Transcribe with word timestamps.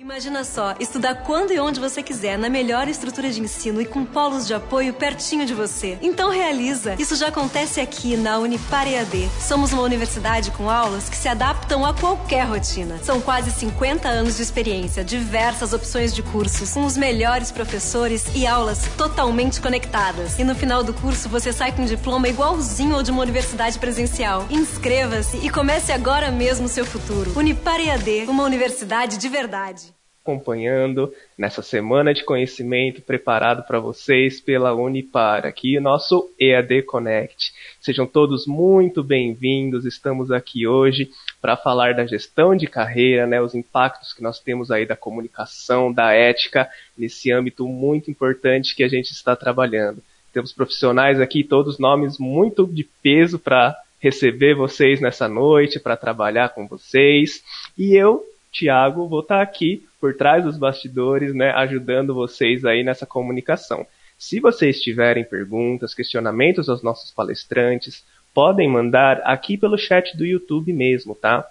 Imagina 0.00 0.44
só, 0.44 0.74
estudar 0.80 1.14
quando 1.26 1.52
e 1.52 1.60
onde 1.60 1.78
você 1.78 2.02
quiser, 2.02 2.38
na 2.38 2.48
melhor 2.48 2.88
estrutura 2.88 3.28
de 3.28 3.38
ensino 3.38 3.82
e 3.82 3.84
com 3.84 4.02
polos 4.02 4.46
de 4.46 4.54
apoio 4.54 4.94
pertinho 4.94 5.44
de 5.44 5.52
você. 5.52 5.98
Então 6.00 6.30
realiza! 6.30 6.96
Isso 6.98 7.14
já 7.14 7.28
acontece 7.28 7.82
aqui 7.82 8.16
na 8.16 8.38
Unipar 8.38 8.88
EAD. 8.88 9.28
Somos 9.38 9.74
uma 9.74 9.82
universidade 9.82 10.52
com 10.52 10.70
aulas 10.70 11.10
que 11.10 11.16
se 11.18 11.28
adaptam 11.28 11.84
a 11.84 11.92
qualquer 11.92 12.46
rotina. 12.46 12.98
São 13.04 13.20
quase 13.20 13.50
50 13.50 14.08
anos 14.08 14.38
de 14.38 14.42
experiência, 14.42 15.04
diversas 15.04 15.74
opções 15.74 16.14
de 16.14 16.22
cursos, 16.22 16.72
com 16.72 16.86
os 16.86 16.96
melhores 16.96 17.52
professores 17.52 18.24
e 18.34 18.46
aulas 18.46 18.88
totalmente 18.96 19.60
conectadas. 19.60 20.38
E 20.38 20.44
no 20.44 20.54
final 20.54 20.82
do 20.82 20.94
curso 20.94 21.28
você 21.28 21.52
sai 21.52 21.72
com 21.72 21.82
um 21.82 21.84
diploma 21.84 22.26
igualzinho 22.26 22.96
ao 22.96 23.02
de 23.02 23.10
uma 23.10 23.20
universidade 23.20 23.78
presencial. 23.78 24.46
Inscreva-se 24.48 25.36
e 25.36 25.50
comece 25.50 25.92
agora 25.92 26.30
mesmo 26.30 26.64
o 26.64 26.70
seu 26.70 26.86
futuro. 26.86 27.38
Unipar 27.38 27.78
EAD, 27.78 28.24
uma 28.28 28.44
universidade 28.44 29.18
de 29.18 29.28
verdade 29.28 29.89
acompanhando 30.22 31.12
nessa 31.36 31.62
semana 31.62 32.12
de 32.12 32.22
conhecimento 32.24 33.00
preparado 33.00 33.66
para 33.66 33.80
vocês 33.80 34.38
pela 34.40 34.74
Unipar, 34.74 35.46
aqui 35.46 35.78
o 35.78 35.80
nosso 35.80 36.30
EAD 36.38 36.82
Connect. 36.82 37.52
Sejam 37.80 38.06
todos 38.06 38.46
muito 38.46 39.02
bem-vindos. 39.02 39.86
Estamos 39.86 40.30
aqui 40.30 40.66
hoje 40.66 41.10
para 41.40 41.56
falar 41.56 41.94
da 41.94 42.04
gestão 42.04 42.54
de 42.54 42.66
carreira, 42.66 43.26
né, 43.26 43.40
os 43.40 43.54
impactos 43.54 44.12
que 44.12 44.22
nós 44.22 44.38
temos 44.38 44.70
aí 44.70 44.84
da 44.84 44.94
comunicação, 44.94 45.90
da 45.90 46.12
ética 46.12 46.68
nesse 46.96 47.32
âmbito 47.32 47.66
muito 47.66 48.10
importante 48.10 48.76
que 48.76 48.84
a 48.84 48.88
gente 48.88 49.10
está 49.12 49.34
trabalhando. 49.34 50.02
Temos 50.34 50.52
profissionais 50.52 51.18
aqui, 51.18 51.42
todos 51.42 51.78
nomes 51.78 52.18
muito 52.18 52.66
de 52.66 52.84
peso 53.02 53.38
para 53.38 53.74
receber 53.98 54.54
vocês 54.54 55.00
nessa 55.00 55.28
noite, 55.28 55.80
para 55.80 55.96
trabalhar 55.96 56.50
com 56.50 56.68
vocês. 56.68 57.42
E 57.76 57.94
eu 57.94 58.24
Tiago, 58.52 59.08
vou 59.08 59.20
estar 59.20 59.40
aqui 59.40 59.86
por 60.00 60.14
trás 60.16 60.44
dos 60.44 60.56
bastidores, 60.56 61.34
né, 61.34 61.50
ajudando 61.52 62.14
vocês 62.14 62.64
aí 62.64 62.82
nessa 62.82 63.06
comunicação. 63.06 63.86
Se 64.18 64.40
vocês 64.40 64.80
tiverem 64.80 65.24
perguntas, 65.24 65.94
questionamentos 65.94 66.68
aos 66.68 66.82
nossos 66.82 67.10
palestrantes, 67.10 68.04
podem 68.34 68.68
mandar 68.68 69.20
aqui 69.24 69.56
pelo 69.56 69.78
chat 69.78 70.16
do 70.16 70.26
YouTube 70.26 70.72
mesmo, 70.72 71.14
tá? 71.14 71.46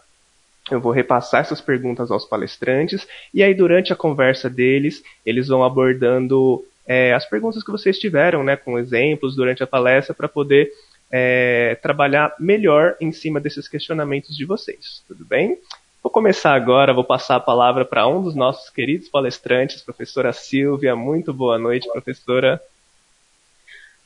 Eu 0.70 0.80
vou 0.80 0.92
repassar 0.92 1.42
essas 1.42 1.62
perguntas 1.62 2.12
aos 2.12 2.26
palestrantes 2.26 3.08
e 3.34 3.42
aí 3.42 3.54
durante 3.54 3.92
a 3.92 3.96
conversa 3.96 4.50
deles, 4.50 5.04
eles 5.26 5.48
vão 5.48 5.64
abordando 5.64 6.64
é, 6.86 7.14
as 7.14 7.26
perguntas 7.28 7.64
que 7.64 7.72
vocês 7.72 7.98
tiveram, 7.98 8.44
né, 8.44 8.56
com 8.56 8.78
exemplos 8.78 9.36
durante 9.36 9.64
a 9.64 9.68
palestra 9.68 10.14
para 10.14 10.28
poder 10.28 10.72
é, 11.12 11.78
trabalhar 11.82 12.36
melhor 12.40 12.96
em 13.02 13.12
cima 13.12 13.40
desses 13.40 13.68
questionamentos 13.68 14.36
de 14.36 14.46
vocês. 14.46 15.04
Tudo 15.08 15.26
bem? 15.26 15.58
Vou 16.02 16.10
começar 16.10 16.54
agora, 16.54 16.94
vou 16.94 17.04
passar 17.04 17.36
a 17.36 17.42
palavra 17.42 17.84
para 17.84 18.08
um 18.08 18.24
dos 18.24 18.34
nossos 18.34 18.70
queridos 18.70 19.10
palestrantes, 19.10 19.82
professora 19.82 20.32
Silvia. 20.32 20.96
Muito 20.96 21.34
boa 21.34 21.60
noite, 21.60 21.92
professora. 21.92 22.62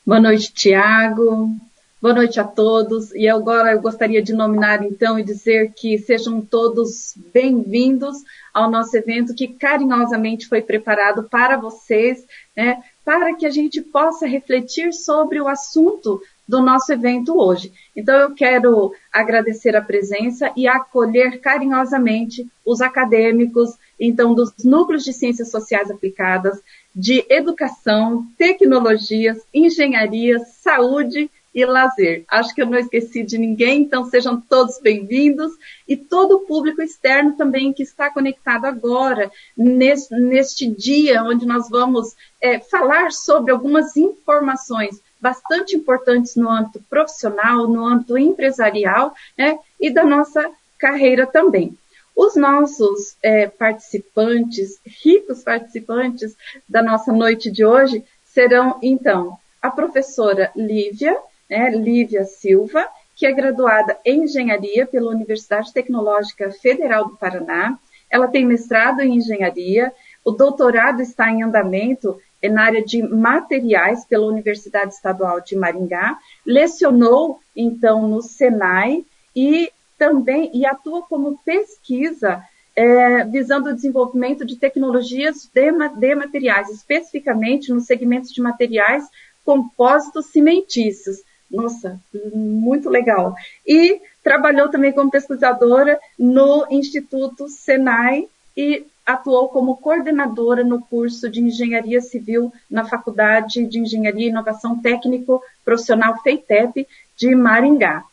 Boa 0.03 0.19
noite, 0.19 0.52
Tiago. 0.52 1.55
Boa 2.02 2.16
noite 2.16 2.39
a 2.39 2.44
todos. 2.44 3.14
E 3.14 3.30
agora 3.30 3.71
eu 3.71 3.81
gostaria 3.81 4.23
de 4.23 4.33
nominar 4.33 4.83
então 4.83 5.19
e 5.19 5.23
dizer 5.23 5.71
que 5.73 5.99
sejam 5.99 6.41
todos 6.41 7.14
bem-vindos 7.31 8.17
ao 8.52 8.71
nosso 8.71 8.97
evento 8.97 9.36
que 9.36 9.47
carinhosamente 9.47 10.47
foi 10.47 10.61
preparado 10.61 11.23
para 11.30 11.58
vocês, 11.58 12.25
né, 12.58 12.83
para 13.05 13.36
que 13.36 13.45
a 13.45 13.52
gente 13.52 13.81
possa 13.81 14.25
refletir 14.25 14.91
sobre 14.94 15.39
o 15.39 15.47
assunto 15.47 16.19
do 16.47 16.61
nosso 16.61 16.91
evento 16.91 17.38
hoje. 17.38 17.72
Então 17.95 18.16
eu 18.16 18.33
quero 18.33 18.94
agradecer 19.11 19.75
a 19.75 19.81
presença 19.81 20.52
e 20.55 20.67
acolher 20.67 21.39
carinhosamente 21.39 22.47
os 22.66 22.81
acadêmicos, 22.81 23.72
então 23.99 24.33
dos 24.33 24.52
núcleos 24.64 25.03
de 25.03 25.14
ciências 25.14 25.49
sociais 25.49 25.89
aplicadas, 25.89 26.59
de 26.95 27.25
educação, 27.30 28.25
tecnologias, 28.38 29.41
engenharia, 29.53 30.39
saúde 30.39 31.30
e 31.53 31.66
lazer. 31.66 32.23
Acho 32.27 32.53
que 32.53 32.61
eu 32.61 32.65
não 32.65 32.77
esqueci 32.77 33.23
de 33.23 33.37
ninguém, 33.37 33.82
então 33.82 34.05
sejam 34.05 34.42
todos 34.42 34.80
bem-vindos 34.82 35.52
e 35.87 35.95
todo 35.95 36.37
o 36.37 36.39
público 36.39 36.82
externo 36.82 37.33
também 37.33 37.71
que 37.71 37.83
está 37.83 38.09
conectado 38.09 38.65
agora 38.65 39.32
neste, 39.55 40.15
neste 40.15 40.67
dia 40.67 41.23
onde 41.23 41.45
nós 41.45 41.70
vamos 41.70 42.15
é, 42.42 42.59
falar 42.59 43.11
sobre 43.11 43.52
algumas 43.52 43.95
informações 43.95 44.99
bastante 45.23 45.78
importantes 45.78 46.36
no 46.36 46.50
âmbito 46.50 46.84
profissional, 46.89 47.66
no 47.66 47.86
âmbito 47.86 48.17
empresarial, 48.17 49.14
né, 49.38 49.58
e 49.80 49.89
da 49.89 50.04
nossa 50.04 50.52
carreira 50.78 51.26
também. 51.26 51.78
Os 52.14 52.36
nossos 52.36 53.16
é, 53.23 53.48
participantes, 53.48 54.82
ricos 54.86 55.42
participantes 55.42 56.36
da 56.67 56.83
nossa 56.83 57.14
noite 57.14 57.50
de 57.50 57.64
hoje, 57.64 58.04
serão, 58.26 58.78
então, 58.82 59.38
a 59.62 59.72
professora 59.72 60.52
Lívia, 60.54 61.17
né, 61.50 61.70
Lívia 61.70 62.26
Silva, 62.26 62.86
que 63.16 63.26
é 63.26 63.32
graduada 63.32 63.98
em 64.04 64.23
Engenharia 64.23 64.86
pela 64.86 65.10
Universidade 65.10 65.72
Tecnológica 65.72 66.52
Federal 66.52 67.08
do 67.08 67.16
Paraná. 67.16 67.80
Ela 68.10 68.28
tem 68.28 68.45
mestrado 68.45 69.00
em 69.00 69.16
Engenharia, 69.16 69.94
o 70.26 70.32
doutorado 70.32 71.02
está 71.02 71.32
em 71.32 71.44
andamento 71.44 72.20
na 72.49 72.64
área 72.64 72.83
de 72.83 73.02
materiais 73.02 74.05
pela 74.05 74.27
Universidade 74.27 74.93
Estadual 74.93 75.42
de 75.42 75.55
Maringá, 75.55 76.17
lecionou 76.45 77.39
então 77.55 78.08
no 78.08 78.21
Senai 78.21 79.05
e 79.36 79.71
também 79.98 80.52
e 80.53 80.65
atua 80.65 81.03
como 81.03 81.39
pesquisa 81.45 82.43
é, 82.76 83.23
visando 83.26 83.70
o 83.70 83.73
desenvolvimento 83.73 84.45
de 84.45 84.55
tecnologias 84.55 85.49
de, 85.53 85.71
de 85.99 86.15
materiais, 86.15 86.70
especificamente 86.70 87.71
nos 87.71 87.86
segmentos 87.86 88.32
de 88.32 88.42
materiais 88.42 89.08
compósitos 89.45 90.27
cimentícios. 90.27 91.21
Nossa, 91.49 91.99
muito 92.33 92.89
legal. 92.89 93.36
E 93.65 94.02
trabalhou 94.23 94.70
também 94.70 94.92
como 94.92 95.11
pesquisadora 95.11 95.99
no 96.17 96.65
Instituto 96.71 97.48
Senai 97.48 98.27
e 98.58 98.86
atuou 99.05 99.49
como 99.49 99.77
coordenadora 99.77 100.64
no 100.64 100.81
curso 100.81 101.30
de 101.30 101.41
Engenharia 101.41 102.02
Civil 102.02 102.52
na 102.69 102.86
Faculdade 102.86 103.65
de 103.65 103.80
Engenharia 103.80 104.27
e 104.27 104.30
Inovação 104.30 104.80
Técnico 104.80 105.41
Profissional 105.64 106.21
FEITEP 106.21 106.87
de 107.15 107.36
Maringá. 107.36 108.03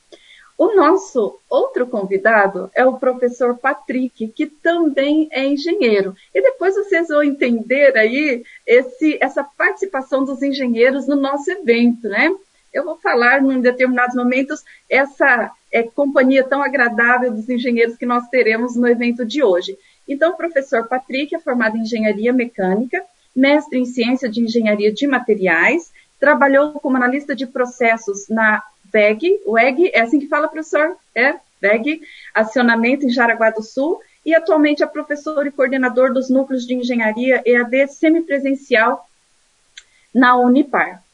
O 0.58 0.76
nosso 0.76 1.38
outro 1.48 1.86
convidado 1.86 2.70
é 2.74 2.84
o 2.84 2.98
professor 2.98 3.56
Patrick, 3.56 4.28
que 4.28 4.46
também 4.46 5.26
é 5.30 5.46
engenheiro. 5.46 6.14
E 6.34 6.42
depois 6.42 6.74
vocês 6.74 7.08
vão 7.08 7.22
entender 7.22 7.96
aí 7.96 8.44
esse, 8.66 9.16
essa 9.22 9.42
participação 9.42 10.22
dos 10.22 10.42
engenheiros 10.42 11.06
no 11.06 11.16
nosso 11.16 11.50
evento, 11.50 12.06
né? 12.10 12.30
Eu 12.74 12.84
vou 12.84 12.96
falar 12.98 13.42
em 13.42 13.60
determinados 13.60 14.14
momentos 14.14 14.62
essa 14.88 15.50
é, 15.72 15.82
companhia 15.82 16.44
tão 16.44 16.62
agradável 16.62 17.32
dos 17.32 17.48
engenheiros 17.48 17.96
que 17.96 18.04
nós 18.04 18.28
teremos 18.28 18.76
no 18.76 18.86
evento 18.86 19.24
de 19.24 19.42
hoje. 19.42 19.78
Então, 20.10 20.32
o 20.32 20.36
professor 20.36 20.88
Patrick 20.88 21.32
é 21.32 21.38
formado 21.38 21.76
em 21.76 21.82
engenharia 21.82 22.32
mecânica, 22.32 23.00
mestre 23.34 23.78
em 23.78 23.84
ciência 23.84 24.28
de 24.28 24.40
engenharia 24.40 24.92
de 24.92 25.06
materiais, 25.06 25.92
trabalhou 26.18 26.72
como 26.80 26.96
analista 26.96 27.34
de 27.34 27.46
processos 27.46 28.28
na 28.28 28.60
VEG, 28.92 29.40
WEG, 29.46 29.92
é 29.94 30.00
assim 30.00 30.18
que 30.18 30.26
fala, 30.26 30.48
professor? 30.48 30.96
É, 31.14 31.36
VEG, 31.62 32.02
acionamento 32.34 33.06
em 33.06 33.10
Jaraguá 33.10 33.50
do 33.50 33.62
Sul, 33.62 34.00
e 34.26 34.34
atualmente 34.34 34.82
é 34.82 34.86
professor 34.86 35.46
e 35.46 35.52
coordenador 35.52 36.12
dos 36.12 36.28
núcleos 36.28 36.66
de 36.66 36.74
engenharia 36.74 37.40
EAD 37.46 37.86
semipresencial 37.92 39.08
na 40.12 40.36
Unipar. 40.36 41.04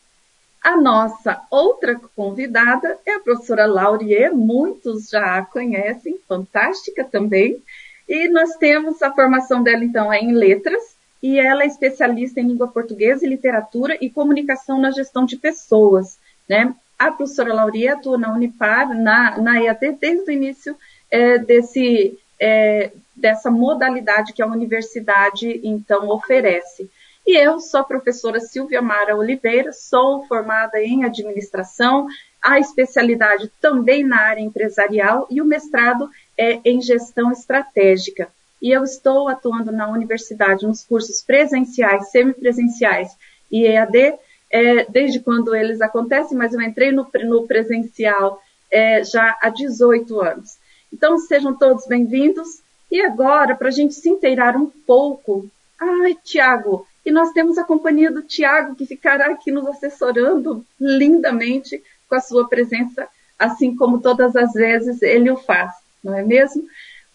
A 0.64 0.74
nossa 0.74 1.42
outra 1.50 2.00
convidada 2.16 2.98
é 3.04 3.12
a 3.12 3.20
professora 3.20 3.66
Laurier, 3.66 4.34
muitos 4.34 5.10
já 5.10 5.36
a 5.36 5.44
conhecem, 5.44 6.18
fantástica 6.26 7.04
também, 7.04 7.62
e 8.08 8.28
nós 8.28 8.54
temos 8.56 9.02
a 9.02 9.12
formação 9.12 9.62
dela, 9.62 9.84
então, 9.84 10.12
é 10.12 10.20
em 10.20 10.32
letras, 10.32 10.96
e 11.22 11.38
ela 11.38 11.64
é 11.64 11.66
especialista 11.66 12.40
em 12.40 12.46
língua 12.46 12.68
portuguesa 12.68 13.26
e 13.26 13.28
literatura 13.28 13.96
e 14.00 14.10
comunicação 14.10 14.80
na 14.80 14.90
gestão 14.90 15.24
de 15.24 15.36
pessoas, 15.36 16.18
né? 16.48 16.74
A 16.98 17.10
professora 17.10 17.52
Lauria 17.52 17.94
atua 17.94 18.16
na 18.16 18.32
Unipar, 18.32 18.94
na, 18.94 19.38
na 19.38 19.60
EAD, 19.60 19.92
desde 20.00 20.30
o 20.30 20.32
início 20.32 20.76
é, 21.10 21.38
desse, 21.38 22.18
é, 22.40 22.90
dessa 23.14 23.50
modalidade 23.50 24.32
que 24.32 24.42
a 24.42 24.46
universidade, 24.46 25.60
então, 25.62 26.08
oferece. 26.08 26.90
E 27.26 27.36
eu 27.36 27.58
sou 27.58 27.80
a 27.80 27.84
professora 27.84 28.38
Silvia 28.38 28.80
Mara 28.80 29.16
Oliveira, 29.16 29.72
sou 29.72 30.24
formada 30.26 30.80
em 30.80 31.04
administração, 31.04 32.06
a 32.40 32.60
especialidade 32.60 33.50
também 33.60 34.04
na 34.04 34.20
área 34.20 34.40
empresarial 34.40 35.26
e 35.28 35.42
o 35.42 35.44
mestrado 35.44 36.08
é 36.38 36.60
em 36.64 36.80
gestão 36.80 37.32
estratégica. 37.32 38.28
E 38.60 38.70
eu 38.70 38.84
estou 38.84 39.28
atuando 39.28 39.70
na 39.70 39.88
universidade 39.88 40.66
nos 40.66 40.82
cursos 40.82 41.22
presenciais, 41.22 42.10
semipresenciais 42.10 43.10
e 43.50 43.66
EAD, 43.66 44.14
é, 44.50 44.84
desde 44.84 45.20
quando 45.20 45.54
eles 45.54 45.80
acontecem, 45.80 46.36
mas 46.36 46.54
eu 46.54 46.60
entrei 46.60 46.92
no, 46.92 47.06
no 47.24 47.46
presencial 47.46 48.40
é, 48.70 49.04
já 49.04 49.36
há 49.40 49.48
18 49.48 50.20
anos. 50.20 50.56
Então, 50.92 51.18
sejam 51.18 51.54
todos 51.54 51.86
bem-vindos 51.86 52.60
E 52.90 53.00
agora, 53.02 53.56
para 53.56 53.68
a 53.68 53.72
gente 53.72 53.94
se 53.94 54.08
inteirar 54.08 54.56
um 54.56 54.66
pouco, 54.66 55.48
ai, 55.78 56.16
Tiago, 56.24 56.86
e 57.04 57.10
nós 57.10 57.32
temos 57.32 57.58
a 57.58 57.64
companhia 57.64 58.10
do 58.10 58.22
Tiago, 58.22 58.74
que 58.74 58.86
ficará 58.86 59.26
aqui 59.26 59.50
nos 59.50 59.66
assessorando 59.66 60.64
lindamente 60.80 61.82
com 62.08 62.14
a 62.14 62.20
sua 62.20 62.48
presença, 62.48 63.08
assim 63.38 63.76
como 63.76 64.00
todas 64.00 64.34
as 64.36 64.52
vezes 64.52 65.02
ele 65.02 65.30
o 65.30 65.36
faz, 65.36 65.72
não 66.02 66.14
é 66.16 66.22
mesmo? 66.22 66.64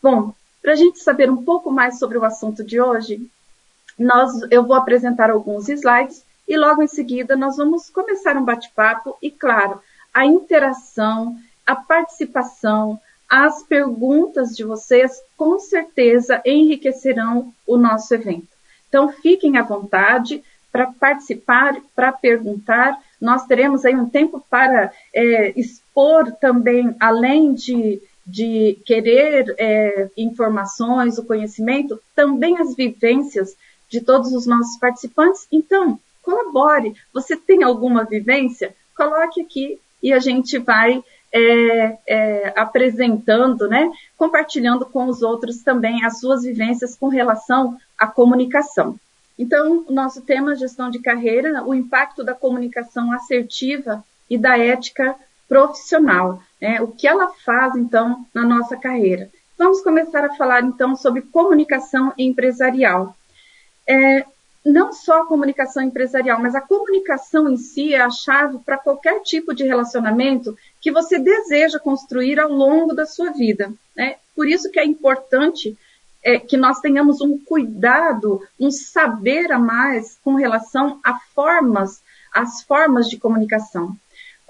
Bom, 0.02 0.34
para 0.62 0.74
a 0.74 0.76
gente 0.76 1.00
saber 1.00 1.30
um 1.30 1.44
pouco 1.44 1.72
mais 1.72 1.98
sobre 1.98 2.18
o 2.18 2.26
assunto 2.26 2.64
de 2.64 2.80
hoje, 2.80 3.30
nós, 3.98 4.32
eu 4.50 4.64
vou 4.64 4.76
apresentar 4.76 5.30
alguns 5.30 5.70
slides 5.70 6.24
e 6.48 6.58
logo 6.58 6.84
em 6.84 6.88
seguida 6.88 7.36
nós 7.36 7.58
vamos 7.58 7.90
começar 7.90 8.36
um 8.36 8.46
bate-papo 8.46 9.18
e, 9.22 9.32
claro, 9.32 9.82
a 10.14 10.26
interação, 10.26 11.38
a 11.66 11.76
participação, 11.76 13.00
as 13.30 13.64
perguntas 13.64 14.56
de 14.56 14.64
vocês 14.64 15.22
com 15.38 15.58
certeza 15.58 16.42
enriquecerão 16.46 17.54
o 17.66 17.78
nosso 17.78 18.14
evento. 18.14 18.48
Então, 18.90 19.10
fiquem 19.10 19.58
à 19.58 19.64
vontade 19.64 20.44
para 20.70 20.88
participar, 20.88 21.78
para 21.96 22.12
perguntar. 22.12 23.00
Nós 23.20 23.46
teremos 23.46 23.86
aí 23.86 23.96
um 23.96 24.10
tempo 24.10 24.44
para 24.50 24.92
é, 25.14 25.54
expor 25.58 26.32
também, 26.34 26.94
além 27.00 27.54
de, 27.54 28.02
de 28.32 28.80
querer 28.86 29.54
é, 29.58 30.10
informações, 30.16 31.18
o 31.18 31.26
conhecimento, 31.26 32.00
também 32.16 32.58
as 32.58 32.74
vivências 32.74 33.56
de 33.90 34.00
todos 34.00 34.32
os 34.32 34.46
nossos 34.46 34.80
participantes. 34.80 35.46
Então, 35.52 36.00
colabore. 36.22 36.96
Você 37.14 37.36
tem 37.36 37.62
alguma 37.62 38.06
vivência? 38.06 38.74
Coloque 38.96 39.42
aqui 39.42 39.80
e 40.02 40.14
a 40.14 40.20
gente 40.20 40.58
vai 40.58 41.04
é, 41.34 41.98
é, 42.08 42.54
apresentando, 42.56 43.68
né, 43.68 43.92
compartilhando 44.18 44.86
com 44.86 45.08
os 45.08 45.22
outros 45.22 45.62
também 45.62 46.06
as 46.06 46.20
suas 46.20 46.44
vivências 46.44 46.96
com 46.96 47.10
relação 47.10 47.78
à 47.98 48.08
comunicação. 48.08 48.98
Então, 49.38 49.86
o 49.88 49.92
nosso 49.92 50.22
tema 50.22 50.56
gestão 50.56 50.90
de 50.90 51.00
carreira, 51.00 51.64
o 51.66 51.74
impacto 51.74 52.24
da 52.24 52.34
comunicação 52.34 53.12
assertiva 53.12 54.04
e 54.30 54.38
da 54.38 54.58
ética 54.58 55.16
profissional, 55.52 56.42
né, 56.62 56.80
o 56.82 56.88
que 56.88 57.06
ela 57.06 57.28
faz 57.44 57.76
então 57.76 58.26
na 58.34 58.44
nossa 58.44 58.78
carreira. 58.78 59.30
Vamos 59.58 59.82
começar 59.82 60.24
a 60.24 60.34
falar 60.36 60.64
então 60.64 60.96
sobre 60.96 61.24
comunicação 61.24 62.14
empresarial. 62.18 63.14
É, 63.86 64.26
não 64.66 64.94
só 64.94 65.24
a 65.24 65.26
comunicação 65.26 65.84
empresarial, 65.84 66.40
mas 66.40 66.56
a 66.56 66.62
comunicação 66.62 67.50
em 67.50 67.58
si 67.58 67.94
é 67.94 68.00
a 68.00 68.10
chave 68.10 68.60
para 68.60 68.78
qualquer 68.78 69.24
tipo 69.24 69.54
de 69.54 69.66
relacionamento 69.66 70.58
que 70.80 70.90
você 70.90 71.20
deseja 71.20 71.80
construir 71.80 72.40
ao 72.40 72.50
longo 72.50 72.94
da 72.94 73.06
sua 73.06 73.32
vida. 73.32 73.74
Né? 73.94 74.16
Por 74.34 74.48
isso 74.48 74.72
que 74.72 74.80
é 74.80 74.86
importante 74.86 75.78
é, 76.24 76.40
que 76.40 76.56
nós 76.56 76.80
tenhamos 76.80 77.20
um 77.20 77.38
cuidado, 77.38 78.42
um 78.58 78.72
saber 78.72 79.52
a 79.52 79.60
mais 79.60 80.18
com 80.24 80.36
relação 80.36 80.98
a 81.04 81.20
formas, 81.36 82.02
as 82.34 82.62
formas 82.62 83.10
de 83.10 83.18
comunicação. 83.18 83.98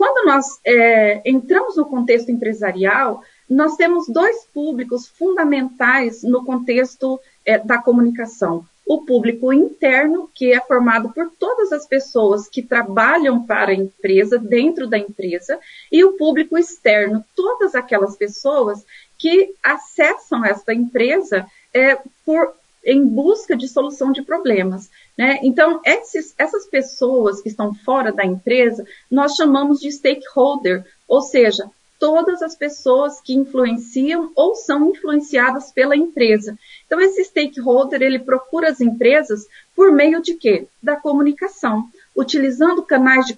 Quando 0.01 0.25
nós 0.25 0.59
é, 0.65 1.21
entramos 1.23 1.77
no 1.77 1.85
contexto 1.85 2.31
empresarial, 2.31 3.21
nós 3.47 3.75
temos 3.75 4.07
dois 4.07 4.45
públicos 4.51 5.07
fundamentais 5.07 6.23
no 6.23 6.43
contexto 6.43 7.19
é, 7.45 7.59
da 7.59 7.77
comunicação. 7.77 8.65
O 8.83 9.05
público 9.05 9.53
interno, 9.53 10.27
que 10.33 10.51
é 10.53 10.59
formado 10.59 11.13
por 11.13 11.29
todas 11.37 11.71
as 11.71 11.85
pessoas 11.85 12.49
que 12.49 12.63
trabalham 12.63 13.45
para 13.45 13.73
a 13.73 13.75
empresa, 13.75 14.39
dentro 14.39 14.87
da 14.87 14.97
empresa, 14.97 15.59
e 15.91 16.03
o 16.03 16.13
público 16.13 16.57
externo, 16.57 17.23
todas 17.35 17.75
aquelas 17.75 18.17
pessoas 18.17 18.83
que 19.19 19.53
acessam 19.61 20.43
esta 20.43 20.73
empresa 20.73 21.45
é, 21.71 21.99
por, 22.25 22.55
em 22.83 23.05
busca 23.05 23.55
de 23.55 23.67
solução 23.67 24.11
de 24.11 24.21
problemas. 24.21 24.89
Né? 25.17 25.39
Então, 25.43 25.79
esses, 25.85 26.33
essas 26.37 26.65
pessoas 26.65 27.41
que 27.41 27.49
estão 27.49 27.73
fora 27.73 28.11
da 28.11 28.25
empresa, 28.25 28.85
nós 29.09 29.35
chamamos 29.35 29.79
de 29.79 29.91
stakeholder, 29.91 30.85
ou 31.07 31.21
seja, 31.21 31.69
todas 31.99 32.41
as 32.41 32.55
pessoas 32.55 33.21
que 33.21 33.35
influenciam 33.35 34.31
ou 34.35 34.55
são 34.55 34.89
influenciadas 34.89 35.71
pela 35.71 35.95
empresa. 35.95 36.57
Então, 36.87 36.99
esse 36.99 37.23
stakeholder, 37.23 38.01
ele 38.01 38.17
procura 38.17 38.69
as 38.69 38.81
empresas 38.81 39.45
por 39.75 39.91
meio 39.91 40.19
de 40.19 40.33
quê? 40.33 40.67
Da 40.81 40.95
comunicação, 40.95 41.87
utilizando 42.15 42.81
canais 42.81 43.27
de 43.27 43.37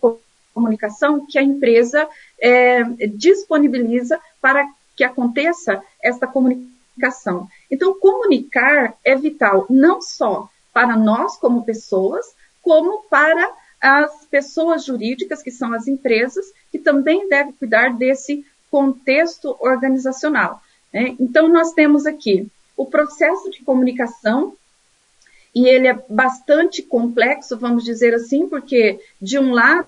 comunicação 0.54 1.26
que 1.26 1.38
a 1.38 1.44
empresa 1.44 2.08
é, 2.40 2.84
disponibiliza 3.08 4.18
para 4.42 4.66
que 4.96 5.04
aconteça 5.04 5.84
esta 6.02 6.26
comunicação. 6.26 6.73
Então, 7.72 8.00
comunicar 8.00 8.96
é 9.04 9.16
vital 9.16 9.66
não 9.70 10.02
só 10.02 10.50
para 10.74 10.96
nós 10.96 11.38
como 11.38 11.66
pessoas, 11.66 12.26
como 12.62 13.04
para 13.10 13.52
as 13.82 14.26
pessoas 14.26 14.86
jurídicas, 14.86 15.44
que 15.44 15.52
são 15.52 15.74
as 15.74 15.88
empresas, 15.88 16.46
que 16.72 16.80
também 16.80 17.28
devem 17.28 17.54
cuidar 17.54 17.94
desse 17.94 18.46
contexto 18.72 19.56
organizacional. 19.60 20.62
Né? 20.92 21.16
Então, 21.20 21.48
nós 21.48 21.74
temos 21.74 22.06
aqui 22.06 22.48
o 22.76 22.86
processo 22.86 23.52
de 23.52 23.62
comunicação, 23.64 24.56
e 25.54 25.68
ele 25.68 25.88
é 25.88 26.04
bastante 26.10 26.82
complexo, 26.82 27.58
vamos 27.58 27.84
dizer 27.84 28.14
assim, 28.16 28.48
porque, 28.48 29.00
de 29.22 29.38
um 29.38 29.52
lado, 29.52 29.88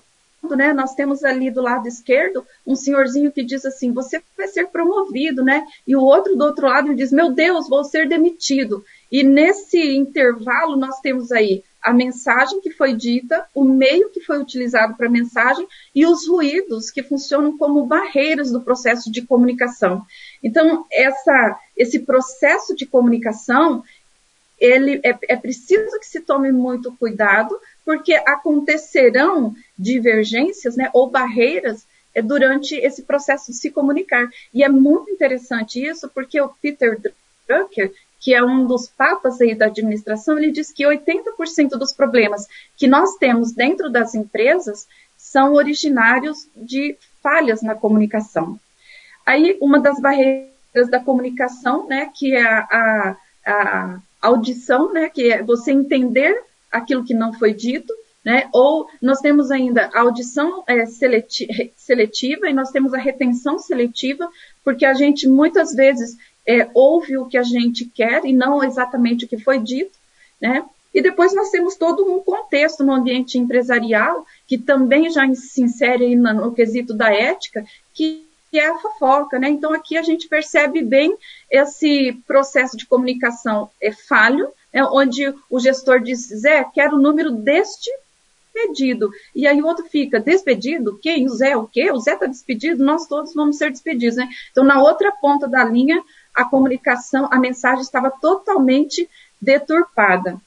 né, 0.54 0.72
nós 0.72 0.94
temos 0.94 1.24
ali 1.24 1.50
do 1.50 1.62
lado 1.62 1.88
esquerdo 1.88 2.46
um 2.66 2.76
senhorzinho 2.76 3.32
que 3.32 3.42
diz 3.42 3.64
assim: 3.64 3.92
você 3.92 4.22
vai 4.36 4.46
ser 4.48 4.66
promovido, 4.68 5.42
né? 5.42 5.66
E 5.86 5.96
o 5.96 6.02
outro 6.02 6.36
do 6.36 6.44
outro 6.44 6.66
lado 6.66 6.94
diz: 6.94 7.10
meu 7.10 7.32
Deus, 7.32 7.68
vou 7.68 7.82
ser 7.82 8.06
demitido. 8.06 8.84
E 9.10 9.22
nesse 9.22 9.96
intervalo 9.96 10.76
nós 10.76 11.00
temos 11.00 11.32
aí 11.32 11.64
a 11.86 11.92
mensagem 11.92 12.60
que 12.60 12.72
foi 12.72 12.94
dita, 12.94 13.46
o 13.54 13.64
meio 13.64 14.10
que 14.10 14.20
foi 14.20 14.40
utilizado 14.40 14.96
para 14.96 15.06
a 15.06 15.10
mensagem 15.10 15.64
e 15.94 16.04
os 16.04 16.26
ruídos 16.26 16.90
que 16.90 17.00
funcionam 17.00 17.56
como 17.56 17.86
barreiras 17.86 18.50
do 18.50 18.60
processo 18.60 19.10
de 19.10 19.22
comunicação. 19.22 20.04
Então, 20.42 20.84
essa, 20.90 21.56
esse 21.76 22.00
processo 22.00 22.74
de 22.74 22.86
comunicação, 22.86 23.84
ele 24.58 25.00
é, 25.04 25.16
é 25.28 25.36
preciso 25.36 25.96
que 26.00 26.06
se 26.06 26.20
tome 26.20 26.50
muito 26.50 26.92
cuidado, 26.96 27.56
porque 27.86 28.14
acontecerão 28.14 29.54
divergências, 29.78 30.76
né, 30.76 30.90
ou 30.92 31.08
barreiras 31.08 31.86
é, 32.12 32.20
durante 32.20 32.74
esse 32.74 33.04
processo 33.04 33.52
de 33.52 33.56
se 33.56 33.70
comunicar. 33.70 34.28
E 34.52 34.64
é 34.64 34.68
muito 34.68 35.08
interessante 35.08 35.80
isso, 35.80 36.08
porque 36.08 36.40
o 36.40 36.48
Peter 36.48 37.00
Drucker, 37.48 37.92
que 38.18 38.34
é 38.34 38.42
um 38.42 38.66
dos 38.66 38.88
papas 38.88 39.40
aí 39.40 39.54
da 39.54 39.66
administração, 39.66 40.36
ele 40.36 40.50
diz 40.50 40.72
que 40.72 40.82
80% 40.82 41.78
dos 41.78 41.92
problemas 41.92 42.48
que 42.76 42.88
nós 42.88 43.14
temos 43.18 43.52
dentro 43.52 43.88
das 43.88 44.16
empresas 44.16 44.88
são 45.16 45.54
originários 45.54 46.48
de 46.56 46.96
falhas 47.22 47.62
na 47.62 47.76
comunicação. 47.76 48.58
Aí, 49.24 49.56
uma 49.60 49.78
das 49.78 50.00
barreiras 50.00 50.90
da 50.90 50.98
comunicação, 50.98 51.86
né, 51.86 52.10
que 52.12 52.34
é 52.34 52.42
a, 52.44 52.66
a, 52.72 53.16
a 53.46 54.00
audição, 54.22 54.92
né, 54.92 55.08
que 55.08 55.30
é 55.30 55.42
você 55.42 55.70
entender 55.70 56.36
aquilo 56.76 57.04
que 57.04 57.14
não 57.14 57.32
foi 57.32 57.52
dito, 57.52 57.92
né, 58.24 58.48
ou 58.52 58.88
nós 59.00 59.20
temos 59.20 59.52
ainda 59.52 59.88
a 59.94 60.00
audição 60.00 60.64
é, 60.66 60.84
seletiva 60.86 62.50
e 62.50 62.52
nós 62.52 62.70
temos 62.72 62.92
a 62.92 62.98
retenção 62.98 63.56
seletiva, 63.58 64.28
porque 64.64 64.84
a 64.84 64.94
gente 64.94 65.28
muitas 65.28 65.72
vezes 65.72 66.16
é, 66.46 66.68
ouve 66.74 67.16
o 67.16 67.26
que 67.26 67.38
a 67.38 67.42
gente 67.42 67.84
quer 67.84 68.24
e 68.24 68.32
não 68.32 68.64
exatamente 68.64 69.24
o 69.24 69.28
que 69.28 69.38
foi 69.38 69.60
dito, 69.60 69.96
né? 70.40 70.64
E 70.92 71.02
depois 71.02 71.34
nós 71.34 71.50
temos 71.50 71.76
todo 71.76 72.10
um 72.10 72.20
contexto 72.20 72.82
no 72.82 72.94
ambiente 72.94 73.38
empresarial, 73.38 74.26
que 74.46 74.56
também 74.56 75.10
já 75.10 75.22
se 75.34 75.60
insere 75.60 76.16
no, 76.16 76.54
quesito 76.54 76.94
da 76.94 77.12
ética, 77.12 77.64
que 77.92 78.24
é 78.54 78.66
a 78.66 78.78
fofoca, 78.78 79.38
né? 79.38 79.50
Então 79.50 79.74
aqui 79.74 79.98
a 79.98 80.02
gente 80.02 80.26
percebe 80.26 80.82
bem 80.82 81.14
esse 81.50 82.14
processo 82.26 82.76
de 82.76 82.86
comunicação 82.86 83.68
é 83.78 83.92
falho, 83.92 84.48
onde 84.84 85.34
o 85.50 85.58
gestor 85.58 86.00
diz, 86.00 86.28
Zé, 86.28 86.64
quero 86.64 86.96
o 86.96 87.00
número 87.00 87.30
deste 87.30 87.90
pedido. 88.52 89.10
E 89.34 89.46
aí 89.46 89.60
o 89.60 89.66
outro 89.66 89.84
fica, 89.84 90.18
despedido? 90.18 90.98
Quem? 91.02 91.26
O 91.26 91.30
Zé? 91.30 91.56
O 91.56 91.66
quê? 91.66 91.90
O 91.90 91.98
Zé 91.98 92.14
está 92.14 92.26
despedido? 92.26 92.82
Nós 92.82 93.06
todos 93.06 93.34
vamos 93.34 93.58
ser 93.58 93.70
despedidos, 93.70 94.16
né? 94.16 94.28
Então, 94.50 94.64
na 94.64 94.80
outra 94.80 95.12
ponta 95.12 95.46
da 95.46 95.62
linha, 95.62 96.02
a 96.34 96.44
comunicação, 96.44 97.28
a 97.30 97.38
mensagem 97.38 97.82
estava 97.82 98.10
totalmente 98.10 99.08
deturpada. 99.40 100.40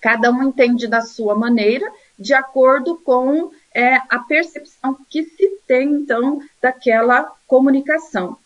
Cada 0.00 0.30
um 0.30 0.44
entende 0.44 0.86
da 0.86 1.00
sua 1.00 1.34
maneira, 1.34 1.90
de 2.18 2.34
acordo 2.34 2.96
com 2.96 3.50
é, 3.74 3.96
a 4.08 4.18
percepção 4.18 4.96
que 5.10 5.24
se 5.24 5.58
tem, 5.66 5.90
então, 5.90 6.40
daquela 6.62 7.32
comunicação. 7.46 8.36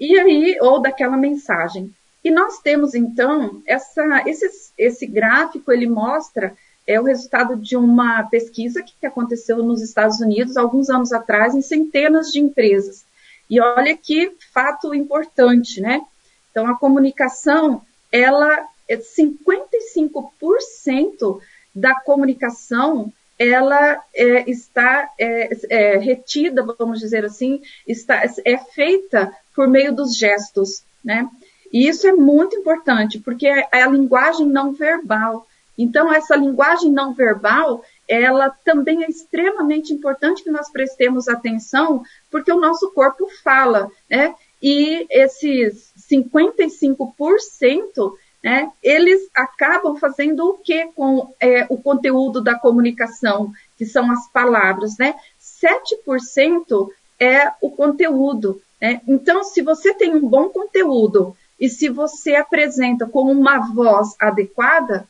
E 0.00 0.18
aí, 0.18 0.58
ou 0.60 0.80
daquela 0.80 1.16
mensagem. 1.16 1.94
E 2.24 2.30
nós 2.30 2.58
temos, 2.58 2.94
então, 2.94 3.60
essa, 3.66 4.22
esse, 4.26 4.72
esse 4.78 5.06
gráfico, 5.06 5.72
ele 5.72 5.88
mostra 5.88 6.54
é 6.84 7.00
o 7.00 7.04
resultado 7.04 7.56
de 7.56 7.76
uma 7.76 8.24
pesquisa 8.24 8.82
que 8.82 9.06
aconteceu 9.06 9.58
nos 9.58 9.80
Estados 9.80 10.18
Unidos 10.20 10.56
alguns 10.56 10.90
anos 10.90 11.12
atrás 11.12 11.54
em 11.54 11.62
centenas 11.62 12.32
de 12.32 12.40
empresas. 12.40 13.04
E 13.48 13.60
olha 13.60 13.96
que 13.96 14.32
fato 14.52 14.92
importante, 14.92 15.80
né? 15.80 16.04
Então, 16.50 16.66
a 16.66 16.76
comunicação, 16.76 17.82
ela 18.10 18.66
é 18.88 18.96
55% 18.96 21.40
da 21.74 21.94
comunicação 21.94 23.12
ela 23.38 24.02
é, 24.14 24.48
está 24.48 25.10
é, 25.18 25.50
é, 25.68 25.98
retida, 25.98 26.64
vamos 26.78 27.00
dizer 27.00 27.24
assim, 27.24 27.60
está, 27.86 28.22
é 28.44 28.58
feita 28.58 29.34
por 29.54 29.66
meio 29.66 29.92
dos 29.92 30.16
gestos, 30.16 30.84
né? 31.04 31.28
E 31.72 31.88
isso 31.88 32.06
é 32.06 32.12
muito 32.12 32.54
importante, 32.56 33.18
porque 33.18 33.46
é, 33.46 33.66
a 33.72 33.86
linguagem 33.86 34.46
não 34.46 34.72
verbal. 34.72 35.46
Então, 35.76 36.12
essa 36.12 36.36
linguagem 36.36 36.90
não 36.90 37.14
verbal, 37.14 37.82
ela 38.06 38.50
também 38.64 39.04
é 39.04 39.08
extremamente 39.08 39.92
importante 39.92 40.44
que 40.44 40.50
nós 40.50 40.70
prestemos 40.70 41.28
atenção, 41.28 42.02
porque 42.30 42.52
o 42.52 42.60
nosso 42.60 42.90
corpo 42.90 43.26
fala, 43.42 43.90
né? 44.10 44.34
E 44.62 45.06
esses 45.10 45.92
55%, 46.10 48.12
né, 48.44 48.70
eles 48.82 49.28
acabam 49.34 49.96
fazendo 49.96 50.50
o 50.50 50.58
que 50.58 50.86
com 50.94 51.32
é, 51.40 51.66
o 51.68 51.76
conteúdo 51.76 52.40
da 52.40 52.56
comunicação, 52.56 53.52
que 53.78 53.86
são 53.86 54.10
as 54.10 54.28
palavras, 54.30 54.98
né? 54.98 55.14
7% 55.40 56.88
é 57.18 57.52
o 57.60 57.70
conteúdo. 57.70 58.60
Né? 58.80 59.00
Então, 59.06 59.44
se 59.44 59.62
você 59.62 59.94
tem 59.94 60.14
um 60.14 60.28
bom 60.28 60.48
conteúdo 60.48 61.36
e 61.62 61.68
se 61.68 61.88
você 61.88 62.34
apresenta 62.34 63.06
com 63.06 63.30
uma 63.30 63.60
voz 63.72 64.16
adequada, 64.20 65.06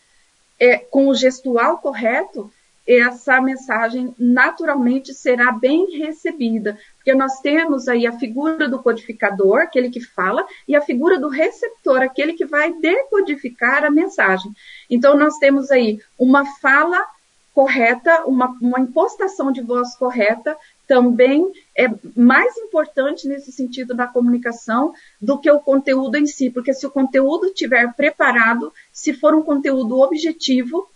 é, 0.60 0.76
com 0.76 1.08
o 1.08 1.14
gestual 1.14 1.78
correto, 1.78 2.52
essa 2.86 3.40
mensagem 3.40 4.14
naturalmente 4.18 5.14
será 5.14 5.50
bem 5.50 5.96
recebida, 5.96 6.78
porque 6.96 7.14
nós 7.14 7.40
temos 7.40 7.88
aí 7.88 8.06
a 8.06 8.18
figura 8.18 8.68
do 8.68 8.82
codificador, 8.82 9.62
aquele 9.62 9.88
que 9.88 10.00
fala, 10.02 10.46
e 10.68 10.76
a 10.76 10.82
figura 10.82 11.18
do 11.18 11.30
receptor, 11.30 12.02
aquele 12.02 12.34
que 12.34 12.44
vai 12.44 12.70
decodificar 12.70 13.82
a 13.82 13.90
mensagem. 13.90 14.52
Então, 14.90 15.16
nós 15.16 15.38
temos 15.38 15.70
aí 15.70 16.00
uma 16.18 16.44
fala 16.56 17.02
correta, 17.54 18.24
uma, 18.26 18.48
uma 18.60 18.80
impostação 18.80 19.50
de 19.50 19.62
voz 19.62 19.96
correta, 19.96 20.54
também 20.92 21.50
é 21.74 21.88
mais 22.14 22.54
importante 22.58 23.26
nesse 23.26 23.50
sentido 23.50 23.94
da 23.94 24.06
comunicação 24.06 24.92
do 25.18 25.38
que 25.38 25.50
o 25.50 25.58
conteúdo 25.58 26.18
em 26.18 26.26
si, 26.26 26.50
porque 26.50 26.74
se 26.74 26.86
o 26.86 26.90
conteúdo 26.90 27.46
estiver 27.46 27.90
preparado, 27.94 28.70
se 28.92 29.14
for 29.14 29.34
um 29.34 29.40
conteúdo 29.40 30.00
objetivo, 30.00 30.86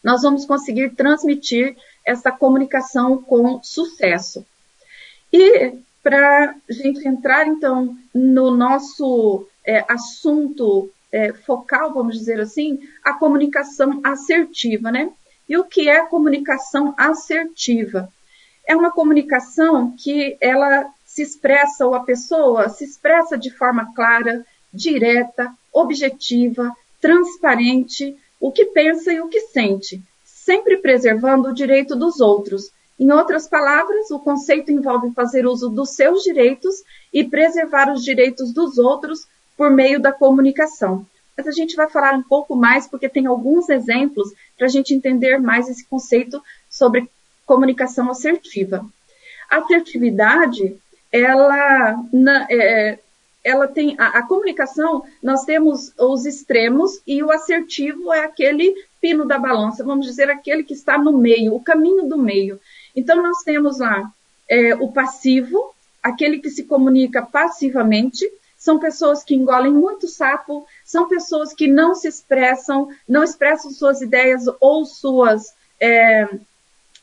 nós 0.00 0.22
vamos 0.22 0.46
conseguir 0.46 0.90
transmitir 0.90 1.76
essa 2.06 2.30
comunicação 2.30 3.20
com 3.20 3.60
sucesso. 3.64 4.46
E 5.32 5.72
para 6.04 6.54
a 6.68 6.72
gente 6.72 7.04
entrar 7.08 7.48
então 7.48 7.98
no 8.14 8.56
nosso 8.56 9.44
é, 9.66 9.84
assunto 9.92 10.88
é, 11.10 11.32
focal, 11.32 11.92
vamos 11.92 12.16
dizer 12.16 12.38
assim, 12.38 12.78
a 13.04 13.14
comunicação 13.14 14.00
assertiva, 14.04 14.92
né? 14.92 15.10
E 15.48 15.56
o 15.56 15.64
que 15.64 15.88
é 15.88 16.06
comunicação 16.06 16.94
assertiva? 16.96 18.08
É 18.70 18.76
uma 18.76 18.92
comunicação 18.92 19.96
que 19.98 20.36
ela 20.40 20.88
se 21.04 21.22
expressa, 21.22 21.84
ou 21.84 21.92
a 21.92 22.04
pessoa 22.04 22.68
se 22.68 22.84
expressa 22.84 23.36
de 23.36 23.50
forma 23.50 23.92
clara, 23.96 24.46
direta, 24.72 25.52
objetiva, 25.72 26.72
transparente, 27.00 28.16
o 28.38 28.52
que 28.52 28.66
pensa 28.66 29.12
e 29.12 29.20
o 29.20 29.26
que 29.26 29.40
sente, 29.40 30.00
sempre 30.24 30.76
preservando 30.76 31.48
o 31.48 31.52
direito 31.52 31.96
dos 31.96 32.20
outros. 32.20 32.70
Em 32.96 33.10
outras 33.10 33.48
palavras, 33.48 34.08
o 34.12 34.20
conceito 34.20 34.70
envolve 34.70 35.10
fazer 35.14 35.48
uso 35.48 35.68
dos 35.68 35.90
seus 35.96 36.22
direitos 36.22 36.76
e 37.12 37.24
preservar 37.24 37.92
os 37.92 38.04
direitos 38.04 38.52
dos 38.52 38.78
outros 38.78 39.26
por 39.56 39.68
meio 39.68 40.00
da 40.00 40.12
comunicação. 40.12 41.04
Mas 41.36 41.48
a 41.48 41.52
gente 41.52 41.74
vai 41.74 41.90
falar 41.90 42.14
um 42.14 42.22
pouco 42.22 42.54
mais, 42.54 42.86
porque 42.86 43.08
tem 43.08 43.26
alguns 43.26 43.68
exemplos 43.68 44.28
para 44.56 44.68
a 44.68 44.70
gente 44.70 44.94
entender 44.94 45.38
mais 45.38 45.68
esse 45.68 45.84
conceito 45.86 46.40
sobre 46.70 47.10
comunicação 47.50 48.08
assertiva. 48.08 48.86
A 49.50 49.56
assertividade, 49.56 50.78
ela, 51.10 52.00
na, 52.12 52.46
é, 52.48 52.96
ela 53.42 53.66
tem 53.66 53.96
a, 53.98 54.18
a, 54.18 54.22
comunicação, 54.22 55.02
nós 55.20 55.44
temos 55.44 55.92
os 55.98 56.26
extremos 56.26 57.00
e 57.04 57.24
o 57.24 57.32
assertivo 57.32 58.12
é 58.12 58.20
aquele 58.20 58.72
pino 59.00 59.26
da 59.26 59.36
balança, 59.36 59.82
vamos 59.82 60.06
dizer 60.06 60.30
aquele 60.30 60.62
que 60.62 60.74
está 60.74 60.96
no 60.96 61.18
meio, 61.18 61.52
o 61.52 61.60
caminho 61.60 62.06
do 62.06 62.16
meio. 62.16 62.60
Então 62.94 63.20
nós 63.20 63.38
temos 63.42 63.80
lá 63.80 64.08
é, 64.48 64.76
o 64.76 64.92
passivo, 64.92 65.74
aquele 66.00 66.38
que 66.38 66.50
se 66.50 66.62
comunica 66.62 67.20
passivamente, 67.20 68.24
são 68.56 68.78
pessoas 68.78 69.24
que 69.24 69.34
engolem 69.34 69.72
muito 69.72 70.06
sapo, 70.06 70.64
são 70.84 71.08
pessoas 71.08 71.52
que 71.52 71.66
não 71.66 71.96
se 71.96 72.06
expressam, 72.06 72.90
não 73.08 73.24
expressam 73.24 73.72
suas 73.72 74.00
ideias 74.00 74.44
ou 74.60 74.84
suas 74.84 75.52
é, 75.80 76.28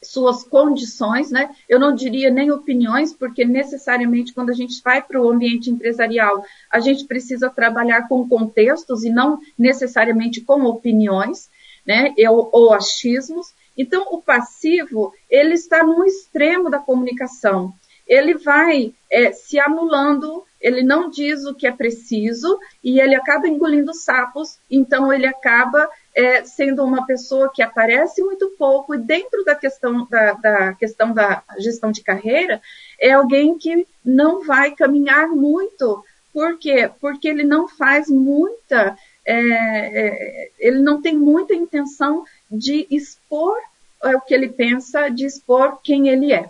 suas 0.07 0.43
condições, 0.43 1.31
né? 1.31 1.49
Eu 1.67 1.79
não 1.79 1.93
diria 1.93 2.29
nem 2.29 2.51
opiniões, 2.51 3.13
porque 3.13 3.45
necessariamente 3.45 4.33
quando 4.33 4.49
a 4.49 4.53
gente 4.53 4.81
vai 4.83 5.01
para 5.01 5.21
o 5.21 5.29
ambiente 5.29 5.69
empresarial, 5.69 6.43
a 6.71 6.79
gente 6.79 7.05
precisa 7.05 7.49
trabalhar 7.49 8.07
com 8.07 8.27
contextos 8.27 9.03
e 9.03 9.09
não 9.09 9.39
necessariamente 9.57 10.41
com 10.41 10.63
opiniões, 10.63 11.49
né? 11.85 12.13
Eu, 12.17 12.49
ou 12.51 12.73
achismos. 12.73 13.47
Então, 13.77 14.07
o 14.11 14.21
passivo, 14.21 15.13
ele 15.29 15.53
está 15.53 15.83
no 15.83 16.03
extremo 16.03 16.69
da 16.69 16.79
comunicação. 16.79 17.73
Ele 18.07 18.35
vai 18.35 18.93
é, 19.11 19.31
se 19.31 19.59
amulando, 19.59 20.43
ele 20.61 20.81
não 20.81 21.09
diz 21.09 21.45
o 21.45 21.53
que 21.53 21.67
é 21.67 21.71
preciso 21.71 22.57
e 22.83 22.99
ele 22.99 23.15
acaba 23.15 23.47
engolindo 23.47 23.93
sapos, 23.93 24.57
então 24.71 25.11
ele 25.11 25.27
acaba 25.27 25.87
é, 26.17 26.43
sendo 26.43 26.83
uma 26.83 27.05
pessoa 27.05 27.51
que 27.53 27.61
aparece 27.61 28.23
muito 28.23 28.49
pouco 28.57 28.95
e 28.95 28.97
dentro 28.97 29.45
da 29.45 29.53
questão 29.53 30.07
da, 30.09 30.33
da, 30.33 30.73
questão 30.73 31.13
da 31.13 31.43
gestão 31.59 31.91
de 31.91 32.01
carreira 32.01 32.59
é 32.99 33.11
alguém 33.11 33.55
que 33.55 33.85
não 34.03 34.43
vai 34.43 34.71
caminhar 34.71 35.27
muito. 35.27 36.03
Por 36.33 36.57
quê? 36.57 36.89
Porque 36.99 37.27
ele 37.27 37.43
não 37.43 37.67
faz 37.67 38.09
muita, 38.09 38.97
é, 39.23 39.35
é, 39.35 40.51
ele 40.57 40.79
não 40.79 40.99
tem 40.99 41.15
muita 41.15 41.53
intenção 41.53 42.25
de 42.49 42.87
expor 42.89 43.55
é, 44.03 44.15
o 44.15 44.21
que 44.21 44.33
ele 44.33 44.49
pensa, 44.49 45.09
de 45.09 45.23
expor 45.23 45.79
quem 45.83 46.09
ele 46.09 46.33
é, 46.33 46.49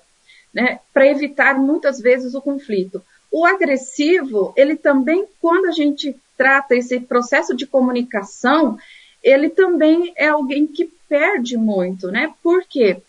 né? 0.54 0.80
Para 0.94 1.08
evitar 1.08 1.60
muitas 1.60 2.00
vezes 2.00 2.34
o 2.34 2.42
conflito. 2.42 3.04
O 3.30 3.46
agressivo, 3.46 4.54
ele 4.56 4.78
também, 4.78 5.28
quando 5.42 5.66
a 5.66 5.72
gente 5.72 6.16
trata 6.38 6.74
esse 6.74 7.02
processo 7.02 7.54
de 7.54 7.66
comunicação, 7.66 8.78
ele 9.24 9.50
também 9.50 10.14
é 10.16 10.28
alguém 10.28 10.68
que 10.68 10.86
perde 11.08 11.58
muito, 11.58 12.12
né? 12.12 12.34
Por 12.44 12.64
quê? 12.64 13.02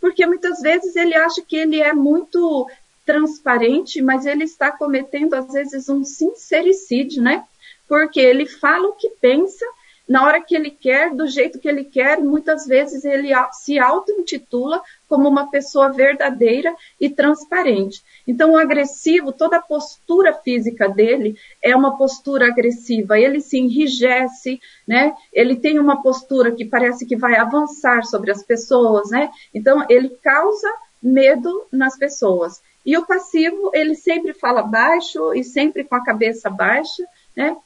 Porque 0.00 0.26
muitas 0.26 0.60
vezes 0.60 0.94
ele 0.96 1.14
acha 1.14 1.42
que 1.42 1.56
ele 1.56 1.80
é 1.80 1.92
muito 1.92 2.68
transparente, 3.04 4.02
mas 4.02 4.26
ele 4.26 4.44
está 4.44 4.70
cometendo 4.70 5.34
às 5.34 5.52
vezes 5.52 5.88
um 5.88 6.04
sincericídio, 6.04 7.22
né? 7.22 7.44
Porque 7.88 8.20
ele 8.20 8.46
fala 8.46 8.88
o 8.88 8.94
que 8.94 9.10
pensa, 9.20 9.64
na 10.08 10.24
hora 10.24 10.40
que 10.40 10.54
ele 10.54 10.70
quer, 10.70 11.12
do 11.12 11.26
jeito 11.26 11.58
que 11.58 11.68
ele 11.68 11.84
quer, 11.84 12.18
muitas 12.20 12.64
vezes 12.64 13.04
ele 13.04 13.30
se 13.52 13.78
auto-intitula 13.78 14.80
como 15.08 15.28
uma 15.28 15.50
pessoa 15.50 15.90
verdadeira 15.90 16.74
e 17.00 17.10
transparente. 17.10 18.02
Então, 18.26 18.52
o 18.52 18.58
agressivo, 18.58 19.32
toda 19.32 19.56
a 19.56 19.62
postura 19.62 20.32
física 20.32 20.88
dele 20.88 21.36
é 21.62 21.74
uma 21.74 21.96
postura 21.96 22.46
agressiva. 22.46 23.18
Ele 23.18 23.40
se 23.40 23.58
enrijece, 23.58 24.60
né? 24.86 25.14
Ele 25.32 25.56
tem 25.56 25.78
uma 25.78 26.02
postura 26.02 26.52
que 26.52 26.64
parece 26.64 27.04
que 27.04 27.16
vai 27.16 27.36
avançar 27.36 28.04
sobre 28.04 28.30
as 28.30 28.42
pessoas, 28.42 29.10
né? 29.10 29.30
Então, 29.52 29.84
ele 29.88 30.10
causa 30.22 30.72
medo 31.02 31.66
nas 31.72 31.96
pessoas. 31.96 32.60
E 32.84 32.96
o 32.96 33.04
passivo, 33.04 33.72
ele 33.74 33.96
sempre 33.96 34.32
fala 34.32 34.62
baixo 34.62 35.34
e 35.34 35.42
sempre 35.42 35.82
com 35.82 35.96
a 35.96 36.04
cabeça 36.04 36.48
baixa, 36.48 37.04
né? 37.36 37.56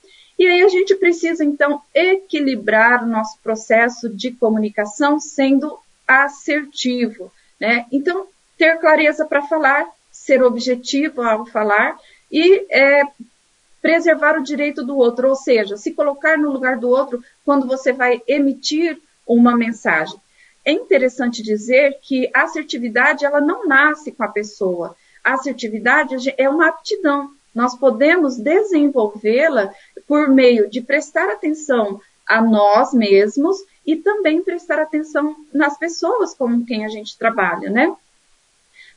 E 0.40 0.46
aí 0.46 0.62
a 0.62 0.68
gente 0.70 0.94
precisa, 0.94 1.44
então, 1.44 1.82
equilibrar 1.94 3.06
nosso 3.06 3.38
processo 3.42 4.08
de 4.08 4.30
comunicação 4.30 5.20
sendo 5.20 5.78
assertivo, 6.08 7.30
né? 7.60 7.84
Então, 7.92 8.26
ter 8.56 8.78
clareza 8.78 9.26
para 9.26 9.42
falar, 9.42 9.86
ser 10.10 10.42
objetivo 10.42 11.20
ao 11.20 11.44
falar 11.44 12.00
e 12.32 12.66
é, 12.70 13.02
preservar 13.82 14.38
o 14.38 14.42
direito 14.42 14.82
do 14.82 14.96
outro, 14.96 15.28
ou 15.28 15.36
seja, 15.36 15.76
se 15.76 15.92
colocar 15.92 16.38
no 16.38 16.50
lugar 16.50 16.78
do 16.78 16.88
outro 16.88 17.22
quando 17.44 17.66
você 17.66 17.92
vai 17.92 18.22
emitir 18.26 18.98
uma 19.26 19.54
mensagem. 19.54 20.18
É 20.64 20.72
interessante 20.72 21.42
dizer 21.42 21.98
que 22.00 22.30
a 22.34 22.44
assertividade 22.44 23.26
ela 23.26 23.42
não 23.42 23.68
nasce 23.68 24.10
com 24.10 24.24
a 24.24 24.28
pessoa. 24.28 24.96
A 25.22 25.34
assertividade 25.34 26.32
é 26.38 26.48
uma 26.48 26.68
aptidão. 26.68 27.30
Nós 27.54 27.76
podemos 27.76 28.36
desenvolvê-la 28.36 29.72
por 30.06 30.28
meio 30.28 30.68
de 30.68 30.80
prestar 30.80 31.30
atenção 31.30 32.00
a 32.26 32.40
nós 32.40 32.92
mesmos 32.92 33.56
e 33.86 33.96
também 33.96 34.42
prestar 34.42 34.78
atenção 34.78 35.34
nas 35.52 35.78
pessoas 35.78 36.34
com 36.34 36.64
quem 36.64 36.84
a 36.84 36.88
gente 36.88 37.18
trabalha, 37.18 37.70
né? 37.70 37.94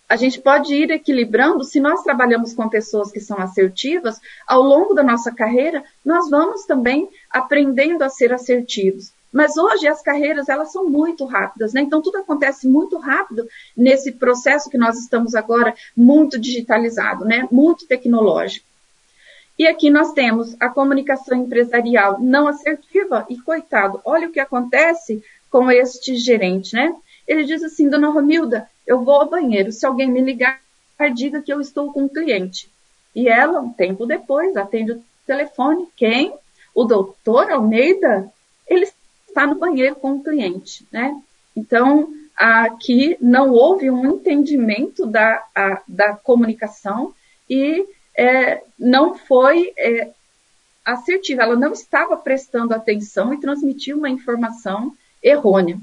A 0.07 0.15
gente 0.15 0.41
pode 0.41 0.75
ir 0.75 0.91
equilibrando, 0.91 1.63
se 1.63 1.79
nós 1.79 2.03
trabalhamos 2.03 2.53
com 2.53 2.67
pessoas 2.67 3.11
que 3.11 3.19
são 3.19 3.39
assertivas, 3.39 4.19
ao 4.45 4.61
longo 4.61 4.93
da 4.93 5.01
nossa 5.01 5.31
carreira, 5.31 5.83
nós 6.03 6.29
vamos 6.29 6.65
também 6.65 7.09
aprendendo 7.31 8.03
a 8.03 8.09
ser 8.09 8.33
assertivos. 8.33 9.12
Mas 9.33 9.57
hoje 9.57 9.87
as 9.87 10.01
carreiras 10.01 10.47
elas 10.47 10.71
são 10.71 10.87
muito 10.87 11.25
rápidas, 11.25 11.73
né? 11.73 11.81
Então 11.81 12.01
tudo 12.01 12.19
acontece 12.19 12.67
muito 12.67 12.97
rápido 12.97 13.47
nesse 13.75 14.11
processo 14.11 14.69
que 14.69 14.77
nós 14.77 14.97
estamos 14.99 15.33
agora 15.33 15.73
muito 15.97 16.39
digitalizado, 16.39 17.25
né? 17.25 17.47
Muito 17.51 17.87
tecnológico. 17.87 18.65
E 19.57 19.67
aqui 19.67 19.89
nós 19.89 20.13
temos 20.13 20.55
a 20.59 20.69
comunicação 20.69 21.37
empresarial 21.37 22.19
não 22.19 22.47
assertiva 22.47 23.25
e 23.29 23.37
coitado, 23.39 23.99
olha 24.05 24.27
o 24.27 24.31
que 24.31 24.39
acontece 24.39 25.23
com 25.49 25.69
este 25.69 26.15
gerente, 26.15 26.75
né? 26.75 26.95
Ele 27.27 27.43
diz 27.43 27.63
assim, 27.63 27.89
dona 27.89 28.09
Romilda, 28.09 28.69
eu 28.85 29.03
vou 29.03 29.15
ao 29.15 29.29
banheiro, 29.29 29.71
se 29.71 29.85
alguém 29.85 30.09
me 30.11 30.21
ligar, 30.21 30.59
diga 31.13 31.41
que 31.41 31.53
eu 31.53 31.59
estou 31.59 31.91
com 31.91 32.03
um 32.03 32.07
cliente. 32.07 32.69
E 33.15 33.27
ela, 33.27 33.61
um 33.61 33.71
tempo 33.71 34.05
depois, 34.05 34.55
atende 34.57 34.93
o 34.93 35.03
telefone. 35.25 35.87
Quem? 35.95 36.33
O 36.73 36.83
doutor 36.83 37.51
Almeida? 37.51 38.31
Ele 38.67 38.87
está 39.33 39.47
no 39.47 39.55
banheiro 39.55 39.95
com 39.95 40.13
o 40.13 40.23
cliente, 40.23 40.87
né? 40.91 41.19
Então, 41.55 42.13
aqui 42.35 43.17
não 43.19 43.51
houve 43.51 43.89
um 43.89 44.05
entendimento 44.05 45.05
da, 45.05 45.43
a, 45.55 45.81
da 45.87 46.13
comunicação 46.15 47.13
e 47.49 47.85
é, 48.15 48.61
não 48.77 49.15
foi 49.15 49.73
é, 49.77 50.11
assertiva, 50.85 51.43
ela 51.43 51.55
não 51.55 51.73
estava 51.73 52.15
prestando 52.15 52.73
atenção 52.73 53.33
e 53.33 53.39
transmitiu 53.39 53.97
uma 53.97 54.09
informação 54.09 54.93
errônea. 55.21 55.79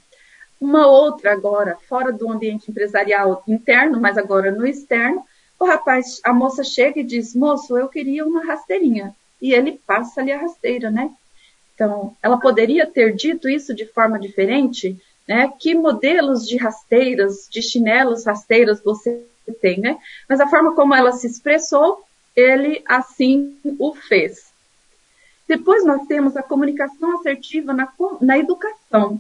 Uma 0.61 0.87
outra 0.87 1.33
agora, 1.33 1.79
fora 1.89 2.13
do 2.13 2.31
ambiente 2.31 2.71
empresarial 2.71 3.43
interno, 3.49 4.01
mas 4.01 4.19
agora 4.19 4.51
no 4.51 4.67
externo, 4.67 5.25
o 5.59 5.65
rapaz, 5.65 6.21
a 6.25 6.33
moça 6.33 6.63
chega 6.63 7.01
e 7.01 7.05
diz, 7.05 7.35
moço, 7.35 7.77
eu 7.77 7.89
queria 7.89 8.25
uma 8.25 8.45
rasteirinha. 8.45 9.15
E 9.41 9.53
ele 9.55 9.81
passa 9.87 10.21
ali 10.21 10.33
a 10.33 10.39
rasteira, 10.39 10.91
né? 10.91 11.11
Então, 11.81 12.15
ela 12.23 12.39
poderia 12.39 12.87
ter 12.87 13.15
dito 13.15 13.49
isso 13.49 13.75
de 13.75 13.87
forma 13.87 14.19
diferente, 14.19 15.01
né? 15.27 15.51
Que 15.59 15.75
modelos 15.75 16.47
de 16.47 16.59
rasteiras, 16.59 17.49
de 17.51 17.63
chinelos 17.63 18.27
rasteiras 18.27 18.83
você 18.83 19.25
tem, 19.63 19.81
né? 19.81 19.97
Mas 20.29 20.41
a 20.41 20.47
forma 20.47 20.75
como 20.75 20.95
ela 20.95 21.11
se 21.13 21.27
expressou, 21.27 22.05
ele 22.37 22.83
assim 22.87 23.57
o 23.79 23.95
fez. 23.95 24.51
Depois 25.49 25.83
nós 25.83 26.07
temos 26.07 26.37
a 26.37 26.43
comunicação 26.43 27.19
assertiva 27.19 27.73
na, 27.73 27.91
na 28.21 28.39
educação. 28.39 29.19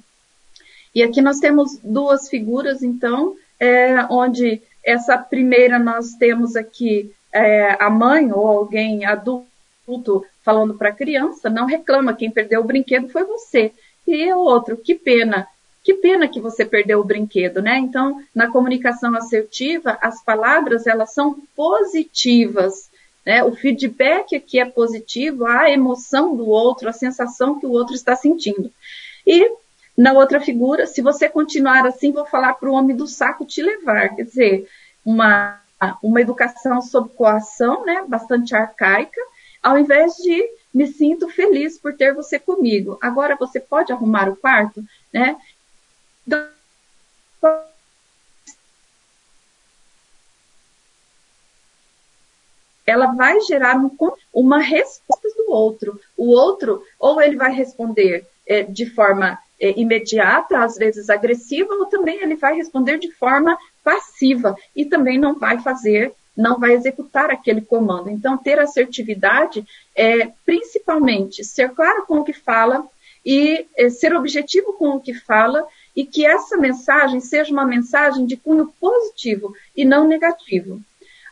E 0.94 1.02
aqui 1.02 1.22
nós 1.22 1.38
temos 1.38 1.78
duas 1.82 2.28
figuras, 2.28 2.82
então, 2.82 3.36
é, 3.58 4.04
onde 4.10 4.60
essa 4.84 5.16
primeira 5.16 5.78
nós 5.78 6.12
temos 6.12 6.56
aqui 6.56 7.10
é, 7.32 7.82
a 7.82 7.88
mãe 7.88 8.30
ou 8.30 8.46
alguém 8.46 9.06
adulto 9.06 10.26
falando 10.42 10.74
para 10.74 10.90
a 10.90 10.94
criança, 10.94 11.50
não 11.50 11.66
reclama, 11.66 12.14
quem 12.14 12.30
perdeu 12.30 12.60
o 12.60 12.64
brinquedo 12.64 13.08
foi 13.08 13.24
você. 13.24 13.72
E 14.06 14.32
o 14.32 14.38
outro, 14.38 14.76
que 14.76 14.94
pena, 14.94 15.46
que 15.82 15.94
pena 15.94 16.28
que 16.28 16.40
você 16.40 16.64
perdeu 16.64 17.00
o 17.00 17.04
brinquedo, 17.04 17.62
né? 17.62 17.78
Então, 17.78 18.22
na 18.34 18.50
comunicação 18.50 19.14
assertiva, 19.14 19.98
as 20.00 20.22
palavras 20.22 20.86
elas 20.86 21.12
são 21.12 21.36
positivas, 21.54 22.90
né? 23.24 23.44
O 23.44 23.54
feedback 23.54 24.34
aqui 24.34 24.58
é 24.58 24.64
positivo, 24.64 25.46
a 25.46 25.70
emoção 25.70 26.36
do 26.36 26.48
outro, 26.48 26.88
a 26.88 26.92
sensação 26.92 27.58
que 27.58 27.66
o 27.66 27.72
outro 27.72 27.94
está 27.94 28.16
sentindo. 28.16 28.72
E 29.26 29.50
na 29.96 30.12
outra 30.12 30.40
figura, 30.40 30.86
se 30.86 31.02
você 31.02 31.28
continuar 31.28 31.86
assim, 31.86 32.12
vou 32.12 32.24
falar 32.24 32.54
para 32.54 32.70
o 32.70 32.74
homem 32.74 32.96
do 32.96 33.06
saco 33.06 33.44
te 33.44 33.62
levar. 33.62 34.16
Quer 34.16 34.22
dizer, 34.24 34.68
uma, 35.04 35.60
uma 36.02 36.20
educação 36.20 36.80
sob 36.80 37.10
coação, 37.10 37.84
né, 37.84 38.04
bastante 38.08 38.54
arcaica, 38.54 39.20
ao 39.62 39.78
invés 39.78 40.14
de 40.16 40.48
me 40.72 40.86
sinto 40.86 41.28
feliz 41.28 41.78
por 41.78 41.94
ter 41.96 42.14
você 42.14 42.38
comigo. 42.38 42.98
Agora 43.00 43.36
você 43.36 43.58
pode 43.58 43.92
arrumar 43.92 44.28
o 44.28 44.36
quarto, 44.36 44.82
né? 45.12 45.36
ela 52.90 53.12
vai 53.12 53.40
gerar 53.42 53.76
um, 53.76 53.90
uma 54.34 54.58
resposta 54.58 55.28
do 55.36 55.52
outro. 55.52 56.00
O 56.16 56.30
outro, 56.30 56.82
ou 56.98 57.20
ele 57.22 57.36
vai 57.36 57.52
responder 57.52 58.26
é, 58.46 58.62
de 58.64 58.86
forma 58.86 59.38
é, 59.60 59.78
imediata, 59.78 60.58
às 60.58 60.76
vezes 60.76 61.08
agressiva, 61.08 61.72
ou 61.74 61.86
também 61.86 62.20
ele 62.20 62.34
vai 62.34 62.54
responder 62.54 62.98
de 62.98 63.10
forma 63.12 63.56
passiva 63.84 64.56
e 64.74 64.84
também 64.84 65.18
não 65.18 65.38
vai 65.38 65.58
fazer, 65.60 66.12
não 66.40 66.58
vai 66.58 66.72
executar 66.72 67.30
aquele 67.30 67.60
comando. 67.60 68.10
Então, 68.10 68.36
ter 68.36 68.58
assertividade 68.58 69.64
é 69.94 70.30
principalmente 70.44 71.44
ser 71.44 71.70
claro 71.70 72.04
com 72.06 72.20
o 72.20 72.24
que 72.24 72.32
fala 72.32 72.86
e 73.24 73.66
é, 73.76 73.90
ser 73.90 74.14
objetivo 74.14 74.72
com 74.72 74.90
o 74.90 75.00
que 75.00 75.14
fala 75.14 75.66
e 75.94 76.06
que 76.06 76.24
essa 76.24 76.56
mensagem 76.56 77.20
seja 77.20 77.52
uma 77.52 77.64
mensagem 77.64 78.24
de 78.24 78.36
cunho 78.36 78.72
positivo 78.80 79.54
e 79.76 79.84
não 79.84 80.06
negativo. 80.06 80.80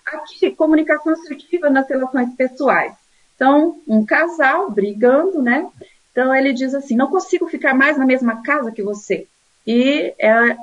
Aqui, 0.07 0.51
comunicação 0.51 1.13
assertiva 1.13 1.71
nas 1.71 1.89
relações 1.89 2.35
pessoais. 2.35 2.95
Então, 3.35 3.81
um 3.87 4.05
casal 4.05 4.71
brigando, 4.71 5.41
né? 5.41 5.67
Então 6.11 6.35
ele 6.35 6.53
diz 6.53 6.75
assim: 6.75 6.97
não 6.97 7.07
consigo 7.07 7.47
ficar 7.47 7.75
mais 7.75 7.97
na 7.97 8.05
mesma 8.05 8.43
casa 8.43 8.73
que 8.73 8.83
você. 8.83 9.27
E 9.67 10.13
é, 10.19 10.57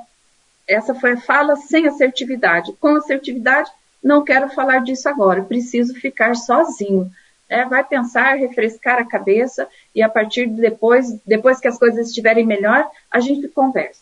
essa 0.66 0.94
foi 0.94 1.12
a 1.12 1.20
fala 1.20 1.56
sem 1.56 1.86
assertividade. 1.86 2.74
Com 2.74 2.96
assertividade, 2.96 3.70
não 4.06 4.22
quero 4.22 4.48
falar 4.50 4.84
disso 4.84 5.08
agora, 5.08 5.42
preciso 5.42 5.92
ficar 5.94 6.36
sozinho. 6.36 7.10
É, 7.48 7.64
vai 7.64 7.82
pensar, 7.82 8.36
refrescar 8.36 8.98
a 8.98 9.04
cabeça 9.04 9.68
e 9.94 10.00
a 10.00 10.08
partir 10.08 10.46
de 10.46 10.60
depois, 10.60 11.20
depois 11.26 11.58
que 11.58 11.68
as 11.68 11.78
coisas 11.78 12.08
estiverem 12.08 12.46
melhor, 12.46 12.88
a 13.10 13.18
gente 13.18 13.48
conversa. 13.48 14.00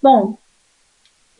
Bom, 0.00 0.38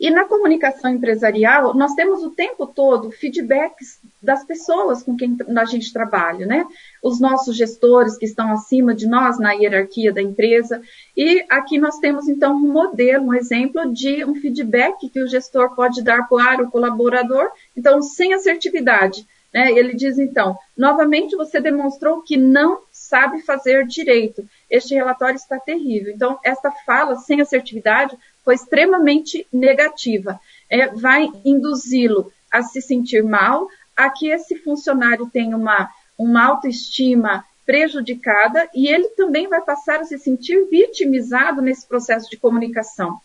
e 0.05 0.11
na 0.11 0.23
comunicação 0.23 0.91
empresarial, 0.91 1.73
nós 1.73 1.95
temos 1.95 2.21
o 2.21 2.29
tempo 2.29 2.67
todo 2.67 3.09
feedbacks 3.09 3.99
das 4.21 4.43
pessoas 4.43 5.01
com 5.01 5.17
quem 5.17 5.35
a 5.57 5.65
gente 5.65 5.91
trabalha, 5.91 6.45
né? 6.45 6.63
Os 7.01 7.19
nossos 7.19 7.57
gestores 7.57 8.15
que 8.15 8.25
estão 8.25 8.51
acima 8.51 8.93
de 8.93 9.07
nós 9.07 9.39
na 9.39 9.53
hierarquia 9.53 10.13
da 10.13 10.21
empresa. 10.21 10.79
E 11.17 11.43
aqui 11.49 11.79
nós 11.79 11.97
temos, 11.97 12.29
então, 12.29 12.53
um 12.55 12.71
modelo, 12.71 13.25
um 13.25 13.33
exemplo 13.33 13.91
de 13.91 14.23
um 14.23 14.35
feedback 14.35 15.09
que 15.09 15.23
o 15.23 15.27
gestor 15.27 15.73
pode 15.73 16.03
dar 16.03 16.29
para 16.29 16.61
o 16.61 16.69
colaborador, 16.69 17.49
então, 17.75 17.99
sem 18.03 18.31
assertividade. 18.31 19.25
Né? 19.51 19.71
Ele 19.71 19.95
diz, 19.95 20.19
então, 20.19 20.55
novamente 20.77 21.35
você 21.35 21.59
demonstrou 21.59 22.21
que 22.21 22.37
não 22.37 22.81
sabe 22.91 23.41
fazer 23.41 23.87
direito. 23.87 24.47
Este 24.69 24.93
relatório 24.93 25.37
está 25.37 25.57
terrível. 25.59 26.13
Então, 26.13 26.37
essa 26.43 26.69
fala 26.85 27.15
sem 27.15 27.41
assertividade 27.41 28.15
foi 28.45 28.53
extremamente 28.53 29.47
negativa. 29.51 30.39
É, 30.69 30.87
vai 30.87 31.29
induzi-lo 31.43 32.31
a 32.51 32.61
se 32.61 32.81
sentir 32.81 33.23
mal, 33.23 33.67
a 33.97 34.09
que 34.09 34.29
esse 34.29 34.55
funcionário 34.55 35.29
tenha 35.33 35.57
uma, 35.57 35.89
uma 36.17 36.45
autoestima 36.45 37.43
prejudicada 37.65 38.69
e 38.73 38.87
ele 38.87 39.09
também 39.09 39.47
vai 39.47 39.61
passar 39.61 39.99
a 39.99 40.03
se 40.05 40.19
sentir 40.19 40.67
vitimizado 40.69 41.61
nesse 41.61 41.87
processo 41.87 42.29
de 42.29 42.37
comunicação. 42.37 43.17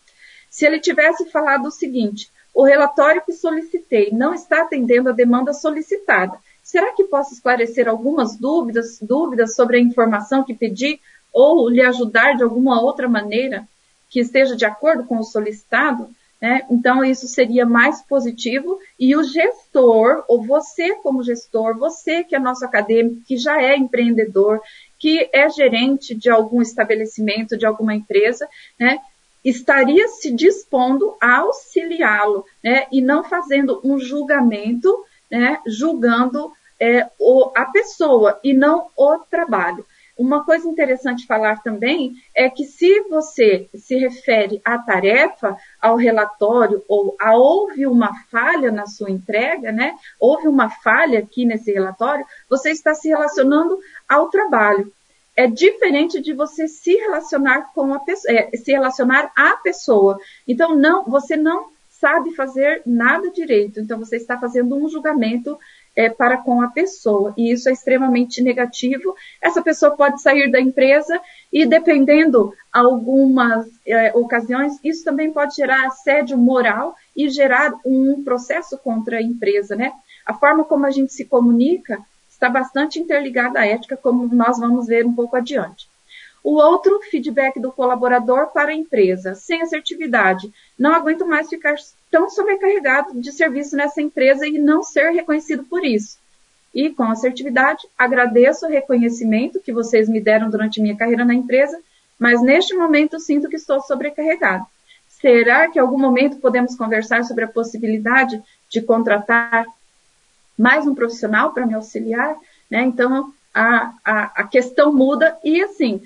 Se 0.49 0.65
ele 0.65 0.79
tivesse 0.79 1.29
falado 1.29 1.67
o 1.67 1.71
seguinte: 1.71 2.31
o 2.53 2.63
relatório 2.63 3.21
que 3.23 3.31
solicitei 3.31 4.09
não 4.11 4.33
está 4.33 4.63
atendendo 4.63 5.09
a 5.09 5.13
demanda 5.13 5.53
solicitada. 5.53 6.37
Será 6.63 6.93
que 6.93 7.05
posso 7.05 7.33
esclarecer 7.33 7.87
algumas 7.87 8.37
dúvidas, 8.37 8.99
dúvidas 9.01 9.55
sobre 9.55 9.77
a 9.77 9.81
informação 9.81 10.43
que 10.43 10.53
pedi 10.53 10.99
ou 11.33 11.69
lhe 11.69 11.81
ajudar 11.81 12.35
de 12.35 12.43
alguma 12.43 12.81
outra 12.81 13.07
maneira? 13.07 13.67
Que 14.11 14.19
esteja 14.19 14.55
de 14.55 14.65
acordo 14.65 15.05
com 15.05 15.17
o 15.17 15.23
solicitado, 15.23 16.07
né? 16.39 16.61
então 16.69 17.03
isso 17.03 17.27
seria 17.27 17.65
mais 17.65 18.01
positivo 18.01 18.77
e 18.99 19.15
o 19.15 19.23
gestor, 19.23 20.23
ou 20.27 20.43
você 20.43 20.95
como 20.95 21.23
gestor, 21.23 21.77
você 21.77 22.23
que 22.23 22.35
é 22.35 22.39
nosso 22.39 22.63
acadêmico, 22.65 23.23
que 23.25 23.37
já 23.37 23.59
é 23.59 23.75
empreendedor, 23.75 24.61
que 24.99 25.29
é 25.33 25.49
gerente 25.49 26.13
de 26.13 26.29
algum 26.29 26.61
estabelecimento, 26.61 27.57
de 27.57 27.65
alguma 27.65 27.95
empresa, 27.95 28.47
né? 28.79 28.99
estaria 29.43 30.07
se 30.07 30.31
dispondo 30.31 31.15
a 31.19 31.37
auxiliá-lo, 31.37 32.45
né? 32.63 32.85
E 32.91 33.01
não 33.01 33.23
fazendo 33.23 33.81
um 33.83 33.97
julgamento, 33.97 35.03
né? 35.29 35.59
Julgando 35.65 36.51
é, 36.79 37.09
o, 37.19 37.51
a 37.55 37.65
pessoa 37.65 38.39
e 38.43 38.53
não 38.53 38.87
o 38.95 39.17
trabalho. 39.29 39.85
Uma 40.17 40.43
coisa 40.45 40.67
interessante 40.67 41.25
falar 41.25 41.61
também 41.63 42.13
é 42.35 42.49
que 42.49 42.63
se 42.65 43.01
você 43.09 43.69
se 43.73 43.95
refere 43.95 44.61
à 44.63 44.77
tarefa, 44.77 45.57
ao 45.81 45.95
relatório, 45.95 46.83
ou 46.87 47.15
a 47.19 47.35
houve 47.35 47.87
uma 47.87 48.13
falha 48.29 48.71
na 48.71 48.85
sua 48.85 49.09
entrega, 49.09 49.71
né? 49.71 49.95
Houve 50.19 50.47
uma 50.47 50.69
falha 50.69 51.19
aqui 51.19 51.45
nesse 51.45 51.71
relatório, 51.71 52.25
você 52.49 52.71
está 52.71 52.93
se 52.93 53.09
relacionando 53.09 53.79
ao 54.07 54.29
trabalho. 54.29 54.91
É 55.35 55.47
diferente 55.47 56.21
de 56.21 56.33
você 56.33 56.67
se 56.67 56.93
relacionar 56.93 57.71
com 57.73 57.93
a 57.93 57.99
pessoa, 57.99 58.33
é, 58.33 58.57
se 58.57 58.71
relacionar 58.71 59.31
à 59.35 59.53
pessoa. 59.57 60.19
Então, 60.47 60.75
não, 60.75 61.05
você 61.05 61.37
não 61.37 61.69
sabe 61.89 62.35
fazer 62.35 62.81
nada 62.85 63.31
direito. 63.31 63.79
Então, 63.79 63.97
você 63.99 64.17
está 64.17 64.37
fazendo 64.37 64.75
um 64.75 64.89
julgamento 64.89 65.57
é, 65.95 66.09
para 66.09 66.37
com 66.37 66.61
a 66.61 66.69
pessoa, 66.69 67.33
e 67.37 67.51
isso 67.51 67.69
é 67.69 67.73
extremamente 67.73 68.41
negativo. 68.41 69.15
Essa 69.41 69.61
pessoa 69.61 69.95
pode 69.95 70.21
sair 70.21 70.49
da 70.49 70.59
empresa 70.59 71.19
e, 71.51 71.65
dependendo 71.65 72.53
algumas 72.71 73.67
é, 73.85 74.15
ocasiões, 74.15 74.79
isso 74.83 75.03
também 75.03 75.31
pode 75.31 75.55
gerar 75.55 75.85
assédio 75.85 76.37
moral 76.37 76.95
e 77.15 77.29
gerar 77.29 77.73
um 77.85 78.23
processo 78.23 78.77
contra 78.77 79.17
a 79.17 79.21
empresa, 79.21 79.75
né? 79.75 79.91
A 80.25 80.33
forma 80.33 80.63
como 80.63 80.85
a 80.85 80.91
gente 80.91 81.11
se 81.13 81.25
comunica 81.25 81.99
está 82.29 82.49
bastante 82.49 82.99
interligada 82.99 83.59
à 83.59 83.67
ética, 83.67 83.97
como 83.97 84.33
nós 84.33 84.57
vamos 84.57 84.87
ver 84.87 85.05
um 85.05 85.13
pouco 85.13 85.35
adiante. 85.35 85.90
O 86.43 86.55
outro, 86.55 86.99
feedback 87.09 87.59
do 87.59 87.71
colaborador 87.71 88.47
para 88.47 88.71
a 88.71 88.75
empresa. 88.75 89.35
Sem 89.35 89.61
assertividade, 89.61 90.51
não 90.77 90.93
aguento 90.93 91.25
mais 91.25 91.49
ficar 91.49 91.75
tão 92.09 92.29
sobrecarregado 92.29 93.19
de 93.19 93.31
serviço 93.31 93.75
nessa 93.75 94.01
empresa 94.01 94.47
e 94.47 94.57
não 94.57 94.83
ser 94.83 95.11
reconhecido 95.11 95.63
por 95.63 95.85
isso. 95.85 96.17
E 96.73 96.89
com 96.89 97.03
assertividade, 97.03 97.87
agradeço 97.97 98.65
o 98.65 98.69
reconhecimento 98.69 99.59
que 99.59 99.73
vocês 99.73 100.09
me 100.09 100.19
deram 100.19 100.49
durante 100.49 100.81
minha 100.81 100.95
carreira 100.95 101.25
na 101.25 101.33
empresa, 101.33 101.79
mas 102.17 102.41
neste 102.41 102.73
momento 102.73 103.19
sinto 103.19 103.49
que 103.49 103.55
estou 103.55 103.81
sobrecarregado. 103.81 104.65
Será 105.07 105.69
que 105.69 105.77
em 105.77 105.81
algum 105.81 105.99
momento 105.99 106.37
podemos 106.37 106.75
conversar 106.75 107.23
sobre 107.23 107.43
a 107.43 107.47
possibilidade 107.47 108.41
de 108.69 108.81
contratar 108.81 109.65
mais 110.57 110.87
um 110.87 110.95
profissional 110.95 111.53
para 111.53 111.65
me 111.65 111.75
auxiliar? 111.75 112.35
Né? 112.69 112.81
Então, 112.83 113.31
a, 113.53 113.93
a, 114.03 114.21
a 114.37 114.43
questão 114.45 114.93
muda 114.93 115.37
e 115.43 115.61
assim, 115.61 116.01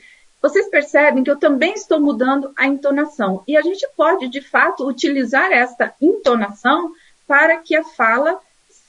vocês 0.45 0.69
percebem 0.69 1.23
que 1.23 1.31
eu 1.31 1.39
também 1.39 1.73
estou 1.73 1.99
mudando 1.99 2.53
a 2.55 2.67
entonação. 2.67 3.43
E 3.47 3.57
a 3.57 3.63
gente 3.63 3.83
pode, 3.97 4.27
de 4.27 4.41
fato, 4.41 4.87
utilizar 4.87 5.51
esta 5.51 5.95
entonação 5.99 6.93
para 7.27 7.57
que 7.57 7.75
a 7.75 7.83
fala 7.83 8.39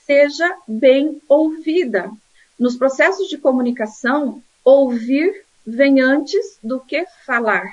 seja 0.04 0.54
bem 0.68 1.18
ouvida. 1.26 2.10
Nos 2.58 2.76
processos 2.76 3.26
de 3.28 3.38
comunicação, 3.38 4.42
ouvir 4.62 5.46
vem 5.66 5.98
antes 5.98 6.58
do 6.62 6.78
que 6.78 7.06
falar. 7.24 7.64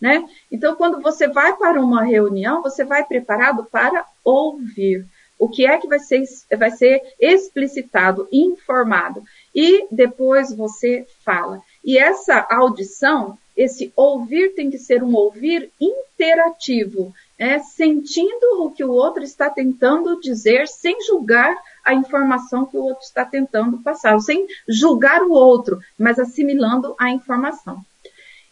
Né? 0.00 0.24
Então, 0.48 0.76
quando 0.76 1.00
você 1.00 1.26
vai 1.26 1.56
para 1.56 1.80
uma 1.80 2.04
reunião, 2.04 2.62
você 2.62 2.84
vai 2.84 3.02
preparado 3.02 3.64
para 3.64 4.06
ouvir. 4.22 5.04
O 5.38 5.48
que 5.48 5.66
é 5.66 5.78
que 5.78 5.88
vai 5.88 5.98
ser, 5.98 6.24
vai 6.56 6.70
ser 6.70 7.02
explicitado, 7.18 8.28
informado. 8.32 9.22
E 9.54 9.86
depois 9.90 10.54
você 10.54 11.06
fala. 11.24 11.60
E 11.84 11.98
essa 11.98 12.46
audição, 12.50 13.36
esse 13.56 13.92
ouvir 13.96 14.54
tem 14.54 14.70
que 14.70 14.78
ser 14.78 15.02
um 15.02 15.14
ouvir 15.14 15.70
interativo, 15.80 17.12
né? 17.38 17.58
sentindo 17.58 18.64
o 18.64 18.70
que 18.70 18.84
o 18.84 18.90
outro 18.90 19.22
está 19.22 19.50
tentando 19.50 20.20
dizer, 20.20 20.66
sem 20.66 21.00
julgar 21.02 21.56
a 21.84 21.92
informação 21.92 22.64
que 22.64 22.76
o 22.76 22.82
outro 22.82 23.04
está 23.04 23.24
tentando 23.24 23.78
passar, 23.78 24.18
sem 24.20 24.46
julgar 24.66 25.22
o 25.22 25.32
outro, 25.32 25.78
mas 25.98 26.18
assimilando 26.18 26.94
a 26.98 27.10
informação. 27.10 27.84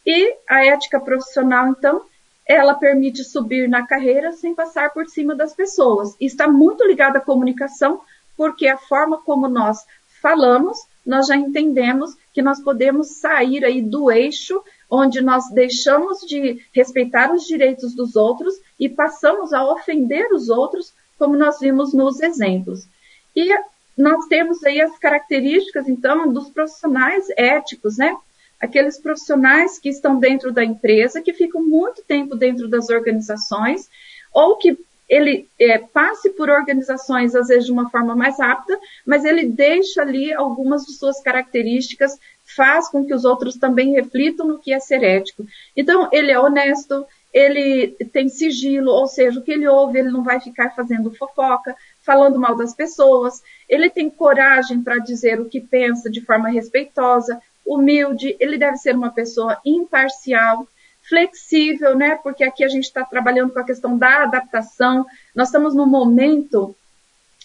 E 0.04 0.36
a 0.48 0.66
ética 0.66 1.00
profissional, 1.00 1.68
então, 1.68 2.04
ela 2.46 2.74
permite 2.74 3.24
subir 3.24 3.68
na 3.68 3.86
carreira 3.86 4.32
sem 4.32 4.54
passar 4.54 4.92
por 4.92 5.06
cima 5.06 5.34
das 5.34 5.54
pessoas. 5.54 6.16
E 6.20 6.26
está 6.26 6.48
muito 6.48 6.84
ligada 6.84 7.18
à 7.18 7.22
comunicação, 7.22 8.00
porque 8.36 8.66
a 8.66 8.76
forma 8.76 9.18
como 9.18 9.48
nós 9.48 9.84
falamos, 10.20 10.78
nós 11.04 11.26
já 11.26 11.36
entendemos 11.36 12.16
que 12.32 12.42
nós 12.42 12.60
podemos 12.60 13.18
sair 13.18 13.64
aí 13.64 13.82
do 13.82 14.10
eixo 14.10 14.62
onde 14.90 15.22
nós 15.22 15.48
deixamos 15.50 16.20
de 16.20 16.62
respeitar 16.72 17.32
os 17.32 17.46
direitos 17.46 17.94
dos 17.94 18.14
outros 18.14 18.54
e 18.78 18.88
passamos 18.90 19.52
a 19.52 19.64
ofender 19.64 20.30
os 20.32 20.50
outros, 20.50 20.92
como 21.18 21.36
nós 21.36 21.58
vimos 21.58 21.94
nos 21.94 22.20
exemplos. 22.20 22.86
E 23.34 23.48
nós 23.96 24.26
temos 24.26 24.62
aí 24.64 24.80
as 24.80 24.98
características, 24.98 25.88
então, 25.88 26.30
dos 26.30 26.50
profissionais 26.50 27.26
éticos, 27.36 27.96
né? 27.96 28.14
Aqueles 28.62 28.98
profissionais 28.98 29.78
que 29.78 29.88
estão 29.88 30.18
dentro 30.18 30.52
da 30.52 30.64
empresa, 30.64 31.20
que 31.20 31.32
ficam 31.32 31.62
muito 31.62 32.02
tempo 32.04 32.36
dentro 32.36 32.68
das 32.68 32.88
organizações, 32.88 33.88
ou 34.32 34.56
que 34.56 34.78
ele 35.08 35.46
é, 35.60 35.76
passe 35.76 36.30
por 36.30 36.48
organizações, 36.48 37.34
às 37.34 37.48
vezes 37.48 37.66
de 37.66 37.72
uma 37.72 37.90
forma 37.90 38.16
mais 38.16 38.38
rápida, 38.38 38.78
mas 39.04 39.26
ele 39.26 39.44
deixa 39.44 40.00
ali 40.00 40.32
algumas 40.32 40.86
de 40.86 40.94
suas 40.94 41.20
características, 41.20 42.18
faz 42.56 42.88
com 42.88 43.04
que 43.04 43.12
os 43.12 43.24
outros 43.24 43.56
também 43.56 43.92
reflitam 43.92 44.46
no 44.46 44.58
que 44.58 44.72
é 44.72 44.80
ser 44.80 45.02
ético. 45.02 45.44
Então, 45.76 46.08
ele 46.12 46.30
é 46.30 46.38
honesto, 46.38 47.04
ele 47.32 47.88
tem 48.12 48.28
sigilo, 48.28 48.90
ou 48.90 49.06
seja, 49.06 49.38
o 49.38 49.42
que 49.42 49.52
ele 49.52 49.68
ouve, 49.68 49.98
ele 49.98 50.10
não 50.10 50.22
vai 50.22 50.40
ficar 50.40 50.70
fazendo 50.70 51.12
fofoca, 51.12 51.76
falando 52.00 52.38
mal 52.38 52.56
das 52.56 52.74
pessoas, 52.74 53.42
ele 53.68 53.90
tem 53.90 54.08
coragem 54.08 54.82
para 54.82 54.98
dizer 54.98 55.40
o 55.40 55.48
que 55.48 55.60
pensa 55.60 56.10
de 56.10 56.20
forma 56.20 56.48
respeitosa, 56.48 57.40
humilde, 57.64 58.36
ele 58.40 58.58
deve 58.58 58.76
ser 58.76 58.94
uma 58.94 59.10
pessoa 59.10 59.58
imparcial, 59.64 60.66
flexível, 61.08 61.96
né? 61.96 62.16
Porque 62.22 62.44
aqui 62.44 62.64
a 62.64 62.68
gente 62.68 62.84
está 62.84 63.04
trabalhando 63.04 63.52
com 63.52 63.58
a 63.58 63.64
questão 63.64 63.96
da 63.96 64.24
adaptação. 64.24 65.06
Nós 65.34 65.48
estamos 65.48 65.74
num 65.74 65.86
momento 65.86 66.74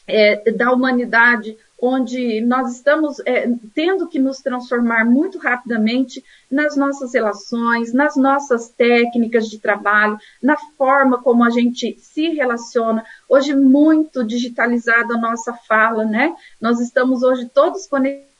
é, 0.07 0.51
da 0.51 0.71
humanidade 0.71 1.57
onde 1.79 2.41
nós 2.41 2.73
estamos 2.73 3.19
é, 3.23 3.47
tendo 3.75 4.07
que 4.07 4.17
nos 4.17 4.39
transformar 4.39 5.05
muito 5.05 5.37
rapidamente 5.37 6.23
nas 6.49 6.75
nossas 6.75 7.13
relações, 7.13 7.93
nas 7.93 8.15
nossas 8.15 8.69
técnicas 8.69 9.47
de 9.47 9.59
trabalho, 9.59 10.17
na 10.41 10.57
forma 10.75 11.21
como 11.21 11.43
a 11.43 11.51
gente 11.51 11.95
se 11.99 12.29
relaciona. 12.29 13.05
Hoje 13.29 13.55
muito 13.55 14.23
digitalizada 14.23 15.13
a 15.13 15.19
nossa 15.19 15.53
fala, 15.53 16.03
né? 16.03 16.35
Nós 16.59 16.79
estamos 16.79 17.21
hoje 17.21 17.47
todos 17.53 17.85
conectados 17.85 18.36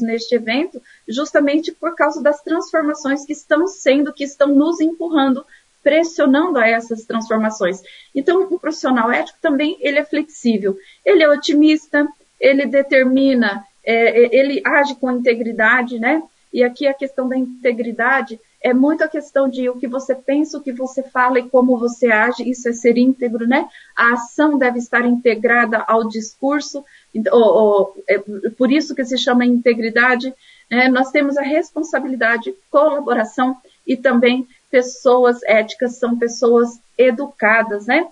neste 0.00 0.34
evento, 0.34 0.80
justamente 1.08 1.72
por 1.72 1.94
causa 1.94 2.22
das 2.22 2.42
transformações 2.42 3.24
que 3.24 3.32
estão 3.32 3.66
sendo, 3.66 4.12
que 4.12 4.24
estão 4.24 4.48
nos 4.48 4.80
empurrando, 4.80 5.44
pressionando 5.82 6.58
a 6.58 6.68
essas 6.68 7.04
transformações. 7.04 7.82
Então, 8.14 8.42
o 8.42 8.58
profissional 8.58 9.10
ético 9.10 9.38
também 9.40 9.76
ele 9.80 9.98
é 9.98 10.04
flexível, 10.04 10.76
ele 11.04 11.22
é 11.22 11.28
otimista, 11.28 12.06
ele 12.38 12.66
determina, 12.66 13.64
é, 13.84 14.24
é 14.24 14.36
ele 14.36 14.62
age 14.64 14.94
com 14.96 15.10
integridade, 15.10 15.98
né? 15.98 16.22
E 16.52 16.62
aqui 16.62 16.86
a 16.86 16.94
questão 16.94 17.28
da 17.28 17.36
integridade 17.36 18.38
é 18.60 18.72
muito 18.72 19.02
a 19.02 19.08
questão 19.08 19.48
de 19.48 19.68
o 19.68 19.76
que 19.76 19.88
você 19.88 20.14
pensa, 20.14 20.56
o 20.56 20.62
que 20.62 20.72
você 20.72 21.02
fala 21.02 21.40
e 21.40 21.48
como 21.48 21.78
você 21.78 22.12
age, 22.12 22.48
isso 22.48 22.68
é 22.68 22.72
ser 22.72 22.96
íntegro, 22.96 23.46
né? 23.46 23.68
A 23.96 24.12
ação 24.12 24.56
deve 24.56 24.78
estar 24.78 25.04
integrada 25.04 25.78
ao 25.78 26.08
discurso, 26.08 26.84
ou, 27.30 27.40
ou, 27.40 28.04
é 28.08 28.18
por 28.56 28.70
isso 28.70 28.94
que 28.94 29.04
se 29.04 29.18
chama 29.18 29.44
integridade. 29.44 30.32
Né? 30.70 30.88
Nós 30.88 31.10
temos 31.10 31.36
a 31.36 31.42
responsabilidade, 31.42 32.54
colaboração 32.70 33.56
e 33.86 33.96
também 33.96 34.46
pessoas 34.70 35.42
éticas 35.42 35.96
são 35.96 36.18
pessoas 36.18 36.80
educadas, 36.96 37.86
né? 37.86 38.08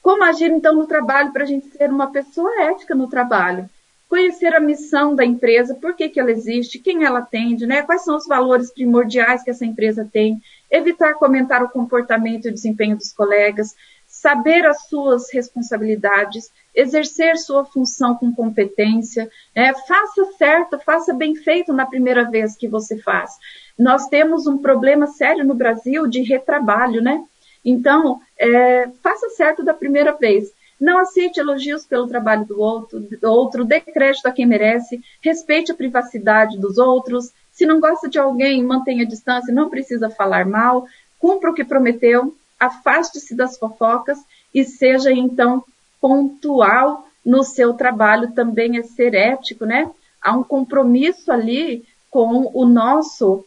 Como 0.00 0.24
agir 0.24 0.50
então 0.50 0.74
no 0.74 0.86
trabalho 0.86 1.32
para 1.32 1.44
a 1.44 1.46
gente 1.46 1.68
ser 1.68 1.90
uma 1.90 2.10
pessoa 2.10 2.62
ética 2.62 2.94
no 2.94 3.08
trabalho? 3.08 3.68
conhecer 4.12 4.54
a 4.54 4.60
missão 4.60 5.14
da 5.14 5.24
empresa, 5.24 5.74
por 5.74 5.96
que, 5.96 6.06
que 6.06 6.20
ela 6.20 6.30
existe, 6.30 6.78
quem 6.78 7.02
ela 7.02 7.20
atende, 7.20 7.64
né? 7.64 7.80
quais 7.80 8.04
são 8.04 8.14
os 8.14 8.26
valores 8.26 8.70
primordiais 8.70 9.42
que 9.42 9.48
essa 9.48 9.64
empresa 9.64 10.06
tem, 10.12 10.38
evitar 10.70 11.14
comentar 11.14 11.62
o 11.62 11.70
comportamento 11.70 12.44
e 12.44 12.50
o 12.50 12.52
desempenho 12.52 12.94
dos 12.94 13.10
colegas, 13.10 13.74
saber 14.22 14.64
as 14.64 14.86
suas 14.86 15.32
responsabilidades, 15.32 16.48
exercer 16.72 17.36
sua 17.36 17.64
função 17.64 18.14
com 18.14 18.32
competência, 18.32 19.28
né? 19.54 19.74
faça 19.88 20.24
certo, 20.38 20.78
faça 20.78 21.12
bem 21.12 21.34
feito 21.34 21.72
na 21.72 21.84
primeira 21.84 22.30
vez 22.30 22.56
que 22.56 22.68
você 22.68 22.96
faz. 22.98 23.32
Nós 23.76 24.06
temos 24.06 24.46
um 24.46 24.58
problema 24.58 25.08
sério 25.08 25.44
no 25.44 25.54
Brasil 25.54 26.06
de 26.06 26.22
retrabalho, 26.22 27.02
né? 27.02 27.20
Então, 27.64 28.20
é, 28.38 28.88
faça 29.02 29.28
certo 29.30 29.64
da 29.64 29.74
primeira 29.74 30.12
vez. 30.12 30.52
Não 30.80 30.98
aceite 30.98 31.40
elogios 31.40 31.84
pelo 31.84 32.06
trabalho 32.06 32.44
do 32.44 32.60
outro, 32.60 33.00
do 33.00 33.28
outro, 33.28 33.64
dê 33.64 33.80
crédito 33.80 34.26
a 34.26 34.32
quem 34.32 34.46
merece, 34.46 35.00
respeite 35.20 35.72
a 35.72 35.74
privacidade 35.74 36.60
dos 36.60 36.78
outros. 36.78 37.32
Se 37.50 37.66
não 37.66 37.80
gosta 37.80 38.08
de 38.08 38.20
alguém, 38.20 38.62
mantenha 38.62 39.02
a 39.02 39.08
distância, 39.08 39.52
não 39.52 39.68
precisa 39.68 40.08
falar 40.10 40.46
mal, 40.46 40.86
cumpra 41.18 41.50
o 41.50 41.54
que 41.54 41.64
prometeu, 41.64 42.32
afaste-se 42.62 43.34
das 43.34 43.58
fofocas 43.58 44.18
e 44.54 44.64
seja 44.64 45.10
então 45.10 45.64
pontual 46.00 47.06
no 47.24 47.42
seu 47.42 47.74
trabalho, 47.74 48.32
também 48.32 48.78
é 48.78 48.82
ser 48.82 49.14
ético, 49.14 49.64
né? 49.64 49.90
Há 50.20 50.32
um 50.32 50.44
compromisso 50.44 51.32
ali 51.32 51.84
com 52.10 52.50
o 52.54 52.64
nosso 52.64 53.44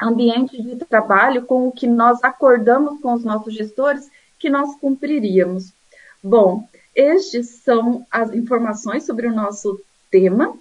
ambiente 0.00 0.60
de 0.62 0.76
trabalho, 0.76 1.44
com 1.44 1.68
o 1.68 1.72
que 1.72 1.86
nós 1.86 2.22
acordamos 2.24 3.00
com 3.00 3.12
os 3.12 3.24
nossos 3.24 3.54
gestores, 3.54 4.10
que 4.38 4.48
nós 4.48 4.74
cumpriríamos. 4.76 5.72
Bom, 6.22 6.66
estes 6.94 7.60
são 7.64 8.06
as 8.10 8.32
informações 8.32 9.04
sobre 9.04 9.26
o 9.26 9.34
nosso 9.34 9.80
tema. 10.10 10.56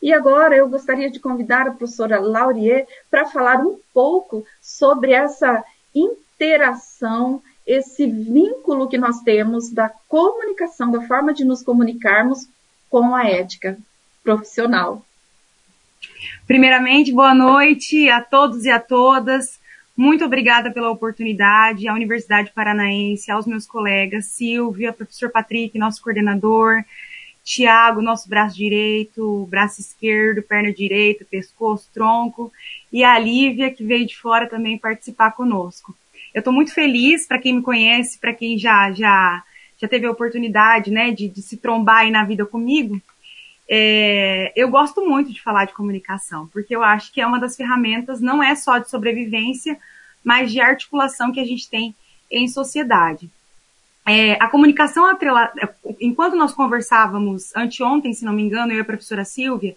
E 0.00 0.12
agora 0.12 0.56
eu 0.56 0.68
gostaria 0.68 1.10
de 1.10 1.18
convidar 1.18 1.66
a 1.66 1.72
professora 1.72 2.20
Laurier 2.20 2.86
para 3.10 3.26
falar 3.26 3.60
um 3.60 3.78
pouco 3.92 4.44
sobre 4.60 5.12
essa 5.12 5.64
interação 6.36 7.42
esse 7.66 8.06
vínculo 8.06 8.88
que 8.88 8.96
nós 8.96 9.20
temos 9.22 9.70
da 9.70 9.88
comunicação, 10.06 10.90
da 10.90 11.02
forma 11.02 11.34
de 11.34 11.44
nos 11.44 11.62
comunicarmos 11.62 12.46
com 12.88 13.14
a 13.14 13.26
ética 13.26 13.76
profissional. 14.22 15.04
Primeiramente, 16.46 17.10
boa 17.10 17.34
noite 17.34 18.08
a 18.08 18.20
todos 18.20 18.64
e 18.64 18.70
a 18.70 18.78
todas. 18.78 19.58
Muito 19.96 20.24
obrigada 20.24 20.70
pela 20.70 20.90
oportunidade, 20.90 21.88
à 21.88 21.94
Universidade 21.94 22.52
Paranaense, 22.54 23.30
aos 23.30 23.46
meus 23.46 23.66
colegas, 23.66 24.26
Silvia, 24.26 24.92
professor 24.92 25.30
Patrick, 25.30 25.76
nosso 25.78 26.02
coordenador, 26.02 26.84
Tiago, 27.42 28.02
nosso 28.02 28.28
braço 28.28 28.56
direito, 28.56 29.46
braço 29.50 29.80
esquerdo, 29.80 30.42
perna 30.42 30.72
direita, 30.72 31.24
pescoço, 31.28 31.88
tronco, 31.94 32.52
e 32.92 33.02
a 33.02 33.18
Lívia, 33.18 33.72
que 33.72 33.82
veio 33.82 34.06
de 34.06 34.16
fora 34.16 34.48
também 34.48 34.76
participar 34.78 35.32
conosco. 35.32 35.96
Eu 36.36 36.40
estou 36.40 36.52
muito 36.52 36.74
feliz, 36.74 37.26
para 37.26 37.38
quem 37.38 37.54
me 37.54 37.62
conhece, 37.62 38.18
para 38.18 38.34
quem 38.34 38.58
já, 38.58 38.92
já, 38.92 39.42
já 39.78 39.88
teve 39.88 40.04
a 40.04 40.10
oportunidade 40.10 40.90
né, 40.90 41.10
de, 41.10 41.30
de 41.30 41.40
se 41.40 41.56
trombar 41.56 42.00
aí 42.00 42.10
na 42.10 42.24
vida 42.24 42.44
comigo, 42.44 43.00
é, 43.66 44.52
eu 44.54 44.68
gosto 44.68 45.00
muito 45.00 45.32
de 45.32 45.42
falar 45.42 45.64
de 45.64 45.72
comunicação, 45.72 46.46
porque 46.48 46.76
eu 46.76 46.82
acho 46.82 47.10
que 47.10 47.22
é 47.22 47.26
uma 47.26 47.40
das 47.40 47.56
ferramentas, 47.56 48.20
não 48.20 48.42
é 48.42 48.54
só 48.54 48.76
de 48.76 48.90
sobrevivência, 48.90 49.78
mas 50.22 50.52
de 50.52 50.60
articulação 50.60 51.32
que 51.32 51.40
a 51.40 51.44
gente 51.46 51.70
tem 51.70 51.96
em 52.30 52.46
sociedade. 52.48 53.30
É, 54.04 54.32
a 54.34 54.46
comunicação 54.46 55.06
atrelada, 55.06 55.74
enquanto 55.98 56.36
nós 56.36 56.52
conversávamos 56.52 57.56
anteontem, 57.56 58.12
se 58.12 58.26
não 58.26 58.34
me 58.34 58.42
engano, 58.42 58.72
eu 58.72 58.76
e 58.76 58.80
a 58.82 58.84
professora 58.84 59.24
Silvia, 59.24 59.74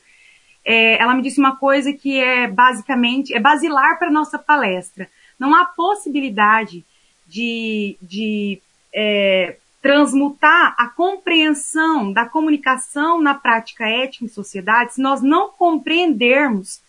é, 0.65 1.01
ela 1.01 1.15
me 1.15 1.21
disse 1.21 1.39
uma 1.39 1.55
coisa 1.55 1.93
que 1.93 2.19
é 2.19 2.49
basicamente, 2.49 3.33
é 3.33 3.39
basilar 3.39 3.97
para 3.97 4.11
nossa 4.11 4.37
palestra. 4.37 5.09
Não 5.39 5.55
há 5.55 5.65
possibilidade 5.65 6.85
de, 7.27 7.97
de 8.01 8.61
é, 8.93 9.57
transmutar 9.81 10.75
a 10.77 10.87
compreensão 10.87 12.11
da 12.11 12.25
comunicação 12.25 13.21
na 13.21 13.33
prática 13.33 13.87
ética 13.87 14.25
em 14.25 14.27
sociedade 14.27 14.95
se 14.95 15.01
nós 15.01 15.21
não 15.21 15.49
compreendermos 15.49 16.81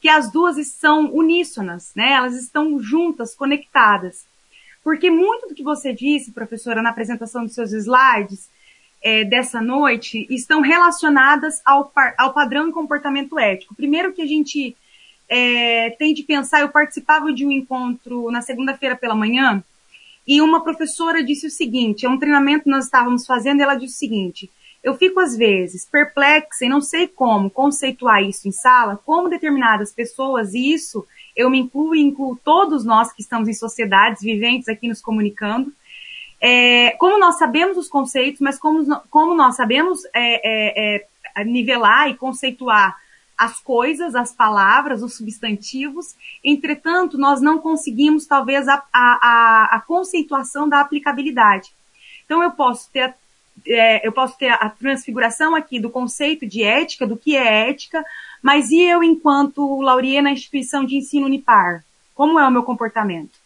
que 0.00 0.08
as 0.08 0.32
duas 0.32 0.66
são 0.66 1.14
uníssonas, 1.14 1.92
né? 1.94 2.12
Elas 2.14 2.34
estão 2.34 2.80
juntas, 2.80 3.36
conectadas. 3.36 4.26
Porque 4.82 5.08
muito 5.08 5.48
do 5.48 5.54
que 5.54 5.62
você 5.62 5.92
disse, 5.92 6.32
professora, 6.32 6.82
na 6.82 6.90
apresentação 6.90 7.44
dos 7.44 7.54
seus 7.54 7.72
slides 7.72 8.50
é, 9.00 9.24
dessa 9.24 9.60
noite, 9.60 10.26
estão 10.28 10.60
relacionadas 10.60 11.62
ao, 11.64 11.92
ao 12.18 12.34
padrão 12.34 12.68
e 12.68 12.72
comportamento 12.72 13.38
ético. 13.38 13.76
Primeiro 13.76 14.12
que 14.12 14.22
a 14.22 14.26
gente 14.26 14.76
é, 15.34 15.88
tem 15.98 16.12
de 16.12 16.22
pensar, 16.22 16.60
eu 16.60 16.68
participava 16.68 17.32
de 17.32 17.46
um 17.46 17.50
encontro 17.50 18.30
na 18.30 18.42
segunda-feira 18.42 18.94
pela 18.94 19.14
manhã, 19.14 19.64
e 20.28 20.42
uma 20.42 20.62
professora 20.62 21.24
disse 21.24 21.46
o 21.46 21.50
seguinte, 21.50 22.04
é 22.04 22.08
um 22.08 22.18
treinamento 22.18 22.64
que 22.64 22.70
nós 22.70 22.84
estávamos 22.84 23.24
fazendo, 23.24 23.60
e 23.60 23.62
ela 23.62 23.74
disse 23.74 23.94
o 23.94 23.98
seguinte, 23.98 24.50
eu 24.84 24.94
fico 24.94 25.18
às 25.20 25.34
vezes 25.34 25.86
perplexa 25.86 26.66
e 26.66 26.68
não 26.68 26.82
sei 26.82 27.08
como 27.08 27.48
conceituar 27.48 28.22
isso 28.22 28.46
em 28.46 28.52
sala, 28.52 29.00
como 29.06 29.30
determinadas 29.30 29.90
pessoas, 29.90 30.52
e 30.52 30.74
isso 30.74 31.06
eu 31.34 31.48
me 31.48 31.58
incluo 31.58 31.94
e 31.94 32.02
incluo 32.02 32.38
todos 32.44 32.84
nós 32.84 33.10
que 33.10 33.22
estamos 33.22 33.48
em 33.48 33.54
sociedades 33.54 34.20
viventes 34.20 34.68
aqui 34.68 34.86
nos 34.86 35.00
comunicando, 35.00 35.72
é, 36.42 36.90
como 36.98 37.18
nós 37.18 37.38
sabemos 37.38 37.78
os 37.78 37.88
conceitos, 37.88 38.40
mas 38.42 38.58
como, 38.58 38.84
como 39.08 39.34
nós 39.34 39.56
sabemos 39.56 40.04
é, 40.12 40.96
é, 40.96 41.06
é 41.36 41.44
nivelar 41.44 42.10
e 42.10 42.16
conceituar 42.16 43.00
as 43.42 43.58
coisas, 43.58 44.14
as 44.14 44.32
palavras, 44.32 45.02
os 45.02 45.16
substantivos. 45.16 46.14
Entretanto, 46.44 47.18
nós 47.18 47.40
não 47.40 47.58
conseguimos, 47.58 48.24
talvez, 48.24 48.68
a, 48.68 48.80
a, 48.92 49.68
a 49.72 49.80
conceituação 49.80 50.68
da 50.68 50.80
aplicabilidade. 50.80 51.72
Então, 52.24 52.40
eu 52.40 52.52
posso 52.52 52.88
ter 52.90 53.14
é, 53.66 54.06
eu 54.06 54.12
posso 54.12 54.36
ter 54.38 54.48
a 54.48 54.68
transfiguração 54.70 55.54
aqui 55.54 55.78
do 55.78 55.90
conceito 55.90 56.46
de 56.46 56.62
ética, 56.62 57.06
do 57.06 57.18
que 57.18 57.36
é 57.36 57.68
ética, 57.68 58.02
mas 58.42 58.70
e 58.70 58.80
eu 58.80 59.02
enquanto 59.02 59.80
Laurier 59.82 60.22
na 60.22 60.32
instituição 60.32 60.84
de 60.84 60.96
ensino 60.96 61.26
Unipar? 61.26 61.84
Como 62.14 62.38
é 62.38 62.48
o 62.48 62.50
meu 62.50 62.62
comportamento? 62.62 63.38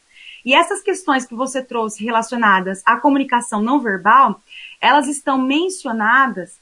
E 0.45 0.55
essas 0.55 0.81
questões 0.81 1.27
que 1.27 1.35
você 1.35 1.61
trouxe 1.61 2.05
relacionadas 2.05 2.83
à 2.87 2.97
comunicação 2.97 3.61
não 3.61 3.81
verbal, 3.81 4.41
elas 4.81 5.09
estão 5.09 5.39
mencionadas 5.39 6.57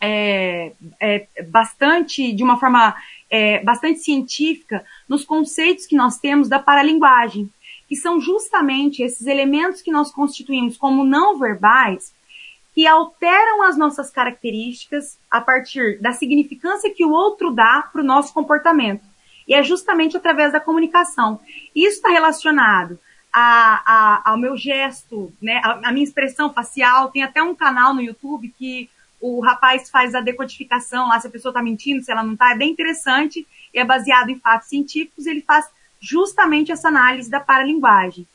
é, 0.00 0.72
é, 0.98 1.26
bastante, 1.48 2.32
de 2.32 2.42
uma 2.42 2.58
forma 2.58 2.94
é, 3.28 3.62
bastante 3.62 4.00
científica, 4.00 4.84
nos 5.08 5.24
conceitos 5.24 5.86
que 5.86 5.94
nós 5.94 6.18
temos 6.18 6.48
da 6.48 6.58
paralinguagem, 6.58 7.50
que 7.88 7.96
são 7.96 8.20
justamente 8.20 9.02
esses 9.02 9.26
elementos 9.26 9.82
que 9.82 9.90
nós 9.90 10.10
constituímos 10.12 10.76
como 10.76 11.04
não 11.04 11.38
verbais, 11.38 12.14
que 12.74 12.86
alteram 12.86 13.64
as 13.64 13.76
nossas 13.76 14.10
características 14.10 15.18
a 15.30 15.40
partir 15.40 16.00
da 16.00 16.12
significância 16.12 16.92
que 16.94 17.04
o 17.04 17.10
outro 17.10 17.50
dá 17.50 17.88
para 17.92 18.00
o 18.00 18.04
nosso 18.04 18.32
comportamento. 18.32 19.02
E 19.46 19.54
é 19.54 19.62
justamente 19.62 20.16
através 20.16 20.52
da 20.52 20.60
comunicação. 20.60 21.40
Isso 21.74 21.96
está 21.96 22.10
relacionado 22.10 22.98
a, 23.32 23.82
a, 23.84 24.30
ao 24.30 24.38
meu 24.38 24.56
gesto, 24.56 25.32
né, 25.42 25.60
a, 25.64 25.88
a 25.88 25.92
minha 25.92 26.04
expressão 26.04 26.52
facial. 26.52 27.10
Tem 27.10 27.24
até 27.24 27.42
um 27.42 27.54
canal 27.54 27.92
no 27.92 28.00
YouTube 28.00 28.54
que 28.56 28.88
o 29.20 29.40
rapaz 29.40 29.90
faz 29.90 30.14
a 30.14 30.20
decodificação 30.20 31.08
lá, 31.08 31.20
se 31.20 31.26
a 31.26 31.30
pessoa 31.30 31.50
está 31.50 31.62
mentindo, 31.62 32.02
se 32.02 32.10
ela 32.10 32.22
não 32.22 32.32
está, 32.32 32.52
é 32.52 32.56
bem 32.56 32.70
interessante, 32.70 33.46
é 33.74 33.84
baseado 33.84 34.30
em 34.30 34.38
fatos 34.38 34.68
científicos, 34.68 35.26
ele 35.26 35.42
faz 35.42 35.66
justamente 36.00 36.72
essa 36.72 36.88
análise 36.88 37.30
da 37.30 37.40
paralinguagem. 37.40 38.26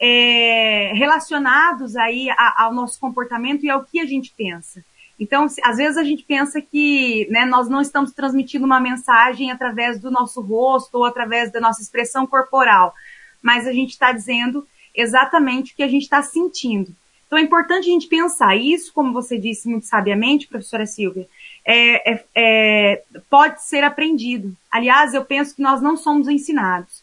É, 0.00 0.92
relacionados 0.94 1.96
aí 1.96 2.30
a, 2.30 2.64
ao 2.64 2.72
nosso 2.72 3.00
comportamento 3.00 3.64
e 3.64 3.70
ao 3.70 3.84
que 3.84 3.98
a 4.00 4.06
gente 4.06 4.32
pensa. 4.36 4.84
Então, 5.18 5.48
se, 5.48 5.60
às 5.64 5.76
vezes 5.76 5.96
a 5.96 6.04
gente 6.04 6.22
pensa 6.22 6.60
que 6.60 7.26
né, 7.30 7.44
nós 7.44 7.68
não 7.68 7.80
estamos 7.80 8.12
transmitindo 8.12 8.64
uma 8.64 8.78
mensagem 8.78 9.50
através 9.50 10.00
do 10.00 10.10
nosso 10.10 10.40
rosto 10.40 10.98
ou 10.98 11.04
através 11.04 11.50
da 11.50 11.60
nossa 11.60 11.82
expressão 11.82 12.26
corporal, 12.26 12.94
mas 13.42 13.66
a 13.66 13.72
gente 13.72 13.90
está 13.90 14.12
dizendo 14.12 14.66
exatamente 14.94 15.72
o 15.72 15.76
que 15.76 15.82
a 15.82 15.88
gente 15.88 16.02
está 16.02 16.22
sentindo. 16.22 16.94
Então 17.28 17.38
é 17.38 17.42
importante 17.42 17.88
a 17.88 17.92
gente 17.92 18.08
pensar 18.08 18.56
isso, 18.56 18.90
como 18.92 19.12
você 19.12 19.38
disse 19.38 19.68
muito 19.68 19.84
sabiamente, 19.84 20.48
professora 20.48 20.86
Silvia, 20.86 21.28
é, 21.62 22.12
é, 22.12 22.24
é, 22.34 23.02
pode 23.28 23.62
ser 23.62 23.84
aprendido. 23.84 24.56
Aliás, 24.70 25.12
eu 25.12 25.22
penso 25.22 25.54
que 25.54 25.60
nós 25.60 25.82
não 25.82 25.94
somos 25.94 26.26
ensinados. 26.26 27.02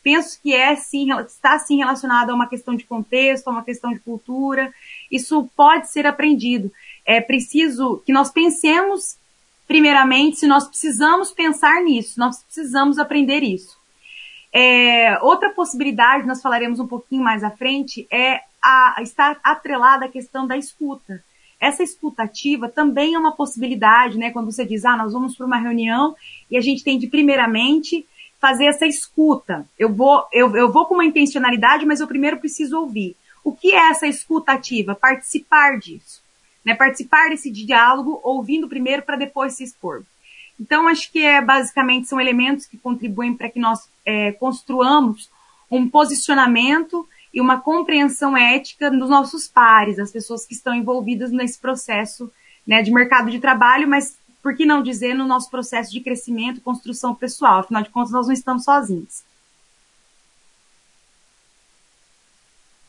Penso 0.00 0.38
que 0.40 0.54
é 0.54 0.76
sim, 0.76 1.08
está 1.22 1.58
sim 1.58 1.78
relacionado 1.78 2.30
a 2.30 2.34
uma 2.34 2.46
questão 2.46 2.76
de 2.76 2.84
contexto, 2.84 3.48
a 3.48 3.50
uma 3.50 3.64
questão 3.64 3.92
de 3.92 3.98
cultura. 3.98 4.72
Isso 5.10 5.50
pode 5.56 5.90
ser 5.90 6.06
aprendido. 6.06 6.70
É 7.04 7.20
preciso 7.20 8.00
que 8.06 8.12
nós 8.12 8.30
pensemos, 8.30 9.16
primeiramente, 9.66 10.38
se 10.38 10.46
nós 10.46 10.68
precisamos 10.68 11.32
pensar 11.32 11.82
nisso, 11.82 12.20
nós 12.20 12.40
precisamos 12.44 13.00
aprender 13.00 13.42
isso. 13.42 13.76
É, 14.52 15.18
outra 15.20 15.50
possibilidade, 15.50 16.28
nós 16.28 16.40
falaremos 16.40 16.78
um 16.78 16.86
pouquinho 16.86 17.24
mais 17.24 17.42
à 17.42 17.50
frente, 17.50 18.06
é 18.08 18.42
a, 18.64 19.02
estar 19.02 19.38
atrelada 19.44 20.06
à 20.06 20.08
questão 20.08 20.46
da 20.46 20.56
escuta. 20.56 21.22
Essa 21.60 21.82
escutativa 21.82 22.68
também 22.68 23.14
é 23.14 23.18
uma 23.18 23.32
possibilidade, 23.32 24.18
né? 24.18 24.30
Quando 24.30 24.50
você 24.50 24.64
diz, 24.64 24.84
ah, 24.84 24.96
nós 24.96 25.12
vamos 25.12 25.36
para 25.36 25.46
uma 25.46 25.58
reunião 25.58 26.16
e 26.50 26.56
a 26.56 26.60
gente 26.60 26.82
tem 26.82 26.98
de 26.98 27.06
primeiramente 27.06 28.06
fazer 28.40 28.66
essa 28.66 28.86
escuta. 28.86 29.66
Eu 29.78 29.92
vou, 29.92 30.26
eu, 30.32 30.54
eu 30.56 30.72
vou 30.72 30.86
com 30.86 30.94
uma 30.94 31.04
intencionalidade, 31.04 31.86
mas 31.86 32.00
eu 32.00 32.06
primeiro 32.06 32.38
preciso 32.38 32.78
ouvir. 32.78 33.16
O 33.42 33.52
que 33.52 33.72
é 33.72 33.90
essa 33.90 34.06
escutativa? 34.06 34.94
Participar 34.94 35.78
disso. 35.78 36.22
Né? 36.64 36.74
Participar 36.74 37.28
desse 37.28 37.50
diálogo, 37.50 38.20
ouvindo 38.22 38.68
primeiro 38.68 39.02
para 39.02 39.16
depois 39.16 39.54
se 39.54 39.64
expor. 39.64 40.02
Então, 40.58 40.88
acho 40.88 41.10
que 41.10 41.20
é, 41.24 41.40
basicamente 41.40 42.08
são 42.08 42.20
elementos 42.20 42.66
que 42.66 42.78
contribuem 42.78 43.34
para 43.34 43.50
que 43.50 43.58
nós 43.58 43.88
é, 44.04 44.32
construamos 44.32 45.30
um 45.70 45.88
posicionamento 45.88 47.08
e 47.34 47.40
uma 47.40 47.60
compreensão 47.60 48.36
ética 48.36 48.88
dos 48.90 49.10
nossos 49.10 49.48
pares, 49.48 49.96
das 49.96 50.12
pessoas 50.12 50.46
que 50.46 50.54
estão 50.54 50.72
envolvidas 50.72 51.32
nesse 51.32 51.58
processo 51.58 52.30
né, 52.64 52.80
de 52.80 52.92
mercado 52.92 53.28
de 53.28 53.40
trabalho, 53.40 53.88
mas 53.88 54.16
por 54.40 54.54
que 54.54 54.64
não 54.64 54.82
dizer 54.82 55.14
no 55.14 55.26
nosso 55.26 55.50
processo 55.50 55.90
de 55.90 56.00
crescimento, 56.00 56.60
construção 56.60 57.14
pessoal? 57.14 57.60
Afinal 57.60 57.82
de 57.82 57.90
contas, 57.90 58.12
nós 58.12 58.26
não 58.26 58.32
estamos 58.32 58.64
sozinhos. 58.64 59.24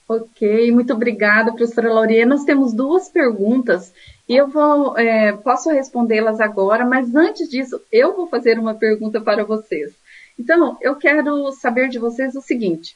Ok, 0.08 0.71
muito 0.71 0.93
obrigada, 0.93 1.51
professora 1.51 1.91
Laurie. 1.91 2.25
Nós 2.25 2.43
temos 2.43 2.71
duas 2.71 3.10
perguntas 3.10 3.91
e 4.29 4.36
eu 4.36 4.47
vou, 4.47 4.95
é, 4.95 5.31
posso 5.31 5.71
respondê-las 5.71 6.39
agora, 6.39 6.86
mas 6.86 7.15
antes 7.15 7.49
disso, 7.49 7.81
eu 7.91 8.15
vou 8.15 8.27
fazer 8.27 8.60
uma 8.60 8.75
pergunta 8.75 9.19
para 9.19 9.43
vocês. 9.43 9.91
Então, 10.38 10.77
eu 10.79 10.95
quero 10.95 11.51
saber 11.53 11.89
de 11.89 11.97
vocês 11.97 12.36
o 12.36 12.41
seguinte: 12.41 12.95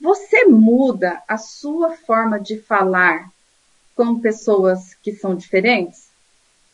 você 0.00 0.44
muda 0.44 1.22
a 1.26 1.38
sua 1.38 1.96
forma 1.96 2.38
de 2.38 2.58
falar 2.58 3.30
com 3.96 4.20
pessoas 4.20 4.94
que 5.02 5.12
são 5.12 5.34
diferentes? 5.34 6.08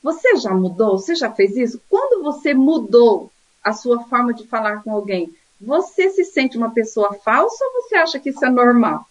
Você 0.03 0.37
já 0.37 0.55
mudou? 0.55 0.99
Você 0.99 1.15
já 1.15 1.31
fez 1.31 1.57
isso? 1.57 1.81
Quando 1.89 2.23
você 2.23 2.55
mudou 2.55 3.31
a 3.63 3.73
sua 3.73 4.03
forma 4.05 4.33
de 4.33 4.47
falar 4.47 4.83
com 4.83 4.93
alguém, 4.93 5.35
você 5.61 6.11
se 6.11 6.25
sente 6.25 6.57
uma 6.57 6.71
pessoa 6.71 7.13
falsa 7.15 7.63
ou 7.65 7.83
você 7.83 7.97
acha 7.97 8.19
que 8.19 8.31
isso 8.31 8.45
é 8.45 8.51
normal? 8.51 9.07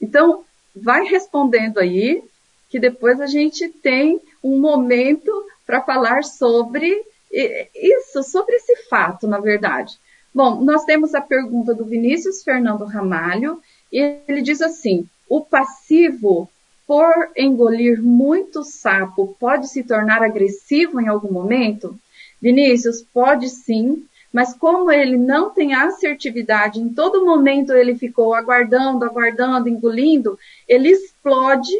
Então, 0.00 0.44
vai 0.74 1.04
respondendo 1.04 1.78
aí, 1.78 2.24
que 2.70 2.80
depois 2.80 3.20
a 3.20 3.26
gente 3.26 3.68
tem 3.68 4.18
um 4.42 4.58
momento 4.58 5.30
para 5.66 5.82
falar 5.82 6.24
sobre 6.24 7.04
isso, 7.30 8.22
sobre 8.22 8.56
esse 8.56 8.76
fato, 8.88 9.26
na 9.26 9.38
verdade. 9.38 9.98
Bom, 10.34 10.62
nós 10.62 10.84
temos 10.84 11.14
a 11.14 11.20
pergunta 11.20 11.74
do 11.74 11.84
Vinícius 11.84 12.42
Fernando 12.42 12.84
Ramalho, 12.84 13.60
e 13.92 14.16
ele 14.26 14.40
diz 14.40 14.62
assim: 14.62 15.06
o 15.28 15.40
passivo, 15.40 16.48
por 16.86 17.30
engolir 17.36 18.02
muito 18.02 18.64
sapo, 18.64 19.36
pode 19.38 19.68
se 19.68 19.82
tornar 19.82 20.22
agressivo 20.22 21.00
em 21.00 21.08
algum 21.08 21.32
momento? 21.32 21.98
Vinícius, 22.40 23.02
pode 23.02 23.48
sim, 23.48 24.04
mas 24.32 24.54
como 24.54 24.90
ele 24.90 25.16
não 25.16 25.50
tem 25.50 25.74
assertividade, 25.74 26.80
em 26.80 26.88
todo 26.88 27.24
momento 27.24 27.72
ele 27.72 27.94
ficou 27.94 28.34
aguardando, 28.34 29.04
aguardando, 29.04 29.68
engolindo, 29.68 30.38
ele 30.66 30.88
explode 30.88 31.72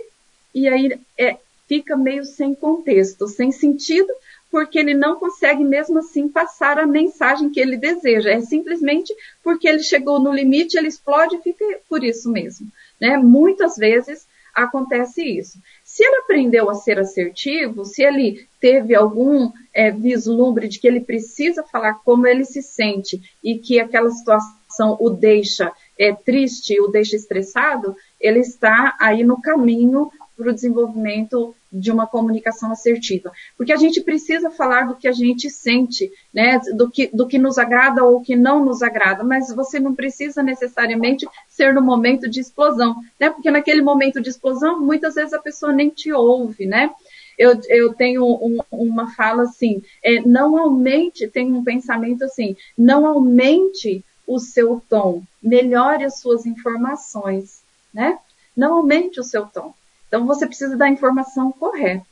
e 0.54 0.68
aí 0.68 1.00
é, 1.18 1.38
fica 1.66 1.96
meio 1.96 2.24
sem 2.24 2.54
contexto, 2.54 3.26
sem 3.26 3.50
sentido, 3.50 4.12
porque 4.52 4.78
ele 4.78 4.92
não 4.92 5.16
consegue 5.16 5.64
mesmo 5.64 5.98
assim 5.98 6.28
passar 6.28 6.78
a 6.78 6.86
mensagem 6.86 7.48
que 7.48 7.58
ele 7.58 7.78
deseja. 7.78 8.28
É 8.28 8.40
simplesmente 8.42 9.14
porque 9.42 9.66
ele 9.66 9.82
chegou 9.82 10.20
no 10.20 10.30
limite, 10.30 10.76
ele 10.76 10.88
explode 10.88 11.36
e 11.36 11.42
fica 11.42 11.64
por 11.88 12.04
isso 12.04 12.30
mesmo. 12.30 12.66
Né? 13.00 13.16
Muitas 13.16 13.76
vezes 13.76 14.26
acontece 14.54 15.24
isso. 15.24 15.58
Se 15.82 16.04
ele 16.04 16.16
aprendeu 16.16 16.68
a 16.68 16.74
ser 16.74 16.98
assertivo, 16.98 17.86
se 17.86 18.02
ele 18.02 18.46
teve 18.60 18.94
algum 18.94 19.50
é, 19.72 19.90
vislumbre 19.90 20.68
de 20.68 20.78
que 20.78 20.86
ele 20.86 21.00
precisa 21.00 21.62
falar 21.62 21.94
como 22.04 22.26
ele 22.26 22.44
se 22.44 22.62
sente 22.62 23.22
e 23.42 23.58
que 23.58 23.80
aquela 23.80 24.10
situação 24.10 24.98
o 25.00 25.08
deixa 25.08 25.72
é, 25.98 26.12
triste, 26.12 26.78
o 26.78 26.88
deixa 26.88 27.16
estressado, 27.16 27.96
ele 28.20 28.40
está 28.40 28.94
aí 29.00 29.24
no 29.24 29.40
caminho 29.40 30.10
para 30.36 30.50
o 30.50 30.54
desenvolvimento 30.54 31.54
de 31.72 31.90
uma 31.90 32.06
comunicação 32.06 32.70
assertiva. 32.70 33.32
Porque 33.56 33.72
a 33.72 33.76
gente 33.76 34.00
precisa 34.00 34.50
falar 34.50 34.86
do 34.86 34.96
que 34.96 35.08
a 35.08 35.12
gente 35.12 35.48
sente, 35.48 36.12
né? 36.32 36.58
Do 36.74 36.90
que, 36.90 37.08
do 37.08 37.26
que 37.26 37.38
nos 37.38 37.58
agrada 37.58 38.04
ou 38.04 38.20
que 38.20 38.36
não 38.36 38.64
nos 38.64 38.82
agrada, 38.82 39.24
mas 39.24 39.52
você 39.54 39.80
não 39.80 39.94
precisa 39.94 40.42
necessariamente 40.42 41.26
ser 41.48 41.72
no 41.72 41.80
momento 41.80 42.28
de 42.28 42.40
explosão, 42.40 42.96
né? 43.18 43.30
Porque 43.30 43.50
naquele 43.50 43.82
momento 43.82 44.20
de 44.20 44.28
explosão, 44.28 44.80
muitas 44.80 45.14
vezes 45.14 45.32
a 45.32 45.38
pessoa 45.38 45.72
nem 45.72 45.88
te 45.88 46.12
ouve, 46.12 46.66
né? 46.66 46.90
Eu, 47.38 47.58
eu 47.68 47.94
tenho 47.94 48.24
um, 48.24 48.58
uma 48.70 49.14
fala 49.14 49.44
assim, 49.44 49.82
é, 50.02 50.20
não 50.20 50.58
aumente, 50.58 51.26
tem 51.26 51.52
um 51.52 51.64
pensamento 51.64 52.24
assim, 52.24 52.54
não 52.76 53.06
aumente 53.06 54.04
o 54.26 54.38
seu 54.38 54.82
tom, 54.88 55.22
melhore 55.42 56.04
as 56.04 56.20
suas 56.20 56.46
informações, 56.46 57.62
né? 57.92 58.18
Não 58.56 58.74
aumente 58.74 59.18
o 59.18 59.24
seu 59.24 59.46
tom. 59.46 59.74
Então 60.12 60.26
você 60.26 60.46
precisa 60.46 60.76
da 60.76 60.90
informação 60.90 61.50
correta. 61.50 62.04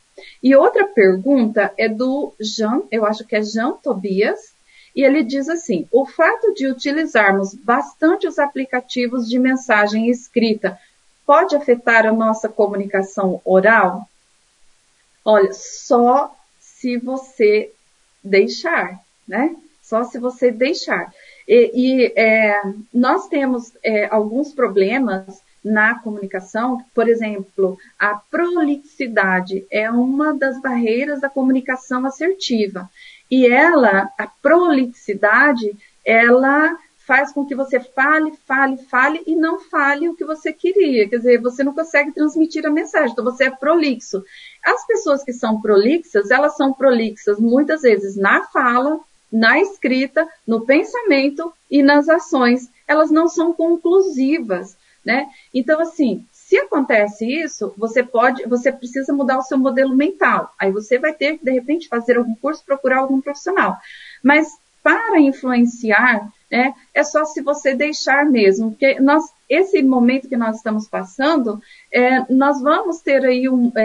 E 0.43 0.57
outra 0.57 0.87
pergunta 0.87 1.71
é 1.77 1.87
do 1.87 2.33
Jean, 2.41 2.81
eu 2.91 3.05
acho 3.05 3.27
que 3.27 3.37
é 3.37 3.43
Jean 3.43 3.73
Tobias, 3.73 4.55
e 4.97 5.05
ele 5.05 5.23
diz 5.23 5.51
assim: 5.51 5.87
o 5.93 6.07
fato 6.07 6.55
de 6.55 6.67
utilizarmos 6.67 7.53
bastante 7.55 8.27
os 8.27 8.39
aplicativos 8.39 9.29
de 9.29 9.39
mensagem 9.39 10.09
escrita 10.09 10.79
pode 11.27 11.55
afetar 11.55 12.07
a 12.07 12.13
nossa 12.13 12.49
comunicação 12.49 13.43
oral? 13.45 14.09
Olha, 15.23 15.53
só 15.53 16.35
se 16.59 16.97
você 16.97 17.71
deixar, 18.25 18.99
né? 19.29 19.55
Só 19.83 20.05
se 20.05 20.19
você 20.19 20.51
deixar. 20.51 21.13
E, 21.47 21.71
e 21.75 22.13
é, 22.17 22.63
nós 22.95 23.29
temos 23.29 23.75
é, 23.83 24.07
alguns 24.07 24.55
problemas 24.55 25.43
na 25.65 25.99
comunicação, 25.99 26.79
por 26.95 27.09
exemplo, 27.09 27.79
a 27.99 28.15
prolixidade 28.31 29.67
é 29.71 29.91
uma 29.91 30.33
das 30.33 30.61
barreiras 30.61 31.21
da 31.21 31.29
comunicação 31.29 32.07
assertiva. 32.07 32.89
E 33.31 33.47
ela, 33.47 34.11
a 34.19 34.27
prolixidade, 34.27 35.77
ela 36.05 36.77
faz 37.07 37.33
com 37.33 37.45
que 37.45 37.55
você 37.55 37.81
fale, 37.81 38.33
fale, 38.47 38.77
fale 38.77 39.23
e 39.27 39.35
não 39.35 39.59
fale 39.59 40.09
o 40.09 40.15
que 40.15 40.25
você 40.25 40.53
queria. 40.53 41.09
Quer 41.09 41.17
dizer, 41.17 41.41
você 41.41 41.63
não 41.63 41.75
consegue 41.75 42.13
transmitir 42.13 42.65
a 42.65 42.71
mensagem, 42.71 43.13
então 43.13 43.25
você 43.25 43.45
é 43.45 43.51
prolixo. 43.51 44.23
As 44.65 44.87
pessoas 44.87 45.25
que 45.25 45.33
são 45.33 45.61
prolixas, 45.61 46.31
elas 46.31 46.57
são 46.57 46.73
prolixas 46.73 47.39
muitas 47.39 47.83
vezes 47.83 48.17
na 48.17 48.45
fala, 48.45 49.01
na 49.31 49.61
escrita, 49.61 50.27
no 50.47 50.61
pensamento 50.61 51.53
e 51.71 51.83
nas 51.83 52.09
ações. 52.09 52.69
Elas 52.87 53.11
não 53.11 53.29
são 53.29 53.53
conclusivas 53.53 54.77
né? 55.05 55.29
Então, 55.53 55.81
assim, 55.81 56.25
se 56.33 56.59
acontece 56.59 57.25
isso, 57.25 57.73
você 57.77 58.03
pode, 58.03 58.43
você 58.45 58.73
precisa 58.73 59.13
mudar 59.13 59.39
o 59.39 59.43
seu 59.43 59.57
modelo 59.57 59.95
mental. 59.95 60.53
Aí 60.59 60.71
você 60.71 60.99
vai 60.99 61.13
ter 61.13 61.39
que, 61.39 61.45
de 61.45 61.53
repente, 61.53 61.89
fazer 61.89 62.17
algum 62.19 62.35
curso, 62.35 62.65
procurar 62.65 62.99
algum 62.99 63.21
profissional. 63.21 63.77
Mas 64.23 64.59
para 64.83 65.21
influenciar, 65.21 66.29
né, 66.51 66.75
é 66.93 67.05
só 67.05 67.25
se 67.25 67.41
você 67.41 67.75
deixar 67.75 68.25
mesmo, 68.25 68.71
porque 68.71 68.99
nós, 68.99 69.25
esse 69.49 69.83
momento 69.83 70.29
que 70.29 70.37
nós 70.37 70.57
estamos 70.57 70.89
passando, 70.89 71.61
é, 71.93 72.33
nós 72.33 72.61
vamos 72.61 73.01
ter 73.01 73.25
aí 73.25 73.49
um, 73.49 73.71
é, 73.77 73.83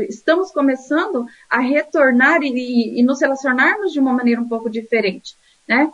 é 0.00 0.04
estamos 0.06 0.50
começando 0.50 1.26
a 1.50 1.58
retornar 1.58 2.42
e, 2.42 2.48
e, 2.48 3.00
e 3.00 3.02
nos 3.02 3.20
relacionarmos 3.20 3.92
de 3.92 4.00
uma 4.00 4.12
maneira 4.12 4.40
um 4.40 4.48
pouco 4.48 4.70
diferente, 4.70 5.36
né? 5.68 5.92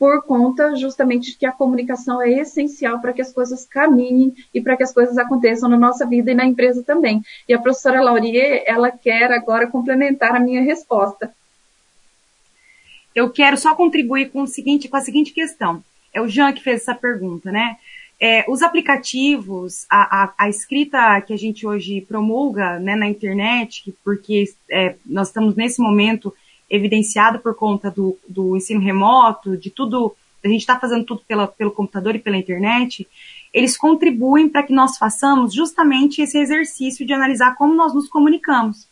Por 0.00 0.22
conta 0.24 0.74
justamente 0.76 1.32
de 1.32 1.36
que 1.36 1.44
a 1.44 1.52
comunicação 1.52 2.22
é 2.22 2.30
essencial 2.30 3.02
para 3.02 3.12
que 3.12 3.20
as 3.20 3.34
coisas 3.34 3.66
caminhem 3.66 4.34
e 4.54 4.58
para 4.58 4.74
que 4.74 4.82
as 4.82 4.94
coisas 4.94 5.18
aconteçam 5.18 5.68
na 5.68 5.76
nossa 5.76 6.06
vida 6.06 6.30
e 6.30 6.34
na 6.34 6.46
empresa 6.46 6.82
também. 6.82 7.22
E 7.46 7.52
a 7.52 7.58
professora 7.58 8.00
Laurier, 8.00 8.64
ela 8.66 8.90
quer 8.90 9.30
agora 9.30 9.66
complementar 9.66 10.34
a 10.34 10.40
minha 10.40 10.62
resposta. 10.62 11.30
Eu 13.14 13.28
quero 13.28 13.58
só 13.58 13.74
contribuir 13.74 14.30
com, 14.30 14.40
o 14.40 14.46
seguinte, 14.46 14.88
com 14.88 14.96
a 14.96 15.02
seguinte 15.02 15.34
questão. 15.34 15.84
É 16.14 16.22
o 16.22 16.28
Jean 16.28 16.54
que 16.54 16.62
fez 16.62 16.80
essa 16.80 16.94
pergunta, 16.94 17.52
né? 17.52 17.76
É, 18.18 18.46
os 18.48 18.62
aplicativos, 18.62 19.84
a, 19.90 20.24
a, 20.24 20.34
a, 20.38 20.48
escrita 20.48 21.20
que 21.20 21.34
a 21.34 21.38
gente 21.38 21.66
hoje 21.66 22.00
promulga 22.00 22.78
né, 22.78 22.96
na 22.96 23.06
internet, 23.06 23.94
porque 24.02 24.44
é, 24.70 24.94
nós 25.04 25.28
estamos 25.28 25.54
nesse 25.56 25.80
momento 25.80 26.34
evidenciado 26.70 27.40
por 27.40 27.54
conta 27.54 27.90
do, 27.90 28.16
do 28.28 28.56
ensino 28.56 28.80
remoto, 28.80 29.56
de 29.56 29.70
tudo, 29.70 30.14
a 30.42 30.48
gente 30.48 30.60
está 30.60 30.78
fazendo 30.78 31.04
tudo 31.04 31.22
pela, 31.26 31.48
pelo 31.48 31.72
computador 31.72 32.14
e 32.14 32.20
pela 32.20 32.36
internet, 32.36 33.06
eles 33.52 33.76
contribuem 33.76 34.48
para 34.48 34.62
que 34.62 34.72
nós 34.72 34.96
façamos 34.96 35.52
justamente 35.52 36.22
esse 36.22 36.38
exercício 36.38 37.04
de 37.04 37.12
analisar 37.12 37.56
como 37.56 37.74
nós 37.74 37.92
nos 37.92 38.08
comunicamos. 38.08 38.86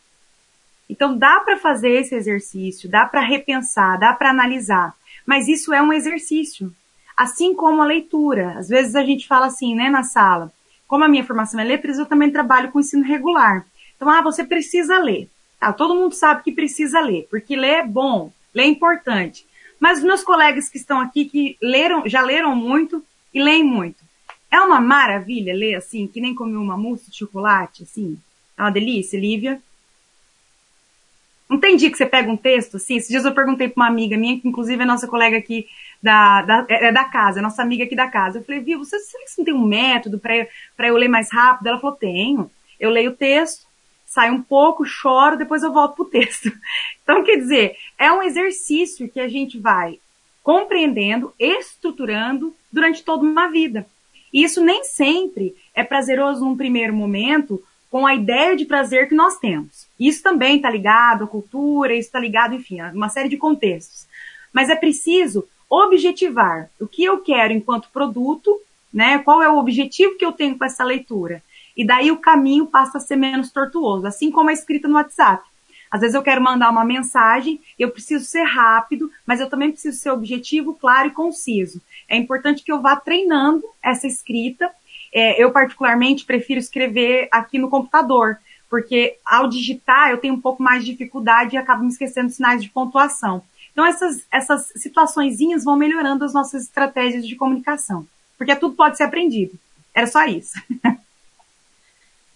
Então 0.90 1.16
dá 1.16 1.40
para 1.40 1.58
fazer 1.58 1.90
esse 1.90 2.14
exercício, 2.14 2.90
dá 2.90 3.06
para 3.06 3.20
repensar, 3.20 3.98
dá 3.98 4.12
para 4.12 4.30
analisar, 4.30 4.94
mas 5.24 5.46
isso 5.46 5.72
é 5.72 5.80
um 5.80 5.92
exercício. 5.92 6.72
Assim 7.16 7.52
como 7.52 7.82
a 7.82 7.86
leitura. 7.86 8.54
Às 8.58 8.68
vezes 8.68 8.94
a 8.94 9.02
gente 9.02 9.26
fala 9.26 9.46
assim, 9.46 9.74
né, 9.74 9.90
na 9.90 10.04
sala. 10.04 10.52
Como 10.86 11.04
a 11.04 11.08
minha 11.08 11.24
formação 11.24 11.60
é 11.60 11.64
letras, 11.64 11.98
eu 11.98 12.06
também 12.06 12.30
trabalho 12.30 12.70
com 12.70 12.80
ensino 12.80 13.04
regular. 13.04 13.66
Então, 13.96 14.08
ah, 14.08 14.22
você 14.22 14.44
precisa 14.44 14.98
ler. 14.98 15.28
Ah, 15.60 15.72
todo 15.72 15.94
mundo 15.94 16.14
sabe 16.14 16.42
que 16.42 16.52
precisa 16.52 17.00
ler, 17.00 17.26
porque 17.30 17.56
ler 17.56 17.78
é 17.80 17.86
bom, 17.86 18.32
ler 18.54 18.64
é 18.64 18.66
importante. 18.66 19.46
Mas 19.80 19.98
os 19.98 20.04
meus 20.04 20.22
colegas 20.22 20.68
que 20.68 20.78
estão 20.78 21.00
aqui, 21.00 21.24
que 21.24 21.56
leram, 21.60 22.08
já 22.08 22.22
leram 22.22 22.54
muito 22.54 23.02
e 23.32 23.42
leem 23.42 23.64
muito. 23.64 24.04
É 24.50 24.60
uma 24.60 24.80
maravilha 24.80 25.54
ler 25.54 25.74
assim, 25.74 26.06
que 26.06 26.20
nem 26.20 26.34
comer 26.34 26.56
uma 26.56 26.76
mousse 26.76 27.10
de 27.10 27.18
chocolate, 27.18 27.82
assim. 27.82 28.18
É 28.56 28.62
uma 28.62 28.70
delícia, 28.70 29.18
Lívia. 29.18 29.60
Não 31.48 31.58
tem 31.58 31.76
dia 31.76 31.90
que 31.90 31.96
você 31.96 32.06
pega 32.06 32.30
um 32.30 32.36
texto, 32.36 32.76
assim, 32.76 32.96
esses 32.96 33.08
dias 33.08 33.24
eu 33.24 33.32
perguntei 33.32 33.68
para 33.68 33.82
uma 33.82 33.88
amiga 33.88 34.18
minha, 34.18 34.38
que 34.38 34.46
inclusive 34.46 34.82
é 34.82 34.86
nossa 34.86 35.08
colega 35.08 35.38
aqui 35.38 35.66
da, 36.02 36.42
da, 36.42 36.66
é, 36.68 36.92
da 36.92 37.04
casa, 37.04 37.40
nossa 37.40 37.62
amiga 37.62 37.84
aqui 37.84 37.96
da 37.96 38.08
casa. 38.08 38.38
Eu 38.38 38.44
falei, 38.44 38.60
viu, 38.60 38.78
você, 38.78 38.98
você 38.98 39.16
não 39.38 39.44
tem 39.44 39.54
um 39.54 39.66
método 39.66 40.18
para 40.18 40.88
eu 40.88 40.96
ler 40.96 41.08
mais 41.08 41.32
rápido? 41.32 41.68
Ela 41.68 41.80
falou, 41.80 41.96
tenho. 41.96 42.50
Eu 42.78 42.90
leio 42.90 43.10
o 43.10 43.16
texto, 43.16 43.66
saio 44.08 44.32
um 44.32 44.42
pouco, 44.42 44.84
choro, 44.84 45.36
depois 45.36 45.62
eu 45.62 45.72
volto 45.72 45.96
pro 45.96 46.04
texto. 46.04 46.50
Então, 47.02 47.24
quer 47.24 47.36
dizer, 47.36 47.74
é 47.98 48.12
um 48.12 48.22
exercício 48.22 49.08
que 49.08 49.18
a 49.18 49.28
gente 49.28 49.58
vai 49.58 49.98
compreendendo, 50.42 51.32
estruturando 51.38 52.54
durante 52.70 53.02
toda 53.02 53.22
uma 53.22 53.48
vida. 53.48 53.86
E 54.30 54.44
isso 54.44 54.62
nem 54.62 54.84
sempre 54.84 55.56
é 55.74 55.82
prazeroso 55.82 56.44
num 56.44 56.54
primeiro 56.54 56.92
momento 56.92 57.62
com 57.90 58.06
a 58.06 58.14
ideia 58.14 58.54
de 58.54 58.66
prazer 58.66 59.08
que 59.08 59.14
nós 59.14 59.38
temos. 59.38 59.86
Isso 59.98 60.22
também 60.22 60.56
está 60.56 60.70
ligado 60.70 61.24
à 61.24 61.26
cultura, 61.26 61.94
isso 61.94 62.08
está 62.08 62.20
ligado, 62.20 62.54
enfim, 62.54 62.78
a 62.80 62.90
uma 62.90 63.08
série 63.08 63.30
de 63.30 63.38
contextos. 63.38 64.06
Mas 64.52 64.68
é 64.68 64.76
preciso 64.76 65.48
objetivar 65.68 66.70
o 66.78 66.86
que 66.86 67.04
eu 67.04 67.18
quero 67.18 67.54
enquanto 67.54 67.90
produto, 67.90 68.60
né? 68.92 69.18
Qual 69.18 69.42
é 69.42 69.48
o 69.48 69.58
objetivo 69.58 70.16
que 70.18 70.24
eu 70.24 70.32
tenho 70.32 70.58
com 70.58 70.64
essa 70.64 70.84
leitura? 70.84 71.42
E 71.78 71.86
daí 71.86 72.10
o 72.10 72.16
caminho 72.16 72.66
passa 72.66 72.98
a 72.98 73.00
ser 73.00 73.14
menos 73.14 73.52
tortuoso, 73.52 74.04
assim 74.04 74.32
como 74.32 74.50
a 74.50 74.52
escrita 74.52 74.88
no 74.88 74.96
WhatsApp. 74.96 75.44
Às 75.88 76.00
vezes 76.00 76.14
eu 76.16 76.22
quero 76.22 76.42
mandar 76.42 76.70
uma 76.70 76.84
mensagem, 76.84 77.60
eu 77.78 77.90
preciso 77.90 78.24
ser 78.24 78.42
rápido, 78.42 79.10
mas 79.24 79.38
eu 79.38 79.48
também 79.48 79.70
preciso 79.70 79.96
ser 79.96 80.10
objetivo, 80.10 80.74
claro 80.74 81.06
e 81.06 81.12
conciso. 81.12 81.80
É 82.08 82.16
importante 82.16 82.64
que 82.64 82.72
eu 82.72 82.82
vá 82.82 82.96
treinando 82.96 83.64
essa 83.80 84.08
escrita 84.08 84.70
É, 85.10 85.42
eu, 85.42 85.50
particularmente, 85.50 86.26
prefiro 86.26 86.60
escrever 86.60 87.28
aqui 87.32 87.58
no 87.58 87.70
computador, 87.70 88.36
porque 88.68 89.16
ao 89.24 89.48
digitar 89.48 90.10
eu 90.10 90.18
tenho 90.18 90.34
um 90.34 90.40
pouco 90.40 90.62
mais 90.62 90.84
de 90.84 90.90
dificuldade 90.90 91.54
e 91.54 91.58
acabo 91.58 91.82
me 91.82 91.88
esquecendo 91.88 92.28
sinais 92.28 92.62
de 92.62 92.68
pontuação. 92.68 93.42
Então, 93.72 93.86
essas, 93.86 94.22
essas 94.30 94.70
vão 95.64 95.76
melhorando 95.76 96.26
as 96.26 96.34
nossas 96.34 96.64
estratégias 96.64 97.26
de 97.26 97.36
comunicação, 97.36 98.06
porque 98.36 98.54
tudo 98.56 98.74
pode 98.74 98.98
ser 98.98 99.04
aprendido. 99.04 99.58
Era 99.94 100.06
só 100.06 100.26
isso. 100.26 100.52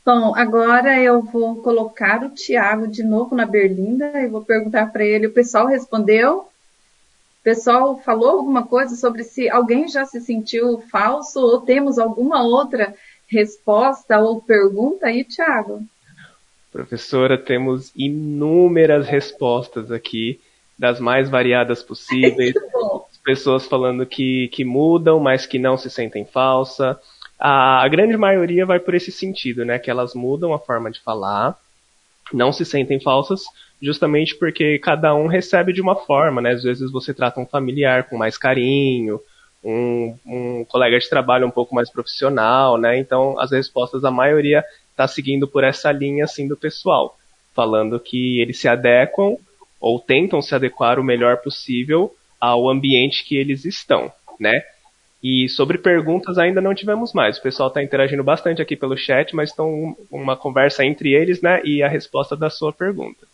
Bom, 0.04 0.34
agora 0.34 1.00
eu 1.00 1.22
vou 1.22 1.62
colocar 1.62 2.24
o 2.24 2.30
Tiago 2.30 2.88
de 2.88 3.04
novo 3.04 3.36
na 3.36 3.46
berlinda 3.46 4.20
e 4.20 4.26
vou 4.26 4.42
perguntar 4.44 4.92
para 4.92 5.04
ele. 5.04 5.28
O 5.28 5.32
pessoal 5.32 5.66
respondeu? 5.66 6.38
O 6.40 7.42
pessoal 7.44 7.96
falou 7.98 8.30
alguma 8.30 8.66
coisa 8.66 8.96
sobre 8.96 9.22
se 9.22 9.48
alguém 9.48 9.86
já 9.86 10.04
se 10.04 10.20
sentiu 10.20 10.82
falso 10.90 11.40
ou 11.40 11.60
temos 11.60 12.00
alguma 12.00 12.42
outra 12.42 12.94
resposta 13.28 14.18
ou 14.18 14.42
pergunta 14.42 15.06
aí, 15.06 15.22
Tiago? 15.22 15.82
Professora, 16.72 17.38
temos 17.38 17.92
inúmeras 17.94 19.06
respostas 19.06 19.92
aqui, 19.92 20.40
das 20.76 20.98
mais 20.98 21.30
variadas 21.30 21.80
possíveis. 21.80 22.54
Pessoas 23.24 23.66
falando 23.66 24.04
que, 24.04 24.48
que 24.48 24.64
mudam, 24.64 25.20
mas 25.20 25.46
que 25.46 25.60
não 25.60 25.76
se 25.76 25.88
sentem 25.88 26.24
falsa 26.24 27.00
a, 27.44 27.88
grande 27.88 28.16
maioria 28.16 28.64
vai 28.64 28.78
por 28.78 28.94
esse 28.94 29.10
sentido, 29.10 29.64
né? 29.64 29.76
Que 29.76 29.90
elas 29.90 30.14
mudam 30.14 30.54
a 30.54 30.60
forma 30.60 30.92
de 30.92 31.00
falar, 31.00 31.58
não 32.32 32.52
se 32.52 32.64
sentem 32.64 33.00
falsas, 33.00 33.42
justamente 33.80 34.36
porque 34.36 34.78
cada 34.78 35.12
um 35.12 35.26
recebe 35.26 35.72
de 35.72 35.80
uma 35.80 35.96
forma, 35.96 36.40
né? 36.40 36.52
Às 36.52 36.62
vezes 36.62 36.92
você 36.92 37.12
trata 37.12 37.40
um 37.40 37.46
familiar 37.46 38.04
com 38.04 38.16
mais 38.16 38.38
carinho, 38.38 39.20
um, 39.64 40.16
um 40.24 40.64
colega 40.66 40.96
de 40.96 41.08
trabalho 41.08 41.44
um 41.44 41.50
pouco 41.50 41.74
mais 41.74 41.90
profissional, 41.90 42.78
né? 42.78 42.96
Então 42.96 43.36
as 43.40 43.50
respostas, 43.50 44.04
a 44.04 44.10
maioria 44.10 44.64
está 44.92 45.08
seguindo 45.08 45.48
por 45.48 45.64
essa 45.64 45.90
linha 45.90 46.24
assim 46.24 46.46
do 46.46 46.56
pessoal, 46.56 47.18
falando 47.54 47.98
que 47.98 48.40
eles 48.40 48.60
se 48.60 48.68
adequam 48.68 49.36
ou 49.80 49.98
tentam 49.98 50.40
se 50.40 50.54
adequar 50.54 50.96
o 51.00 51.04
melhor 51.04 51.38
possível 51.38 52.14
ao 52.40 52.70
ambiente 52.70 53.24
que 53.24 53.36
eles 53.36 53.64
estão, 53.64 54.12
né? 54.38 54.62
E 55.22 55.48
sobre 55.48 55.78
perguntas 55.78 56.36
ainda 56.36 56.60
não 56.60 56.74
tivemos 56.74 57.12
mais. 57.12 57.38
O 57.38 57.42
pessoal 57.42 57.68
está 57.68 57.82
interagindo 57.82 58.24
bastante 58.24 58.60
aqui 58.60 58.74
pelo 58.74 58.96
chat, 58.96 59.36
mas 59.36 59.50
estão 59.50 59.96
uma 60.10 60.36
conversa 60.36 60.84
entre 60.84 61.12
eles, 61.12 61.40
né? 61.40 61.62
E 61.64 61.82
a 61.82 61.88
resposta 61.88 62.36
da 62.36 62.50
sua 62.50 62.72
pergunta. 62.72 63.26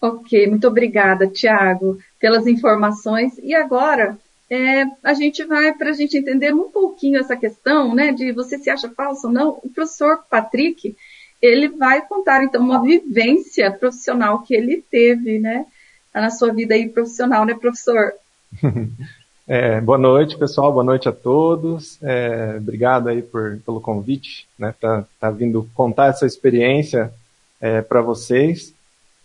Ok, 0.00 0.46
muito 0.48 0.66
obrigada, 0.66 1.28
Tiago, 1.28 1.98
pelas 2.18 2.46
informações. 2.46 3.38
E 3.38 3.54
agora 3.54 4.18
é, 4.50 4.84
a 5.04 5.14
gente 5.14 5.44
vai 5.44 5.72
para 5.72 5.90
a 5.90 5.92
gente 5.92 6.16
entender 6.16 6.52
um 6.52 6.70
pouquinho 6.70 7.20
essa 7.20 7.36
questão, 7.36 7.94
né? 7.94 8.12
De 8.12 8.32
você 8.32 8.58
se 8.58 8.68
acha 8.68 8.88
falso 8.90 9.28
ou 9.28 9.32
não. 9.32 9.60
O 9.62 9.68
professor 9.68 10.24
Patrick, 10.28 10.96
ele 11.40 11.68
vai 11.68 12.04
contar 12.06 12.42
então 12.42 12.60
uma 12.60 12.82
vivência 12.82 13.70
profissional 13.70 14.42
que 14.42 14.54
ele 14.54 14.82
teve, 14.90 15.38
né? 15.38 15.64
Na 16.12 16.30
sua 16.30 16.52
vida 16.52 16.74
aí 16.74 16.88
profissional, 16.88 17.44
né, 17.44 17.54
professor? 17.54 18.14
É, 19.50 19.80
boa 19.80 19.96
noite, 19.96 20.36
pessoal. 20.36 20.70
Boa 20.70 20.84
noite 20.84 21.08
a 21.08 21.12
todos. 21.12 21.98
É, 22.02 22.56
obrigado 22.58 23.08
aí 23.08 23.22
por, 23.22 23.58
pelo 23.64 23.80
convite, 23.80 24.46
né? 24.58 24.74
Tá, 24.78 25.06
tá 25.18 25.30
vindo 25.30 25.66
contar 25.74 26.08
essa 26.08 26.26
experiência 26.26 27.10
é, 27.58 27.80
para 27.80 28.02
vocês. 28.02 28.74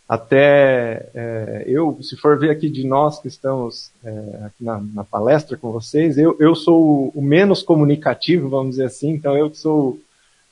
Até 0.08 1.10
é, 1.14 1.66
eu, 1.68 2.00
se 2.02 2.16
for 2.16 2.40
ver 2.40 2.52
aqui 2.52 2.70
de 2.70 2.88
nós 2.88 3.20
que 3.20 3.28
estamos 3.28 3.92
é, 4.02 4.46
aqui 4.46 4.64
na, 4.64 4.80
na, 4.94 5.04
palestra 5.04 5.58
com 5.58 5.74
vocês, 5.74 6.18
eu, 6.18 6.38
eu 6.40 6.56
sou 6.56 7.12
o, 7.14 7.22
menos 7.22 7.62
comunicativo, 7.62 8.48
vamos 8.48 8.72
dizer 8.72 8.86
assim. 8.86 9.10
Então 9.10 9.38
eu 9.38 9.54
sou 9.54 10.00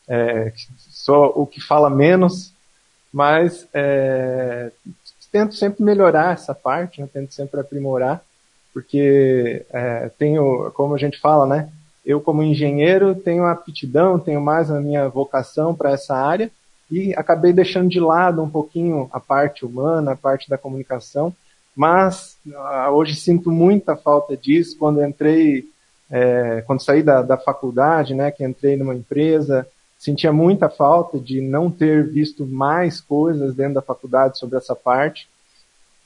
é, 0.05 0.51
sou 0.89 1.31
o 1.33 1.47
que 1.47 1.61
fala 1.61 1.89
menos, 1.89 2.51
mas 3.13 3.65
tento 5.31 5.55
sempre 5.55 5.81
melhorar 5.81 6.33
essa 6.33 6.53
parte, 6.53 6.99
né? 6.99 7.07
tento 7.13 7.33
sempre 7.33 7.61
aprimorar 7.61 8.21
porque 8.73 9.65
é, 9.71 10.09
tenho, 10.17 10.71
como 10.71 10.95
a 10.95 10.97
gente 10.97 11.19
fala, 11.19 11.45
né? 11.45 11.69
Eu 12.05 12.19
como 12.19 12.41
engenheiro 12.41 13.13
tenho 13.13 13.45
aptidão, 13.45 14.17
tenho 14.17 14.41
mais 14.41 14.71
a 14.71 14.79
minha 14.79 15.07
vocação 15.07 15.75
para 15.75 15.91
essa 15.91 16.15
área 16.15 16.49
e 16.89 17.13
acabei 17.15 17.53
deixando 17.53 17.89
de 17.89 17.99
lado 17.99 18.41
um 18.41 18.49
pouquinho 18.49 19.09
a 19.13 19.19
parte 19.19 19.65
humana, 19.65 20.11
a 20.11 20.15
parte 20.15 20.49
da 20.49 20.57
comunicação, 20.57 21.33
mas 21.75 22.37
ah, 22.53 22.91
hoje 22.91 23.15
sinto 23.15 23.51
muita 23.51 23.95
falta 23.95 24.35
disso 24.35 24.75
quando 24.77 25.03
entrei, 25.03 25.65
é, 26.09 26.63
quando 26.65 26.83
saí 26.83 27.03
da, 27.03 27.21
da 27.21 27.37
faculdade, 27.37 28.13
né? 28.13 28.31
Que 28.31 28.43
entrei 28.43 28.75
numa 28.75 28.95
empresa, 28.95 29.67
sentia 29.97 30.33
muita 30.33 30.67
falta 30.67 31.19
de 31.19 31.39
não 31.39 31.69
ter 31.69 32.07
visto 32.09 32.45
mais 32.45 32.99
coisas 32.99 33.55
dentro 33.55 33.75
da 33.75 33.81
faculdade 33.81 34.37
sobre 34.37 34.57
essa 34.57 34.75
parte 34.75 35.29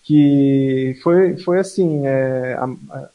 que 0.06 0.98
foi, 1.02 1.36
foi 1.38 1.60
assim, 1.60 2.06
é, 2.06 2.54
a, 2.54 2.66
a, 2.66 3.10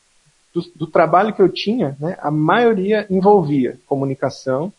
do, 0.52 0.60
do, 0.74 0.86
trabalho 0.88 1.32
que 1.32 1.40
eu 1.40 1.48
tinha, 1.48 1.96
né, 2.00 2.18
a 2.20 2.32
maioria 2.32 3.06
envolvia 3.08 3.78
comunicação, 3.86 4.72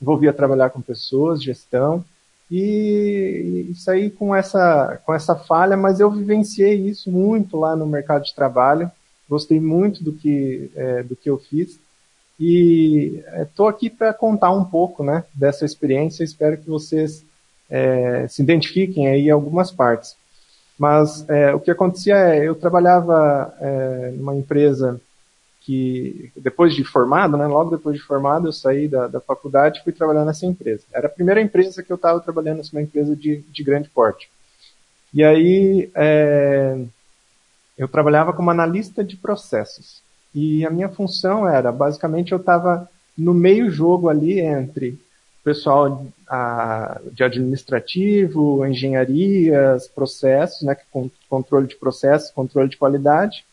envolvia 0.00 0.32
trabalhar 0.32 0.70
com 0.70 0.80
pessoas, 0.80 1.42
gestão, 1.42 2.04
e, 2.48 3.66
e 3.68 3.74
saí 3.74 4.08
com 4.10 4.34
essa, 4.34 5.00
com 5.04 5.12
essa 5.12 5.34
falha, 5.34 5.76
mas 5.76 5.98
eu 5.98 6.08
vivenciei 6.08 6.74
isso 6.74 7.10
muito 7.10 7.58
lá 7.58 7.74
no 7.74 7.84
mercado 7.84 8.22
de 8.22 8.34
trabalho, 8.34 8.88
gostei 9.28 9.58
muito 9.58 10.04
do 10.04 10.12
que, 10.12 10.70
é, 10.76 11.02
do 11.02 11.16
que 11.16 11.28
eu 11.28 11.36
fiz, 11.36 11.80
e 12.38 13.24
estou 13.42 13.66
é, 13.66 13.70
aqui 13.70 13.90
para 13.90 14.14
contar 14.14 14.52
um 14.52 14.64
pouco 14.64 15.02
né, 15.02 15.24
dessa 15.34 15.64
experiência, 15.64 16.22
espero 16.22 16.58
que 16.58 16.70
vocês 16.70 17.24
é, 17.68 18.28
se 18.28 18.40
identifiquem 18.40 19.08
aí 19.08 19.26
em 19.26 19.30
algumas 19.30 19.72
partes. 19.72 20.14
Mas 20.78 21.28
é, 21.28 21.54
o 21.54 21.60
que 21.60 21.70
acontecia 21.70 22.16
é, 22.16 22.46
eu 22.46 22.54
trabalhava 22.54 23.54
é, 23.60 24.12
numa 24.16 24.36
empresa 24.36 25.00
que, 25.62 26.30
depois 26.36 26.74
de 26.74 26.84
formado, 26.84 27.36
né, 27.36 27.46
logo 27.46 27.70
depois 27.70 27.96
de 27.96 28.02
formado, 28.02 28.46
eu 28.46 28.52
saí 28.52 28.86
da, 28.86 29.08
da 29.08 29.20
faculdade 29.20 29.80
e 29.80 29.84
fui 29.84 29.92
trabalhar 29.92 30.24
nessa 30.24 30.46
empresa. 30.46 30.84
Era 30.92 31.06
a 31.06 31.10
primeira 31.10 31.40
empresa 31.40 31.82
que 31.82 31.90
eu 31.90 31.96
estava 31.96 32.20
trabalhando, 32.20 32.62
uma 32.72 32.82
empresa 32.82 33.16
de, 33.16 33.38
de 33.38 33.64
grande 33.64 33.88
porte. 33.88 34.30
E 35.12 35.24
aí, 35.24 35.90
é, 35.94 36.78
eu 37.76 37.88
trabalhava 37.88 38.32
como 38.32 38.50
analista 38.50 39.02
de 39.02 39.16
processos. 39.16 40.02
E 40.34 40.64
a 40.66 40.70
minha 40.70 40.88
função 40.88 41.48
era, 41.48 41.72
basicamente, 41.72 42.32
eu 42.32 42.38
estava 42.38 42.88
no 43.16 43.32
meio 43.32 43.70
jogo 43.70 44.08
ali 44.08 44.38
entre 44.38 45.00
pessoal 45.46 46.04
a, 46.28 47.00
de 47.12 47.22
administrativo, 47.22 48.66
engenharias, 48.66 49.86
processos, 49.86 50.62
né, 50.62 50.76
controle 51.30 51.68
de 51.68 51.76
processos, 51.76 52.32
controle 52.32 52.68
de 52.68 52.76
qualidade, 52.76 53.44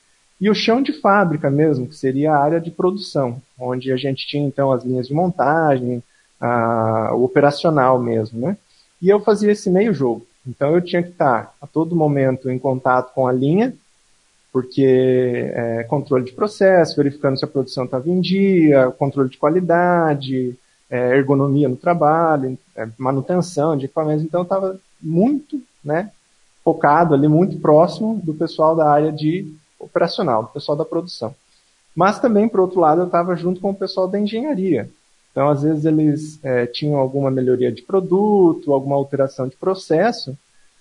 e 0.42 0.50
o 0.50 0.56
chão 0.56 0.82
de 0.82 0.92
fábrica 0.92 1.52
mesmo, 1.52 1.86
que 1.88 1.96
seria 1.96 2.32
a 2.32 2.44
área 2.44 2.60
de 2.60 2.72
produção, 2.72 3.40
onde 3.60 3.92
a 3.92 3.96
gente 3.96 4.26
tinha 4.26 4.44
então 4.44 4.72
as 4.72 4.84
linhas 4.84 5.08
de 5.08 5.14
montagem, 5.14 6.02
a, 6.42 7.12
o 7.14 7.26
operacional 7.26 8.00
mesmo, 8.02 8.48
né? 8.48 8.58
E 9.00 9.08
eu 9.08 9.20
fazia 9.20 9.52
esse 9.52 9.70
meio 9.70 9.94
jogo. 9.94 10.26
Então 10.48 10.74
eu 10.74 10.82
tinha 10.82 11.04
que 11.04 11.10
estar 11.10 11.54
a 11.62 11.68
todo 11.68 11.96
momento 11.96 12.50
em 12.50 12.58
contato 12.58 13.14
com 13.14 13.28
a 13.28 13.32
linha, 13.32 13.72
porque 14.52 15.52
é, 15.54 15.84
controle 15.84 16.26
de 16.26 16.32
processo, 16.32 16.96
verificando 16.96 17.38
se 17.38 17.46
a 17.46 17.48
produção 17.48 17.86
estava 17.86 18.10
em 18.10 18.20
dia, 18.20 18.90
controle 18.98 19.30
de 19.30 19.38
qualidade, 19.38 20.58
é, 20.94 21.18
ergonomia 21.18 21.68
no 21.68 21.76
trabalho, 21.76 22.56
é, 22.76 22.88
manutenção 23.00 23.76
de 23.76 23.86
equipamentos. 23.86 24.24
Então, 24.24 24.44
estava 24.44 24.80
muito 25.02 25.60
né, 25.84 26.12
focado 26.64 27.16
ali, 27.16 27.28
muito 27.28 27.58
próximo 27.58 28.22
do 28.24 28.32
pessoal 28.32 28.76
da 28.76 28.88
área 28.88 29.12
de 29.12 29.52
operacional, 29.80 30.44
do 30.44 30.50
pessoal 30.50 30.78
da 30.78 30.86
produção. 30.86 31.34
Mas 31.96 32.20
também, 32.20 32.48
por 32.48 32.60
outro 32.60 32.80
lado, 32.80 33.02
eu 33.02 33.08
estava 33.08 33.36
junto 33.36 33.60
com 33.60 33.72
o 33.72 33.76
pessoal 33.76 34.08
da 34.08 34.20
engenharia. 34.20 34.88
Então, 35.32 35.50
às 35.50 35.64
vezes, 35.64 35.84
eles 35.84 36.40
é, 36.44 36.68
tinham 36.68 37.00
alguma 37.00 37.32
melhoria 37.32 37.72
de 37.72 37.82
produto, 37.82 38.72
alguma 38.72 38.96
alteração 38.96 39.48
de 39.48 39.56
processo, 39.56 40.38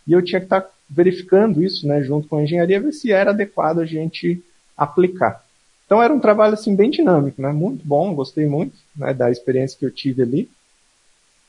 e 0.07 0.13
eu 0.13 0.21
tinha 0.21 0.41
que 0.41 0.47
estar 0.47 0.61
tá 0.61 0.71
verificando 0.91 1.63
isso 1.63 1.89
né, 1.89 2.03
junto 2.03 2.29
com 2.29 2.37
a 2.37 2.43
engenharia, 2.43 2.83
ver 2.83 2.93
se 2.93 3.11
era 3.11 3.31
adequado 3.31 3.79
a 3.79 3.87
gente 3.87 4.45
aplicar. 4.77 5.41
Então 5.93 6.03
era 6.03 6.14
um 6.14 6.18
trabalho 6.18 6.55
assim 6.55 6.74
bem 6.74 6.88
dinâmico, 6.88 7.43
né? 7.43 7.53
Muito 7.53 7.86
bom, 7.86 8.14
gostei 8.14 8.47
muito 8.47 8.74
né, 8.97 9.12
da 9.12 9.30
experiência 9.30 9.78
que 9.78 9.84
eu 9.84 9.90
tive 9.90 10.22
ali. 10.22 10.51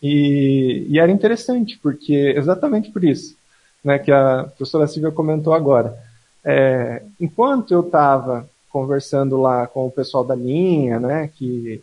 E, 0.01 0.85
e, 0.89 0.99
era 0.99 1.09
interessante, 1.09 1.79
porque 1.81 2.33
exatamente 2.35 2.91
por 2.91 3.05
isso, 3.05 3.37
né, 3.81 3.97
que 3.97 4.11
a 4.11 4.43
professora 4.43 4.85
Silvia 4.85 5.13
comentou 5.13 5.53
agora. 5.53 5.97
É, 6.43 7.03
enquanto 7.21 7.73
eu 7.73 7.79
estava 7.79 8.45
conversando 8.69 9.39
lá 9.39 9.65
com 9.65 9.87
o 9.87 9.91
pessoal 9.91 10.25
da 10.25 10.35
linha, 10.35 10.99
né, 10.99 11.29
que 11.33 11.81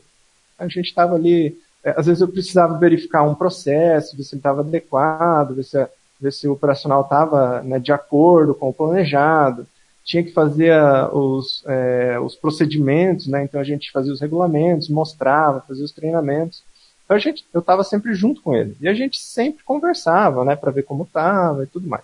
a 0.58 0.68
gente 0.68 0.88
estava 0.88 1.14
ali, 1.14 1.58
é, 1.82 1.94
às 1.96 2.04
vezes 2.04 2.20
eu 2.20 2.28
precisava 2.28 2.76
verificar 2.76 3.22
um 3.22 3.34
processo, 3.34 4.14
ver 4.18 4.22
se 4.22 4.34
ele 4.34 4.40
estava 4.40 4.60
adequado, 4.60 5.54
ver 5.54 5.64
se, 5.64 5.88
ver 6.20 6.30
se 6.30 6.46
o 6.46 6.52
operacional 6.52 7.00
estava 7.00 7.62
né, 7.62 7.78
de 7.78 7.90
acordo 7.90 8.54
com 8.54 8.68
o 8.68 8.74
planejado 8.74 9.66
tinha 10.10 10.24
que 10.24 10.32
fazer 10.32 10.72
a, 10.72 11.08
os, 11.14 11.62
é, 11.68 12.18
os 12.18 12.34
procedimentos, 12.34 13.28
né? 13.28 13.44
Então 13.44 13.60
a 13.60 13.64
gente 13.64 13.92
fazia 13.92 14.12
os 14.12 14.20
regulamentos, 14.20 14.88
mostrava, 14.88 15.60
fazia 15.60 15.84
os 15.84 15.92
treinamentos. 15.92 16.64
Então 17.04 17.16
a 17.16 17.20
gente, 17.20 17.46
eu 17.54 17.60
estava 17.60 17.84
sempre 17.84 18.12
junto 18.12 18.42
com 18.42 18.52
ele. 18.52 18.76
E 18.80 18.88
a 18.88 18.92
gente 18.92 19.20
sempre 19.20 19.62
conversava, 19.62 20.44
né, 20.44 20.56
para 20.56 20.72
ver 20.72 20.82
como 20.82 21.04
estava 21.04 21.62
e 21.62 21.66
tudo 21.68 21.88
mais. 21.88 22.02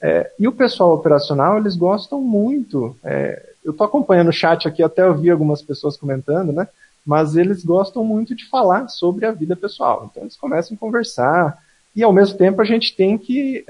É, 0.00 0.32
e 0.38 0.48
o 0.48 0.52
pessoal 0.52 0.94
operacional, 0.94 1.58
eles 1.58 1.76
gostam 1.76 2.18
muito. 2.22 2.96
É, 3.04 3.46
eu 3.62 3.72
estou 3.72 3.86
acompanhando 3.86 4.28
o 4.28 4.32
chat 4.32 4.66
aqui, 4.66 4.82
até 4.82 5.06
ouvi 5.06 5.30
algumas 5.30 5.60
pessoas 5.60 5.98
comentando, 5.98 6.50
né? 6.50 6.66
Mas 7.04 7.36
eles 7.36 7.62
gostam 7.62 8.02
muito 8.02 8.34
de 8.34 8.48
falar 8.48 8.88
sobre 8.88 9.26
a 9.26 9.32
vida 9.32 9.54
pessoal. 9.54 10.08
Então 10.10 10.22
eles 10.22 10.36
começam 10.36 10.74
a 10.74 10.80
conversar. 10.80 11.58
E 11.94 12.02
ao 12.02 12.12
mesmo 12.12 12.38
tempo 12.38 12.62
a 12.62 12.64
gente 12.64 12.96
tem 12.96 13.18
que 13.18 13.66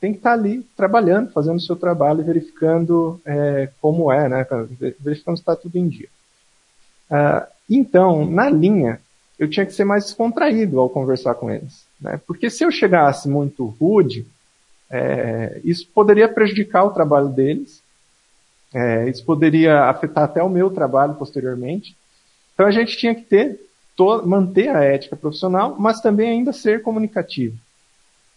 tem 0.00 0.12
que 0.12 0.18
estar 0.18 0.30
tá 0.30 0.36
ali 0.36 0.62
trabalhando, 0.76 1.30
fazendo 1.30 1.56
o 1.56 1.60
seu 1.60 1.76
trabalho 1.76 2.20
e 2.20 2.24
verificando 2.24 3.20
é, 3.24 3.68
como 3.80 4.10
é, 4.10 4.28
né? 4.28 4.46
Verificando 4.98 5.36
se 5.36 5.42
está 5.42 5.54
tudo 5.54 5.76
em 5.76 5.88
dia. 5.88 6.08
Ah, 7.10 7.46
então, 7.68 8.24
na 8.24 8.48
linha, 8.48 9.00
eu 9.38 9.48
tinha 9.48 9.66
que 9.66 9.72
ser 9.72 9.84
mais 9.84 10.04
descontraído 10.04 10.80
ao 10.80 10.88
conversar 10.88 11.34
com 11.34 11.50
eles. 11.50 11.84
Né? 12.00 12.20
Porque 12.26 12.48
se 12.48 12.64
eu 12.64 12.70
chegasse 12.70 13.28
muito 13.28 13.66
rude, 13.66 14.26
é, 14.90 15.60
isso 15.64 15.86
poderia 15.94 16.28
prejudicar 16.28 16.84
o 16.84 16.90
trabalho 16.90 17.28
deles, 17.28 17.82
é, 18.72 19.08
isso 19.08 19.24
poderia 19.24 19.84
afetar 19.84 20.24
até 20.24 20.42
o 20.42 20.48
meu 20.48 20.70
trabalho 20.70 21.14
posteriormente. 21.14 21.96
Então 22.54 22.66
a 22.66 22.70
gente 22.70 22.96
tinha 22.96 23.14
que 23.14 23.22
ter, 23.22 23.60
manter 24.24 24.68
a 24.68 24.82
ética 24.82 25.14
profissional, 25.14 25.76
mas 25.78 26.00
também 26.00 26.30
ainda 26.30 26.54
ser 26.54 26.80
comunicativo. 26.82 27.56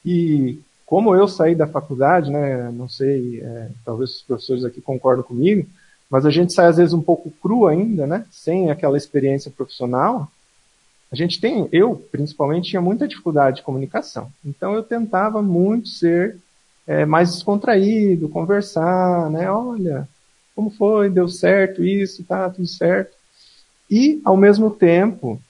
E 0.05 0.59
como 0.85 1.15
eu 1.15 1.27
saí 1.27 1.55
da 1.55 1.67
faculdade, 1.67 2.29
né, 2.31 2.71
não 2.71 2.87
sei, 2.87 3.41
é, 3.41 3.69
talvez 3.85 4.11
os 4.11 4.21
professores 4.21 4.65
aqui 4.65 4.81
concordam 4.81 5.23
comigo, 5.23 5.67
mas 6.09 6.25
a 6.25 6.29
gente 6.29 6.53
sai 6.53 6.67
às 6.67 6.77
vezes 6.77 6.93
um 6.93 7.01
pouco 7.01 7.31
cru 7.41 7.67
ainda, 7.67 8.05
né, 8.05 8.25
sem 8.31 8.69
aquela 8.69 8.97
experiência 8.97 9.49
profissional. 9.49 10.29
A 11.11 11.15
gente 11.15 11.39
tem, 11.39 11.67
eu 11.71 11.95
principalmente, 12.11 12.69
tinha 12.69 12.81
muita 12.81 13.07
dificuldade 13.07 13.57
de 13.57 13.63
comunicação. 13.63 14.31
Então 14.45 14.73
eu 14.73 14.83
tentava 14.83 15.41
muito 15.41 15.89
ser 15.89 16.37
é, 16.85 17.05
mais 17.05 17.33
descontraído, 17.33 18.29
conversar, 18.29 19.29
né, 19.29 19.49
olha, 19.49 20.07
como 20.55 20.69
foi, 20.69 21.09
deu 21.09 21.27
certo 21.27 21.83
isso, 21.83 22.23
tá 22.23 22.49
tudo 22.49 22.67
certo. 22.67 23.15
E, 23.89 24.21
ao 24.23 24.37
mesmo 24.37 24.69
tempo, 24.71 25.41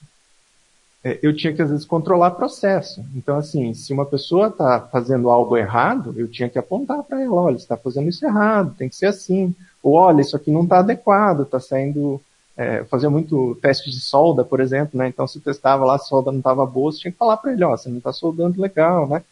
eu 1.22 1.36
tinha 1.36 1.52
que 1.52 1.60
às 1.60 1.70
vezes 1.70 1.84
controlar 1.84 2.30
processo. 2.30 3.04
Então, 3.14 3.36
assim, 3.36 3.74
se 3.74 3.92
uma 3.92 4.06
pessoa 4.06 4.48
está 4.48 4.80
fazendo 4.80 5.28
algo 5.28 5.54
errado, 5.54 6.14
eu 6.16 6.26
tinha 6.26 6.48
que 6.48 6.58
apontar 6.58 7.02
para 7.02 7.22
ela, 7.22 7.34
olha, 7.34 7.56
está 7.56 7.76
fazendo 7.76 8.08
isso 8.08 8.24
errado, 8.24 8.74
tem 8.78 8.88
que 8.88 8.96
ser 8.96 9.06
assim. 9.06 9.54
Ou 9.82 9.94
olha, 9.94 10.22
isso 10.22 10.34
aqui 10.34 10.50
não 10.50 10.62
está 10.62 10.78
adequado, 10.78 11.42
está 11.42 11.60
saindo. 11.60 12.20
É, 12.56 12.84
fazia 12.84 13.10
muito 13.10 13.56
teste 13.60 13.90
de 13.90 14.00
solda, 14.00 14.44
por 14.44 14.60
exemplo, 14.60 14.96
né? 14.96 15.08
Então, 15.08 15.26
se 15.26 15.40
testava 15.40 15.84
lá, 15.84 15.96
a 15.96 15.98
solda 15.98 16.30
não 16.30 16.38
estava 16.38 16.64
boa, 16.64 16.90
você 16.90 17.00
tinha 17.00 17.12
que 17.12 17.18
falar 17.18 17.36
para 17.36 17.52
ele, 17.52 17.64
ó, 17.64 17.76
você 17.76 17.88
não 17.88 17.98
está 17.98 18.12
soldando 18.12 18.62
legal, 18.62 19.08
né? 19.08 19.22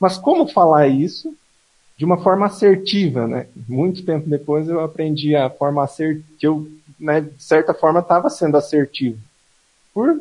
Mas 0.00 0.16
como 0.16 0.48
falar 0.48 0.88
isso 0.88 1.32
de 1.96 2.04
uma 2.06 2.16
forma 2.16 2.46
assertiva, 2.46 3.28
né? 3.28 3.46
Muito 3.68 4.04
tempo 4.04 4.28
depois 4.28 4.66
eu 4.66 4.80
aprendi 4.80 5.36
a 5.36 5.50
forma 5.50 5.84
assertiva, 5.84 6.24
que 6.38 6.46
eu, 6.46 6.66
né, 6.98 7.20
de 7.20 7.42
certa 7.42 7.74
forma, 7.74 8.00
estava 8.00 8.30
sendo 8.30 8.56
assertivo. 8.56 9.18
Por 9.92 10.16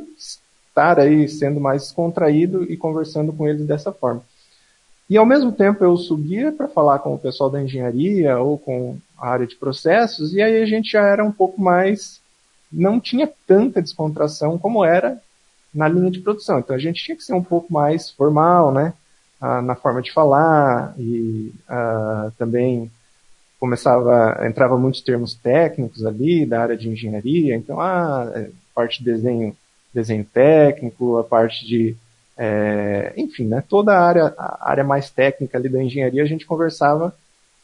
estar 0.80 1.00
aí 1.00 1.28
sendo 1.28 1.60
mais 1.60 1.92
contraído 1.92 2.64
e 2.64 2.78
conversando 2.78 3.34
com 3.34 3.48
eles 3.48 3.66
dessa 3.66 3.92
forma. 3.92 4.24
E 5.10 5.18
ao 5.18 5.26
mesmo 5.26 5.52
tempo 5.52 5.84
eu 5.84 5.98
subia 5.98 6.52
para 6.52 6.68
falar 6.68 7.00
com 7.00 7.14
o 7.14 7.20
pessoal 7.20 7.50
da 7.50 7.62
engenharia 7.62 8.38
ou 8.40 8.58
com 8.58 8.98
a 9.18 9.30
área 9.30 9.48
de 9.48 9.56
processos, 9.56 10.34
e 10.34 10.42
aí 10.42 10.62
a 10.62 10.66
gente 10.66 10.92
já 10.92 11.06
era 11.06 11.24
um 11.24 11.32
pouco 11.32 11.60
mais. 11.62 12.22
não 12.72 13.00
tinha 13.00 13.30
tanta 13.48 13.82
descontração 13.82 14.58
como 14.58 14.86
era 14.86 15.20
na 15.74 15.88
linha 15.88 16.12
de 16.12 16.20
produção. 16.20 16.60
Então 16.60 16.76
a 16.76 16.80
gente 16.80 17.04
tinha 17.04 17.18
que 17.18 17.24
ser 17.24 17.34
um 17.34 17.44
pouco 17.44 17.72
mais 17.74 18.10
formal, 18.12 18.72
né? 18.72 18.94
Ah, 19.42 19.62
na 19.62 19.76
forma 19.76 20.02
de 20.02 20.12
falar 20.12 20.94
e 20.98 21.54
ah, 21.68 22.30
também 22.38 22.92
começava 23.60 24.46
entrava 24.46 24.78
muitos 24.78 25.02
termos 25.02 25.34
técnicos 25.34 26.06
ali 26.06 26.46
da 26.46 26.62
área 26.62 26.76
de 26.76 26.90
engenharia 26.90 27.56
então 27.56 27.80
ah, 27.80 28.30
parte 28.76 29.00
de 29.00 29.06
desenho 29.06 29.56
desenho 29.94 30.26
técnico, 30.26 31.18
a 31.18 31.24
parte 31.24 31.66
de, 31.66 31.96
é, 32.38 33.14
enfim, 33.18 33.46
né, 33.46 33.64
toda 33.68 33.94
a 33.94 34.06
área, 34.06 34.34
a 34.38 34.70
área 34.70 34.84
mais 34.84 35.10
técnica 35.10 35.58
ali 35.58 35.70
da 35.70 35.84
engenharia, 35.84 36.24
a 36.24 36.28
gente 36.28 36.46
conversava 36.46 37.16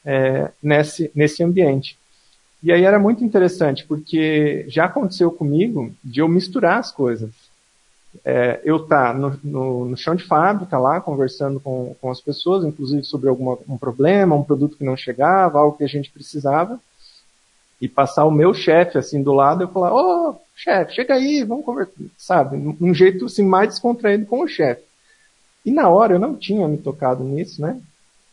é, 0.05 0.51
nesse, 0.61 1.11
nesse 1.15 1.43
ambiente. 1.43 1.97
E 2.61 2.71
aí 2.71 2.84
era 2.84 2.97
muito 2.97 3.23
interessante, 3.23 3.86
porque 3.86 4.65
já 4.67 4.86
aconteceu 4.86 5.32
comigo 5.32 5.91
de 6.03 6.19
eu 6.19 6.28
misturar 6.28 6.80
as 6.80 6.91
coisas. 6.91 7.30
É, 8.23 8.61
eu 8.63 8.78
estar 8.78 9.11
tá 9.11 9.13
no, 9.13 9.39
no, 9.43 9.86
no, 9.86 9.97
chão 9.97 10.15
de 10.15 10.23
fábrica 10.23 10.80
lá, 10.80 11.01
conversando 11.01 11.59
com, 11.59 11.95
com 11.99 12.09
as 12.09 12.21
pessoas, 12.21 12.63
inclusive 12.63 13.03
sobre 13.03 13.30
algum 13.30 13.57
um 13.67 13.78
problema, 13.78 14.36
um 14.36 14.43
produto 14.43 14.78
que 14.78 14.86
não 14.86 14.95
chegava, 14.95 15.59
algo 15.59 15.78
que 15.78 15.84
a 15.84 15.88
gente 15.88 16.09
precisava, 16.09 16.80
e 17.86 17.88
passar 17.88 18.26
o 18.26 18.32
meu 18.32 18.52
chefe 18.52 18.98
assim 18.98 19.22
do 19.22 19.32
lado 19.32 19.64
e 19.64 19.68
falar, 19.68 19.94
ô, 19.94 20.30
oh, 20.30 20.36
chefe, 20.56 20.96
chega 20.96 21.14
aí, 21.14 21.44
vamos 21.44 21.64
conversar, 21.64 21.94
sabe? 22.18 22.58
Um 22.82 22.96
jeito 22.96 23.26
assim 23.26 23.44
mais 23.44 23.70
descontraído 23.70 24.26
com 24.26 24.42
o 24.42 24.48
chefe. 24.48 24.82
E 25.64 25.70
na 25.70 25.88
hora 25.88 26.16
eu 26.16 26.20
não 26.20 26.36
tinha 26.36 26.68
me 26.68 26.80
tocado 26.80 27.24
nisso, 27.24 27.62
né? 27.62 27.80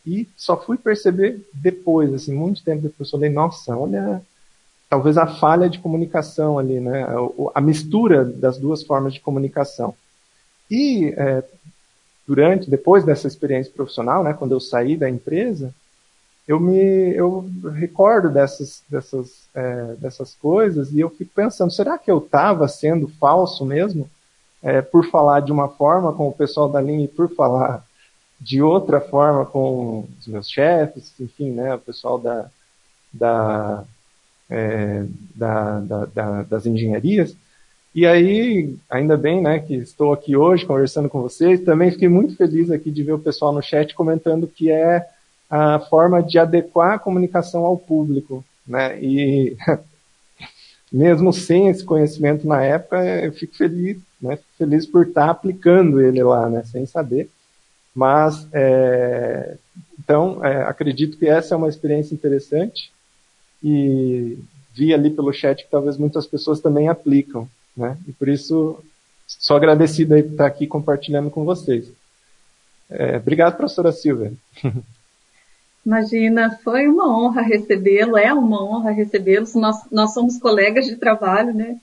E 0.07 0.27
só 0.35 0.57
fui 0.57 0.75
perceber 0.75 1.47
depois, 1.53 2.11
assim, 2.15 2.33
muito 2.33 2.63
tempo 2.63 2.81
depois, 2.81 3.07
eu 3.13 3.19
falei, 3.19 3.29
nossa, 3.29 3.77
olha, 3.77 4.23
talvez 4.89 5.19
a 5.19 5.27
falha 5.27 5.69
de 5.69 5.77
comunicação 5.77 6.57
ali, 6.57 6.79
né? 6.79 7.03
A, 7.03 7.59
a 7.59 7.61
mistura 7.61 8.25
das 8.25 8.57
duas 8.57 8.81
formas 8.81 9.13
de 9.13 9.19
comunicação. 9.19 9.93
E 10.69 11.13
é, 11.15 11.43
durante, 12.27 12.71
depois 12.71 13.03
dessa 13.03 13.27
experiência 13.27 13.71
profissional, 13.71 14.23
né, 14.23 14.33
quando 14.33 14.53
eu 14.53 14.59
saí 14.59 14.97
da 14.97 15.07
empresa, 15.07 15.75
eu 16.47 16.59
me 16.59 17.13
eu 17.15 17.49
recordo 17.73 18.29
dessas 18.29 18.83
dessas 18.89 19.47
é, 19.55 19.95
dessas 19.97 20.35
coisas 20.35 20.91
e 20.91 20.99
eu 20.99 21.09
fico 21.09 21.31
pensando 21.33 21.71
será 21.71 21.97
que 21.97 22.11
eu 22.11 22.17
estava 22.17 22.67
sendo 22.67 23.07
falso 23.07 23.65
mesmo? 23.65 24.09
É, 24.61 24.81
por 24.81 25.05
falar 25.09 25.41
de 25.41 25.51
uma 25.51 25.67
forma 25.67 26.13
com 26.13 26.29
o 26.29 26.33
pessoal 26.33 26.69
da 26.69 26.79
linha 26.79 27.05
e 27.05 27.07
por 27.07 27.29
falar 27.33 27.85
de 28.39 28.61
outra 28.61 29.01
forma 29.01 29.45
com 29.45 30.07
os 30.19 30.27
meus 30.27 30.49
chefes 30.49 31.13
enfim 31.19 31.51
né 31.51 31.75
o 31.75 31.79
pessoal 31.79 32.17
da 32.17 32.49
da, 33.13 33.83
é, 34.49 35.05
da, 35.35 35.79
da, 35.79 36.05
da 36.05 36.43
das 36.43 36.65
engenharias. 36.65 37.35
E 37.95 38.07
aí 38.07 38.75
ainda 38.89 39.15
bem 39.15 39.41
né 39.41 39.59
que 39.59 39.75
estou 39.75 40.11
aqui 40.11 40.35
hoje 40.35 40.65
conversando 40.65 41.07
com 41.07 41.21
vocês. 41.21 41.61
Também 41.61 41.91
fiquei 41.91 42.09
muito 42.09 42.35
feliz 42.35 42.71
aqui 42.71 42.89
de 42.89 43.03
ver 43.03 43.13
o 43.13 43.19
pessoal 43.19 43.53
no 43.53 43.61
chat 43.61 43.93
comentando 43.93 44.47
que 44.47 44.71
é 44.71 45.07
a 45.55 45.79
forma 45.79 46.23
de 46.23 46.39
adequar 46.39 46.93
a 46.93 46.99
comunicação 46.99 47.63
ao 47.63 47.77
público, 47.77 48.43
né? 48.65 48.99
E 48.99 49.55
mesmo 50.91 51.31
sem 51.31 51.67
esse 51.67 51.83
conhecimento 51.83 52.47
na 52.47 52.63
época, 52.63 53.05
eu 53.23 53.31
fico 53.33 53.55
feliz, 53.55 53.97
né? 54.19 54.37
Fico 54.37 54.49
feliz 54.57 54.87
por 54.87 55.05
estar 55.05 55.29
aplicando 55.29 56.01
ele 56.01 56.23
lá, 56.23 56.49
né? 56.49 56.63
Sem 56.63 56.87
saber. 56.87 57.29
Mas, 57.93 58.47
é, 58.51 59.55
então, 59.99 60.43
é, 60.43 60.63
acredito 60.63 61.19
que 61.19 61.27
essa 61.27 61.53
é 61.53 61.57
uma 61.57 61.69
experiência 61.69 62.15
interessante 62.15 62.91
e 63.63 64.39
vi 64.73 64.91
ali 64.91 65.11
pelo 65.11 65.31
chat 65.31 65.63
que 65.63 65.69
talvez 65.69 65.97
muitas 65.97 66.25
pessoas 66.25 66.59
também 66.59 66.87
aplicam, 66.87 67.47
né? 67.77 67.95
E 68.07 68.11
por 68.11 68.27
isso, 68.27 68.83
sou 69.27 69.55
agradecido 69.55 70.15
aí 70.15 70.23
por 70.23 70.31
estar 70.31 70.47
aqui 70.47 70.65
compartilhando 70.65 71.29
com 71.29 71.45
vocês. 71.45 71.91
É, 72.89 73.17
obrigado, 73.17 73.55
professora 73.55 73.91
Silvia. 73.91 74.33
Imagina, 75.85 76.57
foi 76.63 76.87
uma 76.87 77.07
honra 77.07 77.41
recebê-lo, 77.41 78.17
é 78.17 78.33
uma 78.33 78.63
honra 78.63 78.91
recebê-lo. 78.91 79.45
Nós, 79.55 79.77
nós 79.91 80.13
somos 80.13 80.37
colegas 80.39 80.85
de 80.85 80.95
trabalho, 80.95 81.53
né? 81.53 81.77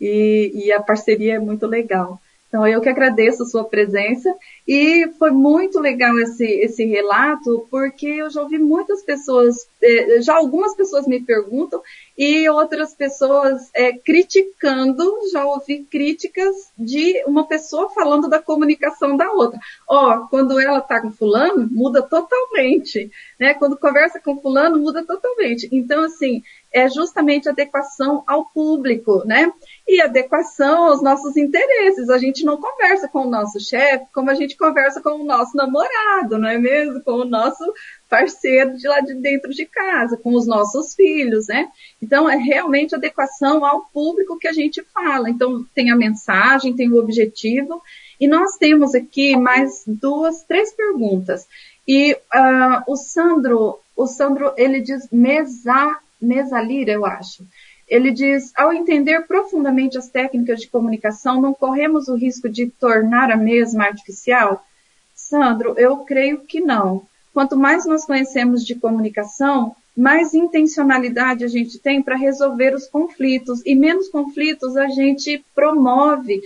E, 0.00 0.52
e 0.54 0.72
a 0.72 0.82
parceria 0.82 1.36
é 1.36 1.38
muito 1.38 1.66
legal. 1.66 2.20
Então, 2.48 2.66
eu 2.66 2.80
que 2.80 2.88
agradeço 2.88 3.42
a 3.42 3.46
sua 3.46 3.64
presença 3.64 4.34
e 4.66 5.06
foi 5.18 5.30
muito 5.30 5.78
legal 5.78 6.18
esse, 6.18 6.44
esse 6.44 6.84
relato, 6.84 7.66
porque 7.70 8.06
eu 8.06 8.30
já 8.30 8.42
ouvi 8.42 8.58
muitas 8.58 9.02
pessoas, 9.02 9.68
eh, 9.82 10.22
já 10.22 10.34
algumas 10.34 10.74
pessoas 10.74 11.06
me 11.06 11.20
perguntam 11.20 11.82
e 12.18 12.48
outras 12.48 12.94
pessoas 12.94 13.70
é, 13.72 13.92
criticando, 13.92 15.04
já 15.30 15.46
ouvi 15.46 15.84
críticas 15.84 16.72
de 16.76 17.22
uma 17.26 17.46
pessoa 17.46 17.90
falando 17.90 18.28
da 18.28 18.42
comunicação 18.42 19.16
da 19.16 19.30
outra. 19.30 19.60
Ó, 19.88 20.14
oh, 20.16 20.28
quando 20.28 20.58
ela 20.58 20.80
tá 20.80 21.00
com 21.00 21.12
fulano, 21.12 21.68
muda 21.70 22.02
totalmente, 22.02 23.08
né? 23.38 23.54
Quando 23.54 23.78
conversa 23.78 24.20
com 24.20 24.40
fulano, 24.40 24.80
muda 24.80 25.04
totalmente. 25.06 25.68
Então, 25.70 26.02
assim, 26.02 26.42
é 26.72 26.88
justamente 26.88 27.48
adequação 27.48 28.24
ao 28.26 28.46
público, 28.46 29.22
né? 29.24 29.52
E 29.88 30.02
adequação 30.02 30.88
aos 30.88 31.02
nossos 31.02 31.34
interesses. 31.36 32.10
A 32.10 32.18
gente 32.18 32.44
não 32.44 32.60
conversa 32.60 33.08
com 33.08 33.20
o 33.20 33.30
nosso 33.30 33.58
chefe 33.58 34.04
como 34.12 34.30
a 34.30 34.34
gente 34.34 34.54
conversa 34.54 35.00
com 35.00 35.22
o 35.22 35.24
nosso 35.24 35.56
namorado, 35.56 36.36
não 36.36 36.46
é 36.46 36.58
mesmo? 36.58 37.00
Com 37.00 37.12
o 37.12 37.24
nosso 37.24 37.64
parceiro 38.08 38.76
de 38.76 38.86
lá 38.86 39.00
de 39.00 39.14
dentro 39.14 39.50
de 39.50 39.64
casa, 39.64 40.16
com 40.16 40.34
os 40.34 40.46
nossos 40.46 40.94
filhos, 40.94 41.48
né? 41.48 41.68
Então, 42.02 42.28
é 42.28 42.36
realmente 42.36 42.94
adequação 42.94 43.64
ao 43.64 43.86
público 43.86 44.38
que 44.38 44.46
a 44.46 44.52
gente 44.52 44.82
fala. 44.92 45.30
Então, 45.30 45.64
tem 45.74 45.90
a 45.90 45.96
mensagem, 45.96 46.76
tem 46.76 46.92
o 46.92 46.98
objetivo, 46.98 47.82
e 48.20 48.28
nós 48.28 48.56
temos 48.58 48.94
aqui 48.94 49.36
mais 49.36 49.84
duas, 49.86 50.42
três 50.42 50.72
perguntas. 50.72 51.46
E 51.86 52.12
uh, 52.12 52.82
o 52.86 52.96
Sandro, 52.96 53.78
o 53.96 54.06
Sandro, 54.06 54.52
ele 54.56 54.80
diz 54.80 55.08
mesa, 55.10 55.98
mesalira, 56.20 56.92
eu 56.92 57.06
acho. 57.06 57.42
Ele 57.88 58.10
diz, 58.10 58.52
ao 58.54 58.72
entender 58.72 59.26
profundamente 59.26 59.96
as 59.96 60.08
técnicas 60.08 60.60
de 60.60 60.68
comunicação, 60.68 61.40
não 61.40 61.54
corremos 61.54 62.08
o 62.08 62.16
risco 62.16 62.48
de 62.48 62.66
tornar 62.66 63.30
a 63.30 63.36
mesma 63.36 63.84
artificial? 63.84 64.64
Sandro, 65.14 65.74
eu 65.78 65.98
creio 65.98 66.40
que 66.40 66.60
não. 66.60 67.02
Quanto 67.32 67.56
mais 67.56 67.86
nós 67.86 68.04
conhecemos 68.04 68.64
de 68.64 68.74
comunicação, 68.74 69.74
mais 69.96 70.34
intencionalidade 70.34 71.44
a 71.44 71.48
gente 71.48 71.78
tem 71.78 72.02
para 72.02 72.14
resolver 72.14 72.74
os 72.74 72.86
conflitos 72.86 73.62
e 73.64 73.74
menos 73.74 74.08
conflitos 74.08 74.76
a 74.76 74.88
gente 74.88 75.44
promove, 75.54 76.40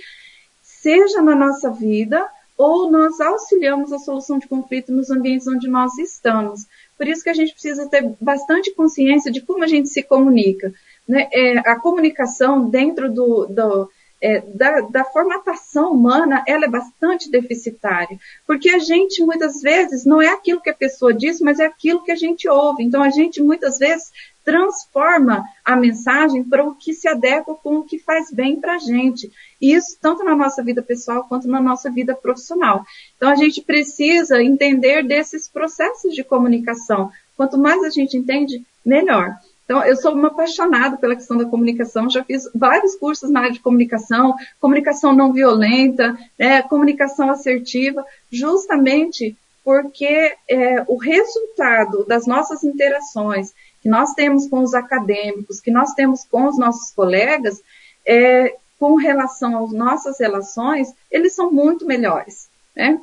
seja 0.63 1.21
na 1.21 1.35
nossa 1.35 1.71
vida 1.71 2.27
ou 2.57 2.91
nós 2.91 3.21
auxiliamos 3.21 3.93
a 3.93 3.99
solução 3.99 4.39
de 4.39 4.47
conflito 4.47 4.93
nos 4.93 5.11
ambientes 5.11 5.47
onde 5.47 5.69
nós 5.69 5.99
estamos. 5.99 6.67
Por 6.97 7.09
isso 7.09 7.23
que 7.25 7.31
a 7.31 7.35
gente 7.35 7.53
precisa 7.53 7.89
ter 7.89 8.15
bastante 8.21 8.73
consciência 8.75 9.31
de 9.31 9.41
como 9.41 9.65
a 9.65 9.67
gente 9.67 9.89
se 9.89 10.03
comunica. 10.03 10.73
Né? 11.09 11.29
É, 11.33 11.59
a 11.59 11.79
comunicação 11.79 12.69
dentro 12.69 13.13
do, 13.13 13.47
do 13.47 13.91
é, 14.23 14.41
da, 14.41 14.81
da, 14.83 15.05
formatação 15.05 15.91
humana, 15.93 16.45
ela 16.47 16.67
é 16.67 16.69
bastante 16.69 17.29
deficitária, 17.29 18.17
porque 18.47 18.71
a 18.71 18.79
gente 18.79 19.21
muitas 19.25 19.61
vezes 19.61 20.05
não 20.05 20.23
é 20.23 20.29
aquilo 20.29 20.61
que 20.61 20.71
a 20.71 20.75
pessoa 20.75 21.13
diz, 21.13 21.41
mas 21.41 21.59
é 21.59 21.67
aquilo 21.67 22.05
que 22.05 22.13
a 22.13 22.17
gente 22.17 22.49
ouve. 22.49 22.85
Então 22.85 23.03
a 23.03 23.11
gente 23.11 23.43
muitas 23.43 23.79
vezes 23.79 24.13
transforma 24.45 25.45
a 25.65 25.75
mensagem 25.75 26.45
para 26.45 26.65
o 26.65 26.75
que 26.75 26.95
se 26.95 27.09
adequa 27.09 27.55
com 27.55 27.79
o 27.79 27.85
que 27.85 27.99
faz 27.99 28.31
bem 28.31 28.61
para 28.61 28.75
a 28.75 28.79
gente. 28.79 29.31
Isso 29.61 29.99
tanto 30.01 30.23
na 30.25 30.37
nossa 30.37 30.63
vida 30.63 30.83
pessoal 30.83 31.25
quanto 31.29 31.49
na 31.49 31.61
nossa 31.61 31.91
vida 31.91 32.15
profissional. 32.15 32.85
Então 33.17 33.29
a 33.29 33.35
gente 33.35 33.61
precisa 33.61 34.41
entender 34.41 35.03
desses 35.03 35.49
processos 35.49 36.15
de 36.15 36.23
comunicação. 36.23 37.11
Quanto 37.37 37.59
mais 37.59 37.83
a 37.83 37.91
gente 37.91 38.17
entende, 38.17 38.63
melhor. 38.85 39.37
Então, 39.65 39.85
eu 39.85 39.97
sou 39.97 40.13
uma 40.13 40.29
apaixonada 40.29 40.97
pela 40.97 41.15
questão 41.15 41.37
da 41.37 41.45
comunicação, 41.45 42.11
já 42.11 42.23
fiz 42.25 42.51
vários 42.55 42.97
cursos 42.97 43.31
na 43.31 43.41
área 43.41 43.53
de 43.53 43.61
comunicação, 43.61 44.35
comunicação 44.61 45.15
não 45.15 45.33
violenta, 45.33 46.19
né, 46.39 46.63
comunicação 46.63 47.31
assertiva, 47.31 48.05
justamente 48.31 49.37
porque 49.65 50.35
é, 50.49 50.85
o 50.89 50.97
resultado 50.97 52.05
das 52.05 52.27
nossas 52.27 52.65
interações 52.65 53.53
que 53.81 53.89
nós 53.89 54.13
temos 54.15 54.49
com 54.49 54.61
os 54.61 54.75
acadêmicos, 54.75 55.61
que 55.61 55.71
nós 55.71 55.93
temos 55.95 56.25
com 56.25 56.47
os 56.47 56.59
nossos 56.59 56.93
colegas, 56.93 57.63
é, 58.05 58.57
com 58.79 58.97
relação 58.97 59.65
às 59.65 59.73
nossas 59.73 60.19
relações, 60.19 60.93
eles 61.11 61.35
são 61.35 61.53
muito 61.53 61.87
melhores, 61.87 62.49
né? 62.75 63.01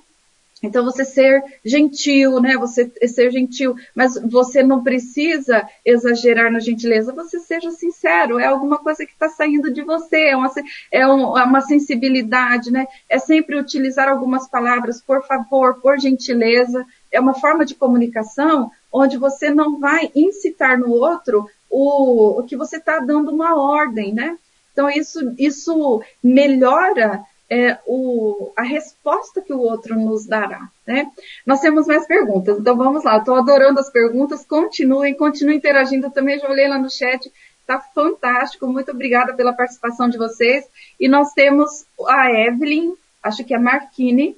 Então, 0.62 0.84
você 0.84 1.06
ser 1.06 1.42
gentil, 1.64 2.40
né? 2.42 2.58
Você 2.58 2.92
ser 3.08 3.32
gentil, 3.32 3.76
mas 3.96 4.16
você 4.30 4.62
não 4.62 4.84
precisa 4.84 5.68
exagerar 5.86 6.52
na 6.52 6.60
gentileza. 6.60 7.14
Você 7.14 7.40
seja 7.40 7.72
sincero. 7.72 8.40
É 8.40 8.46
alguma 8.46 8.78
coisa 8.78 9.06
que 9.06 9.14
está 9.14 9.30
saindo 9.30 9.72
de 9.72 9.82
você. 9.82 10.30
É 10.30 10.36
uma, 10.36 10.52
é, 10.92 11.00
é 11.00 11.08
uma 11.08 11.62
sensibilidade, 11.62 12.72
né? 12.72 12.88
É 13.08 13.18
sempre 13.20 13.58
utilizar 13.58 14.10
algumas 14.10 14.50
palavras, 14.50 15.02
por 15.02 15.26
favor, 15.26 15.80
por 15.82 15.98
gentileza. 16.00 16.86
É 17.12 17.20
uma 17.20 17.34
forma 17.34 17.66
de 17.66 17.76
comunicação 17.76 18.70
onde 18.92 19.18
você 19.18 19.50
não 19.50 19.80
vai 19.80 20.12
incitar 20.16 20.78
no 20.78 20.92
outro 20.92 21.48
o, 21.70 22.40
o 22.40 22.44
que 22.44 22.58
você 22.58 22.78
está 22.78 23.00
dando 23.00 23.32
uma 23.32 23.56
ordem, 23.56 24.14
né? 24.14 24.38
Então, 24.74 24.90
isso, 24.90 25.20
isso 25.38 26.02
melhora 26.24 27.24
é, 27.50 27.80
o, 27.86 28.52
a 28.56 28.62
resposta 28.62 29.42
que 29.42 29.52
o 29.52 29.60
outro 29.60 29.96
nos 29.96 30.26
dará. 30.26 30.70
Né? 30.86 31.10
Nós 31.46 31.60
temos 31.60 31.88
mais 31.88 32.06
perguntas, 32.06 32.60
então 32.60 32.78
vamos 32.78 33.04
lá. 33.04 33.18
Estou 33.18 33.36
adorando 33.36 33.80
as 33.80 33.90
perguntas. 33.90 34.46
Continuem, 34.46 35.16
continuem 35.16 35.58
interagindo. 35.58 36.12
também 36.12 36.40
já 36.40 36.50
olhei 36.50 36.68
lá 36.68 36.78
no 36.78 36.90
chat. 36.90 37.32
Está 37.62 37.80
fantástico. 37.80 38.68
Muito 38.68 38.92
obrigada 38.92 39.34
pela 39.34 39.54
participação 39.54 40.08
de 40.10 40.18
vocês. 40.18 40.66
E 41.00 41.08
nós 41.08 41.34
temos 41.34 41.86
a 42.08 42.32
Evelyn, 42.32 42.94
acho 43.24 43.44
que 43.44 43.54
é 43.54 43.58
Marquini. 43.58 44.38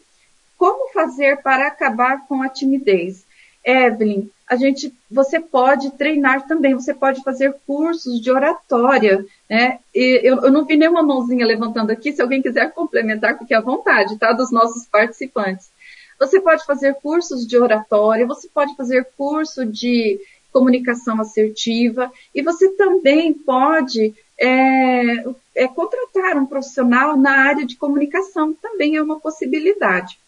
Como 0.57 0.91
fazer 0.93 1.41
para 1.41 1.67
acabar 1.67 2.25
com 2.27 2.41
a 2.41 2.49
timidez? 2.49 3.25
Evelyn, 3.63 4.29
a 4.51 4.57
gente, 4.57 4.93
você 5.09 5.39
pode 5.39 5.91
treinar 5.91 6.45
também, 6.45 6.73
você 6.73 6.93
pode 6.93 7.23
fazer 7.23 7.55
cursos 7.65 8.19
de 8.19 8.29
oratória, 8.29 9.25
né? 9.49 9.79
E 9.95 10.19
eu, 10.21 10.41
eu 10.41 10.51
não 10.51 10.65
vi 10.65 10.75
nenhuma 10.75 11.01
mãozinha 11.01 11.45
levantando 11.45 11.89
aqui, 11.89 12.11
se 12.11 12.21
alguém 12.21 12.41
quiser 12.41 12.73
complementar, 12.73 13.37
fique 13.37 13.53
à 13.53 13.61
vontade, 13.61 14.19
tá? 14.19 14.33
Dos 14.33 14.51
nossos 14.51 14.85
participantes. 14.87 15.71
Você 16.19 16.41
pode 16.41 16.65
fazer 16.65 16.95
cursos 16.95 17.47
de 17.47 17.57
oratória, 17.57 18.27
você 18.27 18.49
pode 18.53 18.75
fazer 18.75 19.07
curso 19.17 19.65
de 19.65 20.19
comunicação 20.51 21.21
assertiva 21.21 22.11
e 22.35 22.41
você 22.41 22.71
também 22.71 23.33
pode 23.33 24.13
é, 24.37 25.23
é, 25.55 25.67
contratar 25.69 26.35
um 26.35 26.45
profissional 26.45 27.15
na 27.15 27.31
área 27.31 27.65
de 27.65 27.77
comunicação, 27.77 28.53
também 28.53 28.97
é 28.97 29.01
uma 29.01 29.17
possibilidade. 29.17 30.19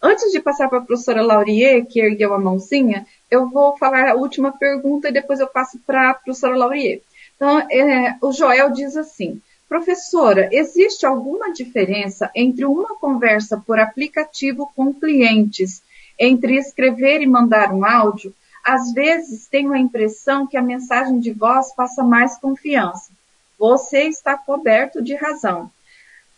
Antes 0.00 0.32
de 0.32 0.40
passar 0.40 0.68
para 0.68 0.78
a 0.78 0.82
professora 0.82 1.22
Laurier, 1.22 1.86
que 1.86 2.00
ergueu 2.00 2.34
a 2.34 2.38
mãozinha, 2.38 3.06
eu 3.32 3.48
vou 3.48 3.78
falar 3.78 4.10
a 4.10 4.14
última 4.14 4.52
pergunta 4.52 5.08
e 5.08 5.12
depois 5.12 5.40
eu 5.40 5.46
passo 5.46 5.78
para 5.86 6.10
a 6.10 6.14
professora 6.14 6.54
Laurier. 6.54 7.00
Então, 7.34 7.60
é, 7.70 8.14
o 8.20 8.30
Joel 8.30 8.70
diz 8.70 8.94
assim, 8.94 9.40
professora, 9.66 10.50
existe 10.52 11.06
alguma 11.06 11.50
diferença 11.50 12.30
entre 12.34 12.66
uma 12.66 12.94
conversa 12.96 13.56
por 13.56 13.80
aplicativo 13.80 14.70
com 14.76 14.92
clientes, 14.92 15.82
entre 16.18 16.58
escrever 16.58 17.22
e 17.22 17.26
mandar 17.26 17.72
um 17.72 17.86
áudio? 17.86 18.34
Às 18.62 18.92
vezes 18.92 19.48
tenho 19.48 19.72
a 19.72 19.78
impressão 19.78 20.46
que 20.46 20.58
a 20.58 20.62
mensagem 20.62 21.18
de 21.18 21.32
voz 21.32 21.74
passa 21.74 22.04
mais 22.04 22.36
confiança. 22.36 23.10
Você 23.58 24.02
está 24.02 24.36
coberto 24.36 25.02
de 25.02 25.14
razão. 25.14 25.70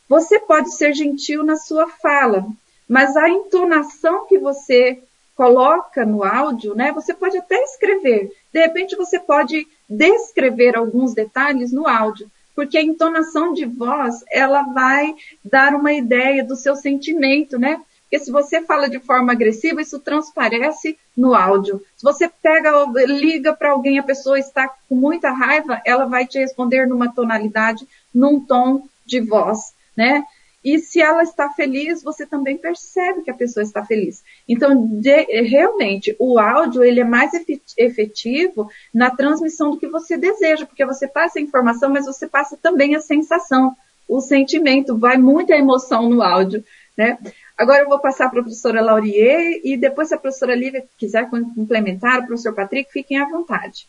Você 0.09 0.39
pode 0.39 0.73
ser 0.77 0.95
gentil 0.95 1.43
na 1.43 1.57
sua 1.57 1.89
fala, 1.89 2.47
mas 2.89 3.17
a 3.17 3.29
entonação 3.29 4.27
que 4.27 4.39
você 4.39 5.03
coloca 5.35 6.05
no 6.05 6.23
áudio, 6.23 6.75
né? 6.75 6.93
Você 6.93 7.13
pode 7.13 7.37
até 7.37 7.57
escrever. 7.63 8.31
De 8.53 8.61
repente 8.61 8.97
você 8.97 9.19
pode 9.19 9.67
descrever 9.89 10.77
alguns 10.77 11.15
detalhes 11.15 11.73
no 11.73 11.87
áudio, 11.87 12.31
porque 12.55 12.79
a 12.79 12.83
entonação 12.83 13.53
de 13.53 13.65
voz, 13.65 14.25
ela 14.31 14.63
vai 14.63 15.15
dar 15.45 15.75
uma 15.75 15.93
ideia 15.93 16.45
do 16.45 16.57
seu 16.57 16.77
sentimento, 16.77 17.59
né? 17.59 17.81
Porque 18.03 18.25
se 18.25 18.31
você 18.31 18.63
fala 18.63 18.89
de 18.89 19.01
forma 19.01 19.33
agressiva, 19.33 19.83
isso 19.83 19.99
transparece 19.99 20.97
no 21.17 21.35
áudio. 21.35 21.83
Se 21.97 22.05
você 22.05 22.29
pega, 22.29 22.71
liga 23.07 23.53
para 23.53 23.73
alguém, 23.73 23.99
a 23.99 24.05
pessoa 24.05 24.39
está 24.39 24.73
com 24.89 24.95
muita 24.95 25.31
raiva, 25.31 25.83
ela 25.85 26.05
vai 26.05 26.25
te 26.25 26.39
responder 26.39 26.87
numa 26.87 27.13
tonalidade, 27.13 27.89
num 28.15 28.39
tom 28.39 28.87
de 29.05 29.21
voz, 29.21 29.75
né? 29.97 30.23
E 30.65 30.79
se 30.79 31.01
ela 31.01 31.23
está 31.23 31.51
feliz, 31.51 32.03
você 32.03 32.25
também 32.25 32.57
percebe 32.57 33.23
que 33.23 33.31
a 33.31 33.35
pessoa 33.35 33.63
está 33.63 33.85
feliz. 33.85 34.25
Então, 34.49 34.87
de, 34.87 35.23
realmente, 35.43 36.17
o 36.19 36.39
áudio 36.39 36.83
ele 36.83 37.01
é 37.01 37.05
mais 37.05 37.33
efetivo 37.77 38.71
na 38.93 39.11
transmissão 39.11 39.73
do 39.73 39.79
que 39.79 39.87
você 39.87 40.17
deseja, 40.17 40.65
porque 40.65 40.87
você 40.87 41.07
passa 41.07 41.39
a 41.39 41.43
informação, 41.43 41.91
mas 41.91 42.07
você 42.07 42.27
passa 42.27 42.57
também 42.57 42.97
a 42.97 43.01
sensação, 43.01 43.77
o 44.09 44.21
sentimento, 44.21 44.97
vai 44.97 45.19
muita 45.19 45.55
emoção 45.55 46.09
no 46.09 46.23
áudio, 46.23 46.65
né? 46.97 47.19
Agora 47.57 47.83
eu 47.83 47.89
vou 47.89 47.99
passar 47.99 48.31
para 48.31 48.41
a 48.41 48.43
professora 48.43 48.81
Laurier 48.81 49.61
e 49.63 49.77
depois 49.77 50.09
se 50.09 50.15
a 50.15 50.19
professora 50.19 50.55
Lívia 50.55 50.85
quiser 50.97 51.29
complementar, 51.29 52.21
o 52.21 52.27
professor 52.27 52.55
Patrick, 52.55 52.91
fiquem 52.91 53.19
à 53.19 53.29
vontade. 53.29 53.87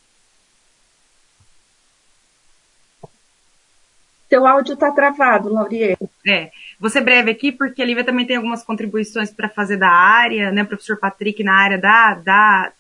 Seu 4.36 4.46
áudio 4.46 4.74
está 4.74 4.92
travado, 4.92 5.48
Laurier. 5.48 5.98
É, 6.28 6.52
vou 6.78 6.90
ser 6.90 7.00
breve 7.00 7.32
aqui, 7.32 7.54
porque 7.54 7.82
a 7.82 7.86
Lívia 7.86 8.04
também 8.04 8.26
tem 8.26 8.36
algumas 8.36 8.66
contribuições 8.66 9.32
para 9.32 9.48
fazer 9.48 9.78
da 9.78 9.88
área, 9.90 10.52
né, 10.52 10.66
professor 10.66 10.98
Patrick, 10.98 11.42
na 11.42 11.56
área 11.56 11.78
da, 11.78 12.16
da, 12.16 12.74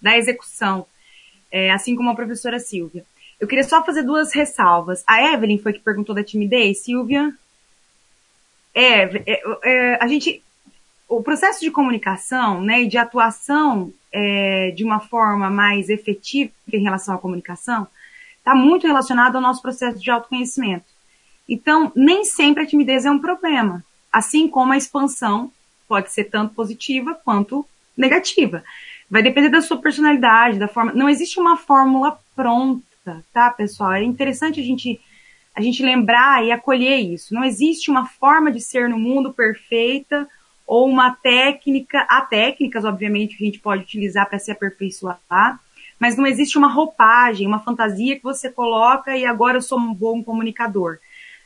da 0.00 0.16
execução, 0.16 0.86
é, 1.50 1.70
assim 1.70 1.94
como 1.94 2.08
a 2.08 2.14
professora 2.14 2.58
Silvia. 2.58 3.04
Eu 3.38 3.46
queria 3.46 3.62
só 3.62 3.84
fazer 3.84 4.04
duas 4.04 4.32
ressalvas. 4.32 5.04
A 5.06 5.34
Evelyn 5.34 5.58
foi 5.58 5.74
que 5.74 5.80
perguntou 5.80 6.14
da 6.14 6.24
timidez, 6.24 6.78
Silvia? 6.78 7.30
É, 8.74 9.02
é, 9.30 9.42
é 9.64 9.98
a 10.02 10.06
gente, 10.06 10.42
o 11.06 11.22
processo 11.22 11.60
de 11.60 11.70
comunicação, 11.70 12.62
né, 12.62 12.84
e 12.84 12.88
de 12.88 12.96
atuação 12.96 13.92
é, 14.10 14.70
de 14.74 14.82
uma 14.82 14.98
forma 14.98 15.50
mais 15.50 15.90
efetiva 15.90 16.52
em 16.72 16.82
relação 16.82 17.14
à 17.14 17.18
comunicação, 17.18 17.86
está 18.38 18.54
muito 18.54 18.86
relacionado 18.86 19.36
ao 19.36 19.42
nosso 19.42 19.60
processo 19.60 19.98
de 19.98 20.10
autoconhecimento. 20.10 20.90
Então, 21.52 21.92
nem 21.94 22.24
sempre 22.24 22.62
a 22.62 22.66
timidez 22.66 23.04
é 23.04 23.10
um 23.10 23.18
problema, 23.18 23.84
assim 24.10 24.48
como 24.48 24.72
a 24.72 24.76
expansão 24.78 25.52
pode 25.86 26.10
ser 26.10 26.24
tanto 26.24 26.54
positiva 26.54 27.14
quanto 27.14 27.66
negativa. 27.94 28.64
Vai 29.10 29.22
depender 29.22 29.50
da 29.50 29.60
sua 29.60 29.76
personalidade, 29.76 30.58
da 30.58 30.66
forma. 30.66 30.94
Não 30.94 31.10
existe 31.10 31.38
uma 31.38 31.58
fórmula 31.58 32.18
pronta, 32.34 33.22
tá, 33.34 33.50
pessoal? 33.50 33.92
É 33.92 34.02
interessante 34.02 34.60
a 34.60 34.64
gente 34.64 34.98
a 35.54 35.60
gente 35.60 35.82
lembrar 35.82 36.42
e 36.42 36.50
acolher 36.50 36.96
isso. 36.96 37.34
Não 37.34 37.44
existe 37.44 37.90
uma 37.90 38.06
forma 38.06 38.50
de 38.50 38.58
ser 38.58 38.88
no 38.88 38.98
mundo 38.98 39.34
perfeita 39.34 40.26
ou 40.66 40.88
uma 40.88 41.10
técnica, 41.10 42.06
há 42.08 42.22
técnicas, 42.22 42.86
obviamente, 42.86 43.36
que 43.36 43.44
a 43.44 43.46
gente 43.46 43.58
pode 43.58 43.82
utilizar 43.82 44.26
para 44.26 44.38
se 44.38 44.50
aperfeiçoar, 44.50 45.60
mas 46.00 46.16
não 46.16 46.26
existe 46.26 46.56
uma 46.56 46.72
roupagem, 46.72 47.46
uma 47.46 47.60
fantasia 47.60 48.16
que 48.16 48.22
você 48.22 48.48
coloca 48.48 49.14
e 49.14 49.26
agora 49.26 49.58
eu 49.58 49.62
sou 49.62 49.78
um 49.78 49.92
bom 49.92 50.24
comunicador. 50.24 50.98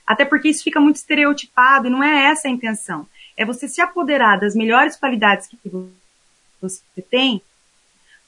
Até 0.06 0.24
porque 0.24 0.48
isso 0.48 0.62
fica 0.62 0.80
muito 0.80 0.96
estereotipado 0.96 1.86
e 1.86 1.90
não 1.90 2.02
é 2.02 2.26
essa 2.26 2.48
a 2.48 2.50
intenção. 2.50 3.06
É 3.36 3.44
você 3.44 3.68
se 3.68 3.80
apoderar 3.80 4.38
das 4.38 4.54
melhores 4.54 4.96
qualidades 4.96 5.46
que 5.46 5.58
você 6.60 7.02
tem 7.10 7.42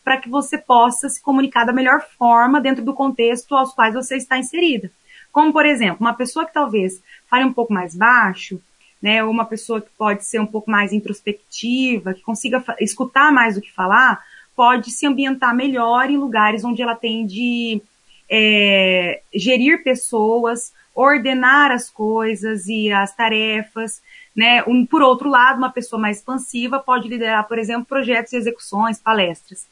para 0.04 0.16
que 0.16 0.28
você 0.28 0.56
possa 0.56 1.08
se 1.08 1.20
comunicar 1.20 1.64
da 1.64 1.72
melhor 1.72 2.02
forma 2.18 2.60
dentro 2.60 2.82
do 2.82 2.94
contexto 2.94 3.54
aos 3.54 3.74
quais 3.74 3.94
você 3.94 4.16
está 4.16 4.38
inserida. 4.38 4.90
Como, 5.30 5.52
por 5.52 5.66
exemplo, 5.66 5.98
uma 6.00 6.14
pessoa 6.14 6.46
que 6.46 6.52
talvez 6.52 7.02
fale 7.28 7.44
um 7.44 7.52
pouco 7.52 7.72
mais 7.72 7.94
baixo, 7.94 8.60
né, 9.00 9.22
ou 9.22 9.30
uma 9.30 9.44
pessoa 9.44 9.80
que 9.80 9.90
pode 9.96 10.24
ser 10.24 10.40
um 10.40 10.46
pouco 10.46 10.70
mais 10.70 10.92
introspectiva, 10.92 12.14
que 12.14 12.22
consiga 12.22 12.64
escutar 12.80 13.30
mais 13.30 13.54
do 13.54 13.60
que 13.60 13.72
falar, 13.72 14.24
pode 14.56 14.90
se 14.90 15.06
ambientar 15.06 15.54
melhor 15.54 16.10
em 16.10 16.16
lugares 16.16 16.64
onde 16.64 16.82
ela 16.82 16.96
tem 16.96 17.24
de 17.24 17.80
é, 18.28 19.20
gerir 19.32 19.84
pessoas, 19.84 20.72
ordenar 20.99 21.70
as 21.70 21.88
coisas 21.88 22.66
e 22.66 22.90
as 22.90 23.14
tarefas, 23.14 24.03
né? 24.34 24.64
Um, 24.66 24.84
por 24.84 25.01
outro 25.01 25.28
lado, 25.28 25.59
uma 25.59 25.70
pessoa 25.70 26.01
mais 26.01 26.16
expansiva 26.16 26.80
pode 26.80 27.09
liderar, 27.09 27.46
por 27.46 27.57
exemplo, 27.57 27.86
projetos 27.86 28.32
e 28.32 28.36
execuções, 28.36 28.99
palestras. 28.99 29.64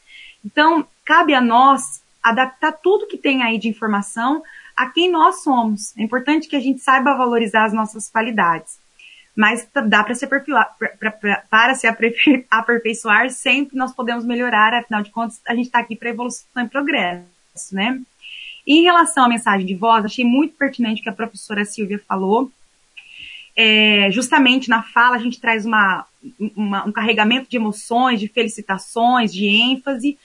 Então, 0.45 0.87
cabe 1.05 1.35
a 1.35 1.41
nós 1.41 2.01
adaptar 2.23 2.73
tudo 2.73 3.09
que 3.09 3.19
tem 3.19 3.43
aí 3.43 3.59
de 3.59 3.69
informação 3.69 4.41
a 4.77 4.87
quem 4.87 5.11
nós 5.11 5.43
somos. 5.43 5.97
É 5.99 6.03
importante 6.03 6.47
que 6.47 6.55
a 6.55 6.61
gente 6.61 6.81
saiba 6.81 7.17
valorizar 7.17 7.65
as 7.65 7.73
nossas 7.73 8.09
qualidades. 8.09 8.79
Mas 9.35 9.69
dá 9.89 10.05
para 10.05 10.15
se 10.15 10.25
aperfeiçoar, 10.25 10.77
para 11.51 11.75
se 11.75 11.89
aperfeiçoar, 12.49 13.31
sempre 13.31 13.77
nós 13.77 13.93
podemos 13.93 14.25
melhorar, 14.25 14.73
afinal 14.73 15.03
de 15.03 15.11
contas, 15.11 15.41
a 15.47 15.57
gente 15.57 15.67
está 15.67 15.81
aqui 15.81 15.97
para 15.97 16.11
evolução 16.11 16.47
e 16.57 16.69
progresso, 16.69 17.27
né? 17.73 18.01
Em 18.67 18.83
relação 18.83 19.25
à 19.25 19.29
mensagem 19.29 19.67
de 19.67 19.75
voz, 19.75 20.05
achei 20.05 20.25
muito 20.25 20.55
pertinente 20.55 21.01
o 21.01 21.05
que 21.05 21.09
a 21.09 21.15
professora 21.15 21.65
Silvia 21.65 22.01
falou. 22.07 22.51
É, 23.55 24.11
justamente 24.11 24.69
na 24.69 24.83
fala 24.83 25.17
a 25.17 25.19
gente 25.19 25.41
traz 25.41 25.65
uma, 25.65 26.05
uma, 26.55 26.87
um 26.87 26.93
carregamento 26.93 27.49
de 27.49 27.57
emoções, 27.57 28.21
de 28.21 28.29
felicitações, 28.29 29.33
de 29.33 29.47
ênfase, 29.47 30.19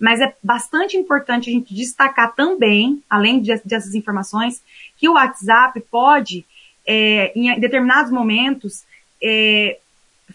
mas 0.00 0.20
é 0.20 0.34
bastante 0.42 0.96
importante 0.96 1.50
a 1.50 1.52
gente 1.52 1.74
destacar 1.74 2.34
também, 2.34 3.02
além 3.10 3.42
de, 3.42 3.54
dessas 3.64 3.94
informações, 3.94 4.62
que 4.96 5.08
o 5.08 5.14
WhatsApp 5.14 5.80
pode, 5.90 6.46
é, 6.86 7.32
em 7.34 7.58
determinados 7.58 8.12
momentos, 8.12 8.84
é, 9.22 9.78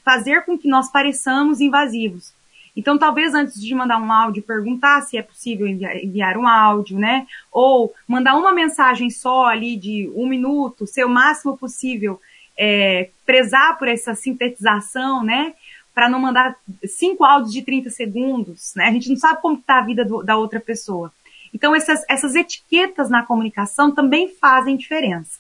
fazer 0.03 0.43
com 0.43 0.57
que 0.57 0.67
nós 0.67 0.91
pareçamos 0.91 1.61
invasivos. 1.61 2.33
Então, 2.75 2.97
talvez 2.97 3.33
antes 3.33 3.61
de 3.61 3.75
mandar 3.75 3.99
um 3.99 4.11
áudio, 4.11 4.41
perguntar 4.41 5.01
se 5.01 5.17
é 5.17 5.21
possível 5.21 5.67
enviar, 5.67 5.95
enviar, 5.97 6.37
um 6.37 6.47
áudio, 6.47 6.97
né? 6.97 7.27
Ou 7.51 7.93
mandar 8.07 8.35
uma 8.35 8.51
mensagem 8.51 9.09
só 9.09 9.45
ali 9.45 9.75
de 9.75 10.11
um 10.15 10.27
minuto, 10.27 10.87
ser 10.87 11.05
o 11.05 11.09
máximo 11.09 11.57
possível, 11.57 12.19
é, 12.57 13.09
prezar 13.25 13.77
por 13.77 13.87
essa 13.87 14.15
sintetização, 14.15 15.23
né? 15.23 15.53
para 15.93 16.09
não 16.09 16.19
mandar 16.19 16.55
cinco 16.85 17.23
áudios 17.23 17.53
de 17.53 17.61
30 17.61 17.89
segundos, 17.91 18.73
né? 18.75 18.85
A 18.85 18.91
gente 18.91 19.09
não 19.09 19.17
sabe 19.17 19.41
como 19.41 19.59
está 19.59 19.77
a 19.77 19.83
vida 19.83 20.03
do, 20.03 20.23
da 20.23 20.35
outra 20.35 20.59
pessoa. 20.59 21.13
Então, 21.53 21.75
essas, 21.75 22.03
essas 22.09 22.35
etiquetas 22.35 23.09
na 23.09 23.23
comunicação 23.23 23.91
também 23.91 24.27
fazem 24.27 24.75
diferença. 24.75 25.39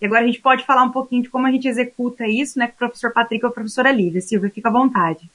E 0.00 0.06
agora 0.06 0.22
a 0.22 0.26
gente 0.26 0.40
pode 0.40 0.64
falar 0.64 0.82
um 0.82 0.90
pouquinho 0.90 1.22
de 1.22 1.30
como 1.30 1.46
a 1.46 1.50
gente 1.50 1.68
executa 1.68 2.26
isso, 2.26 2.58
né, 2.58 2.66
com 2.66 2.74
o 2.74 2.78
professor 2.78 3.12
Patrick 3.12 3.44
ou 3.44 3.50
a 3.50 3.54
professora 3.54 3.92
Lívia. 3.92 4.20
Silvia, 4.20 4.50
fica 4.50 4.68
à 4.68 4.72
vontade. 4.72 5.30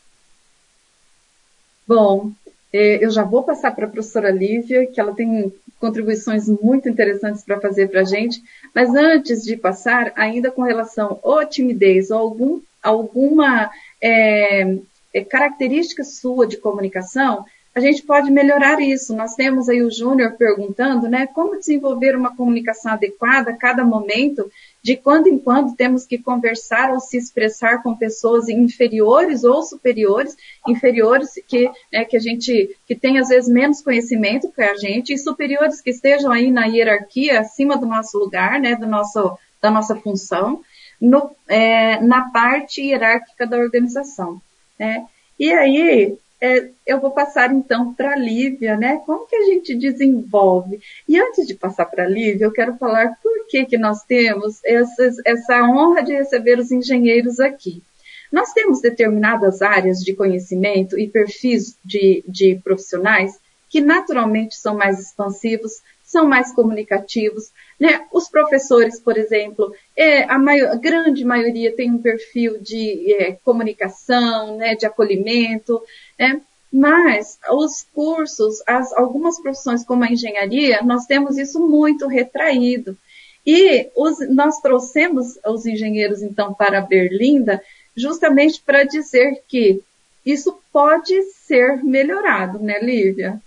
Bom, 1.90 2.32
é, 2.72 3.04
eu 3.04 3.10
já 3.10 3.24
vou 3.24 3.42
passar 3.42 3.72
para 3.72 3.88
a 3.88 3.90
professora 3.90 4.30
Lívia, 4.30 4.86
que 4.86 5.02
ela 5.02 5.16
tem 5.16 5.52
contribuições 5.80 6.48
muito 6.48 6.88
interessantes 6.88 7.44
para 7.44 7.60
fazer 7.60 7.90
para 7.90 8.02
a 8.02 8.04
gente, 8.04 8.44
mas 8.76 8.94
antes 8.94 9.42
de 9.42 9.58
passar, 9.58 10.14
ainda 10.16 10.52
com 10.52 10.62
relação 10.62 11.20
à 11.26 11.44
timidez 11.48 12.12
ou 12.12 12.20
algum, 12.20 12.62
alguma 12.84 13.72
é, 14.00 14.78
é, 15.12 15.24
característica 15.24 16.04
sua 16.04 16.46
de 16.46 16.58
comunicação, 16.58 17.44
a 17.74 17.80
gente 17.80 18.04
pode 18.04 18.30
melhorar 18.30 18.80
isso. 18.80 19.16
Nós 19.16 19.34
temos 19.34 19.68
aí 19.68 19.82
o 19.82 19.90
Júnior 19.90 20.34
perguntando, 20.34 21.10
né, 21.10 21.26
como 21.26 21.58
desenvolver 21.58 22.16
uma 22.16 22.36
comunicação 22.36 22.92
adequada 22.92 23.50
a 23.50 23.58
cada 23.58 23.84
momento, 23.84 24.48
de 24.82 24.96
quando 24.96 25.28
em 25.28 25.38
quando 25.38 25.76
temos 25.76 26.06
que 26.06 26.18
conversar 26.18 26.92
ou 26.92 27.00
se 27.00 27.18
expressar 27.18 27.84
com 27.84 27.96
pessoas 27.96 28.48
inferiores 28.48 29.44
ou 29.44 29.62
superiores, 29.62 30.36
inferiores 30.68 31.34
que, 31.48 31.70
né, 31.92 32.06
que 32.06 32.16
a 32.16 32.20
gente, 32.20 32.76
que 32.88 32.96
tem 32.96 33.20
às 33.20 33.28
vezes 33.28 33.50
menos 33.50 33.82
conhecimento 33.82 34.52
que 34.52 34.62
a 34.62 34.76
gente, 34.76 35.14
e 35.14 35.18
superiores 35.18 35.82
que 35.82 35.90
estejam 35.90 36.32
aí 36.32 36.50
na 36.50 36.66
hierarquia, 36.66 37.42
acima 37.42 37.78
do 37.78 37.86
nosso 37.86 38.18
lugar, 38.18 38.60
né, 38.60 38.76
do 38.76 38.88
nosso, 38.88 39.38
da 39.62 39.70
nossa 39.70 39.96
função 39.96 40.62
no, 41.00 41.32
é, 41.48 42.02
na 42.02 42.30
parte 42.30 42.82
hierárquica 42.82 43.46
da 43.46 43.58
organização. 43.58 44.42
Né? 44.78 45.06
E 45.38 45.52
aí, 45.52 46.18
é, 46.42 46.70
eu 46.86 47.02
vou 47.02 47.12
passar 47.12 47.54
então 47.54 47.94
para 47.94 48.14
a 48.14 48.16
Lívia, 48.16 48.78
né? 48.78 49.02
Como 49.06 49.28
que 49.28 49.36
a 49.36 49.44
gente 49.44 49.76
desenvolve? 49.76 50.80
E 51.08 51.20
antes 51.20 51.46
de 51.46 51.54
passar 51.54 51.86
para 51.86 52.06
a 52.06 52.08
Lívia, 52.08 52.46
eu 52.46 52.52
quero 52.52 52.78
falar 52.78 53.18
por 53.22 53.48
que, 53.48 53.66
que 53.66 53.78
nós 53.78 54.04
temos 54.04 54.62
essa 54.64 55.64
honra 55.64 56.02
de 56.02 56.14
receber 56.14 56.58
os 56.58 56.72
engenheiros 56.72 57.40
aqui. 57.40 57.84
Nós 58.32 58.54
temos 58.54 58.80
determinadas 58.80 59.62
áreas 59.62 60.00
de 60.00 60.14
conhecimento 60.14 60.98
e 60.98 61.10
perfis 61.10 61.78
de, 61.84 62.24
de 62.28 62.60
profissionais 62.64 63.38
que 63.70 63.82
naturalmente 63.82 64.56
são 64.56 64.76
mais 64.76 65.00
expansivos, 65.00 65.74
são 66.10 66.28
mais 66.28 66.52
comunicativos. 66.52 67.52
Né? 67.80 68.08
Os 68.12 68.28
professores, 68.28 69.00
por 69.00 69.16
exemplo, 69.16 69.72
é, 69.96 70.24
a, 70.24 70.40
maior, 70.40 70.72
a, 70.72 70.76
grande 70.76 71.24
maioria 71.24 71.76
tem 71.76 71.92
um 71.92 72.02
perfil 72.02 72.60
de 72.60 73.14
é, 73.14 73.34
comunicação, 73.46 74.58
né, 74.58 74.74
de 74.74 74.88
acolhimento, 74.88 75.80
né? 76.18 76.42
mas 76.74 77.38
os 77.52 77.86
cursos, 77.94 78.56
as, 78.66 78.92
algumas 78.94 79.40
profissões 79.40 79.86
como 79.86 80.04
a 80.04 80.12
engenharia, 80.12 80.82
nós 80.82 81.06
temos 81.06 81.38
isso 81.38 81.60
muito 81.60 82.08
retraído. 82.08 82.98
E 83.46 83.88
os, 83.96 84.18
nós 84.30 84.60
trouxemos 84.60 85.38
os 85.46 85.66
engenheiros, 85.66 86.24
então, 86.24 86.56
para 86.56 86.82
Berlinda, 86.82 87.62
justamente 87.96 88.62
para 88.64 88.84
dizer 88.84 89.44
que 89.48 89.82
isso 90.26 90.60
pode 90.74 91.22
ser 91.46 91.84
melhorado, 91.84 92.58
né, 92.60 92.80
Lívia? 92.80 93.40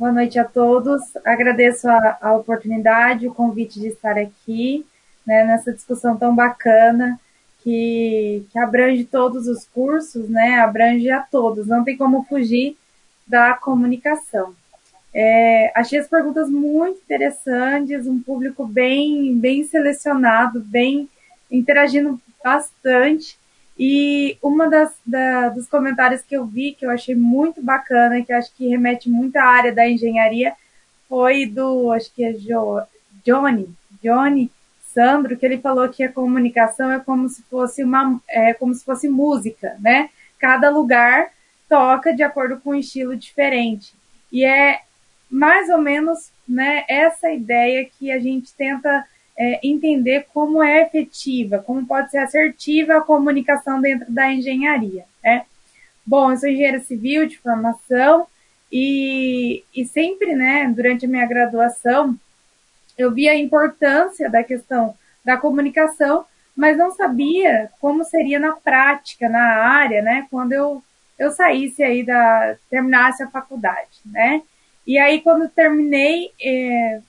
Boa 0.00 0.12
noite 0.12 0.38
a 0.38 0.44
todos. 0.44 1.14
Agradeço 1.26 1.86
a, 1.86 2.16
a 2.22 2.32
oportunidade, 2.34 3.28
o 3.28 3.34
convite 3.34 3.78
de 3.78 3.88
estar 3.88 4.16
aqui, 4.16 4.86
né, 5.26 5.44
nessa 5.44 5.74
discussão 5.74 6.16
tão 6.16 6.34
bacana, 6.34 7.20
que, 7.62 8.46
que 8.50 8.58
abrange 8.58 9.04
todos 9.04 9.46
os 9.46 9.66
cursos, 9.66 10.26
né, 10.26 10.58
abrange 10.58 11.10
a 11.10 11.20
todos, 11.20 11.66
não 11.66 11.84
tem 11.84 11.98
como 11.98 12.24
fugir 12.24 12.78
da 13.26 13.52
comunicação. 13.52 14.54
É, 15.12 15.70
achei 15.76 15.98
as 15.98 16.08
perguntas 16.08 16.48
muito 16.48 16.98
interessantes, 17.02 18.06
um 18.06 18.22
público 18.22 18.66
bem, 18.66 19.38
bem 19.38 19.64
selecionado, 19.64 20.60
bem 20.60 21.10
interagindo 21.50 22.18
bastante. 22.42 23.38
E 23.82 24.36
uma 24.42 24.68
das 24.68 24.92
da, 25.06 25.48
dos 25.48 25.66
comentários 25.66 26.20
que 26.20 26.36
eu 26.36 26.44
vi, 26.44 26.74
que 26.74 26.84
eu 26.84 26.90
achei 26.90 27.14
muito 27.14 27.62
bacana, 27.62 28.22
que 28.22 28.30
eu 28.30 28.36
acho 28.36 28.54
que 28.54 28.68
remete 28.68 29.08
muito 29.08 29.34
à 29.38 29.42
área 29.42 29.72
da 29.72 29.88
engenharia, 29.88 30.52
foi 31.08 31.46
do, 31.46 31.90
acho 31.90 32.12
que 32.12 32.22
é 32.22 32.34
jo, 32.34 32.82
Johnny, 33.24 33.70
Johnny 34.04 34.50
Sandro, 34.92 35.34
que 35.34 35.46
ele 35.46 35.56
falou 35.56 35.88
que 35.88 36.02
a 36.02 36.12
comunicação 36.12 36.92
é 36.92 37.00
como 37.00 37.26
se 37.30 37.42
fosse 37.44 37.82
uma, 37.82 38.20
é 38.28 38.52
como 38.52 38.74
se 38.74 38.84
fosse 38.84 39.08
música, 39.08 39.74
né? 39.80 40.10
Cada 40.38 40.68
lugar 40.68 41.30
toca 41.66 42.12
de 42.14 42.22
acordo 42.22 42.60
com 42.60 42.72
um 42.72 42.74
estilo 42.74 43.16
diferente. 43.16 43.94
E 44.30 44.44
é 44.44 44.82
mais 45.30 45.70
ou 45.70 45.78
menos, 45.78 46.30
né, 46.46 46.84
essa 46.86 47.32
ideia 47.32 47.88
que 47.98 48.12
a 48.12 48.18
gente 48.18 48.52
tenta 48.52 49.06
é, 49.40 49.58
entender 49.62 50.26
como 50.34 50.62
é 50.62 50.82
efetiva, 50.82 51.60
como 51.60 51.86
pode 51.86 52.10
ser 52.10 52.18
assertiva 52.18 52.98
a 52.98 53.00
comunicação 53.00 53.80
dentro 53.80 54.12
da 54.12 54.30
engenharia. 54.30 55.06
Né? 55.24 55.46
Bom, 56.04 56.30
eu 56.30 56.36
sou 56.36 56.50
engenheira 56.50 56.80
civil 56.80 57.26
de 57.26 57.38
formação 57.38 58.26
e, 58.70 59.64
e 59.74 59.86
sempre, 59.86 60.34
né, 60.34 60.70
durante 60.76 61.06
a 61.06 61.08
minha 61.08 61.26
graduação, 61.26 62.14
eu 62.98 63.10
vi 63.10 63.30
a 63.30 63.34
importância 63.34 64.28
da 64.28 64.44
questão 64.44 64.94
da 65.24 65.38
comunicação 65.38 66.26
mas 66.60 66.76
não 66.76 66.90
sabia 66.90 67.70
como 67.80 68.04
seria 68.04 68.38
na 68.38 68.52
prática, 68.52 69.30
na 69.30 69.40
área, 69.40 70.02
né, 70.02 70.26
quando 70.30 70.52
eu, 70.52 70.82
eu 71.18 71.30
saísse 71.30 71.82
aí 71.82 72.04
da, 72.04 72.54
terminasse 72.68 73.22
a 73.22 73.30
faculdade, 73.30 74.00
né. 74.04 74.42
E 74.86 74.98
aí, 74.98 75.22
quando 75.22 75.48
terminei, 75.48 76.32
é, 76.42 77.00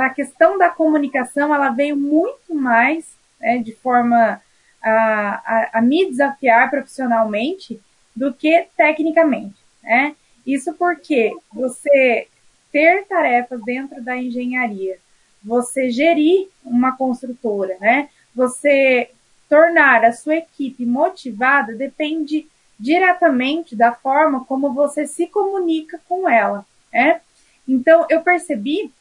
a 0.00 0.10
questão 0.10 0.58
da 0.58 0.68
comunicação, 0.68 1.54
ela 1.54 1.70
veio 1.70 1.96
muito 1.96 2.54
mais, 2.54 3.06
né, 3.40 3.58
de 3.58 3.72
forma 3.74 4.40
a, 4.82 4.90
a, 4.92 5.70
a 5.74 5.82
me 5.82 6.06
desafiar 6.08 6.70
profissionalmente 6.70 7.80
do 8.14 8.32
que 8.32 8.66
tecnicamente, 8.76 9.56
né. 9.82 10.14
Isso 10.46 10.72
porque 10.74 11.36
você 11.52 12.26
ter 12.72 13.04
tarefas 13.06 13.62
dentro 13.64 14.02
da 14.02 14.16
engenharia, 14.16 14.98
você 15.42 15.90
gerir 15.90 16.48
uma 16.64 16.96
construtora, 16.96 17.76
né? 17.80 18.08
Você 18.34 19.10
tornar 19.48 20.04
a 20.04 20.12
sua 20.12 20.36
equipe 20.36 20.84
motivada 20.84 21.74
depende 21.74 22.46
diretamente 22.78 23.74
da 23.74 23.92
forma 23.92 24.44
como 24.44 24.72
você 24.72 25.06
se 25.06 25.26
comunica 25.26 26.00
com 26.08 26.28
ela, 26.28 26.64
né? 26.92 27.20
Então, 27.66 28.06
eu 28.08 28.22
percebi 28.22 28.92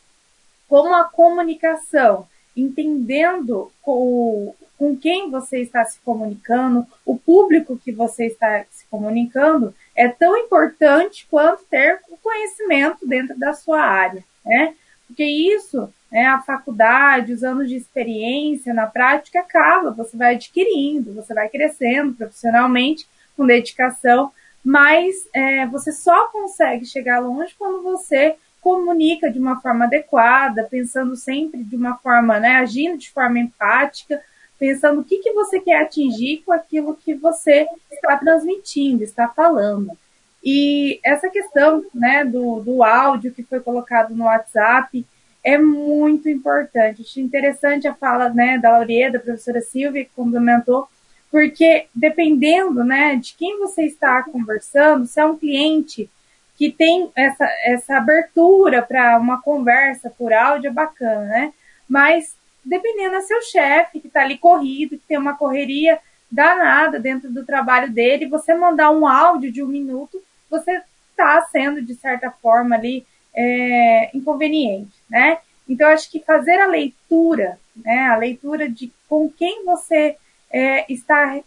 como 0.68 0.93
a 0.95 1.05
comunicação, 1.05 2.28
entendendo 2.55 3.72
com, 3.82 4.53
com 4.78 4.95
quem 4.95 5.30
você 5.30 5.59
está 5.61 5.86
se 5.86 5.99
comunicando, 6.01 6.86
o 7.05 7.18
público 7.18 7.78
que 7.78 7.91
você 7.91 8.26
está 8.26 8.65
se 8.70 8.86
comunicando, 8.89 9.74
é 9.95 10.07
tão 10.07 10.38
importante 10.38 11.28
quanto 11.30 11.63
ter 11.65 11.99
o 12.09 12.18
conhecimento 12.18 13.07
dentro 13.07 13.38
da 13.38 13.53
sua 13.53 13.82
área, 13.82 14.24
né? 14.45 14.76
Porque 15.07 15.24
isso, 15.24 15.91
né, 16.11 16.26
a 16.26 16.39
faculdade, 16.41 17.34
os 17.34 17.43
anos 17.43 17.70
de 17.70 17.76
experiência 17.76 18.74
na 18.74 18.86
prática 18.86 19.39
acaba, 19.39 19.91
você 19.91 20.18
vai 20.18 20.36
adquirindo, 20.36 21.13
você 21.13 21.34
vai 21.34 21.47
crescendo 21.47 22.13
profissionalmente 22.13 23.07
com 23.36 23.45
dedicação, 23.45 24.32
mas 24.63 25.28
é, 25.34 25.65
você 25.68 25.91
só 25.91 26.28
consegue 26.28 26.86
chegar 26.86 27.20
longe 27.20 27.55
quando 27.57 27.82
você 27.82 28.36
comunica 28.68 29.32
de 29.32 29.39
uma 29.39 29.61
forma 29.61 29.86
adequada, 29.86 30.68
pensando 30.70 31.15
sempre 31.15 31.63
de 31.63 31.74
uma 31.74 31.95
forma, 31.99 32.38
né, 32.38 32.57
agindo 32.57 32.97
de 32.97 33.09
forma 33.09 33.39
empática, 33.39 34.22
pensando 34.59 34.99
o 34.99 35.03
que, 35.05 35.20
que 35.20 35.32
você 35.32 35.61
quer 35.61 35.82
atingir 35.82 36.43
com 36.45 36.51
aquilo 36.51 36.93
que 36.93 37.13
você 37.13 37.65
está 37.89 38.18
transmitindo, 38.18 39.05
está 39.05 39.30
falando. 39.30 39.97
E 40.43 40.99
essa 41.01 41.30
questão 41.30 41.86
né, 41.93 42.26
do, 42.26 42.59
do 42.59 42.84
áudio 42.84 43.32
que 43.32 43.41
foi 43.41 43.61
colocado 43.61 44.13
no 44.13 44.26
WhatsApp 44.26 45.05
é 45.41 45.57
muito 45.57 46.28
importante. 46.28 47.03
Achei 47.03 47.24
interessante 47.24 47.88
a 47.88 47.93
fala 47.93 48.28
né, 48.28 48.57
da 48.57 48.72
Lauria, 48.72 49.09
da 49.09 49.20
professora 49.20 49.61
Silvia, 49.61 50.03
que 50.03 50.11
complementou, 50.13 50.89
porque 51.32 51.86
dependendo 51.95 52.84
né, 52.84 53.15
de 53.15 53.34
quem 53.34 53.59
você 53.59 53.84
está 53.84 54.24
conversando, 54.24 55.05
se 55.05 55.22
é 55.22 55.26
um 55.26 55.38
cliente 55.38 56.09
que 56.58 56.72
tem 56.72 57.12
essa, 57.16 57.45
essa 57.64 57.97
abertura 57.97 58.82
para 58.82 59.18
uma 59.18 59.41
conversa 59.41 60.10
por 60.10 60.34
áudio, 60.34 60.70
é 60.70 60.74
bacana, 60.74 61.26
né? 61.26 61.53
Mas 61.88 62.36
dependendo 62.66 63.16
é 63.16 63.22
seu 63.22 63.41
chefe, 63.43 63.99
que 63.99 64.08
está 64.08 64.22
ali 64.22 64.38
corrido, 64.38 64.97
que 64.97 65.08
tem 65.08 65.18
uma 65.18 65.38
correria 65.38 65.99
danada 66.30 66.99
dentro 66.99 67.32
do 67.32 67.45
trabalho 67.45 67.89
dele, 67.89 68.28
você 68.28 68.53
mandar 68.53 68.91
um 68.91 69.08
áudio 69.08 69.51
de 69.51 69.64
um 69.64 69.68
minuto, 69.68 70.22
você 70.49 70.82
está 71.12 71.41
sendo, 71.51 71.82
de 71.82 71.95
certa 71.95 72.30
forma, 72.30 72.76
ali 72.76 73.05
é, 73.34 74.10
inconveniente, 74.14 75.01
né? 75.10 75.38
Então, 75.70 75.88
acho 75.89 76.10
que 76.12 76.20
fazer 76.20 76.60
a 76.60 76.68
leitura, 76.68 77.60
né, 77.76 78.08
a 78.08 78.18
leitura 78.18 78.70
de 78.70 78.91
com 79.08 79.30
quem 79.30 79.64
você 79.66 80.18
é, 80.49 80.91
está 80.91 81.39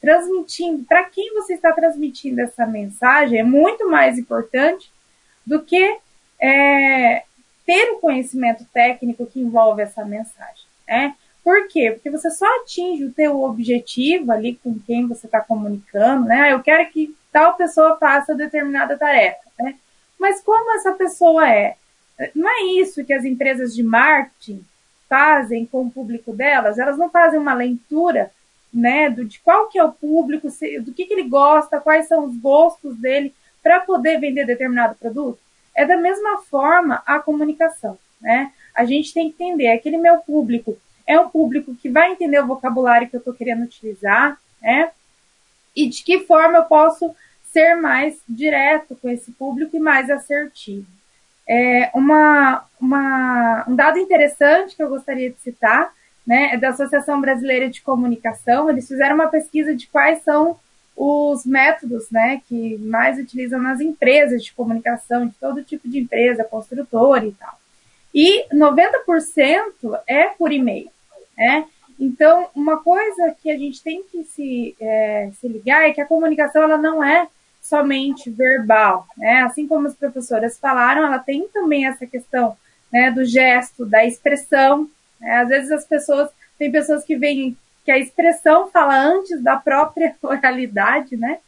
transmitindo, 0.00 0.84
para 0.84 1.04
quem 1.04 1.32
você 1.34 1.54
está 1.54 1.72
transmitindo 1.72 2.40
essa 2.40 2.66
mensagem, 2.66 3.38
é 3.38 3.44
muito 3.44 3.88
mais 3.88 4.18
importante 4.18 4.90
do 5.46 5.62
que 5.62 5.98
é, 6.40 7.22
ter 7.64 7.90
o 7.92 7.98
conhecimento 7.98 8.64
técnico 8.72 9.26
que 9.26 9.40
envolve 9.40 9.82
essa 9.82 10.04
mensagem. 10.04 10.64
Né? 10.86 11.14
Por 11.44 11.66
quê? 11.68 11.92
Porque 11.92 12.10
você 12.10 12.30
só 12.30 12.46
atinge 12.60 13.04
o 13.04 13.12
teu 13.12 13.42
objetivo 13.42 14.32
ali 14.32 14.56
com 14.62 14.78
quem 14.78 15.06
você 15.06 15.26
está 15.26 15.40
comunicando, 15.40 16.26
né? 16.26 16.52
Eu 16.52 16.62
quero 16.62 16.90
que 16.90 17.16
tal 17.32 17.54
pessoa 17.56 17.96
faça 17.96 18.34
determinada 18.34 18.98
tarefa, 18.98 19.40
né? 19.58 19.74
Mas 20.18 20.42
como 20.42 20.76
essa 20.76 20.92
pessoa 20.92 21.50
é? 21.50 21.76
Não 22.34 22.48
é 22.48 22.80
isso 22.80 23.04
que 23.04 23.14
as 23.14 23.24
empresas 23.24 23.74
de 23.74 23.82
marketing 23.82 24.62
fazem 25.08 25.64
com 25.64 25.86
o 25.86 25.90
público 25.90 26.34
delas? 26.34 26.78
Elas 26.78 26.98
não 26.98 27.08
fazem 27.08 27.38
uma 27.38 27.54
leitura, 27.54 28.30
né, 28.72 29.10
do, 29.10 29.24
de 29.24 29.38
qual 29.40 29.68
que 29.68 29.78
é 29.78 29.84
o 29.84 29.92
público, 29.92 30.48
do 30.82 30.92
que, 30.92 31.06
que 31.06 31.14
ele 31.14 31.28
gosta, 31.28 31.80
quais 31.80 32.06
são 32.06 32.24
os 32.24 32.36
gostos 32.36 32.96
dele, 32.96 33.34
para 33.62 33.80
poder 33.80 34.20
vender 34.20 34.44
determinado 34.44 34.94
produto? 34.94 35.38
É 35.74 35.86
da 35.86 35.96
mesma 35.96 36.38
forma 36.42 37.02
a 37.06 37.18
comunicação, 37.18 37.98
né? 38.20 38.52
A 38.74 38.84
gente 38.84 39.12
tem 39.12 39.30
que 39.30 39.42
entender, 39.42 39.68
aquele 39.68 39.96
meu 39.96 40.18
público 40.18 40.76
é 41.06 41.18
um 41.18 41.28
público 41.28 41.74
que 41.74 41.88
vai 41.88 42.12
entender 42.12 42.38
o 42.40 42.46
vocabulário 42.46 43.08
que 43.08 43.16
eu 43.16 43.18
estou 43.18 43.32
querendo 43.32 43.64
utilizar, 43.64 44.38
né? 44.60 44.90
E 45.74 45.88
de 45.88 46.02
que 46.02 46.20
forma 46.20 46.58
eu 46.58 46.64
posso 46.64 47.14
ser 47.52 47.74
mais 47.76 48.20
direto 48.28 48.94
com 48.96 49.08
esse 49.08 49.32
público 49.32 49.74
e 49.76 49.80
mais 49.80 50.10
assertivo. 50.10 50.86
É 51.48 51.90
uma, 51.94 52.64
uma, 52.78 53.64
um 53.66 53.74
dado 53.74 53.98
interessante 53.98 54.76
que 54.76 54.82
eu 54.82 54.88
gostaria 54.88 55.30
de 55.30 55.40
citar, 55.40 55.90
né, 56.28 56.50
é 56.52 56.56
da 56.58 56.68
Associação 56.68 57.22
Brasileira 57.22 57.70
de 57.70 57.80
Comunicação. 57.80 58.68
Eles 58.68 58.86
fizeram 58.86 59.14
uma 59.14 59.28
pesquisa 59.28 59.74
de 59.74 59.86
quais 59.86 60.22
são 60.22 60.60
os 60.94 61.46
métodos 61.46 62.10
né, 62.10 62.42
que 62.46 62.76
mais 62.76 63.18
utilizam 63.18 63.58
nas 63.58 63.80
empresas 63.80 64.44
de 64.44 64.52
comunicação, 64.52 65.26
de 65.26 65.34
todo 65.40 65.64
tipo 65.64 65.88
de 65.88 65.98
empresa, 65.98 66.44
construtora 66.44 67.24
e 67.24 67.32
tal. 67.32 67.58
E 68.14 68.46
90% 68.54 70.00
é 70.06 70.26
por 70.26 70.52
e-mail. 70.52 70.90
Né? 71.34 71.64
Então, 71.98 72.50
uma 72.54 72.76
coisa 72.76 73.34
que 73.42 73.50
a 73.50 73.56
gente 73.56 73.82
tem 73.82 74.02
que 74.02 74.22
se, 74.24 74.76
é, 74.78 75.30
se 75.40 75.48
ligar 75.48 75.88
é 75.88 75.92
que 75.92 76.00
a 76.02 76.06
comunicação 76.06 76.62
ela 76.62 76.76
não 76.76 77.02
é 77.02 77.26
somente 77.62 78.28
verbal. 78.28 79.06
Né? 79.16 79.40
Assim 79.42 79.66
como 79.66 79.86
as 79.86 79.94
professoras 79.94 80.58
falaram, 80.58 81.06
ela 81.06 81.18
tem 81.18 81.48
também 81.48 81.86
essa 81.86 82.06
questão 82.06 82.54
né, 82.92 83.10
do 83.10 83.24
gesto, 83.24 83.86
da 83.86 84.04
expressão. 84.04 84.90
Né? 85.20 85.36
Às 85.36 85.48
vezes 85.48 85.70
as 85.70 85.84
pessoas, 85.84 86.30
tem 86.58 86.70
pessoas 86.70 87.04
que 87.04 87.16
veem 87.16 87.56
que 87.84 87.90
a 87.90 87.98
expressão 87.98 88.68
fala 88.68 88.94
antes 88.94 89.42
da 89.42 89.56
própria 89.56 90.14
oralidade, 90.22 91.16
né? 91.16 91.38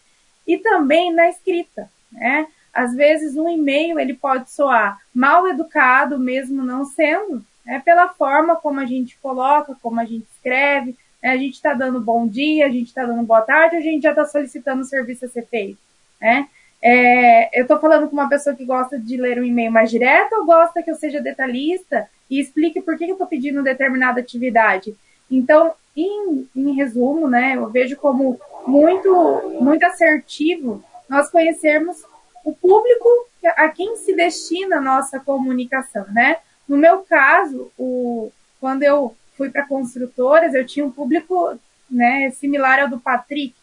E 0.47 0.57
também 0.57 1.13
na 1.13 1.29
escrita, 1.29 1.91
né? 2.11 2.47
Às 2.73 2.95
vezes 2.95 3.37
um 3.37 3.49
e-mail 3.49 3.99
ele 3.99 4.15
pode 4.15 4.51
soar 4.51 4.99
mal 5.15 5.47
educado, 5.49 6.19
mesmo 6.19 6.63
não 6.63 6.85
sendo, 6.85 7.45
né? 7.65 7.83
Pela 7.85 8.09
forma 8.09 8.57
como 8.57 8.81
a 8.81 8.87
gente 8.87 9.19
coloca, 9.19 9.77
como 9.83 10.01
a 10.01 10.05
gente 10.05 10.27
escreve, 10.35 10.97
né? 11.23 11.31
a 11.31 11.37
gente 11.37 11.55
está 11.55 11.75
dando 11.75 12.01
bom 12.01 12.27
dia, 12.27 12.67
a 12.67 12.71
gente 12.71 12.87
está 12.87 13.05
dando 13.05 13.23
boa 13.23 13.43
tarde, 13.43 13.77
a 13.77 13.81
gente 13.81 14.03
já 14.03 14.11
está 14.11 14.25
solicitando 14.25 14.83
o 14.83 14.87
serviço 14.87 15.27
a 15.27 15.29
ser 15.29 15.47
feito, 15.47 15.79
né? 16.21 16.49
É, 16.83 17.59
eu 17.59 17.63
estou 17.63 17.79
falando 17.79 18.09
com 18.09 18.15
uma 18.15 18.31
pessoa 18.31 18.57
que 18.57 18.65
gosta 18.65 18.99
de 18.99 19.19
ler 19.19 19.39
um 19.39 19.45
e-mail 19.45 19.71
mais 19.71 19.91
direto 19.91 20.33
ou 20.37 20.47
gosta 20.47 20.83
que 20.83 20.91
eu 20.91 20.95
seja 20.95 21.21
detalhista 21.21 22.09
e 22.31 22.41
explique 22.41 22.81
por 22.81 22.97
que 22.97 23.05
eu 23.05 23.13
estou 23.13 23.27
pedindo 23.27 23.63
determinada 23.63 24.21
atividade. 24.21 24.97
Então, 25.31 25.73
em, 25.97 26.49
em 26.55 26.73
resumo, 26.75 27.29
né, 27.29 27.57
eu 27.57 27.69
vejo 27.69 27.97
como 27.97 28.41
muito, 28.67 29.59
muito 29.61 29.85
assertivo 29.85 30.83
nós 31.09 31.29
conhecermos 31.29 32.05
o 32.45 32.55
público 32.55 33.09
a 33.57 33.69
quem 33.69 33.97
se 33.97 34.15
destina 34.15 34.77
a 34.77 34.81
nossa 34.81 35.19
comunicação, 35.19 36.07
né? 36.13 36.37
No 36.69 36.77
meu 36.77 37.01
caso, 37.01 37.71
o, 37.77 38.31
quando 38.61 38.85
eu 38.85 39.17
fui 39.37 39.51
para 39.51 39.67
construtoras, 39.67 40.55
eu 40.55 40.65
tinha 40.65 40.87
um 40.87 40.91
público 40.91 41.59
né, 41.91 42.31
similar 42.31 42.79
ao 42.79 42.89
do 42.89 43.01
Patrick, 43.01 43.55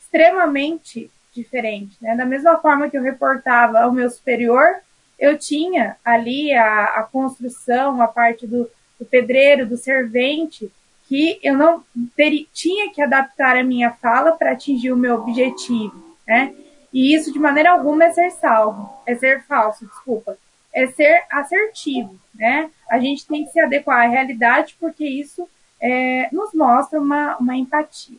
extremamente 0.00 1.10
diferente. 1.34 1.96
Né? 2.00 2.16
Da 2.16 2.24
mesma 2.24 2.56
forma 2.58 2.88
que 2.88 2.96
eu 2.96 3.02
reportava 3.02 3.80
ao 3.80 3.92
meu 3.92 4.08
superior, 4.08 4.76
eu 5.18 5.38
tinha 5.38 5.96
ali 6.04 6.52
a, 6.52 6.84
a 6.96 7.02
construção, 7.04 8.00
a 8.02 8.08
parte 8.08 8.46
do, 8.46 8.68
do 8.98 9.06
pedreiro, 9.06 9.66
do 9.66 9.76
servente, 9.76 10.70
que 11.08 11.38
eu 11.42 11.56
não 11.56 11.84
teria, 12.16 12.46
tinha 12.52 12.92
que 12.92 13.02
adaptar 13.02 13.56
a 13.56 13.62
minha 13.62 13.90
fala 13.90 14.32
para 14.32 14.52
atingir 14.52 14.92
o 14.92 14.96
meu 14.96 15.14
objetivo, 15.16 16.16
né? 16.26 16.54
E 16.92 17.14
isso 17.14 17.32
de 17.32 17.38
maneira 17.38 17.72
alguma 17.72 18.04
é 18.04 18.12
ser 18.12 18.30
salvo, 18.30 18.88
é 19.04 19.14
ser 19.14 19.42
falso, 19.44 19.84
desculpa, 19.84 20.38
é 20.72 20.86
ser 20.86 21.24
assertivo, 21.30 22.18
né? 22.34 22.70
A 22.88 22.98
gente 22.98 23.26
tem 23.26 23.44
que 23.44 23.52
se 23.52 23.60
adequar 23.60 24.04
à 24.04 24.08
realidade 24.08 24.76
porque 24.80 25.04
isso 25.04 25.48
é, 25.80 26.28
nos 26.32 26.54
mostra 26.54 27.00
uma, 27.00 27.36
uma 27.36 27.56
empatia. 27.56 28.18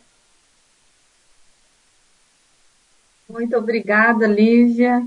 Muito 3.28 3.58
obrigada, 3.58 4.28
Lívia. 4.28 5.06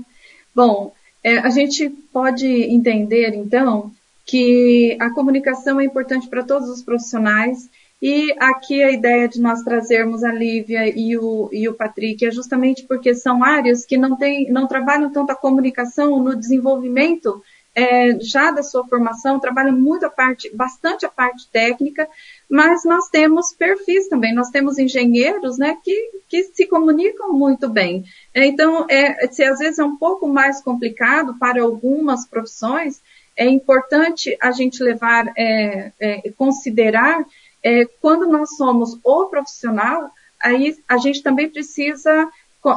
Bom, 0.53 0.93
é, 1.23 1.37
a 1.39 1.49
gente 1.49 1.89
pode 2.11 2.47
entender, 2.47 3.33
então, 3.33 3.91
que 4.25 4.95
a 4.99 5.09
comunicação 5.09 5.79
é 5.79 5.85
importante 5.85 6.27
para 6.27 6.43
todos 6.43 6.69
os 6.69 6.83
profissionais. 6.83 7.69
E 8.01 8.33
aqui 8.39 8.81
a 8.81 8.91
ideia 8.91 9.27
de 9.27 9.41
nós 9.41 9.61
trazermos 9.61 10.23
a 10.23 10.31
Lívia 10.31 10.87
e 10.87 11.17
o, 11.17 11.49
e 11.51 11.67
o 11.67 11.73
Patrick 11.73 12.25
é 12.25 12.31
justamente 12.31 12.83
porque 12.83 13.13
são 13.13 13.43
áreas 13.43 13.85
que 13.85 13.97
não, 13.97 14.15
tem, 14.15 14.49
não 14.49 14.67
trabalham 14.67 15.11
tanto 15.11 15.31
a 15.31 15.35
comunicação 15.35 16.17
no 16.23 16.35
desenvolvimento 16.35 17.43
é, 17.75 18.19
já 18.19 18.51
da 18.51 18.63
sua 18.63 18.85
formação, 18.87 19.39
trabalham 19.39 19.77
muito 19.77 20.05
a 20.05 20.09
parte, 20.09 20.49
bastante 20.55 21.05
a 21.05 21.09
parte 21.09 21.47
técnica, 21.51 22.07
mas 22.49 22.83
nós 22.83 23.07
temos 23.09 23.53
perfis 23.53 24.07
também, 24.07 24.33
nós 24.33 24.49
temos 24.49 24.79
engenheiros, 24.79 25.57
né, 25.57 25.77
que, 25.83 26.11
que 26.27 26.43
se 26.45 26.65
comunicam 26.65 27.31
muito 27.31 27.69
bem. 27.69 28.03
Então, 28.33 28.87
é, 28.89 29.27
se 29.27 29.43
às 29.43 29.59
vezes 29.59 29.77
é 29.77 29.83
um 29.83 29.97
pouco 29.97 30.27
mais 30.27 30.61
complicado 30.61 31.35
para 31.37 31.61
algumas 31.61 32.25
profissões, 32.25 33.01
é 33.37 33.45
importante 33.47 34.35
a 34.41 34.51
gente 34.51 34.83
levar, 34.83 35.31
é, 35.37 35.91
é, 35.99 36.31
considerar, 36.31 37.23
é, 37.63 37.85
quando 38.01 38.27
nós 38.27 38.57
somos 38.57 38.99
o 39.03 39.25
profissional, 39.27 40.09
aí 40.41 40.75
a 40.87 40.97
gente 40.97 41.21
também 41.21 41.47
precisa 41.49 42.29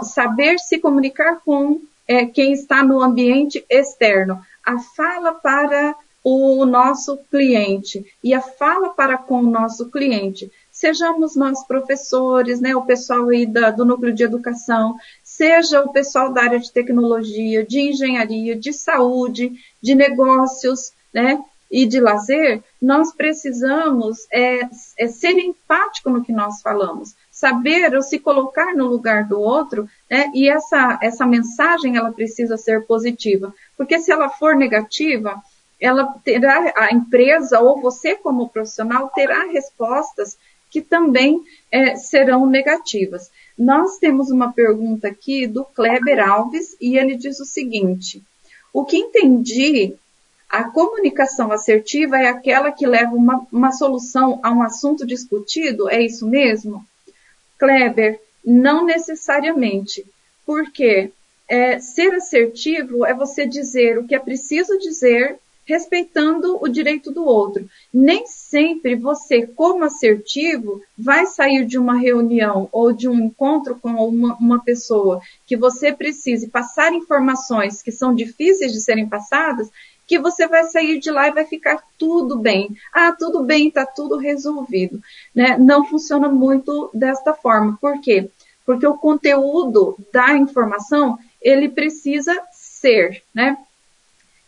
saber 0.03 0.59
se 0.59 0.79
comunicar 0.79 1.41
com 1.45 1.81
é, 2.07 2.27
quem 2.27 2.53
está 2.53 2.83
no 2.83 3.01
ambiente 3.01 3.65
externo. 3.69 4.41
A 4.65 4.79
fala 4.79 5.33
para 5.33 5.97
o 6.25 6.65
nosso 6.65 7.19
cliente 7.31 8.05
e 8.23 8.33
a 8.33 8.41
fala 8.41 8.91
para 8.91 9.19
com 9.19 9.41
o 9.41 9.51
nosso 9.51 9.91
cliente. 9.91 10.51
Sejamos 10.71 11.37
nós 11.37 11.67
professores, 11.67 12.61
né, 12.61 12.75
o 12.75 12.83
pessoal 12.83 13.29
aí 13.29 13.45
da, 13.45 13.71
do 13.71 13.85
núcleo 13.85 14.15
de 14.15 14.25
educação, 14.25 14.97
seja 15.23 15.83
o 15.83 15.93
pessoal 15.93 16.33
da 16.33 16.43
área 16.43 16.59
de 16.59 16.73
tecnologia, 16.73 17.65
de 17.65 17.81
engenharia, 17.81 18.57
de 18.57 18.73
saúde, 18.73 19.53
de 19.83 19.95
negócios, 19.95 20.93
né, 21.13 21.43
e 21.73 21.87
de 21.87 21.99
lazer, 21.99 22.63
nós 22.81 23.15
precisamos 23.15 24.27
é, 24.31 24.61
é 24.99 25.09
ser 25.09 25.39
empático 25.39 26.11
no 26.11 26.23
que 26.23 26.31
nós 26.31 26.61
falamos, 26.61 27.17
saber 27.31 27.95
ou 27.95 28.03
se 28.03 28.19
colocar 28.19 28.75
no 28.75 28.87
lugar 28.87 29.27
do 29.27 29.41
outro, 29.41 29.89
né, 30.11 30.31
e 30.35 30.51
essa, 30.51 30.99
essa 31.03 31.27
mensagem 31.27 31.97
ela 31.97 32.13
precisa 32.13 32.59
ser 32.59 32.87
positiva, 32.87 33.55
porque 33.75 33.99
se 33.99 34.13
ela 34.13 34.29
for 34.29 34.55
negativa, 34.55 35.43
ela 35.83 36.15
terá, 36.23 36.73
a 36.77 36.95
empresa 36.95 37.59
ou 37.59 37.81
você 37.81 38.15
como 38.15 38.49
profissional 38.49 39.11
terá 39.13 39.47
respostas 39.47 40.39
que 40.71 40.81
também 40.81 41.43
é, 41.73 41.97
serão 41.97 42.47
negativas. 42.47 43.31
Nós 43.59 43.99
temos 43.99 44.31
uma 44.31 44.53
pergunta 44.53 45.09
aqui 45.09 45.45
do 45.45 45.65
Kleber 45.65 46.21
Alves 46.21 46.77
e 46.81 46.97
ele 46.97 47.17
diz 47.17 47.41
o 47.41 47.45
seguinte: 47.45 48.23
o 48.73 48.85
que 48.85 48.97
entendi, 48.97 49.97
a 50.49 50.65
comunicação 50.65 51.51
assertiva 51.51 52.17
é 52.17 52.29
aquela 52.29 52.71
que 52.71 52.87
leva 52.87 53.17
uma, 53.17 53.45
uma 53.51 53.73
solução 53.73 54.39
a 54.41 54.53
um 54.53 54.63
assunto 54.63 55.05
discutido? 55.05 55.91
É 55.91 56.01
isso 56.01 56.29
mesmo? 56.29 56.85
Kleber, 57.59 58.21
não 58.45 58.85
necessariamente, 58.85 60.07
porque 60.47 61.11
é, 61.49 61.81
ser 61.81 62.15
assertivo 62.15 63.05
é 63.05 63.13
você 63.13 63.45
dizer 63.45 63.99
o 63.99 64.07
que 64.07 64.15
é 64.15 64.19
preciso 64.21 64.79
dizer 64.79 65.39
respeitando 65.65 66.59
o 66.61 66.69
direito 66.69 67.13
do 67.13 67.25
outro. 67.25 67.69
Nem 67.93 68.27
sempre 68.27 68.95
você, 68.95 69.47
como 69.47 69.85
assertivo, 69.85 70.83
vai 70.99 71.27
sair 71.27 71.65
de 71.65 71.79
uma 71.79 71.97
reunião 71.97 72.69
ou 72.73 72.93
de 72.93 73.09
um 73.09 73.15
encontro 73.15 73.77
com 73.77 73.91
uma, 73.91 74.35
uma, 74.37 74.63
pessoa 74.63 75.21
que 75.47 75.57
você 75.57 75.93
precise 75.93 76.49
passar 76.49 76.93
informações 76.93 77.83
que 77.83 77.93
são 77.93 78.15
difíceis 78.15 78.73
de 78.73 78.81
serem 78.81 79.09
passadas, 79.09 79.71
que 80.07 80.19
você 80.19 80.47
vai 80.47 80.65
sair 80.65 80.99
de 80.99 81.11
lá 81.11 81.29
e 81.29 81.33
vai 81.33 81.45
ficar 81.45 81.83
tudo 81.97 82.39
bem. 82.39 82.77
Ah, 82.93 83.13
tudo 83.13 83.45
bem, 83.45 83.69
está 83.69 83.87
tudo 83.87 84.17
resolvido. 84.17 85.01
Né? 85.35 85.57
Não 85.59 85.85
funciona 85.85 86.29
muito 86.29 86.91
desta 86.93 87.33
forma. 87.33 87.79
Por 87.81 88.01
quê? 88.01 88.29
Porque 88.67 88.87
o 88.87 88.99
conteúdo 88.99 89.97
da 90.13 90.37
informação, 90.37 91.19
ele 91.41 91.69
precisa 91.69 92.39
ser, 92.53 93.23
né? 93.35 93.57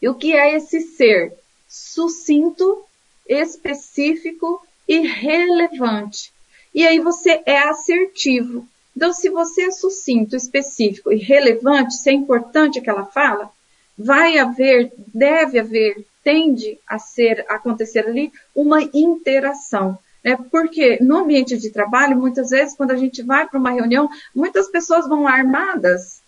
E 0.00 0.08
o 0.08 0.14
que 0.14 0.32
é 0.32 0.54
esse 0.54 0.80
ser? 0.80 1.32
Sucinto, 1.68 2.84
específico 3.26 4.60
e 4.88 4.98
relevante. 4.98 6.32
E 6.74 6.86
aí 6.86 6.98
você 6.98 7.42
é 7.46 7.58
assertivo. 7.58 8.66
Então, 8.96 9.12
se 9.12 9.28
você 9.28 9.64
é 9.64 9.70
sucinto, 9.70 10.36
específico 10.36 11.12
e 11.12 11.16
relevante, 11.16 11.94
se 11.94 12.10
é 12.10 12.12
importante 12.12 12.78
aquela 12.78 13.04
fala, 13.04 13.50
vai 13.96 14.38
haver, 14.38 14.92
deve 14.96 15.58
haver, 15.58 16.04
tende 16.22 16.78
a 16.86 16.98
ser, 16.98 17.44
acontecer 17.48 18.06
ali 18.06 18.32
uma 18.54 18.82
interação. 18.92 19.98
É 20.22 20.36
porque 20.36 20.98
no 21.02 21.18
ambiente 21.18 21.56
de 21.56 21.70
trabalho, 21.70 22.16
muitas 22.16 22.50
vezes, 22.50 22.76
quando 22.76 22.92
a 22.92 22.96
gente 22.96 23.22
vai 23.22 23.46
para 23.46 23.58
uma 23.58 23.70
reunião, 23.70 24.08
muitas 24.34 24.68
pessoas 24.68 25.06
vão 25.06 25.28
armadas 25.28 26.22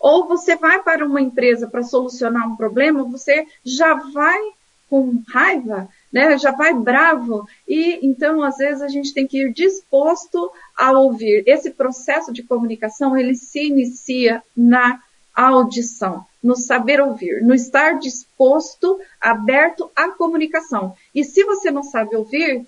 ou 0.00 0.26
você 0.26 0.56
vai 0.56 0.82
para 0.82 1.04
uma 1.04 1.20
empresa 1.20 1.66
para 1.66 1.82
solucionar 1.82 2.48
um 2.48 2.56
problema, 2.56 3.04
você 3.04 3.46
já 3.64 3.94
vai 3.94 4.40
com 4.88 5.22
raiva, 5.28 5.88
né? 6.12 6.38
Já 6.38 6.52
vai 6.52 6.72
bravo. 6.72 7.46
E 7.66 7.98
então, 8.06 8.42
às 8.42 8.56
vezes, 8.56 8.82
a 8.82 8.88
gente 8.88 9.12
tem 9.12 9.26
que 9.26 9.42
ir 9.42 9.52
disposto 9.52 10.50
a 10.76 10.92
ouvir. 10.92 11.42
Esse 11.46 11.70
processo 11.70 12.32
de 12.32 12.42
comunicação, 12.42 13.16
ele 13.16 13.34
se 13.34 13.66
inicia 13.66 14.42
na 14.56 15.00
audição, 15.34 16.24
no 16.42 16.56
saber 16.56 17.00
ouvir, 17.00 17.42
no 17.42 17.54
estar 17.54 17.98
disposto, 17.98 18.98
aberto 19.20 19.90
à 19.94 20.08
comunicação. 20.08 20.94
E 21.14 21.24
se 21.24 21.44
você 21.44 21.70
não 21.70 21.82
sabe 21.82 22.16
ouvir, 22.16 22.64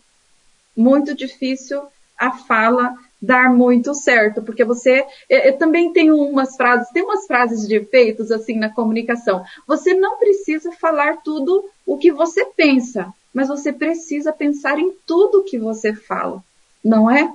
muito 0.76 1.14
difícil 1.14 1.82
a 2.16 2.32
fala 2.32 2.94
dar 3.20 3.52
muito 3.52 3.94
certo, 3.94 4.42
porque 4.42 4.64
você 4.64 5.04
eu, 5.28 5.38
eu 5.40 5.58
também 5.58 5.92
tenho 5.92 6.16
umas 6.16 6.56
frases, 6.56 6.88
tem 6.90 7.02
umas 7.02 7.26
frases 7.26 7.66
de 7.66 7.76
efeitos 7.76 8.30
assim 8.30 8.56
na 8.56 8.72
comunicação. 8.72 9.44
Você 9.66 9.94
não 9.94 10.18
precisa 10.18 10.70
falar 10.72 11.18
tudo 11.18 11.68
o 11.84 11.98
que 11.98 12.12
você 12.12 12.44
pensa, 12.44 13.12
mas 13.34 13.48
você 13.48 13.72
precisa 13.72 14.32
pensar 14.32 14.78
em 14.78 14.92
tudo 15.06 15.44
que 15.44 15.58
você 15.58 15.92
fala, 15.92 16.42
não 16.84 17.10
é? 17.10 17.32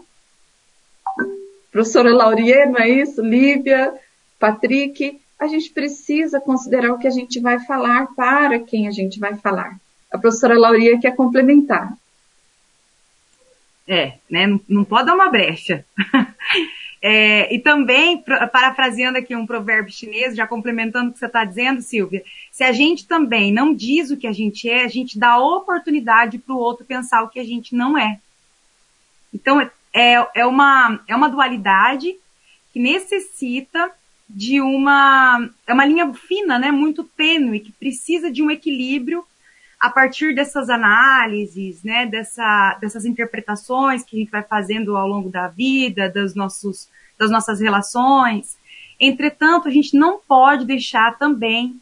Professora 1.72 2.14
Laurier, 2.14 2.70
não 2.70 2.80
é 2.80 2.88
isso? 2.88 3.22
Lívia, 3.22 3.94
Patrick, 4.40 5.20
a 5.40 5.48
gente 5.48 5.72
precisa 5.72 6.40
considerar 6.40 6.94
o 6.94 7.00
que 7.00 7.08
a 7.08 7.12
gente 7.12 7.40
vai 7.40 7.60
falar 7.60 8.08
para 8.16 8.60
quem 8.60 8.88
a 8.88 8.92
gente 8.92 9.20
vai 9.20 9.36
falar. 9.36 9.76
A 10.12 10.18
professora 10.18 10.58
Laurier 10.58 11.00
quer 11.02 11.16
complementar. 11.16 11.98
É, 13.88 14.14
né? 14.30 14.48
Não, 14.48 14.62
não 14.68 14.84
pode 14.84 15.08
dar 15.08 15.16
uma 15.16 15.30
brecha. 15.30 15.86
é, 17.02 17.54
e 17.54 17.60
também, 17.60 18.24
parafraseando 18.52 19.18
aqui 19.18 19.36
um 19.36 19.46
provérbio 19.46 19.94
chinês, 19.94 20.36
já 20.36 20.48
complementando 20.48 21.10
o 21.10 21.14
que 21.14 21.20
você 21.20 21.26
está 21.26 21.44
dizendo, 21.44 21.82
Silvia, 21.82 22.24
se 22.52 22.64
a 22.64 22.72
gente 22.72 23.06
também 23.08 23.52
não 23.52 23.74
diz 23.74 24.10
o 24.10 24.18
que 24.18 24.28
a 24.28 24.32
gente 24.32 24.70
é, 24.70 24.86
a 24.86 24.88
gente 24.88 25.20
dá 25.20 25.38
oportunidade 25.38 26.38
para 26.38 26.56
o 26.56 26.60
outro 26.60 26.86
pensar 26.86 27.24
o 27.24 27.30
que 27.30 27.40
a 27.40 27.44
gente 27.46 27.76
não 27.76 27.98
é. 27.98 28.20
Então, 29.34 29.60
é, 29.94 30.28
é, 30.34 30.46
uma, 30.46 31.00
é 31.08 31.16
uma 31.16 31.30
dualidade 31.30 32.16
que 32.72 32.80
necessita 32.80 33.92
de 34.30 34.62
uma, 34.62 35.50
é 35.68 35.74
uma 35.74 35.86
linha 35.86 36.12
fina, 36.14 36.58
né, 36.58 36.72
muito 36.72 37.04
tênue, 37.04 37.60
que 37.60 37.72
precisa 37.72 38.32
de 38.32 38.42
um 38.42 38.50
equilíbrio 38.50 39.26
a 39.84 39.90
partir 39.90 40.34
dessas 40.34 40.70
análises, 40.70 41.84
né, 41.84 42.06
dessa, 42.06 42.78
dessas 42.80 43.04
interpretações 43.04 44.02
que 44.02 44.16
a 44.16 44.20
gente 44.20 44.32
vai 44.32 44.42
fazendo 44.42 44.96
ao 44.96 45.06
longo 45.06 45.30
da 45.30 45.50
vida, 45.50 46.10
das, 46.10 46.34
nossos, 46.34 46.88
das 47.20 47.30
nossas 47.30 47.60
relações. 47.60 48.58
Entretanto, 48.98 49.68
a 49.68 49.72
gente 49.72 49.98
não 49.98 50.22
pode 50.26 50.64
deixar 50.64 51.18
também 51.18 51.82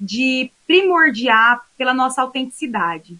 de 0.00 0.50
primordiar 0.66 1.60
pela 1.76 1.92
nossa 1.92 2.22
autenticidade. 2.22 3.18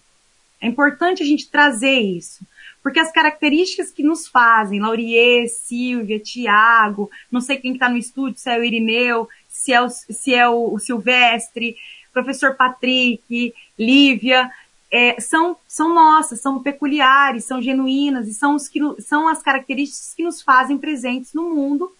É 0.59 0.65
importante 0.65 1.21
a 1.21 1.25
gente 1.25 1.51
trazer 1.51 1.99
isso, 1.99 2.43
porque 2.81 2.99
as 2.99 3.11
características 3.11 3.91
que 3.91 4.01
nos 4.01 4.27
fazem, 4.27 4.79
Laurier, 4.79 5.47
Silvia, 5.47 6.19
Tiago, 6.19 7.07
não 7.31 7.39
sei 7.39 7.57
quem 7.57 7.73
está 7.73 7.87
no 7.87 7.97
estúdio, 7.97 8.39
se 8.39 8.49
é 8.49 8.57
o 8.57 8.63
Irineu, 8.63 9.29
se 9.47 9.71
é 9.71 9.79
o, 9.79 9.89
se 9.89 10.33
é 10.33 10.49
o, 10.49 10.73
o 10.73 10.79
Silvestre, 10.79 11.75
professor 12.23 12.55
Patrick, 12.55 13.53
Lívia, 13.77 14.51
é, 14.91 15.19
são, 15.19 15.55
são 15.67 15.93
nossas, 15.93 16.41
são 16.41 16.61
peculiares, 16.61 17.45
são 17.45 17.61
genuínas 17.61 18.27
e 18.27 18.33
são, 18.33 18.55
os 18.55 18.67
que, 18.67 18.79
são 19.01 19.27
as 19.27 19.41
características 19.41 20.13
que 20.15 20.23
nos 20.23 20.41
fazem 20.41 20.77
presentes 20.77 21.33
no 21.33 21.53
mundo 21.53 21.91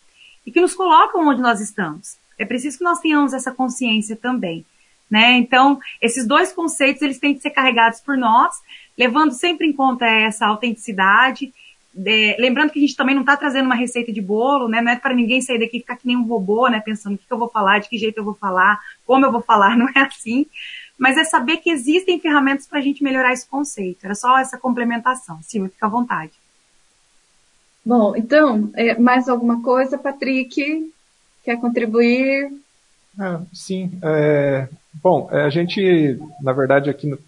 e 0.45 0.51
que 0.51 0.59
nos 0.59 0.73
colocam 0.73 1.27
onde 1.27 1.41
nós 1.41 1.61
estamos. 1.61 2.17
É 2.37 2.45
preciso 2.45 2.79
que 2.79 2.83
nós 2.83 2.99
tenhamos 2.99 3.33
essa 3.33 3.51
consciência 3.51 4.15
também. 4.15 4.65
Né? 5.09 5.33
Então, 5.33 5.79
esses 6.01 6.25
dois 6.25 6.51
conceitos, 6.51 7.01
eles 7.01 7.19
têm 7.19 7.33
que 7.33 7.41
ser 7.41 7.51
carregados 7.51 7.99
por 7.99 8.17
nós, 8.17 8.55
levando 8.97 9.31
sempre 9.31 9.67
em 9.67 9.73
conta 9.73 10.05
essa 10.05 10.47
autenticidade, 10.47 11.53
é, 12.05 12.35
lembrando 12.39 12.71
que 12.71 12.79
a 12.79 12.81
gente 12.81 12.95
também 12.95 13.15
não 13.15 13.21
está 13.23 13.35
trazendo 13.35 13.65
uma 13.65 13.75
receita 13.75 14.11
de 14.11 14.21
bolo, 14.21 14.67
né? 14.67 14.81
Não 14.81 14.91
é 14.91 14.95
para 14.95 15.13
ninguém 15.13 15.41
sair 15.41 15.59
daqui 15.59 15.77
e 15.77 15.79
ficar 15.79 15.95
que 15.95 16.07
nem 16.07 16.17
um 16.17 16.27
robô, 16.27 16.67
né? 16.67 16.79
Pensando 16.79 17.15
o 17.15 17.17
que, 17.17 17.25
que 17.25 17.33
eu 17.33 17.37
vou 17.37 17.49
falar, 17.49 17.79
de 17.79 17.89
que 17.89 17.97
jeito 17.97 18.17
eu 18.17 18.23
vou 18.23 18.35
falar, 18.35 18.79
como 19.05 19.25
eu 19.25 19.31
vou 19.31 19.41
falar, 19.41 19.75
não 19.77 19.87
é 19.89 20.01
assim 20.01 20.45
mas 20.97 21.15
é 21.17 21.23
saber 21.23 21.57
que 21.57 21.69
existem 21.69 22.19
ferramentas 22.19 22.65
para 22.65 22.79
a 22.79 22.81
gente 22.81 23.03
melhorar 23.03 23.31
esse 23.31 23.47
conceito. 23.47 24.03
Era 24.03 24.15
só 24.15 24.39
essa 24.39 24.57
complementação. 24.57 25.39
Silvia, 25.43 25.69
fica 25.69 25.85
à 25.85 25.89
vontade. 25.89 26.31
Bom, 27.85 28.15
então, 28.15 28.69
é, 28.73 28.97
mais 28.97 29.29
alguma 29.29 29.61
coisa, 29.61 29.97
Patrick? 29.97 30.91
Quer 31.43 31.61
contribuir? 31.61 32.51
Ah, 33.17 33.41
sim. 33.53 33.97
É, 34.01 34.67
bom, 34.95 35.29
é, 35.31 35.43
a 35.43 35.49
gente, 35.49 36.19
na 36.41 36.51
verdade, 36.51 36.89
aqui, 36.89 37.07
no, 37.07 37.19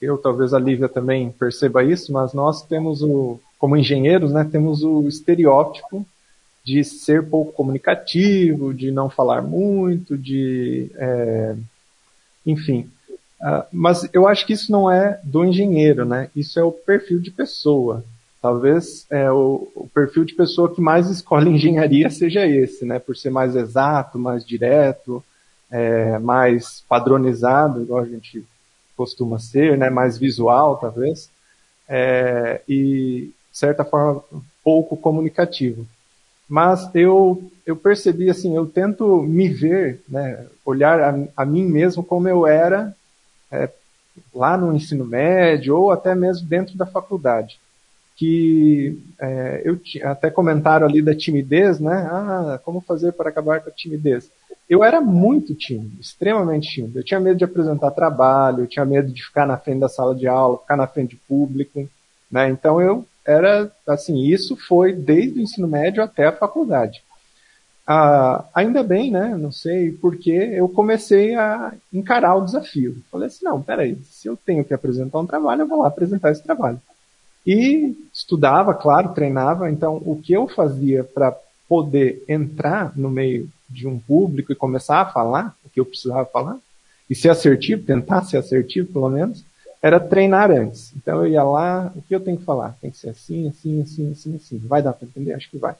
eu 0.00 0.16
talvez 0.18 0.54
a 0.54 0.58
Lívia 0.58 0.88
também 0.88 1.30
perceba 1.30 1.84
isso, 1.84 2.12
mas 2.12 2.32
nós 2.32 2.62
temos 2.62 3.02
o, 3.02 3.38
como 3.64 3.78
engenheiros, 3.78 4.30
né, 4.30 4.44
temos 4.44 4.84
o 4.84 5.08
estereótipo 5.08 6.06
de 6.62 6.84
ser 6.84 7.26
pouco 7.30 7.50
comunicativo, 7.50 8.74
de 8.74 8.90
não 8.90 9.08
falar 9.08 9.40
muito, 9.40 10.18
de, 10.18 10.90
é, 10.96 11.56
enfim. 12.44 12.90
Uh, 13.40 13.64
mas 13.72 14.06
eu 14.12 14.28
acho 14.28 14.46
que 14.46 14.52
isso 14.52 14.70
não 14.70 14.90
é 14.90 15.18
do 15.24 15.46
engenheiro, 15.46 16.04
né? 16.04 16.28
Isso 16.36 16.60
é 16.60 16.62
o 16.62 16.70
perfil 16.70 17.18
de 17.18 17.30
pessoa. 17.30 18.04
Talvez 18.42 19.06
é, 19.08 19.30
o, 19.30 19.66
o, 19.74 19.88
perfil 19.94 20.26
de 20.26 20.34
pessoa 20.34 20.74
que 20.74 20.80
mais 20.82 21.08
escolhe 21.08 21.48
engenharia 21.56 22.10
seja 22.10 22.46
esse, 22.46 22.84
né? 22.84 22.98
Por 22.98 23.16
ser 23.16 23.30
mais 23.30 23.56
exato, 23.56 24.18
mais 24.18 24.44
direto, 24.44 25.24
é, 25.70 26.18
mais 26.18 26.84
padronizado, 26.86 27.80
igual 27.80 28.02
a 28.02 28.06
gente 28.06 28.44
costuma 28.94 29.38
ser, 29.38 29.78
né? 29.78 29.88
Mais 29.88 30.18
visual, 30.18 30.76
talvez. 30.76 31.30
É, 31.88 32.60
e, 32.68 33.32
certa 33.58 33.84
forma, 33.84 34.22
pouco 34.62 34.96
comunicativo. 34.96 35.86
Mas 36.48 36.90
eu, 36.94 37.50
eu 37.64 37.76
percebi, 37.76 38.28
assim, 38.28 38.54
eu 38.54 38.66
tento 38.66 39.22
me 39.22 39.48
ver, 39.48 40.02
né, 40.08 40.46
olhar 40.64 41.00
a, 41.00 41.14
a 41.36 41.44
mim 41.44 41.64
mesmo 41.64 42.02
como 42.04 42.28
eu 42.28 42.46
era 42.46 42.94
é, 43.50 43.70
lá 44.34 44.56
no 44.56 44.74
ensino 44.74 45.04
médio 45.06 45.76
ou 45.76 45.90
até 45.90 46.14
mesmo 46.14 46.46
dentro 46.46 46.76
da 46.76 46.84
faculdade. 46.84 47.58
Que 48.16 49.02
é, 49.18 49.62
eu 49.64 49.80
até 50.04 50.30
comentaram 50.30 50.86
ali 50.86 51.02
da 51.02 51.16
timidez, 51.16 51.80
né? 51.80 52.06
Ah, 52.08 52.60
como 52.64 52.80
fazer 52.80 53.12
para 53.12 53.28
acabar 53.28 53.60
com 53.60 53.70
a 53.70 53.72
timidez? 53.72 54.30
Eu 54.70 54.84
era 54.84 55.00
muito 55.00 55.52
tímido, 55.54 56.00
extremamente 56.00 56.68
tímido. 56.68 56.98
Eu 56.98 57.04
tinha 57.04 57.18
medo 57.18 57.36
de 57.36 57.44
apresentar 57.44 57.90
trabalho, 57.90 58.60
eu 58.60 58.66
tinha 58.68 58.84
medo 58.84 59.10
de 59.10 59.20
ficar 59.20 59.46
na 59.46 59.56
frente 59.56 59.80
da 59.80 59.88
sala 59.88 60.14
de 60.14 60.28
aula, 60.28 60.58
ficar 60.58 60.76
na 60.76 60.86
frente 60.86 61.10
de 61.10 61.16
público, 61.16 61.88
né? 62.30 62.48
Então 62.48 62.80
eu 62.80 63.04
era 63.26 63.70
assim, 63.86 64.18
isso 64.24 64.56
foi 64.56 64.92
desde 64.92 65.38
o 65.38 65.42
ensino 65.42 65.66
médio 65.66 66.02
até 66.02 66.26
a 66.26 66.32
faculdade. 66.32 67.02
Ah, 67.86 68.44
ainda 68.54 68.82
bem, 68.82 69.10
né? 69.10 69.36
Não 69.36 69.52
sei 69.52 69.92
porque 69.92 70.30
eu 70.30 70.68
comecei 70.68 71.34
a 71.34 71.74
encarar 71.92 72.34
o 72.34 72.44
desafio. 72.44 72.96
Falei 73.10 73.26
assim, 73.26 73.44
não, 73.44 73.60
peraí, 73.60 73.96
se 74.04 74.26
eu 74.26 74.36
tenho 74.36 74.64
que 74.64 74.72
apresentar 74.72 75.18
um 75.18 75.26
trabalho, 75.26 75.62
eu 75.62 75.68
vou 75.68 75.80
lá 75.80 75.88
apresentar 75.88 76.30
esse 76.30 76.42
trabalho. 76.42 76.80
E 77.46 77.94
estudava, 78.12 78.72
claro, 78.74 79.12
treinava. 79.12 79.70
Então, 79.70 79.96
o 80.04 80.18
que 80.20 80.32
eu 80.32 80.48
fazia 80.48 81.04
para 81.04 81.36
poder 81.68 82.24
entrar 82.26 82.96
no 82.96 83.10
meio 83.10 83.50
de 83.68 83.86
um 83.86 83.98
público 83.98 84.52
e 84.52 84.56
começar 84.56 85.00
a 85.00 85.06
falar 85.06 85.54
o 85.64 85.68
que 85.68 85.80
eu 85.80 85.84
precisava 85.84 86.24
falar 86.24 86.56
e 87.08 87.14
ser 87.14 87.28
assertivo, 87.28 87.84
tentar 87.84 88.22
ser 88.22 88.38
assertivo, 88.38 88.92
pelo 88.92 89.10
menos, 89.10 89.44
era 89.84 90.00
treinar 90.00 90.50
antes. 90.50 90.94
Então 90.96 91.18
eu 91.18 91.26
ia 91.26 91.42
lá, 91.42 91.92
o 91.94 92.00
que 92.00 92.14
eu 92.14 92.20
tenho 92.20 92.38
que 92.38 92.44
falar? 92.44 92.74
Tem 92.80 92.90
que 92.90 92.96
ser 92.96 93.10
assim, 93.10 93.48
assim, 93.48 93.82
assim, 93.82 94.10
assim, 94.10 94.36
assim. 94.36 94.58
Vai 94.64 94.80
dar 94.80 94.94
para 94.94 95.06
entender? 95.06 95.34
Acho 95.34 95.50
que 95.50 95.58
vai. 95.58 95.74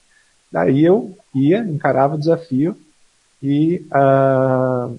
Daí 0.53 0.85
eu 0.85 1.17
ia, 1.35 1.61
encarava 1.61 2.15
o 2.15 2.19
desafio 2.19 2.77
e, 3.43 3.83
uh, 3.91 4.95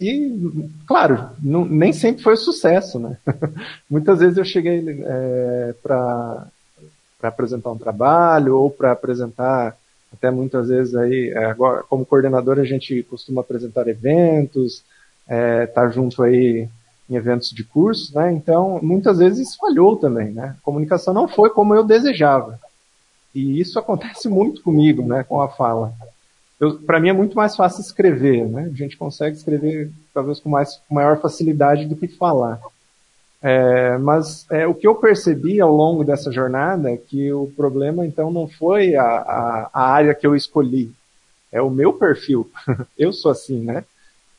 e 0.00 0.70
claro, 0.86 1.30
não, 1.42 1.64
nem 1.64 1.92
sempre 1.92 2.22
foi 2.22 2.36
sucesso, 2.36 3.00
né? 3.00 3.18
Muitas 3.90 4.20
vezes 4.20 4.38
eu 4.38 4.44
cheguei 4.44 5.02
é, 5.04 5.74
para 5.82 6.46
apresentar 7.24 7.72
um 7.72 7.78
trabalho 7.78 8.56
ou 8.56 8.70
para 8.70 8.92
apresentar 8.92 9.76
até 10.12 10.30
muitas 10.30 10.68
vezes 10.68 10.94
aí, 10.94 11.30
é, 11.30 11.44
agora, 11.46 11.82
como 11.88 12.06
coordenador 12.06 12.60
a 12.60 12.64
gente 12.64 13.02
costuma 13.02 13.40
apresentar 13.40 13.88
eventos, 13.88 14.84
é, 15.26 15.66
tá 15.66 15.88
junto 15.88 16.22
aí 16.22 16.68
em 17.10 17.16
eventos 17.16 17.50
de 17.50 17.64
curso, 17.64 18.14
né? 18.14 18.32
Então, 18.32 18.78
muitas 18.80 19.18
vezes 19.18 19.56
falhou 19.56 19.96
também, 19.96 20.30
né? 20.30 20.54
A 20.56 20.62
comunicação 20.62 21.12
não 21.12 21.26
foi 21.26 21.50
como 21.50 21.74
eu 21.74 21.82
desejava. 21.82 22.58
E 23.34 23.60
isso 23.60 23.78
acontece 23.78 24.28
muito 24.30 24.62
comigo, 24.62 25.02
né? 25.02 25.24
Com 25.24 25.40
a 25.40 25.48
fala. 25.48 25.92
Para 26.86 27.00
mim 27.00 27.08
é 27.08 27.12
muito 27.12 27.36
mais 27.36 27.56
fácil 27.56 27.80
escrever, 27.80 28.46
né? 28.46 28.70
A 28.72 28.76
gente 28.76 28.96
consegue 28.96 29.36
escrever 29.36 29.90
talvez 30.14 30.38
com, 30.38 30.48
mais, 30.48 30.76
com 30.88 30.94
maior 30.94 31.20
facilidade 31.20 31.86
do 31.86 31.96
que 31.96 32.06
falar. 32.06 32.60
É, 33.42 33.96
mas 33.96 34.46
é, 34.50 34.66
o 34.66 34.74
que 34.74 34.86
eu 34.86 34.94
percebi 34.94 35.60
ao 35.60 35.74
longo 35.74 36.04
dessa 36.04 36.30
jornada 36.30 36.90
é 36.90 36.96
que 36.98 37.32
o 37.32 37.50
problema 37.56 38.06
então 38.06 38.30
não 38.30 38.46
foi 38.46 38.94
a, 38.94 39.02
a, 39.02 39.70
a 39.72 39.82
área 39.88 40.14
que 40.14 40.26
eu 40.26 40.36
escolhi, 40.36 40.92
é 41.50 41.60
o 41.60 41.70
meu 41.70 41.94
perfil. 41.94 42.50
eu 42.98 43.12
sou 43.12 43.30
assim, 43.30 43.60
né? 43.60 43.84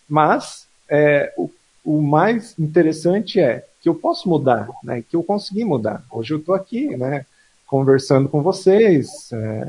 Mas 0.07 0.67
é, 0.87 1.33
o 1.35 1.49
o 1.83 2.01
mais 2.01 2.57
interessante 2.59 3.39
é 3.39 3.65
que 3.81 3.89
eu 3.89 3.95
posso 3.95 4.29
mudar, 4.29 4.69
né? 4.83 5.01
Que 5.01 5.15
eu 5.15 5.23
consegui 5.23 5.63
mudar. 5.63 6.03
Hoje 6.11 6.33
eu 6.33 6.37
estou 6.37 6.53
aqui, 6.53 6.95
né? 6.95 7.25
Conversando 7.65 8.29
com 8.29 8.41
vocês. 8.41 9.31
É, 9.31 9.67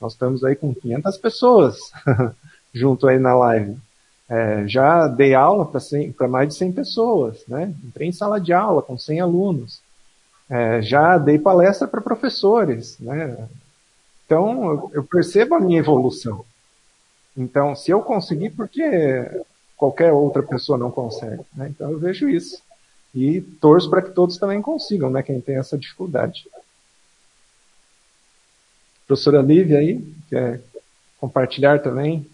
nós 0.00 0.12
estamos 0.12 0.42
aí 0.44 0.56
com 0.56 0.74
500 0.74 1.18
pessoas 1.18 1.78
junto 2.72 3.06
aí 3.06 3.18
na 3.18 3.34
live. 3.34 3.76
É, 4.28 4.66
já 4.66 5.08
dei 5.08 5.34
aula 5.34 5.66
para 5.66 6.28
mais 6.28 6.48
de 6.48 6.54
100 6.54 6.72
pessoas, 6.72 7.44
né? 7.46 7.74
Entrei 7.84 8.08
em 8.08 8.12
sala 8.12 8.40
de 8.40 8.52
aula 8.52 8.80
com 8.80 8.96
100 8.96 9.20
alunos. 9.20 9.82
É, 10.48 10.80
já 10.80 11.18
dei 11.18 11.38
palestra 11.38 11.86
para 11.86 12.00
professores, 12.00 12.98
né? 12.98 13.48
Então, 14.24 14.90
eu, 14.92 15.02
percebo 15.02 15.56
a 15.56 15.60
minha 15.60 15.80
evolução. 15.80 16.44
Então, 17.36 17.74
se 17.74 17.90
eu 17.90 18.00
conseguir, 18.00 18.50
porque 18.50 18.80
qualquer 19.80 20.12
outra 20.12 20.42
pessoa 20.42 20.76
não 20.76 20.90
consegue. 20.90 21.42
Né? 21.56 21.70
Então 21.70 21.90
eu 21.90 21.98
vejo 21.98 22.28
isso. 22.28 22.62
E 23.14 23.40
torço 23.40 23.88
para 23.88 24.02
que 24.02 24.10
todos 24.10 24.36
também 24.36 24.60
consigam, 24.60 25.10
né? 25.10 25.22
quem 25.22 25.40
tem 25.40 25.56
essa 25.56 25.78
dificuldade. 25.78 26.46
Professora 29.06 29.40
Lívia 29.40 29.78
aí, 29.78 30.04
quer 30.28 30.60
compartilhar 31.18 31.80
também? 31.80 32.28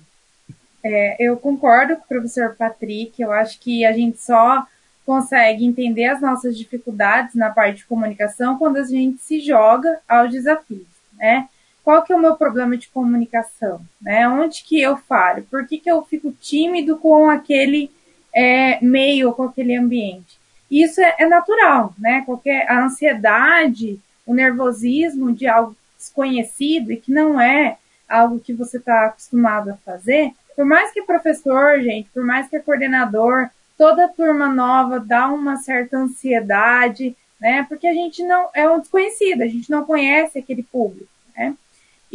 É, 0.84 1.16
eu 1.24 1.36
concordo 1.36 1.96
com 1.96 2.02
o 2.02 2.08
professor 2.08 2.54
Patrick, 2.56 3.22
eu 3.22 3.30
acho 3.30 3.60
que 3.60 3.84
a 3.84 3.92
gente 3.92 4.20
só 4.20 4.66
consegue 5.06 5.64
entender 5.64 6.06
as 6.06 6.20
nossas 6.20 6.58
dificuldades 6.58 7.36
na 7.36 7.48
parte 7.48 7.78
de 7.78 7.86
comunicação 7.86 8.58
quando 8.58 8.78
a 8.78 8.82
gente 8.82 9.22
se 9.22 9.40
joga 9.40 10.00
aos 10.08 10.32
desafios, 10.32 10.86
né? 11.14 11.48
Qual 11.86 12.02
que 12.02 12.12
é 12.12 12.16
o 12.16 12.20
meu 12.20 12.34
problema 12.34 12.76
de 12.76 12.88
comunicação, 12.88 13.80
né? 14.02 14.28
Onde 14.28 14.64
que 14.64 14.82
eu 14.82 14.96
falho? 14.96 15.46
Por 15.48 15.68
que, 15.68 15.78
que 15.78 15.88
eu 15.88 16.02
fico 16.02 16.32
tímido 16.32 16.98
com 16.98 17.30
aquele 17.30 17.92
é, 18.34 18.84
meio, 18.84 19.32
com 19.32 19.44
aquele 19.44 19.76
ambiente? 19.76 20.36
Isso 20.68 21.00
é, 21.00 21.14
é, 21.20 21.28
natural, 21.28 21.94
né? 21.96 22.24
Qualquer 22.26 22.68
a 22.68 22.84
ansiedade, 22.84 24.00
o 24.26 24.34
nervosismo 24.34 25.32
de 25.32 25.46
algo 25.46 25.76
desconhecido 25.96 26.90
e 26.90 26.96
que 26.96 27.12
não 27.12 27.40
é 27.40 27.78
algo 28.08 28.40
que 28.40 28.52
você 28.52 28.78
está 28.78 29.06
acostumado 29.06 29.70
a 29.70 29.76
fazer. 29.76 30.32
Por 30.56 30.64
mais 30.64 30.90
que 30.90 31.02
professor, 31.02 31.78
gente, 31.78 32.10
por 32.10 32.24
mais 32.24 32.48
que 32.48 32.58
coordenador, 32.58 33.48
toda 33.78 34.08
turma 34.08 34.48
nova 34.48 34.98
dá 34.98 35.28
uma 35.28 35.58
certa 35.58 35.96
ansiedade, 35.98 37.16
né? 37.40 37.64
Porque 37.68 37.86
a 37.86 37.94
gente 37.94 38.24
não 38.24 38.50
é 38.52 38.68
um 38.68 38.80
desconhecido, 38.80 39.42
a 39.42 39.46
gente 39.46 39.70
não 39.70 39.84
conhece 39.84 40.36
aquele 40.36 40.64
público, 40.64 41.08
né? 41.36 41.54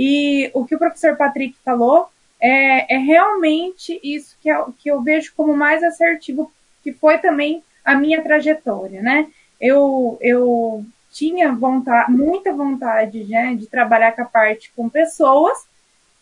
E 0.03 0.49
o 0.55 0.65
que 0.65 0.73
o 0.73 0.79
professor 0.79 1.15
Patrick 1.15 1.55
falou 1.63 2.09
é, 2.41 2.95
é 2.95 2.97
realmente 2.97 3.99
isso 4.03 4.35
que 4.41 4.49
eu, 4.49 4.73
que 4.79 4.89
eu 4.89 4.99
vejo 5.03 5.31
como 5.37 5.55
mais 5.55 5.83
assertivo, 5.83 6.51
que 6.83 6.91
foi 6.91 7.19
também 7.19 7.63
a 7.85 7.93
minha 7.93 8.19
trajetória, 8.23 8.99
né? 8.99 9.27
Eu, 9.59 10.17
eu 10.19 10.83
tinha 11.11 11.51
vontade, 11.51 12.11
muita 12.11 12.51
vontade 12.51 13.25
né, 13.25 13.53
de 13.53 13.67
trabalhar 13.67 14.13
com 14.13 14.23
a 14.23 14.25
parte 14.25 14.71
com 14.75 14.89
pessoas 14.89 15.55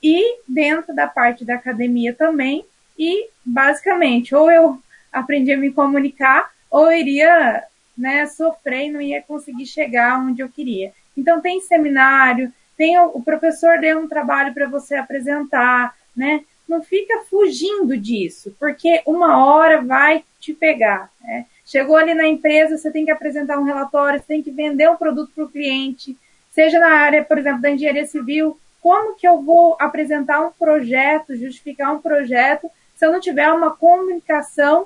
e 0.03 0.39
dentro 0.45 0.93
da 0.93 1.07
parte 1.07 1.45
da 1.45 1.55
academia 1.55 2.13
também. 2.13 2.65
E 2.97 3.29
basicamente, 3.45 4.35
ou 4.35 4.51
eu 4.51 4.77
aprendi 5.09 5.53
a 5.53 5.57
me 5.57 5.71
comunicar, 5.71 6.51
ou 6.69 6.91
iria 6.91 7.63
né, 7.97 8.25
sofrer 8.25 8.87
e 8.87 8.91
não 8.91 8.99
ia 8.99 9.21
conseguir 9.21 9.65
chegar 9.65 10.19
onde 10.19 10.41
eu 10.41 10.49
queria. 10.49 10.91
Então 11.15 11.39
tem 11.39 11.61
seminário, 11.61 12.51
tem 12.79 12.97
o, 12.97 13.07
o 13.15 13.21
professor 13.21 13.77
deu 13.77 13.99
um 13.99 14.07
trabalho 14.07 14.53
para 14.53 14.65
você 14.65 14.95
apresentar, 14.95 15.93
né? 16.15 16.45
Não 16.65 16.81
fica 16.81 17.23
fugindo 17.29 17.97
disso, 17.97 18.55
porque 18.57 19.01
uma 19.05 19.45
hora 19.45 19.81
vai 19.81 20.23
te 20.39 20.53
pegar. 20.53 21.11
Né? 21.21 21.45
Chegou 21.65 21.97
ali 21.97 22.13
na 22.13 22.25
empresa, 22.25 22.77
você 22.77 22.89
tem 22.89 23.03
que 23.03 23.11
apresentar 23.11 23.59
um 23.59 23.65
relatório, 23.65 24.19
você 24.19 24.27
tem 24.27 24.41
que 24.41 24.51
vender 24.51 24.89
um 24.89 24.95
produto 24.95 25.29
para 25.35 25.43
o 25.43 25.49
cliente, 25.49 26.15
seja 26.51 26.79
na 26.79 26.91
área, 26.91 27.21
por 27.21 27.37
exemplo, 27.37 27.61
da 27.61 27.71
engenharia 27.71 28.05
civil, 28.05 28.57
como 28.79 29.15
que 29.15 29.27
eu 29.27 29.41
vou 29.41 29.75
apresentar 29.77 30.39
um 30.39 30.51
projeto, 30.51 31.35
justificar 31.35 31.93
um 31.93 31.99
projeto, 31.99 32.69
se 32.95 33.05
eu 33.05 33.11
não 33.11 33.19
tiver 33.19 33.51
uma 33.51 33.75
comunicação 33.75 34.85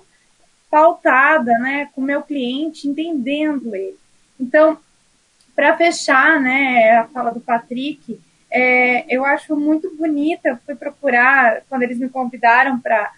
pautada, 0.71 1.59
né, 1.59 1.89
com 1.93 2.01
o 2.01 2.05
meu 2.05 2.23
cliente, 2.23 2.87
entendendo 2.87 3.75
ele. 3.75 3.97
Então, 4.39 4.79
para 5.55 5.77
fechar, 5.77 6.39
né, 6.39 6.97
a 6.97 7.05
fala 7.05 7.31
do 7.31 7.39
Patrick, 7.39 8.19
é, 8.49 9.05
eu 9.09 9.25
acho 9.25 9.55
muito 9.55 9.95
bonita, 9.95 10.59
fui 10.65 10.75
procurar, 10.75 11.61
quando 11.67 11.83
eles 11.83 11.97
me 11.97 12.07
convidaram 12.07 12.79
para 12.79 13.11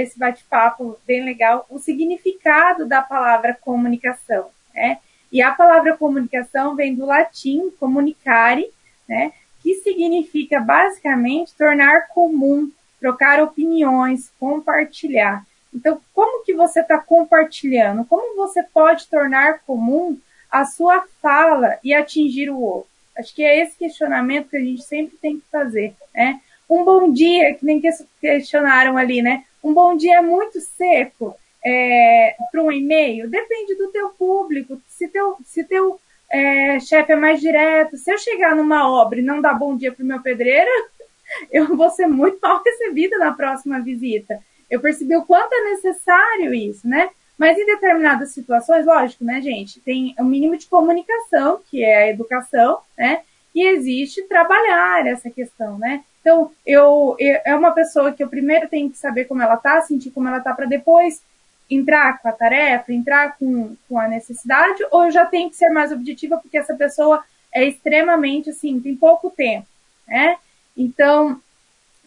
esse 0.00 0.18
bate-papo 0.18 0.98
bem 1.06 1.24
legal, 1.24 1.66
o 1.68 1.78
significado 1.78 2.86
da 2.86 3.02
palavra 3.02 3.56
comunicação, 3.60 4.48
né? 4.74 4.98
E 5.30 5.42
a 5.42 5.52
palavra 5.52 5.94
comunicação 5.94 6.74
vem 6.74 6.94
do 6.94 7.04
latim 7.04 7.70
comunicare, 7.78 8.70
né? 9.06 9.32
Que 9.62 9.74
significa 9.74 10.58
basicamente 10.58 11.54
tornar 11.54 12.08
comum, 12.08 12.70
trocar 12.98 13.42
opiniões, 13.42 14.32
compartilhar. 14.40 15.44
Então, 15.74 16.00
como 16.14 16.44
que 16.44 16.54
você 16.54 16.80
está 16.80 16.96
compartilhando? 16.98 18.06
Como 18.06 18.36
você 18.36 18.62
pode 18.62 19.06
tornar 19.06 19.60
comum 19.66 20.18
a 20.50 20.64
sua 20.64 21.04
fala 21.20 21.78
e 21.82 21.92
atingir 21.94 22.50
o 22.50 22.60
outro? 22.60 22.90
Acho 23.16 23.34
que 23.34 23.42
é 23.42 23.62
esse 23.62 23.76
questionamento 23.76 24.48
que 24.48 24.56
a 24.56 24.60
gente 24.60 24.82
sempre 24.82 25.16
tem 25.16 25.36
que 25.38 25.44
fazer, 25.50 25.94
né? 26.14 26.40
Um 26.70 26.84
bom 26.84 27.12
dia, 27.12 27.54
que 27.54 27.64
nem 27.64 27.80
questionaram 28.20 28.96
ali, 28.96 29.22
né? 29.22 29.44
Um 29.62 29.72
bom 29.72 29.96
dia 29.96 30.18
é 30.18 30.22
muito 30.22 30.60
seco 30.60 31.34
é, 31.64 32.36
para 32.52 32.62
um 32.62 32.70
e-mail? 32.70 33.28
Depende 33.28 33.74
do 33.74 33.88
teu 33.88 34.10
público. 34.10 34.80
Se 34.86 35.08
teu, 35.08 35.36
se 35.44 35.64
teu 35.64 35.98
é, 36.30 36.78
chefe 36.78 37.12
é 37.12 37.16
mais 37.16 37.40
direto, 37.40 37.96
se 37.96 38.12
eu 38.12 38.18
chegar 38.18 38.54
numa 38.54 38.88
obra 38.88 39.18
e 39.18 39.22
não 39.22 39.40
dar 39.40 39.54
bom 39.54 39.76
dia 39.76 39.92
para 39.92 40.04
o 40.04 40.06
meu 40.06 40.22
pedreiro, 40.22 40.70
eu 41.50 41.76
vou 41.76 41.90
ser 41.90 42.06
muito 42.06 42.38
mal 42.42 42.62
recebida 42.62 43.18
na 43.18 43.32
próxima 43.32 43.80
visita. 43.80 44.38
Eu 44.70 44.80
percebi 44.80 45.16
o 45.16 45.24
quanto 45.24 45.52
é 45.52 45.70
necessário 45.70 46.54
isso, 46.54 46.86
né? 46.86 47.08
Mas 47.38 47.56
em 47.56 47.64
determinadas 47.64 48.32
situações, 48.32 48.84
lógico, 48.84 49.24
né, 49.24 49.40
gente, 49.40 49.80
tem 49.80 50.14
o 50.18 50.22
um 50.22 50.26
mínimo 50.26 50.56
de 50.56 50.66
comunicação, 50.66 51.60
que 51.70 51.84
é 51.84 52.04
a 52.04 52.08
educação, 52.08 52.80
né? 52.96 53.20
E 53.54 53.66
existe 53.66 54.22
trabalhar 54.24 55.06
essa 55.06 55.30
questão, 55.30 55.78
né? 55.78 56.02
Então, 56.20 56.50
eu, 56.66 57.16
eu 57.18 57.40
é 57.44 57.54
uma 57.54 57.70
pessoa 57.70 58.12
que 58.12 58.22
eu 58.22 58.28
primeiro 58.28 58.68
tenho 58.68 58.90
que 58.90 58.98
saber 58.98 59.24
como 59.24 59.40
ela 59.40 59.56
tá, 59.56 59.80
sentir 59.82 60.10
como 60.10 60.28
ela 60.28 60.40
tá, 60.40 60.52
para 60.52 60.66
depois 60.66 61.22
entrar 61.70 62.18
com 62.18 62.28
a 62.28 62.32
tarefa, 62.32 62.92
entrar 62.92 63.36
com, 63.38 63.76
com 63.88 63.98
a 63.98 64.08
necessidade, 64.08 64.84
ou 64.90 65.04
eu 65.04 65.10
já 65.10 65.24
tenho 65.24 65.48
que 65.48 65.56
ser 65.56 65.70
mais 65.70 65.92
objetiva 65.92 66.38
porque 66.38 66.58
essa 66.58 66.74
pessoa 66.74 67.22
é 67.52 67.64
extremamente, 67.64 68.50
assim, 68.50 68.80
tem 68.80 68.96
pouco 68.96 69.30
tempo, 69.30 69.66
né? 70.06 70.36
Então, 70.76 71.40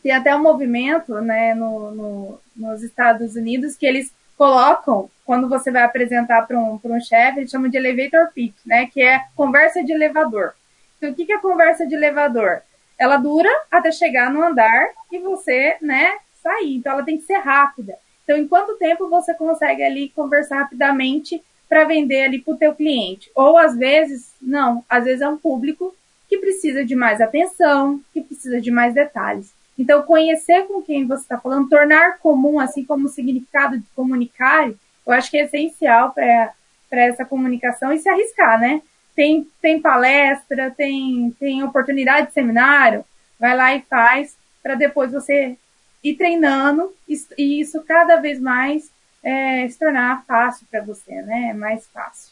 tem 0.04 0.12
até 0.12 0.36
um 0.36 0.42
movimento, 0.42 1.16
né, 1.22 1.54
no, 1.54 1.92
no, 1.92 2.40
nos 2.56 2.84
Estados 2.84 3.36
Unidos 3.36 3.76
que 3.76 3.86
eles 3.86 4.12
colocam, 4.38 5.10
quando 5.32 5.48
você 5.48 5.72
vai 5.72 5.84
apresentar 5.84 6.46
para 6.46 6.60
um, 6.60 6.78
um 6.84 7.00
chefe, 7.00 7.40
eles 7.40 7.50
chamam 7.50 7.70
de 7.70 7.78
elevator 7.78 8.34
pitch, 8.34 8.54
né, 8.66 8.88
que 8.88 9.02
é 9.02 9.24
conversa 9.34 9.82
de 9.82 9.94
elevador. 9.94 10.52
Então, 10.98 11.12
o 11.12 11.16
que, 11.16 11.32
é 11.32 11.38
conversa 11.38 11.88
de 11.88 11.96
elevador? 11.96 12.62
Ela 13.00 13.16
dura 13.16 13.50
até 13.72 13.94
chegar 13.94 14.30
no 14.30 14.44
andar 14.44 14.90
e 15.10 15.20
você, 15.20 15.78
né, 15.82 16.18
sair. 16.44 16.76
Então, 16.76 16.92
ela 16.92 17.04
tem 17.04 17.16
que 17.16 17.24
ser 17.24 17.38
rápida. 17.38 17.94
Então, 18.26 18.36
em 18.36 18.46
quanto 18.46 18.76
tempo 18.76 19.08
você 19.08 19.34
consegue 19.34 19.82
ali 19.82 20.10
conversar 20.10 20.64
rapidamente 20.64 21.42
para 21.70 21.86
vender 21.86 22.26
ali 22.26 22.40
para 22.40 22.54
o 22.54 22.58
teu 22.58 22.76
cliente? 22.76 23.32
Ou 23.34 23.58
às 23.58 23.78
vezes, 23.78 24.34
não, 24.42 24.84
às 24.90 25.06
vezes 25.06 25.22
é 25.22 25.30
um 25.30 25.38
público 25.38 25.96
que 26.28 26.40
precisa 26.40 26.84
de 26.84 26.94
mais 26.94 27.22
atenção, 27.22 28.02
que 28.14 28.20
precisa 28.20 28.60
de 28.60 28.70
mais 28.70 28.94
detalhes. 28.94 29.54
Então, 29.80 30.04
conhecer 30.04 30.68
com 30.68 30.82
quem 30.82 31.08
você 31.08 31.22
está 31.22 31.38
falando, 31.38 31.70
tornar 31.70 32.18
comum, 32.18 32.60
assim 32.60 32.84
como 32.84 33.06
o 33.06 33.10
significado 33.10 33.78
de 33.78 33.86
comunicar, 33.96 34.70
eu 35.12 35.18
acho 35.18 35.32
que 35.32 35.38
é 35.38 35.46
essencial 35.46 36.14
para 36.14 37.02
essa 37.02 37.26
comunicação 37.26 37.92
e 37.92 38.00
se 38.00 38.10
arriscar, 38.10 38.60
né? 38.60 38.82
Tem, 39.16 39.48
tem 39.62 39.82
palestra, 39.82 40.72
tem, 40.72 41.36
tem 41.40 41.64
oportunidade 41.64 42.28
de 42.28 42.34
seminário, 42.34 43.04
vai 43.40 43.56
lá 43.56 43.76
e 43.76 43.82
faz, 43.82 44.36
para 44.64 44.76
depois 44.76 45.12
você 45.12 45.58
ir 46.04 46.16
treinando 46.16 46.94
e 47.38 47.60
isso 47.60 47.84
cada 47.84 48.18
vez 48.18 48.40
mais 48.40 48.90
é, 49.24 49.68
se 49.68 49.78
tornar 49.78 50.24
fácil 50.26 50.66
para 50.72 50.82
você, 50.82 51.22
né? 51.22 51.54
Mais 51.54 51.86
fácil. 51.88 52.32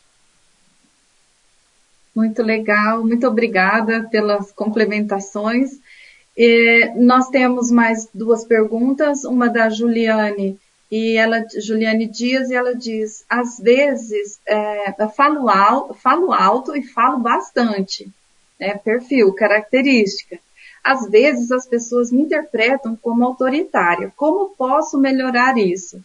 Muito 2.16 2.42
legal, 2.42 3.06
muito 3.06 3.28
obrigada 3.28 4.08
pelas 4.10 4.52
complementações. 4.52 5.80
E 6.36 6.92
nós 6.96 7.30
temos 7.30 7.70
mais 7.70 8.08
duas 8.14 8.46
perguntas, 8.46 9.24
uma 9.24 9.50
da 9.50 9.70
Juliane 9.70 10.60
e 10.92 11.18
ela, 11.18 11.46
Juliane 11.62 12.08
Dias, 12.08 12.50
e 12.50 12.56
ela 12.56 12.76
diz: 12.76 13.24
às 13.30 13.60
vezes 13.60 14.40
é, 14.46 14.92
falo, 15.16 15.48
alto, 15.50 15.94
falo 15.94 16.34
alto 16.34 16.76
e 16.76 16.82
falo 16.82 17.20
bastante, 17.20 18.10
né? 18.60 18.78
Perfil, 18.78 19.34
característica. 19.34 20.40
Às 20.84 21.08
vezes 21.10 21.52
as 21.52 21.68
pessoas 21.68 22.12
me 22.12 22.22
interpretam 22.22 22.96
como 22.96 23.24
autoritária. 23.24 24.12
Como 24.16 24.50
posso 24.56 24.98
melhorar 24.98 25.58
isso? 25.58 26.04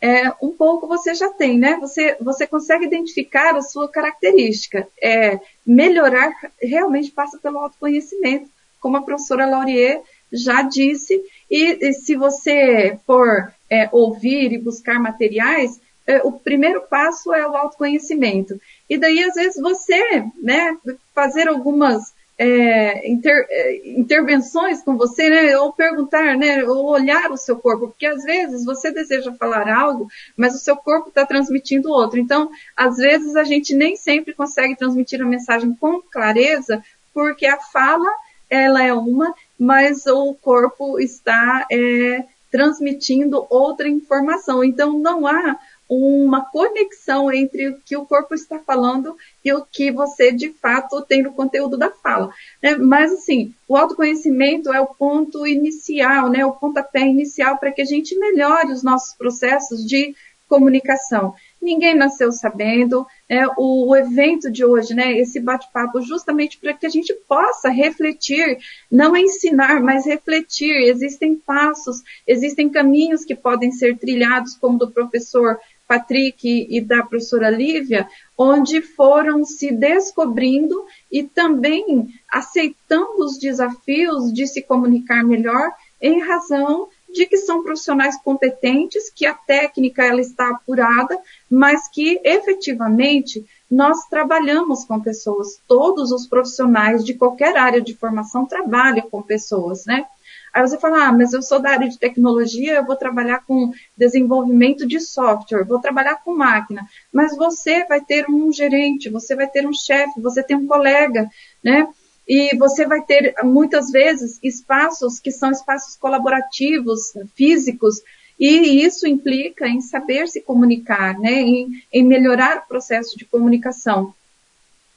É, 0.00 0.30
um 0.42 0.50
pouco 0.50 0.88
você 0.88 1.14
já 1.14 1.30
tem, 1.30 1.58
né? 1.58 1.78
Você, 1.80 2.16
você 2.20 2.46
consegue 2.46 2.86
identificar 2.86 3.54
a 3.54 3.62
sua 3.62 3.88
característica. 3.88 4.88
É, 5.00 5.38
melhorar 5.64 6.32
realmente 6.60 7.12
passa 7.12 7.38
pelo 7.38 7.58
autoconhecimento, 7.58 8.50
como 8.80 8.96
a 8.96 9.02
professora 9.02 9.46
Laurier 9.46 10.02
já 10.32 10.62
disse. 10.62 11.22
E, 11.48 11.88
e 11.88 11.92
se 11.92 12.16
você 12.16 12.98
for 13.06 13.52
é, 13.74 13.88
ouvir 13.92 14.52
e 14.52 14.58
buscar 14.58 15.00
materiais, 15.00 15.80
é, 16.06 16.18
o 16.22 16.32
primeiro 16.32 16.82
passo 16.82 17.32
é 17.32 17.46
o 17.46 17.56
autoconhecimento. 17.56 18.60
E 18.88 18.98
daí, 18.98 19.22
às 19.24 19.34
vezes, 19.34 19.60
você, 19.60 20.24
né, 20.42 20.76
fazer 21.14 21.48
algumas 21.48 22.12
é, 22.36 23.08
inter, 23.08 23.46
é, 23.48 23.90
intervenções 23.90 24.82
com 24.82 24.96
você, 24.96 25.30
né, 25.30 25.56
ou 25.58 25.72
perguntar, 25.72 26.36
né, 26.36 26.64
ou 26.64 26.86
olhar 26.86 27.30
o 27.30 27.36
seu 27.36 27.56
corpo, 27.56 27.88
porque 27.88 28.06
às 28.06 28.22
vezes 28.24 28.64
você 28.64 28.90
deseja 28.92 29.32
falar 29.32 29.68
algo, 29.68 30.08
mas 30.36 30.54
o 30.54 30.58
seu 30.58 30.76
corpo 30.76 31.08
está 31.08 31.24
transmitindo 31.24 31.90
outro. 31.90 32.18
Então, 32.18 32.50
às 32.76 32.96
vezes 32.96 33.36
a 33.36 33.44
gente 33.44 33.74
nem 33.74 33.96
sempre 33.96 34.34
consegue 34.34 34.76
transmitir 34.76 35.22
a 35.22 35.26
mensagem 35.26 35.74
com 35.74 36.02
clareza, 36.02 36.82
porque 37.12 37.46
a 37.46 37.58
fala 37.58 38.08
ela 38.50 38.82
é 38.82 38.92
uma, 38.92 39.34
mas 39.58 40.06
o 40.06 40.34
corpo 40.34 41.00
está 41.00 41.66
é, 41.70 42.24
transmitindo 42.54 43.44
outra 43.50 43.88
informação. 43.88 44.62
Então, 44.62 44.96
não 44.96 45.26
há 45.26 45.58
uma 45.90 46.48
conexão 46.52 47.32
entre 47.32 47.68
o 47.68 47.80
que 47.80 47.96
o 47.96 48.06
corpo 48.06 48.32
está 48.32 48.60
falando 48.60 49.16
e 49.44 49.52
o 49.52 49.64
que 49.64 49.90
você 49.90 50.30
de 50.30 50.50
fato 50.50 51.02
tem 51.02 51.20
no 51.20 51.32
conteúdo 51.32 51.76
da 51.76 51.90
fala. 51.90 52.32
Né? 52.62 52.76
Mas 52.76 53.12
assim, 53.12 53.52
o 53.66 53.76
autoconhecimento 53.76 54.72
é 54.72 54.80
o 54.80 54.86
ponto 54.86 55.44
inicial, 55.44 56.30
né? 56.30 56.46
o 56.46 56.52
pontapé 56.52 57.00
inicial 57.00 57.58
para 57.58 57.72
que 57.72 57.82
a 57.82 57.84
gente 57.84 58.16
melhore 58.16 58.70
os 58.70 58.84
nossos 58.84 59.16
processos 59.16 59.84
de 59.84 60.14
comunicação. 60.48 61.34
Ninguém 61.64 61.96
nasceu 61.96 62.30
sabendo, 62.30 63.06
né? 63.28 63.46
o, 63.56 63.88
o 63.88 63.96
evento 63.96 64.52
de 64.52 64.62
hoje, 64.62 64.92
né? 64.92 65.18
esse 65.18 65.40
bate-papo, 65.40 66.02
justamente 66.02 66.58
para 66.58 66.74
que 66.74 66.84
a 66.84 66.90
gente 66.90 67.14
possa 67.26 67.70
refletir, 67.70 68.58
não 68.90 69.16
ensinar, 69.16 69.80
mas 69.80 70.04
refletir. 70.04 70.76
Existem 70.88 71.34
passos, 71.34 72.02
existem 72.26 72.68
caminhos 72.68 73.24
que 73.24 73.34
podem 73.34 73.72
ser 73.72 73.96
trilhados, 73.96 74.54
como 74.56 74.76
do 74.76 74.90
professor 74.90 75.58
Patrick 75.88 76.66
e 76.68 76.80
da 76.82 77.02
professora 77.02 77.48
Lívia, 77.48 78.06
onde 78.36 78.82
foram 78.82 79.42
se 79.42 79.72
descobrindo 79.72 80.84
e 81.10 81.22
também 81.22 82.08
aceitando 82.30 83.24
os 83.24 83.38
desafios 83.38 84.32
de 84.32 84.46
se 84.46 84.60
comunicar 84.60 85.24
melhor 85.24 85.72
em 86.00 86.20
razão 86.20 86.88
de 87.14 87.26
que 87.26 87.36
são 87.36 87.62
profissionais 87.62 88.20
competentes, 88.20 89.08
que 89.08 89.24
a 89.24 89.32
técnica 89.32 90.04
ela 90.04 90.20
está 90.20 90.50
apurada, 90.50 91.16
mas 91.48 91.88
que 91.88 92.20
efetivamente 92.24 93.46
nós 93.70 94.04
trabalhamos 94.10 94.84
com 94.84 95.00
pessoas. 95.00 95.60
Todos 95.68 96.10
os 96.10 96.26
profissionais 96.26 97.04
de 97.04 97.14
qualquer 97.14 97.56
área 97.56 97.80
de 97.80 97.94
formação 97.94 98.44
trabalham 98.44 99.08
com 99.08 99.22
pessoas, 99.22 99.86
né? 99.86 100.04
Aí 100.52 100.62
você 100.62 100.78
fala, 100.78 101.08
ah, 101.08 101.12
mas 101.12 101.32
eu 101.32 101.42
sou 101.42 101.58
da 101.58 101.70
área 101.70 101.88
de 101.88 101.98
tecnologia, 101.98 102.74
eu 102.74 102.84
vou 102.84 102.94
trabalhar 102.94 103.44
com 103.44 103.72
desenvolvimento 103.96 104.86
de 104.86 105.00
software, 105.00 105.64
vou 105.64 105.80
trabalhar 105.80 106.16
com 106.16 106.36
máquina. 106.36 106.86
Mas 107.12 107.36
você 107.36 107.84
vai 107.86 108.00
ter 108.00 108.28
um 108.30 108.52
gerente, 108.52 109.10
você 109.10 109.34
vai 109.34 109.48
ter 109.48 109.66
um 109.66 109.72
chefe, 109.72 110.20
você 110.20 110.42
tem 110.42 110.56
um 110.56 110.66
colega, 110.66 111.28
né? 111.62 111.88
E 112.26 112.56
você 112.56 112.86
vai 112.86 113.02
ter, 113.02 113.34
muitas 113.42 113.90
vezes, 113.90 114.38
espaços 114.42 115.20
que 115.20 115.30
são 115.30 115.50
espaços 115.50 115.96
colaborativos, 115.96 117.12
físicos, 117.34 118.00
e 118.38 118.84
isso 118.84 119.06
implica 119.06 119.68
em 119.68 119.80
saber 119.80 120.26
se 120.26 120.40
comunicar, 120.40 121.18
né? 121.18 121.32
em, 121.32 121.68
em 121.92 122.02
melhorar 122.02 122.58
o 122.58 122.68
processo 122.68 123.16
de 123.16 123.24
comunicação 123.24 124.14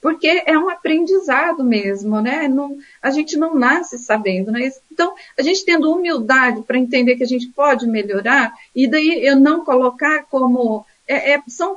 porque 0.02 0.44
é 0.46 0.58
um 0.58 0.70
aprendizado 0.70 1.64
mesmo, 1.64 2.22
né? 2.22 2.48
Não, 2.48 2.78
a 3.02 3.10
gente 3.10 3.36
não 3.36 3.56
nasce 3.56 3.98
sabendo, 3.98 4.52
né? 4.52 4.72
Então, 4.92 5.14
a 5.38 5.42
gente 5.42 5.66
tendo 5.66 5.92
humildade 5.92 6.62
para 6.62 6.78
entender 6.78 7.16
que 7.16 7.24
a 7.24 7.28
gente 7.28 7.48
pode 7.50 7.88
melhorar, 7.88 8.54
e 8.76 8.88
daí 8.88 9.26
eu 9.26 9.36
não 9.36 9.66
colocar 9.66 10.24
como 10.30 10.86
é, 11.08 11.34
é, 11.34 11.44
são 11.48 11.76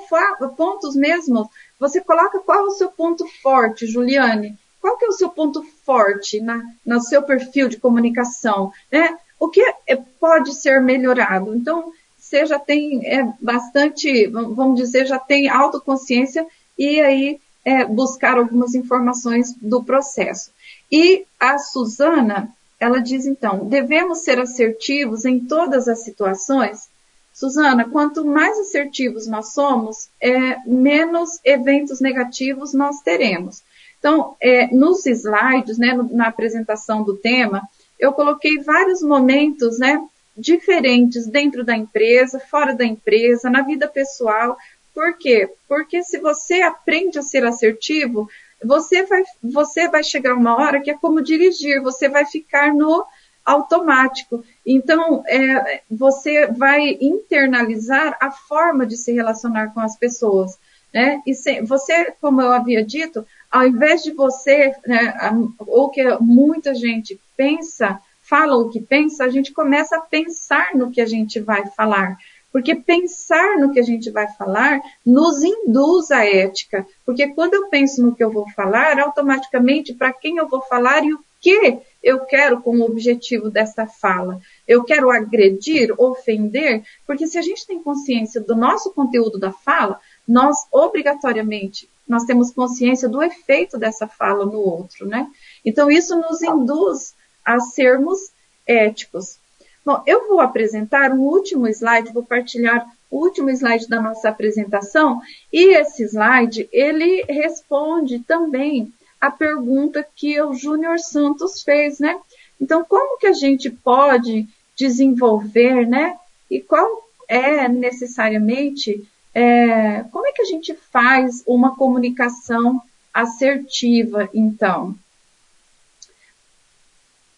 pontos 0.56 0.94
mesmo. 0.94 1.51
Você 1.78 2.01
coloca 2.01 2.40
qual 2.40 2.60
é 2.60 2.62
o 2.68 2.70
seu 2.72 2.90
ponto 2.90 3.27
forte, 3.43 3.86
Juliane. 3.86 4.59
Qual 4.81 4.97
que 4.97 5.05
é 5.05 5.09
o 5.09 5.12
seu 5.12 5.28
ponto 5.28 5.62
forte 5.85 6.40
na, 6.40 6.62
no 6.85 7.01
seu 7.01 7.23
perfil 7.23 7.69
de 7.69 7.77
comunicação? 7.77 8.73
Né? 8.90 9.16
O 9.39 9.48
que 9.48 9.62
é, 9.86 9.97
pode 10.19 10.55
ser 10.55 10.81
melhorado? 10.81 11.55
Então, 11.55 11.93
você 12.19 12.47
já 12.47 12.59
tem 12.59 13.07
é, 13.07 13.32
bastante, 13.40 14.27
vamos 14.28 14.81
dizer, 14.81 15.07
já 15.07 15.19
tem 15.19 15.48
autoconsciência 15.48 16.47
e 16.78 17.01
aí 17.01 17.40
é, 17.65 17.85
buscar 17.85 18.39
algumas 18.39 18.74
informações 18.74 19.55
do 19.61 19.82
processo. 19.82 20.51
E 20.90 21.24
a 21.39 21.59
Suzana, 21.59 22.51
ela 22.78 23.01
diz 23.01 23.27
então, 23.27 23.66
devemos 23.66 24.20
ser 24.20 24.39
assertivos 24.39 25.24
em 25.24 25.40
todas 25.40 25.89
as 25.89 26.05
situações? 26.05 26.89
Suzana, 27.32 27.89
quanto 27.89 28.24
mais 28.24 28.59
assertivos 28.59 29.27
nós 29.27 29.52
somos, 29.52 30.09
é, 30.20 30.59
menos 30.66 31.39
eventos 31.44 32.01
negativos 32.01 32.74
nós 32.74 33.01
teremos. 33.01 33.62
Então, 34.01 34.35
é, 34.40 34.66
nos 34.74 35.06
slides, 35.06 35.78
né, 35.78 35.97
na 36.10 36.27
apresentação 36.28 37.05
do 37.05 37.16
tema, 37.16 37.62
eu 37.98 38.12
coloquei 38.12 38.59
vários 38.59 39.02
momentos, 39.02 39.78
né, 39.78 40.02
diferentes 40.36 41.27
dentro 41.27 41.62
da 41.62 41.77
empresa, 41.77 42.40
fora 42.40 42.74
da 42.74 42.85
empresa, 42.85 43.51
na 43.51 43.60
vida 43.60 43.86
pessoal. 43.86 44.56
Por 44.94 45.16
quê? 45.18 45.51
Porque 45.68 46.02
se 46.02 46.18
você 46.18 46.62
aprende 46.62 47.18
a 47.18 47.22
ser 47.22 47.44
assertivo, 47.44 48.28
você 48.64 49.05
vai, 49.05 49.22
você 49.43 49.86
vai 49.86 50.02
chegar 50.02 50.35
uma 50.35 50.56
hora 50.56 50.81
que 50.81 50.90
é 50.90 50.97
como 50.97 51.22
dirigir, 51.22 51.82
você 51.82 52.09
vai 52.09 52.24
ficar 52.24 52.74
no 52.74 53.05
automático. 53.44 54.43
Então, 54.64 55.22
é, 55.27 55.82
você 55.90 56.47
vai 56.47 56.97
internalizar 57.01 58.16
a 58.20 58.31
forma 58.31 58.86
de 58.86 58.97
se 58.97 59.12
relacionar 59.12 59.74
com 59.74 59.81
as 59.81 59.97
pessoas. 59.97 60.59
Né? 60.93 61.20
E 61.27 61.35
se, 61.35 61.60
você, 61.62 62.12
como 62.20 62.40
eu 62.40 62.52
havia 62.52 62.85
dito, 62.85 63.27
ao 63.51 63.66
invés 63.66 64.02
de 64.02 64.12
você, 64.12 64.72
né, 64.86 65.14
ou 65.59 65.90
que 65.90 66.02
muita 66.20 66.74
gente 66.74 67.20
pensa, 67.36 68.01
fala 68.22 68.56
o 68.56 68.70
que 68.70 68.81
pensa, 68.81 69.24
a 69.24 69.28
gente 69.28 69.52
começa 69.52 69.97
a 69.97 70.01
pensar 70.01 70.74
no 70.74 70.90
que 70.90 71.01
a 71.01 71.06
gente 71.06 71.40
vai 71.40 71.66
falar. 71.66 72.16
Porque 72.52 72.74
pensar 72.74 73.59
no 73.59 73.72
que 73.72 73.78
a 73.78 73.82
gente 73.82 74.10
vai 74.10 74.27
falar 74.32 74.81
nos 75.06 75.43
induz 75.43 76.10
à 76.10 76.24
ética. 76.24 76.86
Porque 77.06 77.28
quando 77.28 77.55
eu 77.55 77.68
penso 77.68 78.02
no 78.02 78.14
que 78.14 78.22
eu 78.22 78.31
vou 78.31 78.48
falar, 78.51 78.98
automaticamente 78.98 79.94
para 79.94 80.12
quem 80.12 80.36
eu 80.36 80.48
vou 80.48 80.60
falar 80.62 81.05
e 81.05 81.12
o 81.12 81.20
que 81.40 81.78
eu 82.02 82.20
quero 82.20 82.60
como 82.60 82.85
objetivo 82.85 83.51
dessa 83.51 83.86
fala. 83.86 84.40
Eu 84.66 84.85
quero 84.85 85.10
agredir, 85.10 85.93
ofender, 85.98 86.82
porque 87.06 87.27
se 87.27 87.39
a 87.39 87.43
gente 87.43 87.66
tem 87.66 87.82
consciência 87.82 88.40
do 88.40 88.56
nosso 88.56 88.93
conteúdo 88.93 89.39
da 89.39 89.52
fala, 89.52 89.98
nós 90.27 90.56
obrigatoriamente 90.72 91.89
nós 92.11 92.24
temos 92.24 92.51
consciência 92.51 93.09
do 93.09 93.23
efeito 93.23 93.78
dessa 93.78 94.07
fala 94.07 94.45
no 94.45 94.59
outro, 94.59 95.07
né? 95.07 95.28
Então 95.65 95.91
isso 95.91 96.16
nos 96.16 96.43
induz 96.43 97.15
a 97.45 97.61
sermos 97.61 98.19
éticos. 98.66 99.39
Bom, 99.85 100.03
eu 100.07 100.28
vou 100.28 100.41
apresentar 100.41 101.12
um 101.12 101.20
último 101.20 101.69
slide, 101.69 102.12
vou 102.12 102.24
partilhar 102.24 102.87
o 103.11 103.19
último 103.24 103.49
slide 103.51 103.89
da 103.89 104.01
nossa 104.01 104.28
apresentação, 104.28 105.20
e 105.53 105.74
esse 105.74 106.05
slide, 106.05 106.69
ele 106.73 107.24
responde 107.28 108.20
também 108.20 108.93
a 109.20 109.31
pergunta 109.31 110.07
que 110.16 110.41
o 110.41 110.55
Júnior 110.55 110.99
Santos 110.99 111.62
fez, 111.62 111.99
né? 111.99 112.19
Então, 112.61 112.85
como 112.85 113.19
que 113.19 113.27
a 113.27 113.32
gente 113.32 113.70
pode 113.70 114.49
desenvolver, 114.77 115.87
né? 115.87 116.16
E 116.51 116.61
qual 116.61 117.05
é 117.28 117.69
necessariamente, 117.69 119.05
é, 119.35 120.05
como 120.11 120.27
é 120.27 120.32
que 120.32 120.43
a 120.43 120.47
gente 120.47 120.74
faz 120.74 121.43
uma 121.47 121.77
comunicação 121.77 122.82
assertiva, 123.12 124.28
então? 124.35 124.94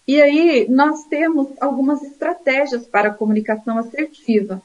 E 0.06 0.20
aí, 0.20 0.66
nós 0.68 1.04
temos 1.04 1.48
algumas 1.60 2.02
estratégias 2.02 2.86
para 2.86 3.08
a 3.08 3.14
comunicação 3.14 3.78
assertiva. 3.78 4.60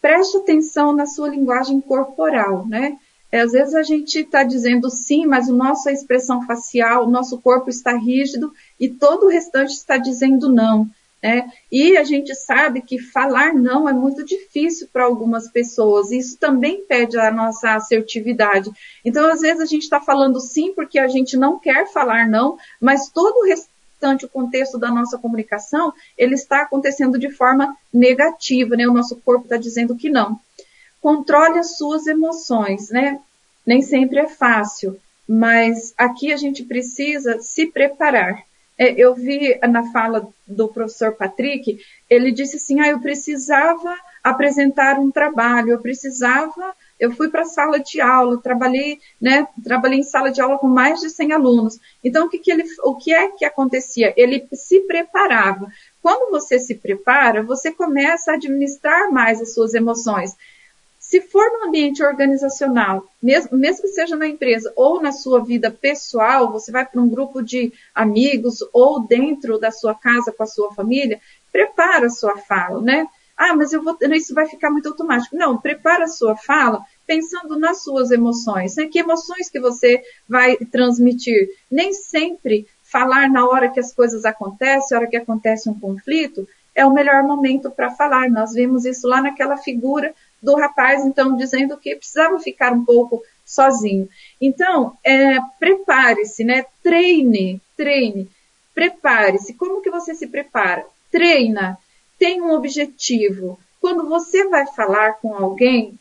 Preste 0.00 0.36
atenção 0.36 0.94
na 0.94 1.06
sua 1.06 1.28
linguagem 1.28 1.80
corporal, 1.80 2.66
né? 2.66 2.96
É, 3.32 3.40
às 3.40 3.52
vezes 3.52 3.74
a 3.74 3.82
gente 3.82 4.20
está 4.20 4.44
dizendo 4.44 4.88
sim, 4.88 5.26
mas 5.26 5.48
a 5.48 5.52
nossa 5.52 5.90
expressão 5.90 6.46
facial, 6.46 7.04
o 7.04 7.10
nosso 7.10 7.38
corpo 7.40 7.68
está 7.68 7.96
rígido 7.96 8.52
e 8.78 8.88
todo 8.88 9.26
o 9.26 9.28
restante 9.28 9.72
está 9.72 9.96
dizendo 9.96 10.48
não. 10.48 10.88
Né? 11.22 11.50
E 11.72 11.96
a 11.96 12.04
gente 12.04 12.34
sabe 12.34 12.82
que 12.82 12.98
falar 12.98 13.54
não 13.54 13.88
é 13.88 13.92
muito 13.92 14.24
difícil 14.24 14.88
para 14.92 15.04
algumas 15.04 15.48
pessoas. 15.48 16.10
Isso 16.10 16.38
também 16.38 16.84
pede 16.86 17.18
a 17.18 17.30
nossa 17.30 17.74
assertividade. 17.74 18.70
Então, 19.04 19.26
às 19.30 19.40
vezes 19.40 19.60
a 19.60 19.66
gente 19.66 19.82
está 19.82 20.00
falando 20.00 20.40
sim 20.40 20.72
porque 20.72 20.98
a 20.98 21.08
gente 21.08 21.36
não 21.36 21.58
quer 21.58 21.90
falar 21.90 22.28
não, 22.28 22.58
mas 22.80 23.08
todo 23.08 23.38
o 23.38 23.46
restante 23.46 23.76
o 24.24 24.28
contexto 24.28 24.78
da 24.78 24.90
nossa 24.90 25.18
comunicação, 25.18 25.92
ele 26.18 26.34
está 26.34 26.62
acontecendo 26.62 27.18
de 27.18 27.30
forma 27.30 27.74
negativa, 27.92 28.76
né? 28.76 28.86
O 28.86 28.92
nosso 28.92 29.16
corpo 29.16 29.44
está 29.44 29.56
dizendo 29.56 29.96
que 29.96 30.10
não. 30.10 30.38
Controle 31.00 31.58
as 31.58 31.76
suas 31.76 32.06
emoções, 32.06 32.90
né? 32.90 33.18
Nem 33.66 33.82
sempre 33.82 34.18
é 34.18 34.28
fácil, 34.28 35.00
mas 35.26 35.92
aqui 35.96 36.32
a 36.32 36.36
gente 36.36 36.62
precisa 36.62 37.40
se 37.40 37.66
preparar. 37.66 38.44
É, 38.78 38.92
eu 38.92 39.14
vi 39.14 39.58
na 39.60 39.90
fala 39.90 40.28
do 40.46 40.68
professor 40.68 41.12
Patrick, 41.12 41.78
ele 42.10 42.30
disse 42.30 42.56
assim, 42.56 42.80
ah, 42.80 42.88
eu 42.88 43.00
precisava 43.00 43.96
apresentar 44.22 44.98
um 44.98 45.10
trabalho, 45.10 45.70
eu 45.70 45.80
precisava 45.80 46.74
eu 46.98 47.12
fui 47.12 47.28
para 47.28 47.42
a 47.42 47.46
sala 47.46 47.78
de 47.78 48.00
aula, 48.00 48.40
trabalhei, 48.40 48.98
né, 49.20 49.46
trabalhei 49.62 49.98
em 49.98 50.02
sala 50.02 50.30
de 50.30 50.40
aula 50.40 50.58
com 50.58 50.66
mais 50.66 51.00
de 51.00 51.10
100 51.10 51.32
alunos. 51.32 51.78
Então, 52.02 52.26
o 52.26 52.28
que, 52.28 52.38
que 52.38 52.50
ele, 52.50 52.64
o 52.84 52.96
que 52.96 53.12
é 53.12 53.28
que 53.28 53.44
acontecia? 53.44 54.14
Ele 54.16 54.46
se 54.52 54.80
preparava. 54.80 55.70
Quando 56.02 56.30
você 56.30 56.58
se 56.58 56.74
prepara, 56.74 57.42
você 57.42 57.70
começa 57.70 58.32
a 58.32 58.34
administrar 58.34 59.10
mais 59.12 59.40
as 59.40 59.52
suas 59.52 59.74
emoções. 59.74 60.34
Se 61.08 61.20
for 61.20 61.48
no 61.52 61.68
ambiente 61.68 62.02
organizacional, 62.02 63.06
mesmo, 63.22 63.56
mesmo 63.56 63.82
que 63.82 63.90
seja 63.90 64.16
na 64.16 64.26
empresa 64.26 64.72
ou 64.74 65.00
na 65.00 65.12
sua 65.12 65.38
vida 65.38 65.70
pessoal, 65.70 66.50
você 66.50 66.72
vai 66.72 66.84
para 66.84 67.00
um 67.00 67.08
grupo 67.08 67.40
de 67.40 67.72
amigos 67.94 68.58
ou 68.72 69.06
dentro 69.06 69.56
da 69.56 69.70
sua 69.70 69.94
casa 69.94 70.32
com 70.32 70.42
a 70.42 70.46
sua 70.46 70.74
família, 70.74 71.20
prepara 71.52 72.06
a 72.06 72.10
sua 72.10 72.36
fala, 72.38 72.82
né? 72.82 73.06
Ah, 73.36 73.54
mas 73.54 73.72
eu 73.72 73.84
vou, 73.84 73.96
isso 74.16 74.34
vai 74.34 74.48
ficar 74.48 74.68
muito 74.68 74.88
automático. 74.88 75.36
Não, 75.36 75.56
prepara 75.56 76.06
a 76.06 76.08
sua 76.08 76.34
fala 76.34 76.82
pensando 77.06 77.56
nas 77.56 77.84
suas 77.84 78.10
emoções, 78.10 78.74
né? 78.74 78.86
Que 78.86 78.98
emoções 78.98 79.48
que 79.48 79.60
você 79.60 80.02
vai 80.28 80.56
transmitir? 80.56 81.50
Nem 81.70 81.92
sempre 81.92 82.66
falar 82.82 83.30
na 83.30 83.46
hora 83.46 83.70
que 83.70 83.78
as 83.78 83.94
coisas 83.94 84.24
acontecem, 84.24 84.88
na 84.90 84.98
hora 84.98 85.08
que 85.08 85.16
acontece 85.16 85.70
um 85.70 85.78
conflito, 85.78 86.48
é 86.74 86.84
o 86.84 86.92
melhor 86.92 87.22
momento 87.22 87.70
para 87.70 87.90
falar. 87.90 88.28
Nós 88.28 88.52
vimos 88.52 88.84
isso 88.84 89.06
lá 89.06 89.22
naquela 89.22 89.56
figura 89.56 90.12
do 90.42 90.54
rapaz, 90.54 91.04
então, 91.04 91.36
dizendo 91.36 91.76
que 91.76 91.96
precisava 91.96 92.38
ficar 92.38 92.72
um 92.72 92.84
pouco 92.84 93.22
sozinho. 93.44 94.08
Então, 94.40 94.96
é, 95.04 95.38
prepare-se, 95.58 96.44
né? 96.44 96.66
Treine, 96.82 97.60
treine, 97.76 98.28
prepare-se. 98.74 99.54
Como 99.54 99.80
que 99.80 99.90
você 99.90 100.14
se 100.14 100.26
prepara? 100.26 100.84
Treina 101.10 101.78
tem 102.18 102.40
um 102.40 102.52
objetivo. 102.52 103.58
Quando 103.80 104.08
você 104.08 104.48
vai 104.48 104.66
falar 104.66 105.14
com 105.14 105.34
alguém, 105.34 105.98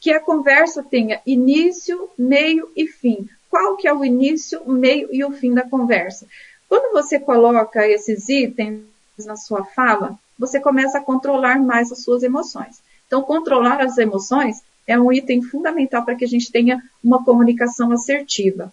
que 0.00 0.12
a 0.12 0.20
conversa 0.20 0.82
tenha 0.82 1.20
início, 1.26 2.08
meio 2.16 2.70
e 2.76 2.86
fim. 2.86 3.28
Qual 3.50 3.76
que 3.76 3.88
é 3.88 3.92
o 3.92 4.04
início, 4.04 4.60
o 4.62 4.72
meio 4.72 5.08
e 5.12 5.24
o 5.24 5.32
fim 5.32 5.52
da 5.52 5.68
conversa? 5.68 6.26
Quando 6.68 6.92
você 6.92 7.18
coloca 7.18 7.86
esses 7.86 8.28
itens 8.28 8.84
na 9.24 9.36
sua 9.36 9.64
fala, 9.64 10.18
você 10.38 10.60
começa 10.60 10.98
a 10.98 11.02
controlar 11.02 11.58
mais 11.58 11.90
as 11.90 12.02
suas 12.02 12.22
emoções. 12.22 12.80
Então, 13.08 13.22
controlar 13.22 13.80
as 13.80 13.98
emoções 13.98 14.62
é 14.86 14.98
um 14.98 15.12
item 15.12 15.42
fundamental 15.42 16.04
para 16.04 16.14
que 16.14 16.24
a 16.24 16.28
gente 16.28 16.52
tenha 16.52 16.80
uma 17.02 17.24
comunicação 17.24 17.90
assertiva. 17.90 18.72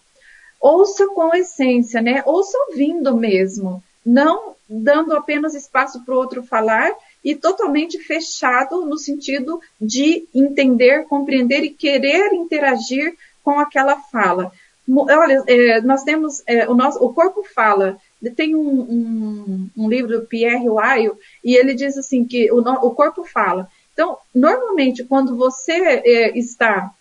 Ouça 0.60 1.08
com 1.08 1.34
essência, 1.34 2.00
né? 2.00 2.22
Ouça 2.24 2.56
ouvindo 2.68 3.16
mesmo 3.16 3.82
não 4.06 4.54
dando 4.68 5.16
apenas 5.16 5.54
espaço 5.54 6.04
para 6.04 6.14
o 6.14 6.18
outro 6.18 6.44
falar 6.44 6.92
e 7.24 7.34
totalmente 7.34 7.98
fechado 7.98 8.86
no 8.86 8.96
sentido 8.96 9.60
de 9.80 10.28
entender, 10.32 11.04
compreender 11.06 11.64
e 11.64 11.70
querer 11.70 12.32
interagir 12.32 13.14
com 13.42 13.58
aquela 13.58 13.96
fala. 13.96 14.52
Olha, 14.88 15.42
é, 15.48 15.80
nós 15.80 16.04
temos 16.04 16.40
é, 16.46 16.68
o, 16.68 16.74
nosso, 16.74 17.04
o 17.04 17.12
corpo 17.12 17.42
fala. 17.52 17.98
Tem 18.36 18.54
um, 18.54 18.80
um, 18.80 19.70
um, 19.76 19.88
livro 19.88 20.20
do 20.20 20.26
Pierre 20.26 20.68
Weil 20.68 21.18
e 21.44 21.56
ele 21.56 21.74
diz 21.74 21.98
assim 21.98 22.24
que 22.24 22.50
o, 22.52 22.58
o 22.58 22.90
corpo 22.92 23.24
fala. 23.24 23.68
Então, 23.96 24.18
normalmente, 24.34 25.04
quando 25.04 25.34
você 25.34 25.72
é, 25.72 26.38
está 26.38 26.92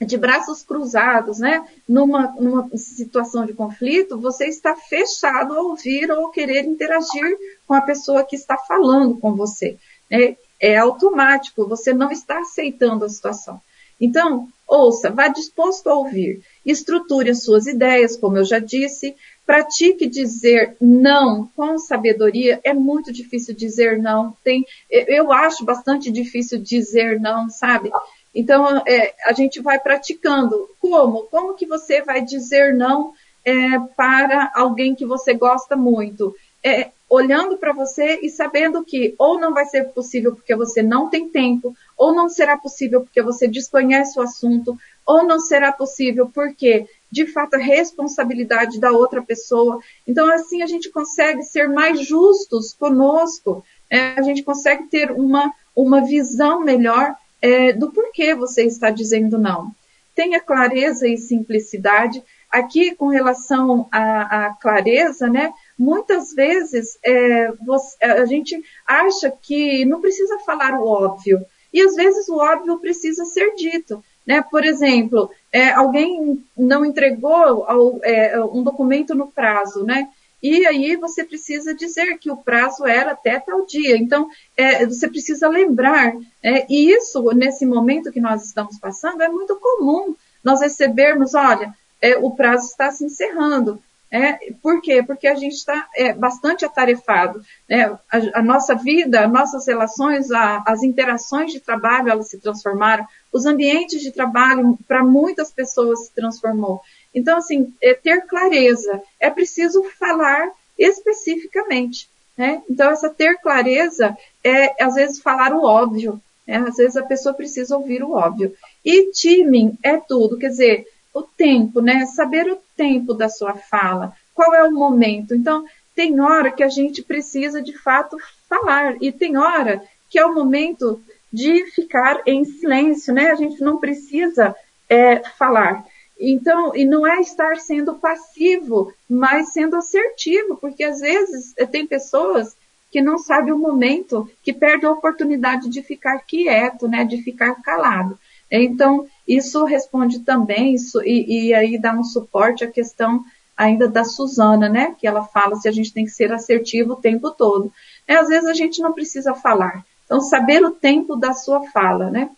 de 0.00 0.16
braços 0.16 0.62
cruzados, 0.62 1.40
né? 1.40 1.66
Numa, 1.88 2.28
numa 2.38 2.70
situação 2.76 3.44
de 3.44 3.52
conflito, 3.52 4.20
você 4.20 4.46
está 4.46 4.76
fechado 4.76 5.52
a 5.52 5.60
ouvir 5.60 6.08
ou 6.12 6.30
querer 6.30 6.64
interagir 6.64 7.36
com 7.66 7.74
a 7.74 7.80
pessoa 7.80 8.22
que 8.22 8.36
está 8.36 8.56
falando 8.56 9.18
com 9.18 9.34
você. 9.34 9.76
É, 10.08 10.36
é 10.60 10.76
automático, 10.76 11.66
você 11.66 11.92
não 11.92 12.12
está 12.12 12.38
aceitando 12.38 13.04
a 13.04 13.08
situação. 13.08 13.60
Então, 14.00 14.48
ouça, 14.64 15.10
vá 15.10 15.26
disposto 15.26 15.88
a 15.88 15.94
ouvir, 15.94 16.40
estruture 16.64 17.30
as 17.30 17.42
suas 17.42 17.66
ideias, 17.66 18.16
como 18.16 18.38
eu 18.38 18.44
já 18.44 18.60
disse, 18.60 19.16
pratique 19.48 20.06
dizer 20.06 20.76
não 20.78 21.50
com 21.56 21.78
sabedoria. 21.78 22.60
É 22.62 22.74
muito 22.74 23.10
difícil 23.10 23.54
dizer 23.54 23.96
não. 23.96 24.36
Tem, 24.44 24.62
eu 24.90 25.32
acho 25.32 25.64
bastante 25.64 26.10
difícil 26.10 26.58
dizer 26.58 27.18
não, 27.18 27.48
sabe? 27.48 27.90
Então, 28.34 28.82
é, 28.86 29.14
a 29.24 29.32
gente 29.32 29.58
vai 29.62 29.78
praticando. 29.80 30.68
Como? 30.78 31.22
Como 31.30 31.54
que 31.54 31.64
você 31.64 32.02
vai 32.02 32.20
dizer 32.20 32.74
não 32.74 33.14
é, 33.42 33.78
para 33.96 34.52
alguém 34.54 34.94
que 34.94 35.06
você 35.06 35.32
gosta 35.32 35.74
muito? 35.74 36.36
É, 36.62 36.90
olhando 37.08 37.56
para 37.56 37.72
você 37.72 38.18
e 38.22 38.28
sabendo 38.28 38.84
que 38.84 39.14
ou 39.18 39.40
não 39.40 39.54
vai 39.54 39.64
ser 39.64 39.84
possível 39.94 40.34
porque 40.34 40.54
você 40.54 40.82
não 40.82 41.08
tem 41.08 41.26
tempo, 41.26 41.74
ou 41.96 42.14
não 42.14 42.28
será 42.28 42.58
possível 42.58 43.00
porque 43.00 43.22
você 43.22 43.48
desconhece 43.48 44.18
o 44.18 44.22
assunto, 44.22 44.76
ou 45.06 45.24
não 45.24 45.40
será 45.40 45.72
possível 45.72 46.30
porque, 46.34 46.86
de 47.10 47.26
fato, 47.26 47.54
é 47.54 47.62
responsabilidade 47.62 48.78
da 48.78 48.92
outra 48.92 49.22
pessoa. 49.22 49.80
Então, 50.06 50.30
assim, 50.32 50.62
a 50.62 50.66
gente 50.66 50.90
consegue 50.90 51.42
ser 51.42 51.68
mais 51.68 52.06
justos 52.06 52.74
conosco, 52.74 53.64
é, 53.90 54.18
a 54.18 54.22
gente 54.22 54.42
consegue 54.42 54.84
ter 54.88 55.10
uma, 55.10 55.52
uma 55.74 56.04
visão 56.04 56.60
melhor 56.60 57.14
é, 57.40 57.72
do 57.72 57.90
porquê 57.90 58.34
você 58.34 58.64
está 58.64 58.90
dizendo 58.90 59.38
não. 59.38 59.70
Tenha 60.14 60.40
clareza 60.40 61.06
e 61.06 61.16
simplicidade. 61.16 62.22
Aqui, 62.50 62.94
com 62.94 63.08
relação 63.08 63.86
à, 63.92 64.46
à 64.46 64.54
clareza, 64.54 65.28
né? 65.28 65.52
Muitas 65.78 66.32
vezes 66.32 66.98
é, 67.04 67.52
você, 67.64 67.96
a 68.02 68.24
gente 68.24 68.58
acha 68.86 69.30
que 69.30 69.84
não 69.84 70.00
precisa 70.00 70.38
falar 70.40 70.74
o 70.74 70.86
óbvio. 70.86 71.44
E 71.72 71.82
às 71.82 71.94
vezes 71.94 72.28
o 72.28 72.38
óbvio 72.38 72.78
precisa 72.78 73.24
ser 73.26 73.54
dito. 73.54 74.02
Né? 74.28 74.42
Por 74.42 74.62
exemplo, 74.62 75.30
é, 75.50 75.70
alguém 75.70 76.44
não 76.54 76.84
entregou 76.84 77.64
ao, 77.64 77.98
é, 78.04 78.38
um 78.44 78.62
documento 78.62 79.14
no 79.14 79.28
prazo, 79.28 79.84
né? 79.84 80.06
E 80.42 80.66
aí 80.66 80.96
você 80.96 81.24
precisa 81.24 81.74
dizer 81.74 82.18
que 82.18 82.30
o 82.30 82.36
prazo 82.36 82.86
era 82.86 83.12
até 83.12 83.40
tal 83.40 83.64
dia. 83.64 83.96
Então, 83.96 84.28
é, 84.54 84.84
você 84.84 85.08
precisa 85.08 85.48
lembrar. 85.48 86.14
É, 86.42 86.66
e 86.68 86.90
isso, 86.92 87.22
nesse 87.32 87.64
momento 87.64 88.12
que 88.12 88.20
nós 88.20 88.44
estamos 88.44 88.78
passando, 88.78 89.22
é 89.22 89.28
muito 89.30 89.56
comum 89.56 90.14
nós 90.44 90.60
recebermos, 90.60 91.34
olha, 91.34 91.74
é, 92.00 92.18
o 92.18 92.30
prazo 92.30 92.66
está 92.66 92.90
se 92.90 93.06
encerrando. 93.06 93.82
É, 94.10 94.52
por 94.62 94.80
quê? 94.80 95.02
Porque 95.02 95.28
a 95.28 95.34
gente 95.34 95.54
está 95.54 95.86
é, 95.94 96.12
bastante 96.14 96.64
atarefado. 96.64 97.42
Né? 97.68 97.84
A, 98.10 98.38
a, 98.38 98.42
nossa 98.42 98.74
vida, 98.74 99.24
as 99.24 99.30
nossas 99.30 99.66
relações, 99.66 100.30
a, 100.30 100.62
as 100.66 100.82
interações 100.82 101.52
de 101.52 101.60
trabalho, 101.60 102.10
elas 102.10 102.28
se 102.28 102.38
transformaram. 102.38 103.06
Os 103.30 103.44
ambientes 103.44 104.00
de 104.00 104.10
trabalho, 104.10 104.78
para 104.88 105.04
muitas 105.04 105.52
pessoas, 105.52 106.06
se 106.06 106.14
transformou. 106.14 106.80
Então, 107.14 107.36
assim, 107.36 107.74
é 107.82 107.92
ter 107.92 108.26
clareza. 108.26 109.02
É 109.20 109.28
preciso 109.28 109.84
falar 109.98 110.50
especificamente. 110.78 112.08
Né? 112.36 112.62
Então, 112.70 112.90
essa 112.90 113.10
ter 113.10 113.36
clareza 113.40 114.16
é, 114.42 114.82
às 114.82 114.94
vezes, 114.94 115.20
falar 115.20 115.52
o 115.52 115.64
óbvio. 115.64 116.20
Né? 116.46 116.56
Às 116.66 116.76
vezes, 116.76 116.96
a 116.96 117.02
pessoa 117.02 117.34
precisa 117.34 117.76
ouvir 117.76 118.02
o 118.02 118.12
óbvio. 118.12 118.54
E 118.82 119.10
timing 119.10 119.76
é 119.82 119.98
tudo. 119.98 120.38
Quer 120.38 120.48
dizer, 120.48 120.86
o 121.18 121.22
tempo, 121.22 121.80
né? 121.80 122.06
Saber 122.06 122.50
o 122.50 122.58
tempo 122.76 123.12
da 123.12 123.28
sua 123.28 123.54
fala, 123.54 124.12
qual 124.34 124.54
é 124.54 124.62
o 124.64 124.72
momento. 124.72 125.34
Então, 125.34 125.64
tem 125.94 126.20
hora 126.20 126.52
que 126.52 126.62
a 126.62 126.68
gente 126.68 127.02
precisa 127.02 127.60
de 127.60 127.76
fato 127.76 128.16
falar 128.48 128.96
e 129.00 129.10
tem 129.10 129.36
hora 129.36 129.82
que 130.08 130.18
é 130.18 130.24
o 130.24 130.34
momento 130.34 131.02
de 131.32 131.66
ficar 131.72 132.22
em 132.26 132.44
silêncio, 132.44 133.12
né? 133.12 133.30
A 133.30 133.34
gente 133.34 133.60
não 133.60 133.78
precisa 133.78 134.54
é, 134.88 135.18
falar. 135.36 135.84
Então, 136.18 136.74
e 136.74 136.84
não 136.84 137.06
é 137.06 137.20
estar 137.20 137.56
sendo 137.56 137.94
passivo, 137.94 138.92
mas 139.08 139.52
sendo 139.52 139.76
assertivo, 139.76 140.56
porque 140.56 140.82
às 140.82 141.00
vezes 141.00 141.54
eh, 141.56 141.66
tem 141.66 141.86
pessoas 141.86 142.56
que 142.90 143.00
não 143.00 143.18
sabem 143.18 143.52
o 143.52 143.58
momento, 143.58 144.28
que 144.42 144.52
perdem 144.52 144.88
a 144.88 144.92
oportunidade 144.92 145.68
de 145.68 145.82
ficar 145.82 146.18
quieto, 146.20 146.88
né, 146.88 147.04
de 147.04 147.22
ficar 147.22 147.54
calado. 147.62 148.18
Então, 148.50 149.06
isso 149.28 149.64
responde 149.64 150.20
também, 150.20 150.74
isso, 150.74 151.02
e, 151.02 151.48
e 151.48 151.54
aí 151.54 151.78
dá 151.78 151.92
um 151.92 152.02
suporte 152.02 152.64
à 152.64 152.70
questão 152.70 153.22
ainda 153.56 153.86
da 153.86 154.04
Suzana, 154.04 154.68
né? 154.68 154.94
Que 154.98 155.06
ela 155.06 155.24
fala 155.24 155.56
se 155.56 155.68
a 155.68 155.72
gente 155.72 155.92
tem 155.92 156.04
que 156.04 156.10
ser 156.10 156.32
assertivo 156.32 156.92
o 156.92 157.00
tempo 157.00 157.30
todo. 157.30 157.72
É, 158.06 158.14
às 158.14 158.28
vezes 158.28 158.48
a 158.48 158.54
gente 158.54 158.80
não 158.80 158.92
precisa 158.92 159.34
falar. 159.34 159.84
Então, 160.06 160.20
saber 160.20 160.64
o 160.64 160.70
tempo 160.70 161.16
da 161.16 161.34
sua 161.34 161.68
fala, 161.70 162.10
né? 162.10 162.30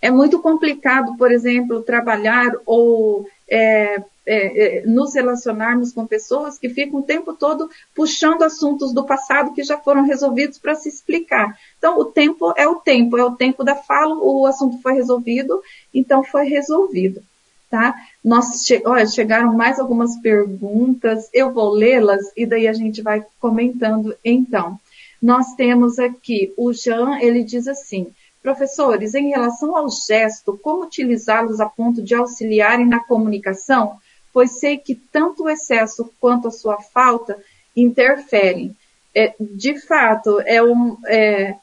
É 0.00 0.10
muito 0.10 0.38
complicado, 0.38 1.16
por 1.16 1.32
exemplo, 1.32 1.82
trabalhar 1.82 2.52
ou 2.64 3.26
é, 3.48 4.02
é, 4.32 4.78
é, 4.78 4.86
nos 4.86 5.14
relacionarmos 5.14 5.92
com 5.92 6.06
pessoas 6.06 6.56
que 6.56 6.68
ficam 6.68 7.00
o 7.00 7.02
tempo 7.02 7.34
todo 7.34 7.68
puxando 7.92 8.42
assuntos 8.42 8.92
do 8.92 9.04
passado 9.04 9.52
que 9.52 9.64
já 9.64 9.76
foram 9.76 10.04
resolvidos 10.04 10.56
para 10.56 10.76
se 10.76 10.88
explicar. 10.88 11.58
Então, 11.76 11.98
o 11.98 12.04
tempo 12.04 12.54
é 12.56 12.68
o 12.68 12.76
tempo, 12.76 13.18
é 13.18 13.24
o 13.24 13.34
tempo 13.34 13.64
da 13.64 13.74
fala, 13.74 14.14
o 14.14 14.46
assunto 14.46 14.80
foi 14.80 14.92
resolvido, 14.92 15.60
então 15.92 16.22
foi 16.22 16.44
resolvido. 16.44 17.20
Tá? 17.68 17.94
Nós 18.24 18.64
che 18.64 18.80
olha, 18.84 19.06
chegaram 19.06 19.52
mais 19.52 19.80
algumas 19.80 20.16
perguntas, 20.18 21.28
eu 21.34 21.52
vou 21.52 21.70
lê-las 21.70 22.22
e 22.36 22.46
daí 22.46 22.68
a 22.68 22.72
gente 22.72 23.02
vai 23.02 23.24
comentando 23.40 24.14
então. 24.24 24.78
Nós 25.20 25.54
temos 25.54 25.98
aqui 25.98 26.54
o 26.56 26.72
Jean, 26.72 27.18
ele 27.20 27.42
diz 27.42 27.66
assim: 27.66 28.12
Professores, 28.42 29.14
em 29.14 29.30
relação 29.30 29.76
ao 29.76 29.88
gesto, 29.90 30.58
como 30.62 30.84
utilizá-los 30.84 31.60
a 31.60 31.66
ponto 31.66 32.00
de 32.00 32.14
auxiliarem 32.14 32.86
na 32.86 33.00
comunicação? 33.00 33.98
Pois 34.32 34.58
sei 34.58 34.78
que 34.78 34.94
tanto 34.94 35.44
o 35.44 35.48
excesso 35.48 36.12
quanto 36.20 36.48
a 36.48 36.52
sua 36.52 36.80
falta 36.80 37.38
interferem. 37.76 38.76
É, 39.14 39.34
de 39.40 39.78
fato, 39.80 40.40
é 40.40 40.62
um, 40.62 40.96
é, 41.06 41.56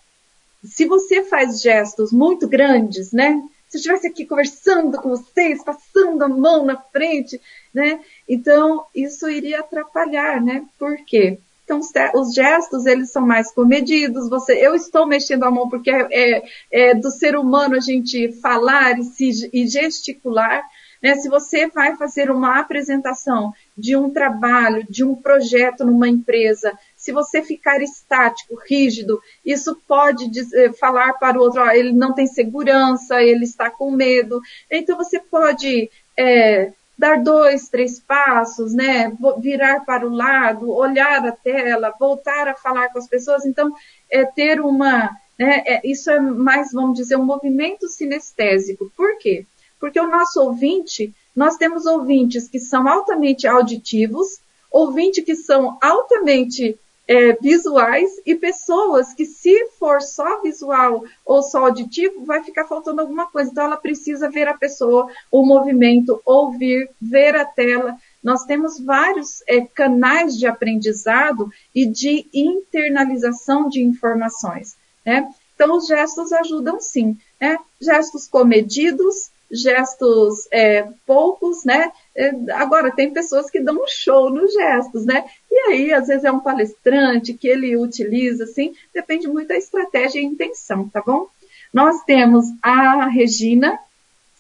se 0.64 0.86
você 0.86 1.24
faz 1.24 1.62
gestos 1.62 2.12
muito 2.12 2.48
grandes, 2.48 3.12
né? 3.12 3.42
Se 3.70 3.78
eu 3.78 3.80
estivesse 3.80 4.08
aqui 4.08 4.26
conversando 4.26 4.98
com 5.02 5.10
vocês, 5.10 5.64
passando 5.64 6.24
a 6.24 6.28
mão 6.28 6.66
na 6.66 6.78
frente, 6.78 7.40
né? 7.74 8.00
Então, 8.28 8.86
isso 8.96 9.30
iria 9.30 9.60
atrapalhar, 9.60 10.42
né? 10.42 10.66
Por 10.80 10.98
quê? 11.06 11.40
Então, 11.64 11.82
os 12.16 12.34
gestos, 12.34 12.86
eles 12.86 13.12
são 13.12 13.26
mais 13.28 13.52
comedidos. 13.52 14.30
Você, 14.30 14.54
eu 14.54 14.74
estou 14.74 15.06
mexendo 15.06 15.44
a 15.44 15.52
mão 15.52 15.68
porque 15.68 15.92
é, 15.92 16.08
é, 16.12 16.44
é 16.72 16.96
do 16.96 17.12
ser 17.12 17.36
humano 17.36 17.76
a 17.76 17.82
gente 17.82 18.32
falar 18.42 18.98
e, 18.98 19.04
se, 19.04 19.50
e 19.52 19.68
gesticular. 19.68 20.64
Né? 21.02 21.16
Se 21.16 21.30
você 21.30 21.68
vai 21.68 21.96
fazer 21.96 22.30
uma 22.32 22.60
apresentação 22.60 23.54
de 23.78 23.96
um 23.96 24.10
trabalho, 24.10 24.86
de 24.90 25.04
um 25.04 25.16
projeto 25.16 25.86
numa 25.86 26.08
empresa, 26.08 26.78
se 26.96 27.12
você 27.12 27.42
ficar 27.42 27.82
estático, 27.82 28.60
rígido, 28.68 29.22
isso 29.46 29.80
pode 29.88 30.30
dizer, 30.30 30.74
falar 30.74 31.14
para 31.14 31.38
o 31.38 31.42
outro, 31.42 31.62
ó, 31.62 31.70
ele 31.70 31.92
não 31.92 32.14
tem 32.14 32.28
segurança, 32.28 33.22
ele 33.22 33.46
está 33.46 33.70
com 33.70 33.92
medo. 33.92 34.42
Então 34.72 34.98
você 34.98 35.20
pode 35.20 35.90
é, 36.18 36.72
dar 36.98 37.22
dois, 37.22 37.70
três 37.70 38.00
passos, 38.00 38.74
né? 38.74 39.16
Virar 39.40 39.86
para 39.86 40.06
o 40.06 40.14
lado, 40.14 40.72
olhar 40.72 41.26
a 41.26 41.32
tela, 41.32 41.94
voltar 42.00 42.48
a 42.48 42.56
falar 42.56 42.90
com 42.90 42.98
as 42.98 43.08
pessoas. 43.08 43.46
Então, 43.46 43.72
é 44.12 44.26
ter 44.26 44.60
uma, 44.60 45.10
né? 45.38 45.64
É, 45.66 45.82
isso 45.88 46.10
é 46.10 46.20
mais, 46.20 46.72
vamos 46.72 46.98
dizer, 46.98 47.16
um 47.16 47.26
movimento 47.26 47.88
sinestésico. 47.88 48.92
Por 48.98 49.18
quê? 49.20 49.46
Porque 49.80 50.00
o 50.00 50.10
nosso 50.10 50.42
ouvinte, 50.42 51.14
nós 51.36 51.58
temos 51.58 51.86
ouvintes 51.86 52.48
que 52.48 52.60
são 52.60 52.88
altamente 52.88 53.48
auditivos, 53.48 54.40
ouvintes 54.72 55.24
que 55.24 55.36
são 55.36 55.78
altamente 55.82 56.78
é, 57.08 57.34
visuais 57.34 58.12
e 58.26 58.36
pessoas 58.36 59.14
que, 59.14 59.26
se 59.26 59.70
for 59.80 60.02
só 60.02 60.42
visual 60.42 61.06
ou 61.26 61.42
só 61.42 61.66
auditivo, 61.66 62.26
vai 62.26 62.44
ficar 62.44 62.66
faltando 62.66 63.00
alguma 63.00 63.28
coisa. 63.28 63.50
Então, 63.50 63.64
ela 63.64 63.78
precisa 63.78 64.30
ver 64.30 64.48
a 64.48 64.54
pessoa, 64.54 65.10
o 65.32 65.46
movimento, 65.46 66.22
ouvir, 66.26 66.90
ver 67.02 67.36
a 67.36 67.46
tela. 67.46 67.96
Nós 68.22 68.44
temos 68.44 68.80
vários 68.80 69.42
é, 69.48 69.62
canais 69.62 70.38
de 70.38 70.46
aprendizado 70.46 71.50
e 71.74 71.86
de 71.86 72.28
internalização 72.34 73.70
de 73.70 73.82
informações. 73.82 74.76
Né? 75.06 75.30
Então, 75.56 75.78
os 75.78 75.88
gestos 75.88 76.34
ajudam 76.34 76.82
sim. 76.82 77.18
Né? 77.40 77.58
Gestos 77.80 78.28
comedidos, 78.28 79.32
gestos 79.52 80.48
é, 80.52 80.88
poucos, 81.06 81.64
né? 81.64 81.92
É, 82.16 82.32
agora, 82.54 82.92
tem 82.92 83.12
pessoas 83.12 83.50
que 83.50 83.60
dão 83.60 83.76
um 83.76 83.88
show 83.88 84.30
nos 84.30 84.54
gestos, 84.54 85.06
né? 85.06 85.26
E 85.52 85.56
aí, 85.70 85.94
às 85.94 86.08
vezes, 86.08 86.24
é 86.24 86.32
um 86.32 86.40
palestrante 86.40 87.34
que 87.34 87.48
ele 87.48 87.76
utiliza, 87.78 88.44
assim, 88.44 88.74
depende 88.94 89.28
muito 89.28 89.48
da 89.48 89.58
estratégia 89.58 90.20
e 90.20 90.26
intenção, 90.26 90.88
tá 90.90 91.02
bom? 91.06 91.28
Nós 91.74 92.04
temos 92.04 92.46
a 92.62 93.08
Regina, 93.08 93.80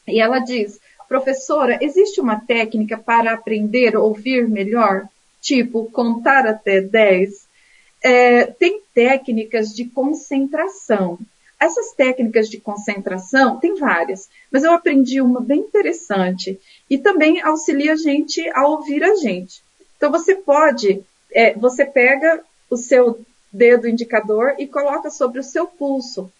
e 0.07 0.19
ela 0.19 0.39
diz, 0.39 0.79
professora, 1.07 1.77
existe 1.81 2.19
uma 2.19 2.39
técnica 2.39 2.97
para 2.97 3.33
aprender 3.33 3.95
ouvir 3.95 4.47
melhor? 4.47 5.07
Tipo, 5.41 5.89
contar 5.91 6.45
até 6.45 6.81
10? 6.81 7.47
É, 8.03 8.45
tem 8.45 8.81
técnicas 8.93 9.73
de 9.73 9.85
concentração 9.85 11.17
Essas 11.59 11.91
técnicas 11.93 12.49
de 12.49 12.59
concentração, 12.59 13.59
tem 13.59 13.75
várias, 13.75 14.29
mas 14.51 14.63
eu 14.63 14.71
aprendi 14.71 15.19
uma 15.21 15.41
bem 15.41 15.61
interessante 15.61 16.59
e 16.89 16.97
também 16.97 17.41
auxilia 17.41 17.93
a 17.93 17.95
gente 17.95 18.47
a 18.51 18.67
ouvir 18.67 19.03
a 19.03 19.15
gente. 19.15 19.63
Então 19.97 20.11
você 20.11 20.35
pode, 20.35 21.03
é, 21.31 21.53
você 21.55 21.83
pega 21.83 22.43
o 22.69 22.77
seu 22.77 23.19
dedo 23.51 23.87
indicador 23.87 24.55
e 24.59 24.67
coloca 24.67 25.09
sobre 25.09 25.39
o 25.39 25.43
seu 25.43 25.65
pulso, 25.65 26.31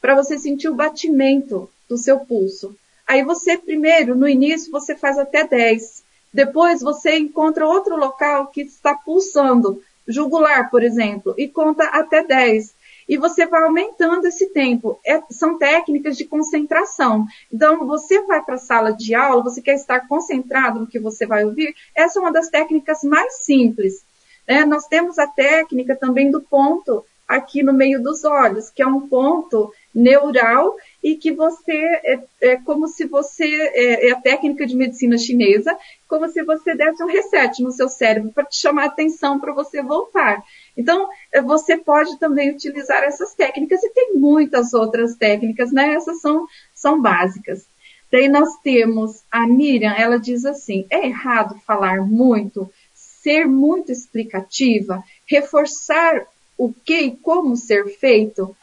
para 0.00 0.16
você 0.16 0.36
sentir 0.36 0.68
o 0.68 0.74
batimento 0.74 1.70
do 1.88 1.96
seu 1.96 2.18
pulso. 2.18 2.74
Aí 3.06 3.22
você, 3.22 3.56
primeiro, 3.56 4.16
no 4.16 4.28
início, 4.28 4.72
você 4.72 4.94
faz 4.96 5.18
até 5.18 5.46
10. 5.46 6.02
Depois 6.32 6.80
você 6.80 7.18
encontra 7.18 7.66
outro 7.66 7.96
local 7.96 8.48
que 8.48 8.62
está 8.62 8.94
pulsando, 8.94 9.82
jugular, 10.06 10.70
por 10.70 10.82
exemplo, 10.82 11.34
e 11.36 11.48
conta 11.48 11.84
até 11.84 12.24
10 12.24 12.74
e 13.10 13.16
você 13.16 13.44
vai 13.44 13.64
aumentando 13.64 14.24
esse 14.28 14.46
tempo. 14.50 15.00
É, 15.04 15.20
são 15.32 15.58
técnicas 15.58 16.16
de 16.16 16.24
concentração. 16.24 17.26
Então, 17.52 17.84
você 17.84 18.22
vai 18.22 18.40
para 18.40 18.54
a 18.54 18.58
sala 18.58 18.92
de 18.92 19.16
aula, 19.16 19.42
você 19.42 19.60
quer 19.60 19.74
estar 19.74 20.06
concentrado 20.06 20.78
no 20.78 20.86
que 20.86 21.00
você 21.00 21.26
vai 21.26 21.44
ouvir, 21.44 21.74
essa 21.92 22.20
é 22.20 22.22
uma 22.22 22.30
das 22.30 22.48
técnicas 22.48 23.02
mais 23.02 23.44
simples. 23.44 24.04
Né? 24.46 24.64
Nós 24.64 24.86
temos 24.86 25.18
a 25.18 25.26
técnica 25.26 25.96
também 25.96 26.30
do 26.30 26.40
ponto 26.40 27.04
aqui 27.26 27.64
no 27.64 27.72
meio 27.72 28.00
dos 28.00 28.24
olhos, 28.24 28.70
que 28.70 28.80
é 28.80 28.86
um 28.86 29.08
ponto 29.08 29.72
neural 29.92 30.76
e 31.02 31.16
que 31.16 31.32
você 31.32 31.72
é, 32.04 32.20
é 32.40 32.56
como 32.58 32.86
se 32.86 33.06
você 33.06 33.44
é, 33.74 34.08
é, 34.08 34.12
a 34.12 34.20
técnica 34.20 34.64
de 34.64 34.76
medicina 34.76 35.18
chinesa, 35.18 35.76
como 36.06 36.28
se 36.28 36.44
você 36.44 36.76
desse 36.76 37.02
um 37.02 37.06
reset 37.06 37.60
no 37.60 37.72
seu 37.72 37.88
cérebro 37.88 38.30
para 38.32 38.44
te 38.44 38.56
chamar 38.56 38.84
a 38.84 38.86
atenção 38.86 39.40
para 39.40 39.52
você 39.52 39.82
voltar. 39.82 40.42
Então 40.76 41.08
é, 41.32 41.40
você 41.42 41.76
pode 41.76 42.18
também 42.18 42.50
utilizar 42.50 43.02
essas 43.02 43.34
técnicas 43.34 43.82
e 43.82 43.90
tem 43.90 44.14
muitas 44.14 44.72
outras 44.72 45.16
técnicas, 45.16 45.72
né? 45.72 45.94
Essas 45.94 46.20
são 46.20 46.46
são 46.74 47.00
básicas. 47.00 47.66
Daí 48.10 48.28
nós 48.28 48.56
temos 48.62 49.22
a 49.30 49.46
Miriam, 49.46 49.92
ela 49.92 50.18
diz 50.18 50.44
assim: 50.44 50.86
é 50.90 51.06
errado 51.06 51.60
falar 51.66 52.00
muito, 52.02 52.70
ser 52.94 53.46
muito 53.46 53.92
explicativa, 53.92 55.02
reforçar 55.26 56.26
o 56.58 56.72
que 56.72 57.00
e 57.00 57.16
como 57.16 57.56
ser 57.56 57.86
feito 57.86 58.56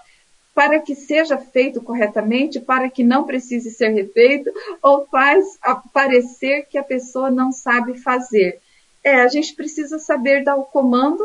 para 0.58 0.80
que 0.80 0.96
seja 0.96 1.38
feito 1.38 1.80
corretamente, 1.80 2.60
para 2.60 2.90
que 2.90 3.04
não 3.04 3.26
precise 3.26 3.70
ser 3.70 3.90
refeito, 3.90 4.52
ou 4.82 5.06
faz 5.06 5.46
parecer 5.94 6.66
que 6.68 6.80
a 6.80 6.84
pessoa 6.84 7.30
não 7.30 7.52
sabe 7.52 8.02
fazer. 8.02 8.60
É, 9.04 9.22
a 9.22 9.28
gente 9.28 9.54
precisa 9.54 10.00
saber 10.00 10.44
dar 10.44 10.56
o 10.56 10.66
comando, 10.66 11.24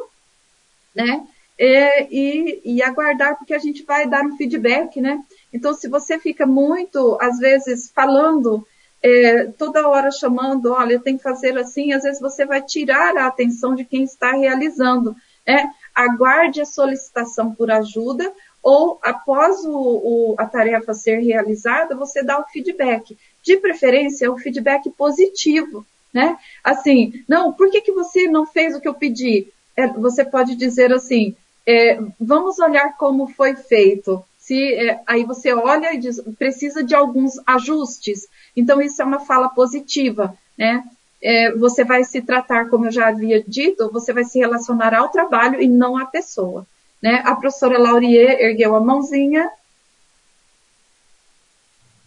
né? 0.94 1.26
E, 1.58 2.60
e, 2.64 2.82
aguardar, 2.82 3.36
porque 3.38 3.54
a 3.54 3.58
gente 3.58 3.84
vai 3.84 4.08
dar 4.08 4.24
um 4.24 4.36
feedback, 4.36 5.00
né? 5.00 5.22
Então, 5.52 5.72
se 5.74 5.88
você 5.88 6.18
fica 6.18 6.44
muito, 6.44 7.16
às 7.20 7.38
vezes, 7.38 7.90
falando, 7.94 8.66
é, 9.02 9.46
toda 9.58 9.88
hora 9.88 10.10
chamando, 10.10 10.72
olha, 10.72 10.98
tem 10.98 11.16
que 11.16 11.22
fazer 11.22 11.56
assim, 11.58 11.92
às 11.92 12.02
vezes 12.02 12.20
você 12.20 12.46
vai 12.46 12.62
tirar 12.62 13.16
a 13.16 13.26
atenção 13.26 13.74
de 13.74 13.84
quem 13.84 14.04
está 14.04 14.32
realizando. 14.32 15.14
Né? 15.46 15.70
Aguarde 15.94 16.60
a 16.60 16.64
solicitação 16.64 17.52
por 17.52 17.70
ajuda 17.70 18.32
ou 18.62 19.00
após 19.02 19.64
o, 19.64 19.72
o, 19.72 20.34
a 20.38 20.46
tarefa 20.46 20.94
ser 20.94 21.18
realizada, 21.18 21.96
você 21.96 22.22
dá 22.22 22.38
o 22.38 22.44
feedback. 22.44 23.18
De 23.42 23.56
preferência, 23.56 24.30
o 24.30 24.38
feedback 24.38 24.88
positivo, 24.90 25.84
né? 26.14 26.38
Assim, 26.62 27.24
não, 27.26 27.52
por 27.52 27.70
que, 27.70 27.80
que 27.80 27.90
você 27.90 28.28
não 28.28 28.46
fez 28.46 28.76
o 28.76 28.80
que 28.80 28.86
eu 28.86 28.94
pedi? 28.94 29.52
É, 29.76 29.86
você 29.88 30.24
pode 30.24 30.54
dizer 30.54 30.92
assim, 30.92 31.34
é, 31.66 31.98
vamos 32.20 32.58
olhar 32.58 32.96
como 32.96 33.28
foi 33.28 33.54
feito. 33.56 34.24
Se, 34.38 34.74
é, 34.74 35.00
aí 35.06 35.24
você 35.24 35.52
olha 35.52 35.94
e 35.94 35.98
diz, 35.98 36.20
precisa 36.38 36.82
de 36.82 36.94
alguns 36.94 37.34
ajustes. 37.46 38.26
Então, 38.56 38.82
isso 38.82 39.00
é 39.00 39.04
uma 39.04 39.20
fala 39.20 39.48
positiva, 39.48 40.36
né? 40.58 40.84
É, 41.22 41.52
você 41.52 41.84
vai 41.84 42.02
se 42.02 42.20
tratar, 42.20 42.68
como 42.68 42.86
eu 42.86 42.90
já 42.90 43.08
havia 43.08 43.40
dito, 43.40 43.90
você 43.92 44.12
vai 44.12 44.24
se 44.24 44.40
relacionar 44.40 44.92
ao 44.92 45.08
trabalho 45.08 45.62
e 45.62 45.68
não 45.68 45.96
à 45.96 46.04
pessoa. 46.04 46.66
Né? 47.00 47.22
A 47.24 47.36
professora 47.36 47.78
Laurier 47.78 48.40
ergueu 48.40 48.74
a 48.74 48.80
mãozinha. 48.80 49.48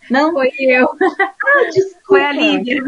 Não? 0.09 0.33
Foi 0.33 0.51
eu. 0.59 0.89
Ah, 1.01 1.69
desculpa. 1.71 1.99
Foi 2.05 2.25
a 2.25 2.31
Lívia. 2.33 2.83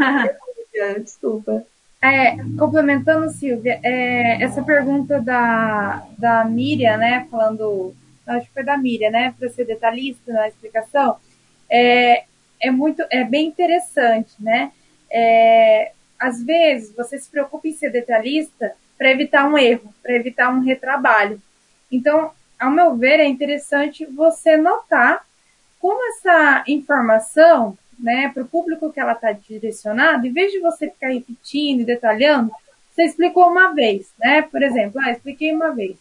Desculpa. 1.02 1.66
É, 2.02 2.38
complementando, 2.58 3.30
Silvia, 3.32 3.80
é, 3.84 4.44
essa 4.44 4.62
pergunta 4.62 5.20
da, 5.20 6.06
da 6.18 6.46
Miriam, 6.46 6.96
né, 6.98 7.28
falando, 7.30 7.96
acho 8.28 8.46
que 8.48 8.54
foi 8.54 8.64
da 8.64 8.78
Miriam, 8.78 9.10
né, 9.10 9.34
para 9.38 9.50
ser 9.50 9.66
detalhista 9.66 10.32
na 10.32 10.48
explicação, 10.48 11.18
é, 11.70 12.26
é 12.62 12.70
muito, 12.70 13.04
é 13.10 13.24
bem 13.24 13.48
interessante, 13.48 14.32
né, 14.40 14.72
é, 15.10 15.92
às 16.20 16.44
vezes 16.44 16.96
você 16.96 17.18
se 17.18 17.30
preocupa 17.30 17.68
em 17.68 17.74
ser 17.74 17.92
detalhista 17.92 18.74
para 18.96 19.12
evitar 19.12 19.48
um 19.48 19.58
erro, 19.58 19.94
para 20.02 20.14
evitar 20.14 20.50
um 20.50 20.62
retrabalho. 20.62 21.42
Então, 21.92 22.32
ao 22.60 22.72
meu 22.72 22.96
ver, 22.96 23.20
é 23.20 23.26
interessante 23.26 24.06
você 24.06 24.58
notar 24.58 25.24
como 25.80 26.00
essa 26.10 26.64
informação, 26.68 27.78
né, 28.00 28.30
para 28.34 28.44
o 28.44 28.48
público 28.48 28.92
que 28.92 29.00
ela 29.00 29.14
está 29.14 29.32
direcionada, 29.32 30.28
em 30.28 30.32
vez 30.32 30.52
de 30.52 30.60
você 30.60 30.90
ficar 30.90 31.10
repetindo 31.10 31.82
e 31.82 31.86
detalhando, 31.86 32.52
você 32.98 33.04
explicou 33.04 33.48
uma 33.48 33.74
vez, 33.74 34.12
né? 34.20 34.42
Por 34.42 34.64
exemplo, 34.64 35.00
ah, 35.00 35.12
expliquei 35.12 35.54
uma 35.54 35.72
vez. 35.72 35.98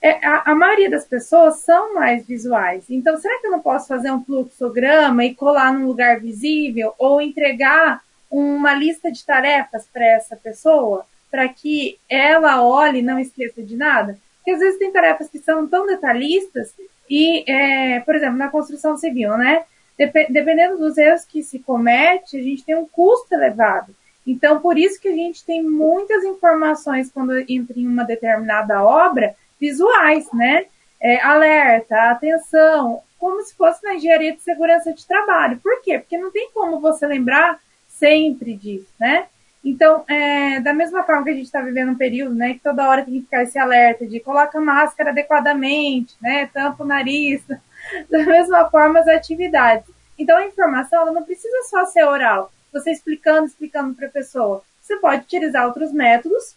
É, 0.00 0.24
a, 0.24 0.52
a, 0.52 0.54
maioria 0.54 0.88
das 0.88 1.04
pessoas 1.04 1.60
são 1.60 1.94
mais 1.94 2.26
visuais. 2.26 2.84
Então, 2.88 3.16
será 3.16 3.40
que 3.40 3.46
eu 3.46 3.50
não 3.50 3.60
posso 3.60 3.88
fazer 3.88 4.12
um 4.12 4.22
fluxograma 4.22 5.24
e 5.24 5.34
colar 5.34 5.72
num 5.72 5.86
lugar 5.86 6.20
visível 6.20 6.94
ou 6.98 7.20
entregar 7.20 8.02
uma 8.30 8.74
lista 8.74 9.10
de 9.10 9.24
tarefas 9.24 9.88
para 9.92 10.04
essa 10.04 10.36
pessoa 10.36 11.06
para 11.30 11.48
que 11.48 11.98
ela 12.08 12.62
olhe 12.62 12.98
e 12.98 13.02
não 13.02 13.18
esqueça 13.18 13.62
de 13.62 13.76
nada? 13.76 14.18
Porque 14.36 14.50
às 14.50 14.60
vezes 14.60 14.78
tem 14.78 14.92
tarefas 14.92 15.28
que 15.28 15.38
são 15.38 15.66
tão 15.66 15.86
detalhistas 15.86 16.74
e, 17.08 17.50
é, 17.50 18.00
por 18.00 18.14
exemplo, 18.14 18.36
na 18.36 18.50
construção 18.50 18.96
civil, 18.96 19.36
né? 19.38 19.64
Dep 19.96 20.12
dependendo 20.30 20.78
dos 20.78 20.98
erros 20.98 21.24
que 21.24 21.42
se 21.42 21.58
comete, 21.58 22.38
a 22.38 22.42
gente 22.42 22.64
tem 22.64 22.74
um 22.74 22.86
custo 22.86 23.32
elevado. 23.34 23.94
Então, 24.26 24.60
por 24.60 24.78
isso 24.78 25.00
que 25.00 25.08
a 25.08 25.14
gente 25.14 25.44
tem 25.44 25.62
muitas 25.62 26.24
informações 26.24 27.10
quando 27.10 27.38
entra 27.48 27.78
em 27.78 27.86
uma 27.86 28.04
determinada 28.04 28.82
obra 28.82 29.34
visuais, 29.60 30.26
né? 30.32 30.66
É, 31.00 31.20
alerta, 31.20 32.10
atenção, 32.10 33.02
como 33.18 33.42
se 33.42 33.54
fosse 33.54 33.84
na 33.84 33.94
engenharia 33.94 34.34
de 34.34 34.40
segurança 34.40 34.92
de 34.92 35.06
trabalho. 35.06 35.60
Por 35.62 35.82
quê? 35.82 35.98
Porque 35.98 36.16
não 36.16 36.30
tem 36.32 36.50
como 36.52 36.80
você 36.80 37.06
lembrar 37.06 37.60
sempre 37.86 38.54
disso, 38.54 38.88
né? 38.98 39.26
Então, 39.64 40.04
é, 40.06 40.60
da 40.60 40.74
mesma 40.74 41.02
forma 41.04 41.24
que 41.24 41.30
a 41.30 41.34
gente 41.34 41.46
está 41.46 41.62
vivendo 41.62 41.92
um 41.92 41.96
período, 41.96 42.34
né, 42.34 42.52
que 42.52 42.60
toda 42.60 42.86
hora 42.86 43.02
tem 43.02 43.14
que 43.14 43.20
ficar 43.22 43.42
esse 43.42 43.58
alerta 43.58 44.06
de 44.06 44.20
coloca 44.20 44.58
a 44.58 44.60
máscara 44.60 45.08
adequadamente, 45.10 46.14
né, 46.20 46.50
tampa 46.52 46.84
o 46.84 46.86
nariz, 46.86 47.42
da 48.10 48.18
mesma 48.24 48.68
forma 48.70 49.00
as 49.00 49.08
atividades. 49.08 49.88
Então, 50.18 50.36
a 50.36 50.46
informação 50.46 51.02
ela 51.02 51.12
não 51.12 51.22
precisa 51.22 51.62
só 51.68 51.84
ser 51.86 52.04
oral, 52.04 52.52
você 52.72 52.90
explicando, 52.90 53.46
explicando 53.46 53.94
para 53.94 54.06
a 54.06 54.10
pessoa. 54.10 54.62
Você 54.80 54.96
pode 54.96 55.22
utilizar 55.22 55.66
outros 55.66 55.92
métodos, 55.92 56.54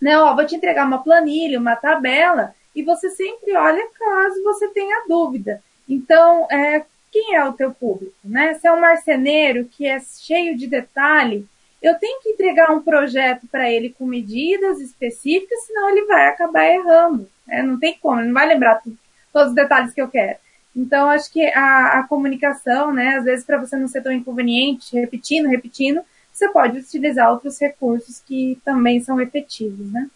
né, 0.00 0.16
ó, 0.18 0.34
vou 0.34 0.46
te 0.46 0.54
entregar 0.54 0.86
uma 0.86 1.02
planilha, 1.02 1.58
uma 1.58 1.74
tabela, 1.74 2.54
e 2.74 2.82
você 2.82 3.10
sempre 3.10 3.56
olha 3.56 3.88
caso 3.98 4.42
você 4.44 4.68
tenha 4.68 5.04
dúvida. 5.08 5.60
Então, 5.88 6.46
é, 6.50 6.84
quem 7.10 7.34
é 7.34 7.44
o 7.44 7.52
teu 7.52 7.72
público, 7.72 8.14
né? 8.22 8.54
Se 8.54 8.68
é 8.68 8.72
um 8.72 8.80
marceneiro 8.80 9.64
que 9.64 9.86
é 9.86 9.98
cheio 10.00 10.56
de 10.56 10.66
detalhe, 10.66 11.48
eu 11.80 11.98
tenho 11.98 12.20
que 12.20 12.30
entregar 12.30 12.70
um 12.70 12.82
projeto 12.82 13.46
para 13.48 13.70
ele 13.70 13.90
com 13.90 14.04
medidas 14.04 14.80
específicas, 14.80 15.64
senão 15.64 15.90
ele 15.90 16.06
vai 16.06 16.26
acabar 16.26 16.66
errando. 16.66 17.28
Né? 17.46 17.62
Não 17.62 17.78
tem 17.78 17.96
como, 18.00 18.20
ele 18.20 18.28
não 18.28 18.34
vai 18.34 18.46
lembrar 18.46 18.76
tudo, 18.76 18.98
todos 19.32 19.48
os 19.48 19.54
detalhes 19.54 19.94
que 19.94 20.02
eu 20.02 20.08
quero. 20.08 20.38
Então, 20.78 21.10
acho 21.10 21.32
que 21.32 21.44
a, 21.44 21.98
a 21.98 22.02
comunicação, 22.04 22.92
né, 22.92 23.16
às 23.16 23.24
vezes 23.24 23.44
para 23.44 23.58
você 23.58 23.76
não 23.76 23.88
ser 23.88 24.00
tão 24.00 24.12
inconveniente, 24.12 24.94
repetindo, 24.94 25.48
repetindo, 25.48 26.00
você 26.32 26.48
pode 26.50 26.78
utilizar 26.78 27.32
outros 27.32 27.60
recursos 27.60 28.20
que 28.20 28.56
também 28.64 29.00
são 29.00 29.20
efetivos, 29.20 29.90
né? 29.90 30.08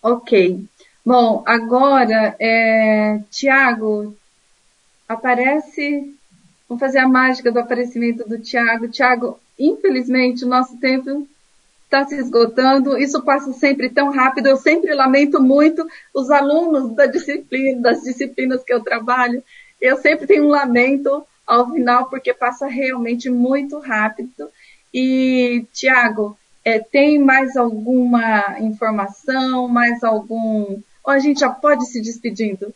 Ok. 0.00 0.64
Bom, 1.04 1.42
agora, 1.44 2.36
é, 2.38 3.18
Tiago, 3.30 4.16
aparece, 5.08 6.14
vamos 6.68 6.80
fazer 6.80 6.98
a 6.98 7.08
mágica 7.08 7.50
do 7.50 7.58
aparecimento 7.58 8.28
do 8.28 8.38
Tiago. 8.38 8.86
Tiago, 8.86 9.40
infelizmente, 9.58 10.44
o 10.44 10.48
nosso 10.48 10.78
tempo 10.78 11.26
está 11.88 12.06
se 12.06 12.16
esgotando, 12.16 12.98
isso 12.98 13.22
passa 13.22 13.50
sempre 13.54 13.88
tão 13.88 14.10
rápido, 14.10 14.46
eu 14.46 14.58
sempre 14.58 14.94
lamento 14.94 15.40
muito 15.40 15.88
os 16.14 16.30
alunos 16.30 16.94
da 16.94 17.06
disciplina, 17.06 17.80
das 17.80 18.02
disciplinas 18.02 18.62
que 18.62 18.72
eu 18.72 18.82
trabalho, 18.82 19.42
eu 19.80 19.96
sempre 19.96 20.26
tenho 20.26 20.44
um 20.44 20.48
lamento 20.48 21.26
ao 21.46 21.70
final, 21.72 22.10
porque 22.10 22.34
passa 22.34 22.66
realmente 22.66 23.30
muito 23.30 23.78
rápido. 23.78 24.50
E, 24.92 25.64
Tiago, 25.72 26.36
é, 26.62 26.78
tem 26.78 27.18
mais 27.18 27.56
alguma 27.56 28.58
informação, 28.60 29.66
mais 29.66 30.04
algum... 30.04 30.78
Ou 31.02 31.12
a 31.12 31.18
gente 31.18 31.40
já 31.40 31.48
pode 31.48 31.86
se 31.86 32.02
despedindo? 32.02 32.74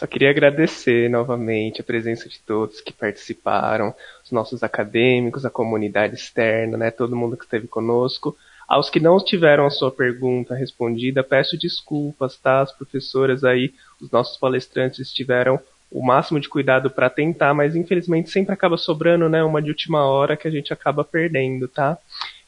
Só 0.00 0.06
queria 0.06 0.30
agradecer 0.30 1.10
novamente 1.10 1.82
a 1.82 1.84
presença 1.84 2.26
de 2.26 2.40
todos 2.40 2.80
que 2.80 2.90
participaram, 2.90 3.94
os 4.24 4.32
nossos 4.32 4.62
acadêmicos, 4.62 5.44
a 5.44 5.50
comunidade 5.50 6.14
externa, 6.14 6.78
né, 6.78 6.90
todo 6.90 7.14
mundo 7.14 7.36
que 7.36 7.44
esteve 7.44 7.68
conosco. 7.68 8.34
Aos 8.66 8.88
que 8.88 8.98
não 8.98 9.22
tiveram 9.22 9.66
a 9.66 9.70
sua 9.70 9.90
pergunta 9.90 10.54
respondida, 10.54 11.22
peço 11.22 11.58
desculpas, 11.58 12.38
tá? 12.38 12.62
As 12.62 12.72
professoras 12.72 13.44
aí, 13.44 13.74
os 14.00 14.10
nossos 14.10 14.38
palestrantes 14.38 15.12
tiveram 15.12 15.60
o 15.90 16.02
máximo 16.02 16.40
de 16.40 16.48
cuidado 16.48 16.88
para 16.88 17.10
tentar, 17.10 17.52
mas 17.52 17.76
infelizmente 17.76 18.30
sempre 18.30 18.54
acaba 18.54 18.78
sobrando, 18.78 19.28
né, 19.28 19.44
uma 19.44 19.60
de 19.60 19.68
última 19.68 20.06
hora 20.06 20.34
que 20.34 20.48
a 20.48 20.50
gente 20.50 20.72
acaba 20.72 21.04
perdendo, 21.04 21.68
tá? 21.68 21.98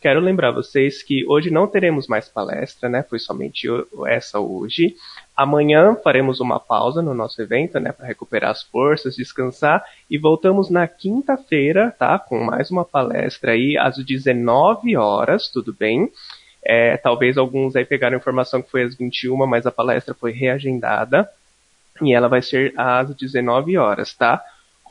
Quero 0.03 0.21
lembrar 0.21 0.51
vocês 0.53 1.01
que 1.01 1.25
hoje 1.29 1.49
não 1.49 1.69
teremos 1.69 2.09
mais 2.09 2.29
palestra, 2.29 2.89
né? 2.89 3.05
Foi 3.05 3.21
somente 3.21 3.69
essa 4.09 4.41
hoje. 4.41 4.97
Amanhã 5.43 5.97
faremos 6.05 6.39
uma 6.39 6.61
pausa 6.61 7.03
no 7.03 7.13
nosso 7.13 7.43
evento, 7.43 7.81
né, 7.81 7.91
para 7.91 8.07
recuperar 8.07 8.53
as 8.53 8.63
forças, 8.63 9.17
descansar 9.17 9.85
e 10.09 10.17
voltamos 10.17 10.71
na 10.71 10.87
quinta-feira, 10.87 11.91
tá, 11.99 12.17
com 12.17 12.45
mais 12.45 12.71
uma 12.71 12.85
palestra 12.85 13.51
aí 13.51 13.77
às 13.77 13.97
19 13.97 14.97
horas, 14.97 15.49
tudo 15.49 15.73
bem? 15.73 16.09
É, 16.65 16.97
talvez 16.97 17.37
alguns 17.37 17.75
aí 17.75 17.85
pegaram 17.85 18.15
a 18.15 18.21
informação 18.21 18.63
que 18.63 18.71
foi 18.71 18.85
às 18.85 18.95
21, 18.95 19.45
mas 19.45 19.67
a 19.67 19.73
palestra 19.73 20.15
foi 20.15 20.31
reagendada 20.31 21.29
e 22.01 22.15
ela 22.15 22.29
vai 22.29 22.41
ser 22.41 22.73
às 22.77 23.13
19 23.13 23.77
horas, 23.77 24.15
tá? 24.15 24.41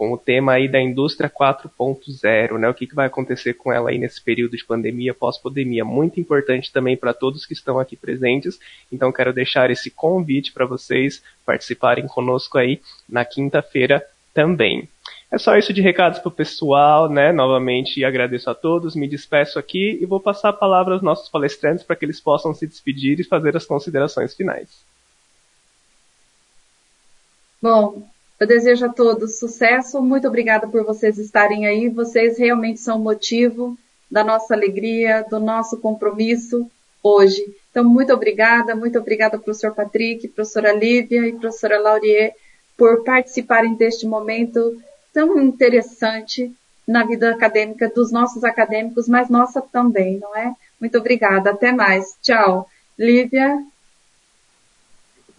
Com 0.02 0.14
o 0.14 0.18
tema 0.18 0.53
aí 0.53 0.68
da 0.68 0.82
indústria 0.82 1.30
4.0, 1.30 2.57
né? 2.57 2.68
O 2.68 2.73
que, 2.73 2.88
que 2.88 2.95
vai 2.95 3.06
acontecer 3.06 3.53
com 3.53 3.72
ela 3.72 3.91
aí 3.91 3.99
nesse 3.99 4.19
período 4.19 4.57
de 4.57 4.65
pandemia, 4.65 5.14
pós-pandemia, 5.14 5.86
muito 5.86 6.19
importante 6.19 6.73
também 6.73 6.98
para 6.98 7.14
todos 7.14 7.45
que 7.45 7.53
estão 7.53 7.78
aqui 7.78 7.95
presentes. 7.95 8.60
Então 8.91 9.11
quero 9.11 9.32
deixar 9.32 9.69
esse 9.69 9.91
convite 9.91 10.52
para 10.52 10.65
vocês 10.65 11.23
participarem 11.45 12.07
conosco 12.07 12.57
aí 12.57 12.82
na 13.07 13.23
quinta-feira 13.23 14.03
também. 14.34 14.90
É 15.32 15.38
só 15.38 15.56
isso 15.56 15.72
de 15.72 15.84
recados 15.84 16.18
para 16.18 16.30
o 16.30 16.32
pessoal, 16.32 17.07
né? 17.07 17.32
Novamente 17.32 18.03
agradeço 18.03 18.49
a 18.49 18.56
todos, 18.56 18.95
me 18.95 19.07
despeço 19.07 19.60
aqui 19.60 19.99
e 20.02 20.06
vou 20.07 20.19
passar 20.19 20.49
a 20.49 20.53
palavra 20.53 20.95
aos 20.95 21.03
nossos 21.03 21.30
palestrantes 21.30 21.84
para 21.84 21.95
que 21.95 22.06
eles 22.06 22.19
possam 22.19 22.56
se 22.56 22.65
despedir 22.65 23.19
e 23.19 23.23
fazer 23.23 23.56
as 23.56 23.68
considerações 23.68 24.34
finais. 24.34 24.84
Bom, 27.61 28.10
eu 28.41 28.47
desejo 28.47 28.88
a 28.88 28.89
todos 28.89 29.38
sucesso. 29.38 30.01
Muito 30.01 30.27
obrigada 30.27 30.68
por 30.68 30.84
vocês 30.84 31.19
estarem 31.19 31.68
aí. 31.68 31.89
Vocês 31.89 32.39
realmente 32.39 32.80
são 32.80 32.97
o 32.97 33.03
motivo 33.03 33.77
da 34.09 34.23
nossa 34.23 34.55
alegria, 34.55 35.23
do 35.30 35.39
nosso 35.39 35.77
compromisso 35.77 36.68
hoje. 37.03 37.55
Então, 37.69 37.84
muito 37.84 38.11
obrigada, 38.11 38.76
muito 38.76 38.97
obrigada, 38.97 39.38
professor 39.38 39.76
Patrick, 39.76 40.27
professora 40.30 40.73
Lívia 40.73 41.27
e 41.27 41.34
professora 41.34 41.80
Laurier, 41.80 42.34
por 42.76 43.03
participarem 43.03 43.76
deste 43.76 44.07
momento 44.07 44.76
tão 45.13 45.39
interessante 45.39 46.51
na 46.88 47.05
vida 47.05 47.30
acadêmica 47.30 47.89
dos 47.89 48.11
nossos 48.11 48.43
acadêmicos, 48.43 49.07
mas 49.07 49.30
nossa 49.30 49.61
também, 49.61 50.18
não 50.18 50.35
é? 50.35 50.51
Muito 50.80 50.97
obrigada. 50.97 51.51
Até 51.51 51.72
mais. 51.72 52.15
Tchau. 52.23 52.68
Lívia. 52.97 53.63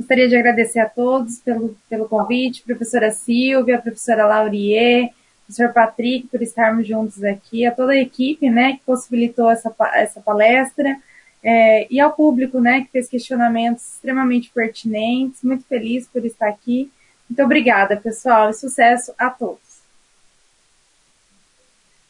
Gostaria 0.03 0.29
de 0.29 0.35
agradecer 0.35 0.81
a 0.81 0.89
todos 0.89 1.39
pelo, 1.39 1.77
pelo 1.89 2.09
convite, 2.09 2.65
professora 2.65 3.13
Silvia, 3.13 3.81
professora 3.81 4.27
Laurier, 4.27 5.11
professor 5.47 5.73
Patrick, 5.73 6.27
por 6.27 6.43
estarmos 6.43 6.89
juntos 6.89 7.23
aqui, 7.23 7.65
a 7.65 7.71
toda 7.71 7.93
a 7.93 7.97
equipe, 7.97 8.51
né, 8.51 8.73
que 8.73 8.81
possibilitou 8.85 9.49
essa, 9.49 9.73
essa 9.95 10.21
palestra, 10.21 10.99
é, 11.41 11.87
e 11.89 12.01
ao 12.01 12.13
público, 12.15 12.61
né, 12.61 12.81
que 12.81 12.91
fez 12.91 13.09
questionamentos 13.09 13.95
extremamente 13.95 14.51
pertinentes, 14.51 15.41
muito 15.45 15.65
feliz 15.67 16.09
por 16.09 16.27
estar 16.27 16.49
aqui. 16.49 16.91
Muito 17.31 17.45
obrigada, 17.45 17.97
pessoal, 17.97 18.51
e 18.51 18.55
sucesso 18.55 19.15
a 19.17 19.31
todos. 19.31 19.83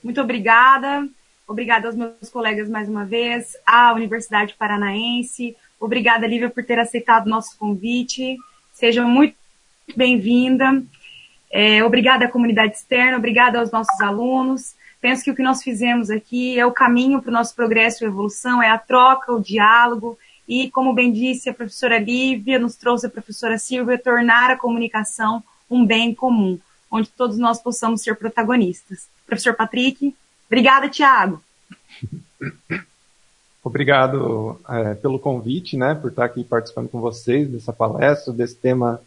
Muito 0.02 0.19
obrigada. 0.19 1.06
Obrigada 1.47 1.89
aos 1.89 1.94
meus 1.94 2.31
colegas 2.31 2.70
mais 2.70 2.89
uma 2.89 3.05
vez, 3.05 3.55
à 3.66 3.93
Universidade 3.93 4.55
Paranaense, 4.55 5.55
Obrigada, 5.82 6.28
Lívia, 6.28 6.48
por 6.48 6.64
ter 6.64 6.78
aceitado 6.78 7.26
o 7.26 7.28
nosso 7.28 7.59
convite. 7.59 8.38
Seja 8.72 9.02
muito 9.02 9.34
bem-vinda. 9.96 10.80
É, 11.50 11.82
obrigada 11.82 12.24
à 12.26 12.28
comunidade 12.28 12.76
externa, 12.76 13.18
obrigada 13.18 13.59
aos 13.59 13.72
nossos 13.72 14.00
alunos. 14.00 14.76
Penso 15.00 15.24
que 15.24 15.32
o 15.32 15.34
que 15.34 15.42
nós 15.42 15.60
fizemos 15.60 16.09
aqui 16.09 16.56
é 16.56 16.64
o 16.64 16.70
caminho 16.70 17.20
para 17.20 17.30
o 17.30 17.32
nosso 17.32 17.52
progresso 17.56 18.04
e 18.04 18.06
evolução, 18.06 18.62
é 18.62 18.70
a 18.70 18.78
troca, 18.78 19.32
o 19.32 19.42
diálogo 19.42 20.16
e, 20.46 20.70
como 20.70 20.92
bem 20.92 21.10
disse 21.12 21.50
a 21.50 21.54
professora 21.54 21.98
Lívia, 21.98 22.60
nos 22.60 22.76
trouxe 22.76 23.06
a 23.06 23.10
professora 23.10 23.59
Silvia, 23.59 23.98
tornar 23.98 24.52
a 24.52 24.56
comunicação 24.56 25.42
um 25.68 25.84
bem 25.84 26.14
comum, 26.14 26.60
onde 26.92 27.09
todos 27.09 27.38
nós 27.38 27.60
possamos 27.60 28.02
ser 28.02 28.14
protagonistas. 28.14 29.09
Professor 29.26 29.54
Patrick, 29.54 30.14
obrigada, 30.46 30.88
Tiago. 30.88 31.42
Obrigado 33.64 34.60
é, 34.68 34.94
pelo 34.94 35.20
convite, 35.20 35.76
né, 35.76 35.94
por 35.94 36.10
estar 36.10 36.24
aqui 36.24 36.43
participando 36.43 36.89
com 36.89 37.01
vocês 37.01 37.48
dessa 37.48 37.72
palestra, 37.72 38.32
desse 38.32 38.56
tema 38.56 39.01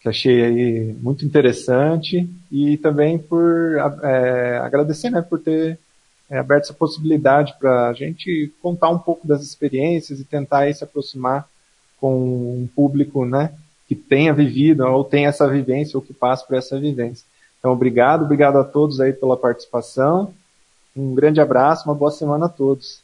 que 0.00 0.08
achei 0.08 0.42
aí 0.42 0.96
muito 1.00 1.24
interessante 1.24 2.28
e 2.50 2.76
também 2.78 3.16
por 3.16 3.76
é, 4.02 4.58
agradecer, 4.58 5.10
né, 5.10 5.22
por 5.22 5.38
ter 5.38 5.78
é, 6.28 6.38
aberto 6.38 6.64
essa 6.64 6.74
possibilidade 6.74 7.54
para 7.60 7.88
a 7.88 7.92
gente 7.92 8.52
contar 8.60 8.90
um 8.90 8.98
pouco 8.98 9.26
das 9.26 9.42
experiências 9.42 10.18
e 10.18 10.24
tentar 10.24 10.60
aí, 10.60 10.74
se 10.74 10.82
aproximar 10.82 11.48
com 12.00 12.12
um 12.16 12.68
público, 12.74 13.24
né, 13.24 13.52
que 13.86 13.94
tenha 13.94 14.34
vivido 14.34 14.84
ou 14.84 15.04
tenha 15.04 15.28
essa 15.28 15.46
vivência 15.46 15.96
ou 15.96 16.02
que 16.02 16.12
passe 16.12 16.44
por 16.44 16.56
essa 16.56 16.80
vivência. 16.80 17.24
Então, 17.60 17.70
obrigado, 17.70 18.24
obrigado 18.24 18.56
a 18.56 18.64
todos 18.64 19.00
aí 19.00 19.12
pela 19.12 19.36
participação. 19.36 20.34
Um 20.96 21.14
grande 21.14 21.40
abraço, 21.40 21.88
uma 21.88 21.94
boa 21.94 22.10
semana 22.10 22.46
a 22.46 22.48
todos. 22.48 23.00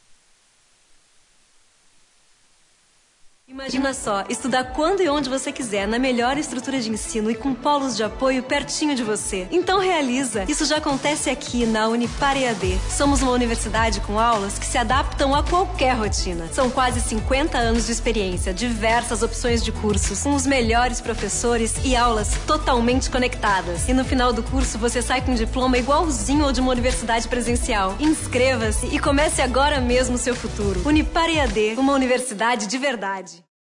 Imagina 3.51 3.95
só, 3.95 4.25
estudar 4.29 4.73
quando 4.75 5.01
e 5.01 5.09
onde 5.09 5.31
você 5.31 5.51
quiser, 5.51 5.89
na 5.89 5.99
melhor 5.99 6.37
estrutura 6.37 6.79
de 6.79 6.91
ensino 6.91 7.31
e 7.31 7.35
com 7.35 7.55
polos 7.55 7.97
de 7.97 8.05
apoio 8.05 8.43
pertinho 8.43 8.95
de 8.95 9.03
você. 9.03 9.49
Então 9.51 9.81
realiza! 9.81 10.45
Isso 10.47 10.67
já 10.67 10.77
acontece 10.77 11.31
aqui 11.31 11.65
na 11.65 11.89
Unipar 11.89 12.37
EAD. 12.37 12.79
Somos 12.91 13.23
uma 13.23 13.33
universidade 13.33 14.01
com 14.03 14.19
aulas 14.19 14.59
que 14.59 14.67
se 14.67 14.77
adaptam 14.77 15.35
a 15.35 15.43
qualquer 15.43 15.97
rotina. 15.97 16.47
São 16.53 16.69
quase 16.69 17.01
50 17.01 17.57
anos 17.57 17.87
de 17.87 17.93
experiência, 17.93 18.53
diversas 18.53 19.23
opções 19.23 19.65
de 19.65 19.73
cursos, 19.73 20.23
com 20.23 20.35
os 20.35 20.47
melhores 20.47 21.01
professores 21.01 21.75
e 21.85 21.97
aulas 21.97 22.35
totalmente 22.47 23.11
conectadas. 23.11 23.89
E 23.89 23.95
no 23.95 24.05
final 24.05 24.31
do 24.31 24.43
curso 24.43 24.77
você 24.77 25.01
sai 25.01 25.23
com 25.23 25.33
um 25.33 25.35
diploma 25.35 25.79
igualzinho 25.79 26.45
ao 26.45 26.53
de 26.53 26.61
uma 26.61 26.71
universidade 26.71 27.27
presencial. 27.27 27.97
Inscreva-se 27.99 28.87
e 28.89 28.99
comece 28.99 29.41
agora 29.41 29.81
mesmo 29.81 30.17
o 30.17 30.19
seu 30.19 30.37
futuro. 30.37 30.87
Unipar 30.87 31.31
EAD, 31.31 31.77
uma 31.79 31.95
universidade 31.95 32.67
de 32.67 32.77
verdade. 32.77 33.38